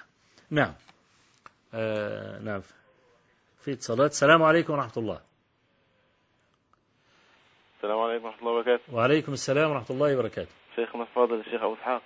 نعم. 0.49 0.73
آه 1.73 2.39
نعم. 2.39 2.61
في 3.61 3.73
اتصالات. 3.73 4.11
السلام 4.11 4.43
عليكم 4.43 4.73
ورحمة 4.73 4.93
الله. 4.97 5.28
السلام 7.79 7.99
عليكم 7.99 8.25
ورحمة 8.25 8.39
الله 8.39 8.51
وبركاته. 8.51 8.83
وعليكم 8.93 9.33
السلام 9.33 9.71
ورحمة 9.71 9.89
الله 9.89 10.17
وبركاته. 10.17 10.51
شيخنا 10.75 11.01
الفاضل 11.01 11.39
الشيخ 11.39 11.63
أبو 11.63 11.73
إسحاق. 11.73 12.01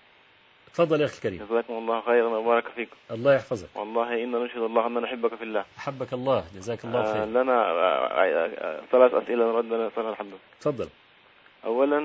تفضل 0.73 1.01
يا 1.01 1.05
أخي 1.05 1.17
الكريم. 1.17 1.45
جزاكم 1.45 1.73
الله 1.73 2.01
خيرا 2.01 2.27
وبارك 2.27 2.67
فيكم. 2.67 2.95
الله 3.11 3.33
يحفظك. 3.33 3.69
والله 3.75 4.23
إنا 4.23 4.39
نشهد 4.39 4.61
الله 4.61 4.87
أننا 4.87 4.99
نحبك 4.99 5.35
في 5.35 5.43
الله. 5.43 5.65
أحبك 5.77 6.13
الله. 6.13 6.43
جزاك 6.55 6.85
الله 6.85 6.99
آه 6.99 7.13
خير. 7.13 7.25
لنا 7.25 7.71
آه 7.71 8.23
آه 8.23 8.81
ثلاث 8.91 9.13
أسئلة 9.13 9.51
نريد 9.51 9.73
أن 9.73 9.87
نسألها 9.87 10.09
الحمد 10.09 10.33
تفضل. 10.61 10.89
أولا 11.65 11.99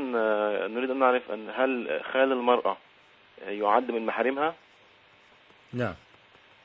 نريد 0.68 0.90
أن 0.90 0.98
نعرف 0.98 1.30
أن 1.30 1.50
هل 1.50 2.00
خال 2.12 2.32
المرأة 2.32 2.76
يعد 3.48 3.90
من 3.90 4.06
محارمها 4.06 4.54
نعم. 5.72 5.94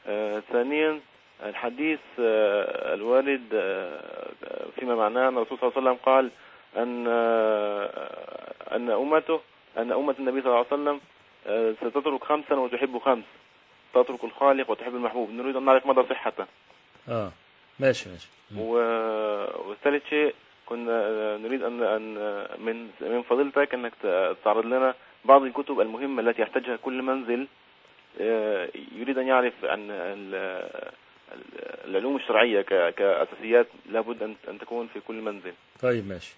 آه 0.07 0.39
ثانيا 0.39 0.99
الحديث 1.45 1.99
آه 2.19 2.93
الوارد 2.93 3.53
آه 3.53 4.65
فيما 4.75 4.95
معناه 4.95 5.29
أن 5.29 5.37
الرسول 5.37 5.57
صلى 5.57 5.69
الله 5.69 5.77
عليه 5.77 5.89
وسلم 5.89 6.05
قال 6.05 6.31
أن 6.77 7.05
آه 7.07 8.53
أن 8.75 8.89
أمته 8.89 9.39
أن 9.77 9.91
أمة 9.91 10.15
النبي 10.19 10.41
صلى 10.41 10.45
الله 10.51 10.65
عليه 10.71 10.81
وسلم 10.81 10.99
آه 11.47 11.73
ستترك 11.81 12.23
خمسا 12.23 12.55
وتحب 12.55 12.97
خمس. 12.97 13.23
تترك 13.93 14.23
الخالق 14.23 14.69
وتحب 14.69 14.95
المحبوب. 14.95 15.29
نريد 15.29 15.55
أن 15.55 15.65
نعرف 15.65 15.85
مدى 15.85 16.01
صحته. 16.09 16.45
آه. 17.09 17.31
ماشي 17.79 18.09
ماشي. 18.09 18.27
م. 18.51 18.59
و- 18.59 19.67
والثالث 19.69 20.09
شيء 20.09 20.33
كنا 20.65 20.91
آه، 20.91 21.37
نريد 21.37 21.63
أن 21.63 21.83
أن 21.83 22.15
من 22.59 22.89
من 23.01 23.21
فضيلتك 23.21 23.73
أنك 23.73 23.93
تعرض 24.45 24.65
لنا 24.65 24.93
بعض 25.25 25.41
الكتب 25.43 25.79
المهمة 25.79 26.21
التي 26.21 26.41
يحتاجها 26.41 26.75
كل 26.75 27.01
منزل. 27.01 27.47
يريد 28.99 29.17
أن 29.17 29.27
يعرف 29.27 29.65
أن 29.65 29.91
ال- 29.91 30.35
ال- 31.33 31.89
العلوم 31.89 32.15
الشرعية 32.15 32.61
كأساسيات 32.91 33.67
لابد 33.89 34.23
أن 34.49 34.59
تكون 34.59 34.87
في 34.87 34.99
كل 34.99 35.15
منزل. 35.21 35.53
طيب 35.81 36.07
ماشي. 36.07 36.35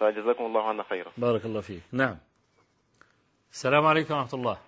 فجزاكم 0.00 0.44
الله 0.44 0.68
عنا 0.68 0.82
خيرا. 0.82 1.12
بارك 1.16 1.44
الله 1.44 1.60
فيك. 1.60 1.82
نعم. 1.92 2.18
السلام 3.52 3.86
عليكم 3.86 4.14
ورحمة 4.14 4.34
الله. 4.34 4.58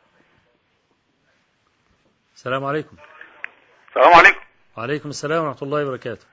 السلام 2.35 2.65
عليكم. 2.65 2.97
السلام 3.89 4.15
عليكم. 4.15 4.41
وعليكم 4.77 5.09
السلام 5.09 5.45
ورحمة 5.45 5.63
الله 5.63 5.87
وبركاته. 5.87 6.27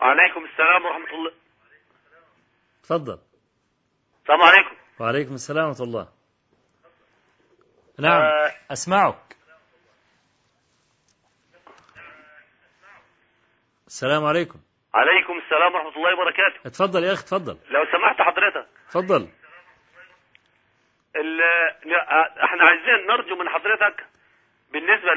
وعليكم 0.00 0.44
السلام 0.44 0.84
ورحمة 0.84 1.14
الله. 1.18 1.32
تفضل. 2.82 3.18
السلام 4.22 4.42
عليكم. 4.42 4.76
وعليكم 5.00 5.34
السلام 5.34 5.68
ورحمة 5.68 5.84
الله. 5.84 6.08
نعم. 7.98 8.22
آه. 8.22 8.52
أسمعك. 8.70 9.36
السلام 13.86 14.24
عليكم. 14.24 14.60
عليكم 14.94 15.38
السلام 15.38 15.74
ورحمة 15.74 15.96
الله 15.96 16.12
وبركاته. 16.14 16.66
اتفضل 16.66 17.04
يا 17.04 17.12
أخي 17.12 17.22
اتفضل. 17.22 17.58
لو 17.70 17.84
سمحت 17.92 18.22
حضرتك. 18.22 18.66
اتفضل. 18.86 19.28
ال- 21.16 21.42
إحنا 22.44 22.64
عايزين 22.64 23.06
نرجو 23.06 23.36
من 23.36 23.48
حضرتك 23.48 24.06
بالنسبة 24.72 25.14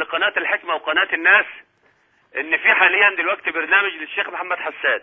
لقناة 0.00 0.32
الحكمة 0.36 0.74
وقناة 0.74 1.08
الناس 1.12 1.46
إن 2.36 2.56
في 2.56 2.72
حاليا 2.74 3.16
دلوقتي 3.16 3.50
برنامج 3.50 3.92
للشيخ 4.00 4.28
محمد 4.28 4.56
حسان 4.56 5.00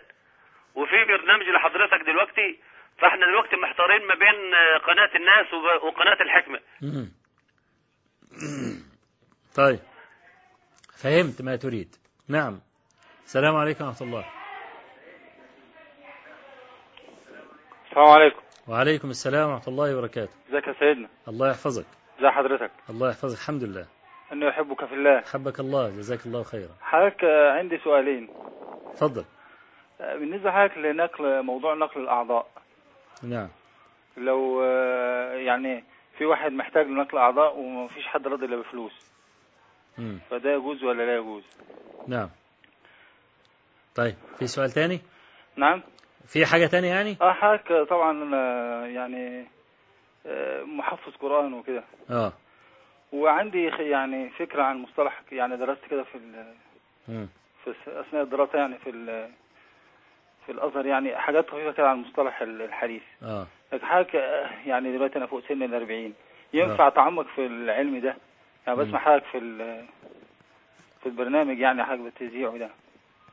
وفي 0.74 1.04
برنامج 1.04 1.42
لحضرتك 1.48 2.06
دلوقتي 2.06 2.58
فإحنا 2.98 3.26
دلوقتي 3.26 3.56
محتارين 3.56 4.06
ما 4.06 4.14
بين 4.14 4.54
قناة 4.86 5.10
الناس 5.16 5.54
وقناة 5.84 6.22
الحكمة. 6.22 6.60
طيب. 9.56 9.80
فهمت 11.02 11.42
ما 11.42 11.56
تريد. 11.56 11.96
نعم. 12.28 12.60
السلام 13.26 13.56
عليكم 13.56 13.84
ورحمة 13.84 14.06
الله. 14.08 14.24
السلام 17.88 18.08
عليكم. 18.08 18.40
وعليكم 18.68 19.10
السلام 19.10 19.50
ورحمة 19.50 19.68
الله 19.68 19.96
وبركاته. 19.96 20.32
ازيك 20.50 20.66
يا 20.68 20.72
سيدنا؟ 20.72 21.08
الله 21.28 21.48
يحفظك. 21.48 21.86
ازي 22.18 22.30
حضرتك؟ 22.30 22.70
الله 22.90 23.08
يحفظك. 23.08 23.38
الحمد 23.38 23.62
لله. 23.62 23.86
اني 24.32 24.48
احبك 24.48 24.84
في 24.84 24.94
الله. 24.94 25.20
حبك 25.20 25.60
الله. 25.60 25.88
جزاك 25.88 26.26
الله 26.26 26.42
خيرا. 26.42 26.74
حضرتك 26.80 27.24
آه، 27.24 27.52
عندي 27.52 27.78
سؤالين. 27.78 28.28
تفضل. 28.94 29.24
آه، 30.00 30.16
بالنسبة 30.16 30.50
حضرتك 30.50 30.78
لنقل 30.78 31.42
موضوع 31.42 31.74
نقل 31.74 32.00
الأعضاء. 32.00 32.46
نعم. 33.22 33.48
لو 34.16 34.62
آه، 34.62 35.32
يعني 35.32 35.84
في 36.18 36.26
واحد 36.26 36.52
محتاج 36.52 36.86
لنقل 36.86 37.18
أعضاء 37.18 37.58
ومفيش 37.58 38.06
حد 38.06 38.26
راضي 38.26 38.46
إلا 38.46 38.56
بفلوس. 38.56 39.12
مم. 39.98 40.18
فده 40.30 40.50
يجوز 40.50 40.84
ولا 40.84 41.02
لا 41.02 41.16
يجوز؟ 41.16 41.44
نعم. 42.08 42.28
طيب 43.96 44.14
في 44.38 44.46
سؤال 44.46 44.70
تاني؟ 44.70 45.00
نعم. 45.56 45.82
في 46.26 46.46
حاجة 46.46 46.66
تانية 46.66 46.88
يعني؟ 46.88 47.16
آه 47.22 47.32
آه، 47.70 47.84
طبعا 47.84 48.10
أنا 48.10 48.86
يعني 48.86 49.44
آه، 50.26 50.62
محفظ 50.62 51.12
قرآن 51.16 51.52
وكده. 51.54 51.84
آه. 52.10 52.32
وعندي 53.12 53.64
يعني 53.64 54.30
فكرة 54.30 54.62
عن 54.62 54.78
مصطلح 54.78 55.22
يعني 55.32 55.56
درست 55.56 55.84
كده 55.90 56.02
في 56.02 56.14
ال-. 56.18 56.54
في 57.64 57.74
أثناء 58.00 58.22
الدراسة 58.22 58.58
يعني 58.58 58.78
في 58.78 58.90
ال- 58.90 59.30
في 60.46 60.52
الأزهر 60.52 60.86
يعني 60.86 61.16
حاجات 61.16 61.50
خفيفة 61.50 61.72
كده 61.72 61.88
عن 61.88 61.96
المصطلح 61.96 62.40
ال- 62.42 62.62
الحديث. 62.62 63.02
آه. 63.22 63.46
لكن 63.72 63.86
حضرتك 63.86 64.16
آه، 64.16 64.50
يعني 64.66 64.92
دلوقتي 64.92 65.18
أنا 65.18 65.26
فوق 65.26 65.42
سن 65.48 65.62
ال 65.62 65.74
40 65.74 66.14
ينفع 66.52 66.88
اتعمق 66.88 67.26
في 67.34 67.46
العلم 67.46 68.00
ده؟ 68.00 68.16
يعني 68.66 68.78
بسمع. 68.78 68.98
حضرتك 68.98 69.26
في 69.26 69.38
ال- 69.38 69.84
في 71.00 71.06
البرنامج 71.06 71.58
يعني 71.58 71.84
حضرتك 71.84 72.00
بتذيعه 72.22 72.56
ده 72.58 72.70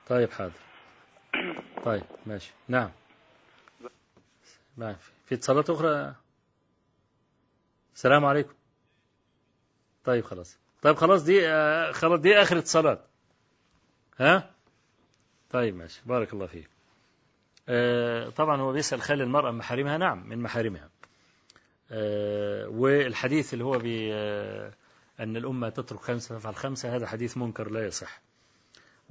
طيب 0.07 0.31
حاضر. 0.31 0.53
طيب 1.85 2.03
ماشي. 2.25 2.51
نعم. 2.67 2.91
نعم. 4.77 4.95
في 5.25 5.35
اتصالات 5.35 5.69
أخرى؟ 5.69 6.15
السلام 7.95 8.25
عليكم. 8.25 8.53
طيب 10.03 10.23
خلاص. 10.25 10.57
طيب 10.81 10.95
خلاص 10.95 11.23
دي 11.23 11.47
آه، 11.47 11.91
خلاص 11.91 12.19
دي 12.19 12.41
آخر 12.41 12.57
اتصالات. 12.57 13.05
ها؟ 14.19 14.51
طيب 15.51 15.75
ماشي. 15.75 16.01
بارك 16.05 16.33
الله 16.33 16.45
فيك. 16.45 16.69
آه، 17.69 18.29
طبعا 18.29 18.61
هو 18.61 18.71
بيسأل 18.71 19.01
خال 19.01 19.21
المرأة 19.21 19.51
من 19.51 19.57
محارمها. 19.57 19.97
نعم 19.97 20.29
من 20.29 20.41
محارمها. 20.41 20.89
آه، 21.91 22.67
والحديث 22.67 23.53
اللي 23.53 23.63
هو 23.63 23.77
بي 23.77 24.13
أن 25.19 25.37
الأمة 25.37 25.69
تترك 25.69 25.99
خمسة 25.99 26.37
تفعل 26.37 26.55
خمسة 26.55 26.95
هذا 26.95 27.07
حديث 27.07 27.37
منكر 27.37 27.71
لا 27.71 27.85
يصح. 27.85 28.21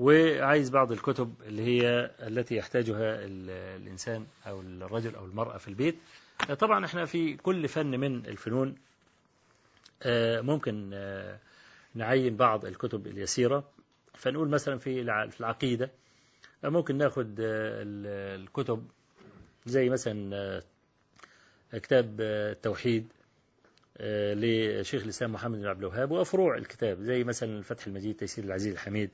وعايز 0.02 0.70
بعض 0.70 0.92
الكتب 0.92 1.34
اللي 1.46 1.62
هي 1.62 2.10
التي 2.20 2.56
يحتاجها 2.56 3.14
ال- 3.24 3.50
الإنسان 3.82 4.26
أو 4.46 4.60
الرجل 4.60 5.14
أو 5.14 5.24
المرأة 5.24 5.58
في 5.58 5.68
البيت. 5.68 5.94
طبعا 6.58 6.84
إحنا 6.84 7.04
في 7.04 7.36
كل 7.36 7.68
فن 7.68 8.00
من 8.00 8.26
الفنون. 8.26 8.74
آه، 10.02 10.40
ممكن 10.40 10.90
آه، 10.94 11.38
نعين 11.94 12.36
بعض 12.36 12.64
الكتب 12.64 13.06
اليسيرة. 13.06 13.64
فنقول 14.14 14.48
مثلا 14.48 14.78
في 14.78 15.00
الع- 15.00 15.26
في 15.26 15.40
العقيدة. 15.40 15.90
ممكن 16.64 16.96
ناخد 16.98 17.40
آه، 17.40 17.82
ال- 17.82 18.40
الكتب 18.42 18.86
زي 19.66 19.88
مثلا 19.88 20.36
آه، 20.36 21.78
كتاب 21.78 22.16
آه، 22.20 22.52
التوحيد 22.52 23.08
آه، 23.98 24.34
لشيخ 24.34 25.02
الإسلام 25.02 25.32
محمد 25.32 25.58
بن 25.58 25.66
عبد 25.66 25.78
الوهاب 25.80 26.10
وأفروع 26.10 26.56
الكتاب 26.56 27.00
زي 27.00 27.24
مثلا 27.24 27.58
الفتح 27.58 27.86
المجيد 27.86 28.16
تيسير 28.16 28.44
العزيز 28.44 28.72
الحميد. 28.72 29.10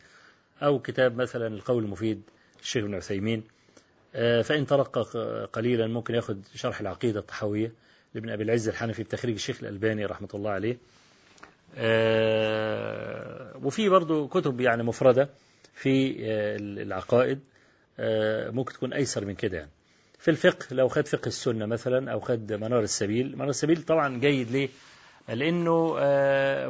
أو 0.63 0.79
كتاب 0.79 1.17
مثلا 1.17 1.47
القول 1.47 1.85
المفيد 1.85 2.23
الشيخ 2.61 2.85
ابن 2.85 2.95
عثيمين. 2.95 3.45
آه، 4.15 4.43
فإن 4.43 4.67
ترقى 4.67 5.03
قليلا 5.53 5.87
ممكن 5.87 6.15
ياخد 6.15 6.45
شرح 6.55 6.81
العقيدة 6.81 7.21
الطحاوية 7.21 7.73
لابن 8.15 8.31
أبي 8.31 8.43
العز 8.43 8.69
الحنفي 8.69 9.03
بتخريج 9.03 9.35
الشيخ 9.35 9.63
الألباني 9.63 10.05
رحمة 10.07 10.29
الله 10.35 10.51
عليه. 10.51 10.79
آه، 11.77 13.57
وفي 13.63 13.89
برضو 13.89 14.29
كتب 14.29 14.61
يعني 14.61 14.83
مفردة 14.83 15.29
في 15.75 16.17
آه، 16.21 16.57
العقائد 16.61 17.41
ممكن 18.51 18.73
تكون 18.73 18.93
أيسر 18.93 19.25
من 19.25 19.35
كده 19.35 19.59
يعني. 19.59 19.71
في 20.19 20.31
الفقه 20.31 20.67
لو 20.71 20.89
خد 20.89 21.07
فقه 21.07 21.27
السنة 21.29 21.67
مثلا 21.67 22.13
أو 22.13 22.21
خد 22.21 22.53
منار 22.53 22.81
السبيل 22.81 23.37
منار 23.37 23.49
السبيل 23.49 23.83
طبعا 23.83 24.19
جيد 24.19 24.51
ليه؟ 24.51 24.69
لأنه 25.29 25.95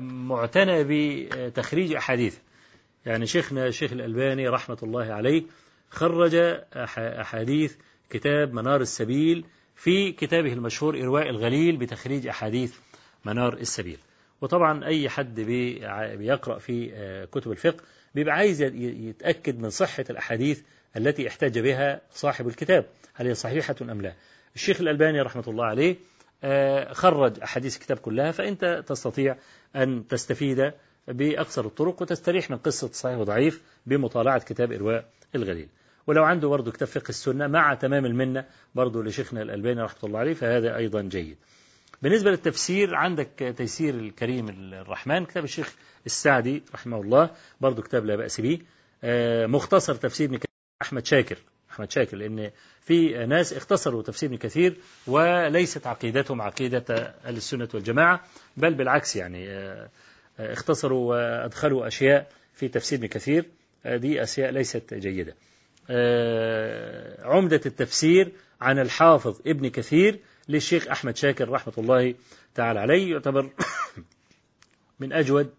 معتنى 0.01 0.85
بتخريج 0.85 1.93
أحاديث. 1.93 2.39
يعني 3.07 3.27
شيخنا 3.27 3.67
الشيخ 3.67 3.93
الألباني 3.93 4.49
رحمة 4.49 4.79
الله 4.83 5.13
عليه 5.13 5.43
خرج 5.91 6.33
أح- 6.61 6.99
أحاديث 6.99 7.77
كتاب 8.11 8.53
منار 8.55 8.81
السبيل 8.81 9.45
في 9.77 10.13
كتابه 10.13 10.53
المشهور 10.53 11.01
إرواء 11.03 11.29
الغليل 11.31 11.77
بتخريج 11.77 12.27
أحاديث 12.27 12.75
منار 13.25 13.53
السبيل. 13.55 13.99
وطبعا 14.41 14.85
أي 14.85 15.09
حد 15.09 15.41
بيقرأ 15.41 16.59
في 16.59 16.91
آه، 16.95 17.25
كتب 17.25 17.51
الفقه 17.51 17.83
بيبقى 18.15 18.35
عايز 18.35 18.63
يتأكد 18.63 19.59
من 19.59 19.71
صحة 19.71 20.05
الأحاديث 20.11 20.61
التي 20.97 21.29
احتج 21.29 21.59
بها 21.59 22.01
صاحب 22.11 22.49
الكتاب 22.49 22.87
هل 23.15 23.27
هي 23.27 23.35
صحيحة 23.35 23.75
أم 23.83 24.03
لا. 24.03 24.15
الشيخ 24.55 24.81
الألباني 24.81 25.21
رحمة 25.21 25.45
الله 25.49 25.65
عليه 25.65 25.97
آه، 26.45 26.93
خرج 26.93 27.41
أحاديث 27.41 27.77
الكتاب 27.77 27.97
كلها 27.97 28.31
فأنت 28.33 28.85
تستطيع 28.87 29.37
أن 29.77 30.07
تستفيد 30.09 30.73
بأكثر 31.09 31.67
الطرق 31.67 32.03
وتستريح 32.03 32.51
من 32.51 32.57
قصة 32.57 32.91
صحيح 32.93 33.19
وضعيف 33.19 33.63
بمطالعة 33.87 34.39
كتاب 34.39 34.73
إرواء 34.73 35.05
الغليل. 35.35 35.69
ولو 36.07 36.25
عنده 36.25 36.49
برضه 36.49 36.73
كتاب 36.73 36.89
فقه 36.89 37.09
السنة 37.09 37.47
مع 37.47 37.75
تمام 37.75 38.07
المنة 38.07 38.45
برضه 38.75 39.05
لشيخنا 39.05 39.43
الألباني 39.43 39.83
رحمة 39.83 40.01
الله 40.05 40.19
عليه 40.19 40.35
فهذا 40.35 40.77
أيضا 40.77 41.03
جيد. 41.03 41.37
بالنسبة 42.03 42.31
للتفسير 42.31 42.95
عندك 42.95 43.55
تيسير 43.57 43.95
الكريم 43.95 44.49
الرحمن 44.49 45.25
كتاب 45.27 45.45
الشيخ 45.45 45.75
السعدي 46.07 46.63
رحمه 46.75 47.01
الله 47.01 47.31
برضه 47.61 47.83
كتاب 47.83 48.05
لا 48.05 48.17
بأس 48.17 48.41
به. 48.41 48.59
آه، 49.05 49.47
مختصر 49.47 49.95
تفسير 49.95 50.39
أحمد 50.83 51.07
شاكر. 51.07 51.39
أحمد 51.71 51.91
شاكر 51.91 52.17
لأن 52.17 52.51
في 52.81 53.27
ناس 53.27 53.53
اختصروا 53.53 54.03
تفسير 54.03 54.29
ابن 54.29 54.39
كثير 54.39 54.77
وليست 55.07 55.87
عقيدتهم 55.87 56.43
عقيدة 56.43 57.15
السنة 57.27 57.69
والجماعة 57.75 58.21
بل 58.57 58.75
بالعكس 58.75 59.17
يعني 59.17 59.51
آه، 59.51 59.89
اختصروا 60.39 61.11
وأدخلوا 61.11 61.87
أشياء 61.87 62.29
في 62.55 62.69
تفسير 62.69 62.99
ابن 62.99 63.07
كثير. 63.07 63.45
آه، 63.87 63.97
دي 63.97 64.23
أشياء 64.23 64.51
ليست 64.51 64.95
جيدة. 64.95 65.35
آه، 65.91 67.27
عمدة 67.27 67.61
التفسير 67.67 68.33
عن 68.61 68.79
الحافظ 68.79 69.41
ابن 69.47 69.69
كثير 69.69 70.21
للشيخ 70.49 70.89
أحمد 70.89 71.17
شاكر 71.17 71.49
رحمة 71.49 71.73
الله 71.79 72.15
تعالى 72.55 72.81
عليه. 72.81 73.13
يعتبر 73.13 73.51
من 75.01 75.13
أجود 75.13 75.51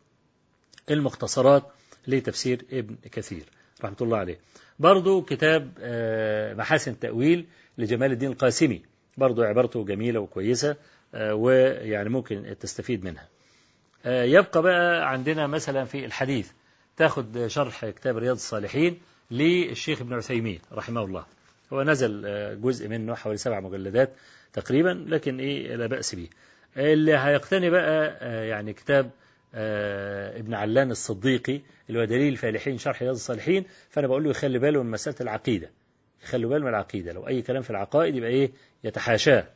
المختصرات 0.90 1.64
لتفسير 2.08 2.66
ابن 2.72 2.96
كثير 3.12 3.44
رحمة 3.84 3.98
الله 4.02 4.18
عليه. 4.18 4.40
برضو 4.80 5.22
كتاب 5.22 5.72
آه، 5.80 6.54
محاسن 6.54 6.92
التأويل 6.92 7.46
لجمال 7.78 8.12
الدين 8.12 8.32
القاسمي. 8.32 8.82
برضو 9.18 9.44
عبارته 9.44 9.86
جميلة 9.86 10.20
وكويسة 10.20 10.76
ويعني 11.14 12.10
ممكن 12.10 12.56
تستفيد 12.60 13.04
منها. 13.04 13.28
يبقى 14.06 14.62
بقى 14.62 15.12
عندنا 15.12 15.48
مثلا 15.48 15.86
في 15.86 16.06
الحديث 16.06 16.52
تاخد 16.98 17.48
شرح 17.48 17.86
كتاب 17.90 18.18
رياض 18.18 18.36
الصالحين 18.36 19.00
للشيخ 19.32 20.02
ابن 20.02 20.14
عثيمين 20.14 20.60
رحمه 20.72 21.04
الله. 21.04 21.26
هو 21.74 21.84
نزل 21.84 22.24
آه، 22.26 22.54
جزء 22.54 22.88
منه 22.88 23.16
حوالي 23.16 23.38
سبع 23.38 23.60
مجلدات 23.60 24.14
تقريبا 24.54 25.06
لكن 25.08 25.40
إيه 25.40 25.76
لا 25.76 25.88
بأس 25.88 26.16
به. 26.16 26.28
اللي 26.78 27.18
هيقتني 27.18 27.70
بقى 27.70 28.18
آه، 28.22 28.44
يعني 28.44 28.74
كتاب 28.74 29.10
آه، 29.56 30.40
ابن 30.40 30.54
علان 30.54 30.92
الصديقي 30.92 31.62
اللي 31.90 32.00
هو 32.00 32.06
دليل 32.06 32.34
الفالحين 32.34 32.78
شرح 32.78 33.02
رياض 33.02 33.14
الصالحين 33.16 33.66
فأنا 33.90 34.08
بقول 34.08 34.24
له 34.24 34.30
يخلي 34.30 34.60
باله 34.60 34.84
من 34.84 34.92
مسألة 34.92 35.16
العقيدة. 35.22 35.70
يخلوا 36.24 36.50
باله 36.50 36.64
من 36.64 36.70
العقيدة. 36.70 37.14
لو 37.14 37.28
أي 37.28 37.42
كلام 37.42 37.62
في 37.62 37.70
العقائد 37.70 38.16
يبقى 38.16 38.30
إيه 38.30 38.52
يتحاشاه. 38.84 39.40
آه، 39.40 39.48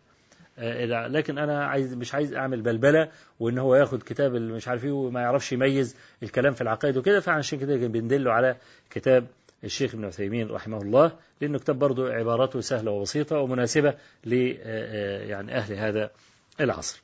لكن 0.57 1.37
أنا 1.37 1.65
عايز 1.65 1.93
مش 1.93 2.13
عايز 2.13 2.33
أعمل 2.33 2.61
بلبلة 2.61 3.09
وإن 3.39 3.57
هو 3.57 3.75
ياخد 3.75 4.03
كتاب 4.03 4.35
مش 4.35 4.67
عارف 4.67 4.85
إيه 4.85 4.91
وما 4.91 5.21
يعرفش 5.21 5.51
يميز 5.51 5.95
الكلام 6.23 6.53
في 6.53 6.61
العقائد 6.61 6.97
وكده 6.97 7.19
فعشان 7.19 7.59
كده 7.59 7.75
بندله 7.75 8.31
على 8.31 8.55
كتاب 8.89 9.27
الشيخ 9.63 9.93
ابن 9.95 10.05
عثيمين 10.05 10.49
رحمه 10.51 10.77
الله 10.77 11.11
لأنه 11.41 11.59
كتاب 11.59 11.79
برضه 11.79 12.13
عباراته 12.13 12.61
سهلة 12.61 12.91
وبسيطة 12.91 13.37
ومناسبة 13.37 13.93
ل 14.25 14.33
آه، 14.33 14.55
آه، 14.63 15.23
يعني 15.23 15.55
أهل 15.57 15.73
هذا 15.73 16.11
العصر. 16.61 17.01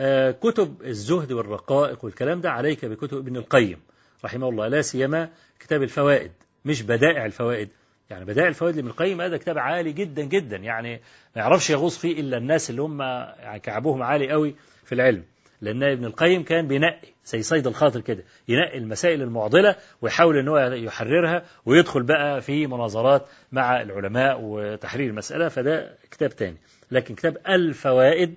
آه، 0.00 0.30
كتب 0.30 0.82
الزهد 0.84 1.32
والرقائق 1.32 2.04
والكلام 2.04 2.40
ده 2.40 2.50
عليك 2.50 2.84
بكتب 2.84 3.16
ابن 3.18 3.36
القيم 3.36 3.80
رحمه 4.24 4.48
الله 4.48 4.68
لا 4.68 4.82
سيما 4.82 5.28
كتاب 5.60 5.82
الفوائد 5.82 6.32
مش 6.64 6.82
بدائع 6.82 7.26
الفوائد 7.26 7.68
يعني 8.10 8.24
بدائع 8.24 8.48
الفوائد 8.48 8.76
لابن 8.76 8.88
القيم 8.88 9.20
هذا 9.20 9.36
كتاب 9.36 9.58
عالي 9.58 9.92
جدا 9.92 10.22
جدا. 10.22 10.56
يعني 10.56 10.92
ما 11.36 11.42
يعرفش 11.42 11.70
يغوص 11.70 11.98
فيه 11.98 12.20
إلا 12.20 12.36
الناس 12.36 12.70
اللي 12.70 12.82
هم 12.82 13.02
يعني 13.02 13.60
كعبهم 13.60 14.02
عالي 14.02 14.30
قوي 14.30 14.54
في 14.84 14.94
العلم. 14.94 15.24
لأن 15.60 15.82
ابن 15.82 16.04
القيم 16.04 16.42
كان 16.42 16.68
بينقي 16.68 17.08
زي 17.26 17.42
صيد 17.42 17.66
الخاطر 17.66 18.00
كده 18.00 18.24
ينقي 18.48 18.78
المسائل 18.78 19.22
المعضلة 19.22 19.76
ويحاول 20.02 20.36
إن 20.38 20.48
هو 20.48 20.58
يحررها 20.58 21.44
ويدخل 21.66 22.02
بقى 22.02 22.40
في 22.40 22.66
مناظرات 22.66 23.28
مع 23.52 23.82
العلماء 23.82 24.38
وتحرير 24.42 25.10
المسألة. 25.10 25.48
فده 25.48 25.96
كتاب 26.10 26.30
تاني. 26.30 26.56
لكن 26.90 27.14
كتاب 27.14 27.36
الفوائد 27.48 28.34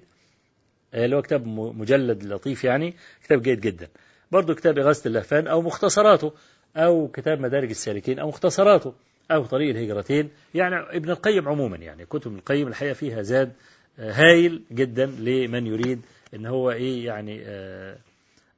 اللي 0.93 1.15
هو 1.15 1.21
كتاب 1.21 1.47
مجلد 1.47 2.23
لطيف 2.23 2.63
يعني 2.63 2.95
كتاب 3.23 3.41
جيد 3.41 3.59
جدا. 3.59 3.87
برضو 4.31 4.55
كتاب 4.55 4.77
إغاثة 4.79 5.07
اللهفان 5.07 5.47
أو 5.47 5.61
مختصراته 5.61 6.33
أو 6.77 7.07
كتاب 7.07 7.39
مدارج 7.39 7.69
السالكين 7.69 8.19
أو 8.19 8.27
مختصراته. 8.27 8.93
أو 9.31 9.45
طريق 9.45 9.69
الهجرتين. 9.69 10.29
يعني 10.55 10.75
ابن 10.75 11.09
القيم 11.09 11.49
عموما 11.49 11.77
يعني 11.77 12.05
كتب 12.05 12.27
ابن 12.27 12.37
القيم 12.37 12.67
الحقيقة 12.67 12.93
فيها 12.93 13.21
زاد 13.21 13.53
آه، 13.99 14.11
هايل 14.11 14.63
جدا 14.71 15.05
لمن 15.05 15.67
يريد 15.67 16.01
إن 16.33 16.45
هو 16.45 16.71
إيه 16.71 17.05
يعني 17.05 17.41
آه، 17.45 17.97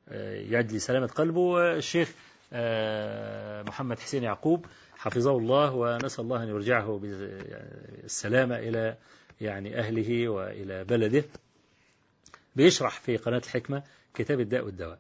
آه، 0.09 0.35
يجلي 0.35 0.79
سلامة 0.79 1.07
قلبه. 1.07 1.39
والشيخ 1.39 2.13
آه، 2.53 3.63
محمد 3.63 3.99
حسين 3.99 4.23
يعقوب 4.23 4.65
حفظه 4.97 5.37
الله 5.37 5.73
ونسأل 5.73 6.23
الله 6.23 6.43
أن 6.43 6.47
يرجعه 6.49 6.99
بالسلامة 7.03 8.55
إلى 8.55 8.95
يعني 9.41 9.79
أهله 9.79 10.29
وإلى 10.29 10.83
بلده. 10.83 11.23
بيشرح 12.55 12.99
في 12.99 13.17
قناة 13.17 13.41
الحكمة 13.45 13.83
كتاب 14.13 14.39
الداء 14.39 14.65
والدواء. 14.65 14.99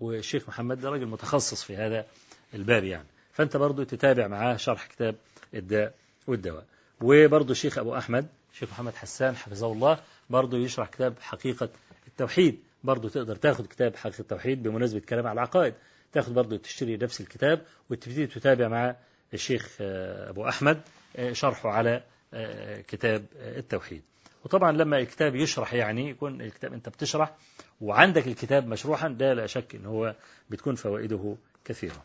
والشيخ 0.00 0.48
محمد 0.48 0.80
ده 0.80 0.90
راجل 0.90 1.06
متخصص 1.06 1.62
في 1.62 1.76
هذا 1.76 2.06
الباب 2.54 2.84
يعني. 2.84 3.06
فأنت 3.32 3.56
برضو 3.56 3.82
تتابع 3.82 4.28
معاه 4.28 4.56
شرح 4.56 4.86
كتاب 4.86 5.14
الداء 5.54 5.94
والدواء. 6.26 6.64
وبرضو 7.00 7.52
الشيخ 7.52 7.78
أبو 7.78 7.96
أحمد 7.96 8.26
الشيخ 8.52 8.70
محمد 8.70 8.94
حسان 8.94 9.36
حفظه 9.36 9.72
الله 9.72 9.98
برضو 10.30 10.56
يشرح 10.56 10.88
كتاب 10.88 11.14
حقيقة 11.20 11.68
التوحيد. 12.08 12.58
برضو 12.84 13.08
تقدر 13.08 13.36
تاخد 13.36 13.66
كتاب 13.66 13.96
حقيقة 13.96 14.20
التوحيد 14.20 14.62
بمناسبة 14.62 15.00
كلام 15.00 15.26
على 15.26 15.34
العقائد. 15.34 15.74
تاخد 16.12 16.34
برضو 16.34 16.56
تشتري 16.56 16.96
نفس 16.96 17.20
الكتاب 17.20 17.62
وتبتدي 17.90 18.26
تتابع 18.26 18.68
مع 18.68 18.96
الشيخ 19.34 19.76
أبو 19.80 20.48
أحمد 20.48 20.80
آه، 21.16 21.32
شرحه 21.32 21.70
على 21.70 22.02
آه، 22.34 22.80
كتاب 22.80 23.24
التوحيد. 23.34 24.02
وطبعا 24.44 24.72
لما 24.72 24.98
الكتاب 24.98 25.34
يشرح 25.34 25.74
يعني 25.74 26.10
يكون 26.10 26.40
الكتاب 26.40 26.72
أنت 26.72 26.88
بتشرح 26.88 27.34
وعندك 27.80 28.26
الكتاب 28.26 28.68
مشروحا 28.68 29.08
ده 29.08 29.32
لا 29.34 29.46
شك 29.46 29.74
إن 29.74 29.86
هو 29.86 30.14
بتكون 30.50 30.74
فوائده 30.74 31.36
كثيرة. 31.64 32.04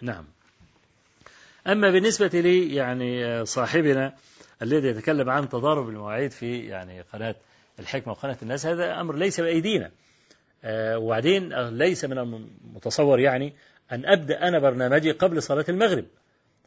نعم. 0.00 0.24
أما 1.66 1.90
بالنسبة 1.90 2.40
لي 2.40 2.74
يعني 2.74 3.44
صاحبنا 3.44 4.12
الذي 4.62 4.88
يتكلم 4.88 5.30
عن 5.30 5.48
تضارب 5.48 5.88
المواعيد 5.88 6.30
في 6.30 6.66
يعني 6.66 7.00
قناة 7.00 7.34
الحكمة 7.78 8.12
وقناة 8.12 8.36
الناس 8.42 8.66
هذا 8.66 9.00
أمر 9.00 9.16
ليس 9.16 9.40
بأيدينا. 9.40 9.90
آه، 10.64 10.98
وبعدين 10.98 11.52
آه، 11.52 11.70
ليس 11.70 12.04
من 12.04 12.18
المتصور 12.18 13.20
يعني 13.20 13.54
أن 13.92 14.06
أبدأ 14.06 14.48
أنا 14.48 14.58
برنامجي 14.58 15.10
قبل 15.10 15.42
صلاة 15.42 15.64
المغرب. 15.68 16.04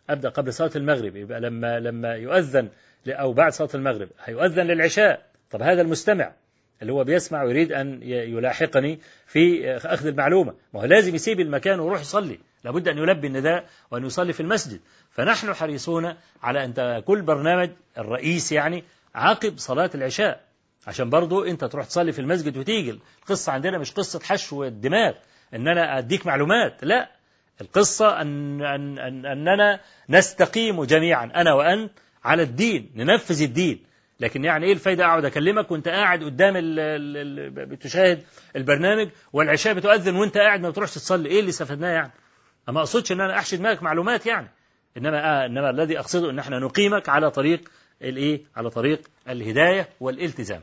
أبدأ 0.10 0.30
قبل 0.30 0.54
صلاة 0.54 0.72
المغرب. 0.76 1.16
يبقى 1.16 1.40
لما 1.40 1.80
لما 1.80 2.16
يؤذن 2.16 2.70
أو 3.08 3.34
بعد 3.34 3.52
صلاة 3.52 3.70
المغرب 3.76 4.10
هيؤذن 4.24 4.68
للعشاء. 4.68 5.26
طب 5.52 5.62
هذا 5.62 5.82
المستمع. 5.82 6.34
اللي 6.82 6.94
هو 6.94 7.04
بيسمع 7.04 7.44
ويريد 7.44 7.72
أن 7.72 8.00
يلاحقني 8.04 9.00
في 9.28 9.72
أخذ 9.76 10.08
المعلومة. 10.08 10.54
ما 10.74 10.82
هو 10.82 10.86
لازم 10.86 11.16
يسيب 11.16 11.40
المكان 11.40 11.80
ويروح 11.80 12.02
يصلي. 12.02 12.40
لابد 12.64 12.88
أن 12.88 12.98
يلبي 12.98 13.28
النداء 13.28 13.66
وأن 13.92 14.06
يصلي 14.06 14.34
في 14.34 14.40
المسجد. 14.40 14.80
فنحن 15.12 15.54
حريصون 15.54 16.14
على 16.44 16.66
أن 16.66 17.00
كل 17.00 17.22
برنامج 17.22 17.70
الرئيس 17.98 18.52
يعني 18.52 18.84
عقب 19.16 19.58
صلاة 19.58 19.90
العشاء. 19.96 20.42
عشان 20.88 21.10
برضو 21.10 21.44
أنت 21.44 21.66
تروح 21.66 21.86
تصلي 21.86 22.12
في 22.12 22.20
المسجد 22.20 22.58
وتيجي. 22.58 23.00
القصة 23.22 23.52
عندنا 23.52 23.78
مش 23.78 23.92
قصة 23.92 24.20
حشو 24.20 24.64
الدماغ 24.64 25.14
إن 25.54 25.68
أنا 25.68 25.98
أديك 25.98 26.26
معلومات. 26.26 26.84
لا. 26.84 27.10
القصة 27.62 28.22
أن 28.22 28.62
أن 28.62 29.00
أن 29.00 29.26
أننا 29.26 29.80
نستقيم 30.10 30.84
جميعا. 30.84 31.26
أنا 31.36 31.54
وأنت 31.54 31.92
على 32.24 32.44
الدين. 32.44 32.92
ننفذ 32.96 33.42
الدين. 33.42 33.89
لكن 34.20 34.44
يعني 34.46 34.66
إيه 34.66 34.74
الفايدة؟ 34.74 35.06
أقعد 35.06 35.26
أكلمك 35.26 35.72
وأنت 35.72 35.88
قاعد 35.88 36.24
قدام 36.24 36.58
ال 36.58 36.80
ال 36.80 37.18
ال 37.18 37.66
بتشاهد 37.66 38.24
البرنامج 38.56 39.10
والعشاء 39.34 39.74
بتؤذن 39.74 40.16
وأنت 40.16 40.38
قاعد 40.38 40.62
ما 40.62 40.70
بتروحش 40.70 40.94
تصلي 40.94 41.30
إيه 41.30 41.40
اللي 41.40 41.50
استفدناه 41.50 41.90
يعني؟ 41.90 42.12
ما 42.68 42.80
أقصدش 42.80 43.12
إن 43.12 43.22
أنا 43.22 43.40
احشي 43.40 43.58
دماغك 43.58 43.84
معلومات 43.84 44.26
يعني. 44.26 44.48
إنما 44.98 45.44
آه 45.44 45.46
إنما 45.46 45.70
الذي 45.70 46.00
أقصده 46.00 46.30
إن 46.30 46.40
إحنا 46.40 46.60
نقيمك 46.60 47.10
على 47.10 47.32
طريق 47.32 47.70
الإيه؟ 48.02 48.42
على 48.56 48.70
طريق 48.70 49.02
الهداية 49.30 49.90
والالتزام. 50.00 50.62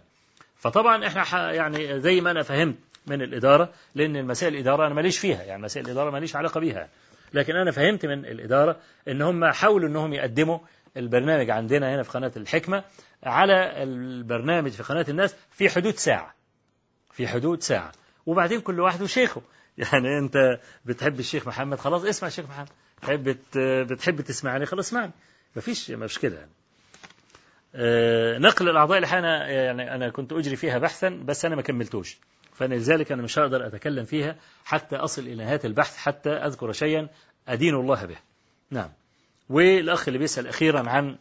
فطبعا 0.56 1.06
إحنا 1.06 1.52
يعني 1.52 2.00
زي 2.00 2.20
ما 2.20 2.30
أنا 2.30 2.42
فهمت 2.42 2.76
من 3.06 3.22
الإدارة 3.22 3.72
لأن 3.94 4.16
المسائل 4.16 4.54
الإدارة 4.54 4.86
أنا 4.86 4.94
ماليش 4.94 5.18
فيها 5.18 5.42
يعني. 5.42 5.62
مسائل 5.62 5.86
الإدارة 5.86 6.10
ماليش 6.10 6.36
علاقة 6.36 6.60
بيها. 6.60 6.88
لكن 7.34 7.56
أنا 7.56 7.70
فهمت 7.70 8.06
من 8.06 8.26
الإدارة 8.26 8.76
إن 9.08 9.22
هم 9.22 9.44
حاولوا 9.44 9.88
إنهم 9.88 10.12
يقدموا 10.12 10.58
البرنامج 10.96 11.50
عندنا 11.50 11.94
هنا 11.94 12.02
في 12.02 12.10
قناة 12.10 12.32
الحكمة 12.36 12.84
على 13.22 13.82
البرنامج 13.82 14.70
في 14.70 14.82
قناة 14.82 15.06
الناس 15.08 15.34
في 15.50 15.70
حدود 15.70 15.94
ساعة. 15.94 16.34
في 17.10 17.28
حدود 17.28 17.62
ساعة. 17.62 17.92
وبعدين 18.26 18.60
كل 18.60 18.80
واحد 18.80 19.02
وشيخه. 19.02 19.42
يعني 19.78 20.18
انت 20.18 20.60
بتحب 20.84 21.20
الشيخ 21.20 21.48
محمد 21.48 21.78
خلاص 21.78 22.04
اسمع 22.04 22.28
الشيخ 22.28 22.44
محمد. 22.44 22.68
بتحب 22.98 23.36
بتحب 23.92 24.20
تسمعني 24.20 24.66
خلاص 24.66 24.86
اسمعني. 24.86 25.12
مفيش 25.56 25.90
مشكلة. 25.90 26.36
يعني 26.36 26.50
نقل 28.38 28.68
الأعضاء 28.68 28.98
اللي 28.98 29.18
أنا 29.18 29.48
يعني 29.48 29.94
أنا 29.94 30.08
كنت 30.08 30.32
أجري 30.32 30.56
فيها 30.56 30.78
بحثا 30.78 31.08
بس 31.08 31.44
أنا 31.44 31.56
ما 31.56 31.62
كملتوش. 31.62 32.18
فلذلك 32.54 33.12
أنا 33.12 33.22
مش 33.22 33.38
هقدر 33.38 33.66
أتكلم 33.66 34.04
فيها 34.04 34.36
حتى 34.64 34.96
أصل 34.96 35.22
إلى 35.22 35.44
نهاية 35.44 35.60
البحث 35.64 35.96
حتى 35.96 36.30
أذكر 36.30 36.72
شيئا 36.72 37.08
أدين 37.48 37.74
الله 37.74 38.04
به. 38.04 38.16
نعم. 38.70 38.90
والأخ 39.50 40.08
اللي 40.08 40.18
بيسأل 40.18 40.46
أخيرا 40.46 40.90
عن 40.90 41.16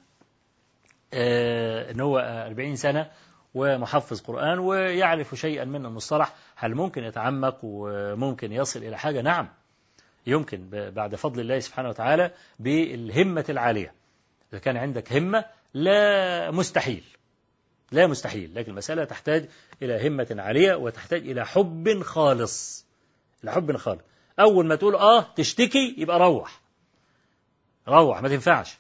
آه، 1.14 1.92
أن 1.92 2.00
هو 2.00 2.20
40 2.20 2.76
سنة 2.76 3.12
ومحفظ 3.54 4.22
قرآن 4.22 4.60
ويعرف 4.60 5.36
شيئا 5.36 5.66
من 5.66 5.86
المصطلح 5.86 6.34
هل 6.56 6.76
ممكن 6.76 7.04
يتعمق 7.04 7.58
وممكن 7.64 8.52
يصل 8.52 8.84
إلى 8.84 8.98
حاجة؟ 8.98 9.22
نعم. 9.22 9.50
يمكن 10.28 10.70
بعد 10.72 11.16
فضل 11.16 11.42
الله 11.42 11.60
سبحانه 11.60 11.90
وتعالى 11.90 12.32
بالهمة 12.60 13.46
العالية. 13.50 13.94
إذا 14.52 14.60
كان 14.60 14.78
عندك 14.78 15.14
همة 15.14 15.46
لا 15.74 16.52
مستحيل. 16.52 17.04
لا 17.92 18.08
مستحيل. 18.08 18.56
لكن 18.56 18.72
المسألة 18.72 19.04
تحتاج 19.04 19.50
إلى 19.82 20.08
همة 20.08 20.36
عالية 20.40 20.76
وتحتاج 20.76 21.30
إلى 21.30 21.46
حب 21.46 22.02
خالص. 22.02 22.86
إلى 23.44 23.52
حب 23.52 23.78
خالص. 23.78 24.02
أول 24.40 24.66
ما 24.66 24.76
تقول 24.76 24.96
آه 24.96 25.34
تشتكي 25.36 25.96
يبقى 25.98 26.20
روح. 26.20 26.65
روح 27.88 28.22
ما 28.22 28.30
تنفعش. 28.30 28.78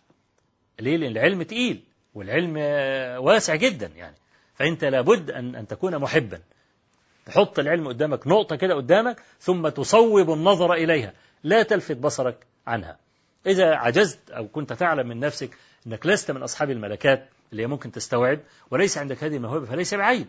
ليه؟ 0.79 0.97
لأن 0.97 1.11
العلم 1.11 1.43
تقيل 1.43 1.83
والعلم 2.13 2.55
آه، 2.57 3.19
واسع 3.19 3.55
جدا 3.55 3.87
يعني. 3.87 4.15
فأنت 4.55 4.83
لابد 4.83 5.31
أن 5.31 5.55
أن 5.55 5.67
تكون 5.67 5.97
محبا. 5.97 6.39
تحط 7.25 7.59
العلم 7.59 7.87
قدامك 7.87 8.27
نقطة 8.27 8.55
كده 8.55 8.75
قدامك 8.75 9.21
ثم 9.39 9.69
تصوب 9.69 10.31
النظر 10.31 10.73
إليها. 10.73 11.13
لا 11.43 11.63
تلفت 11.63 11.97
بصرك 11.97 12.45
عنها. 12.67 12.97
إذا 13.47 13.75
عجزت 13.75 14.31
أو 14.31 14.47
كنت 14.47 14.73
تعلم 14.73 15.07
من 15.07 15.19
نفسك 15.19 15.49
أنك 15.87 16.05
لست 16.05 16.31
من 16.31 16.43
أصحاب 16.43 16.71
الملكات 16.71 17.29
اللي 17.51 17.67
ممكن 17.67 17.91
تستوعب 17.91 18.39
وليس 18.71 18.97
عندك 18.97 19.23
هذه 19.23 19.35
الموهبة 19.35 19.65
فليس 19.65 19.93
بعيب. 19.93 20.27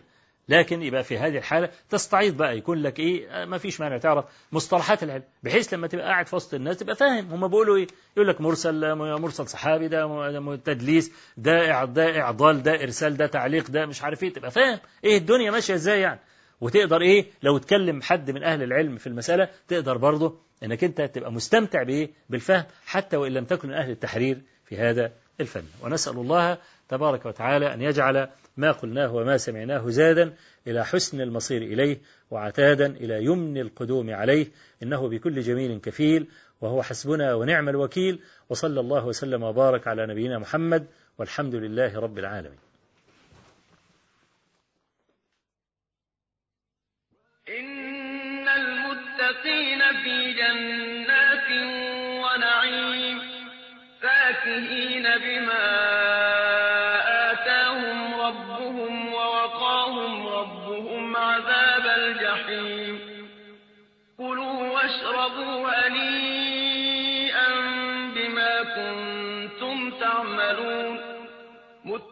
لكن 0.49 0.83
يبقى 0.83 1.05
في 1.05 1.19
هذه 1.19 1.39
الحالة 1.39 1.71
تستعيض 1.91 2.37
بقى 2.37 2.59
يكون 2.59 2.83
لك 2.83 2.99
إيه؟ 2.99 3.29
آه، 3.31 3.45
ما 3.45 3.59
فيش 3.59 3.81
مانع 3.81 3.99
تعرف 3.99 4.25
مصطلحات 4.53 5.03
العلم 5.03 5.23
بحيث 5.43 5.75
لما 5.75 5.87
تبقى 5.87 6.07
قاعد 6.07 6.27
في 6.27 6.37
وسط 6.37 6.55
الناس 6.55 6.77
تبقى 6.77 6.97
فاهم. 6.97 7.31
هم 7.31 7.49
بيقولوا 7.49 7.77
إيه؟ 7.77 7.87
يقول 8.17 8.29
لك 8.29 8.41
مرسل 8.41 8.95
مرسل 8.95 9.49
صحابي 9.49 9.89
ده 9.89 10.57
تدليس 10.57 11.13
ده 11.37 11.85
ده 11.85 12.21
إعضال 12.21 12.63
ده 12.63 12.83
إرسال 12.83 13.17
ده 13.17 13.27
تعليق 13.27 13.71
ده 13.71 13.87
مش 13.87 14.03
عارف 14.03 14.23
إيه. 14.23 14.33
تبقى 14.33 14.51
فاهم 14.51 14.79
إيه 15.05 15.17
الدنيا 15.19 15.51
ماشية 15.51 15.75
إزاي 15.75 16.01
يعني. 16.01 16.21
وتقدر 16.61 17.01
إيه؟ 17.01 17.27
لو 17.43 17.59
تكلم 17.59 18.03
حد 18.03 18.31
من 18.31 18.43
أهل 18.43 18.63
العلم 18.63 18.97
في 18.97 19.07
المسألة 19.07 19.49
تقدر 19.69 19.97
برضه 19.97 20.39
إنك 20.63 20.85
أنت 20.85 21.01
تبقى 21.01 21.33
مستمتع 21.33 21.83
بإيه؟ 21.83 22.11
بالفهم 22.31 22.65
حتى 22.87 23.17
وإن 23.17 23.33
لم 23.33 23.45
تكن 23.45 23.69
من 23.69 23.75
أهل 23.75 23.91
التحرير 23.91 24.39
في 24.65 24.77
هذا 24.77 25.13
الفن. 25.41 25.65
ونسأل 25.83 26.17
الله 26.17 26.59
تبارك 26.89 27.27
وتعالى 27.27 27.75
أن 27.75 27.83
يجعل 27.83 28.29
ما 28.57 28.73
قلناه 28.73 29.15
وما 29.15 29.37
سمعناه 29.37 29.89
زادا 29.89 30.35
إلى 30.67 30.85
حسن 30.85 31.21
المصير 31.21 31.63
إليه 31.63 32.01
وعتادا 32.31 32.87
إلى 32.87 33.25
يمن 33.25 33.59
القدوم 33.59 34.11
عليه 34.11 34.47
إنه 34.83 35.09
بكل 35.09 35.41
جميل 35.41 35.81
كفيل 35.81 36.29
وهو 36.61 36.83
حسبنا 36.83 37.35
ونعم 37.35 37.69
الوكيل 37.69 38.21
وصلى 38.49 38.81
الله 38.81 39.07
وسلم 39.07 39.43
وبارك 39.43 39.89
على 39.89 40.07
نبينا 40.07 40.39
محمد 40.39 40.87
والحمد 41.19 41.55
لله 41.55 41.99
رب 41.99 42.19
العالمين. 42.19 42.66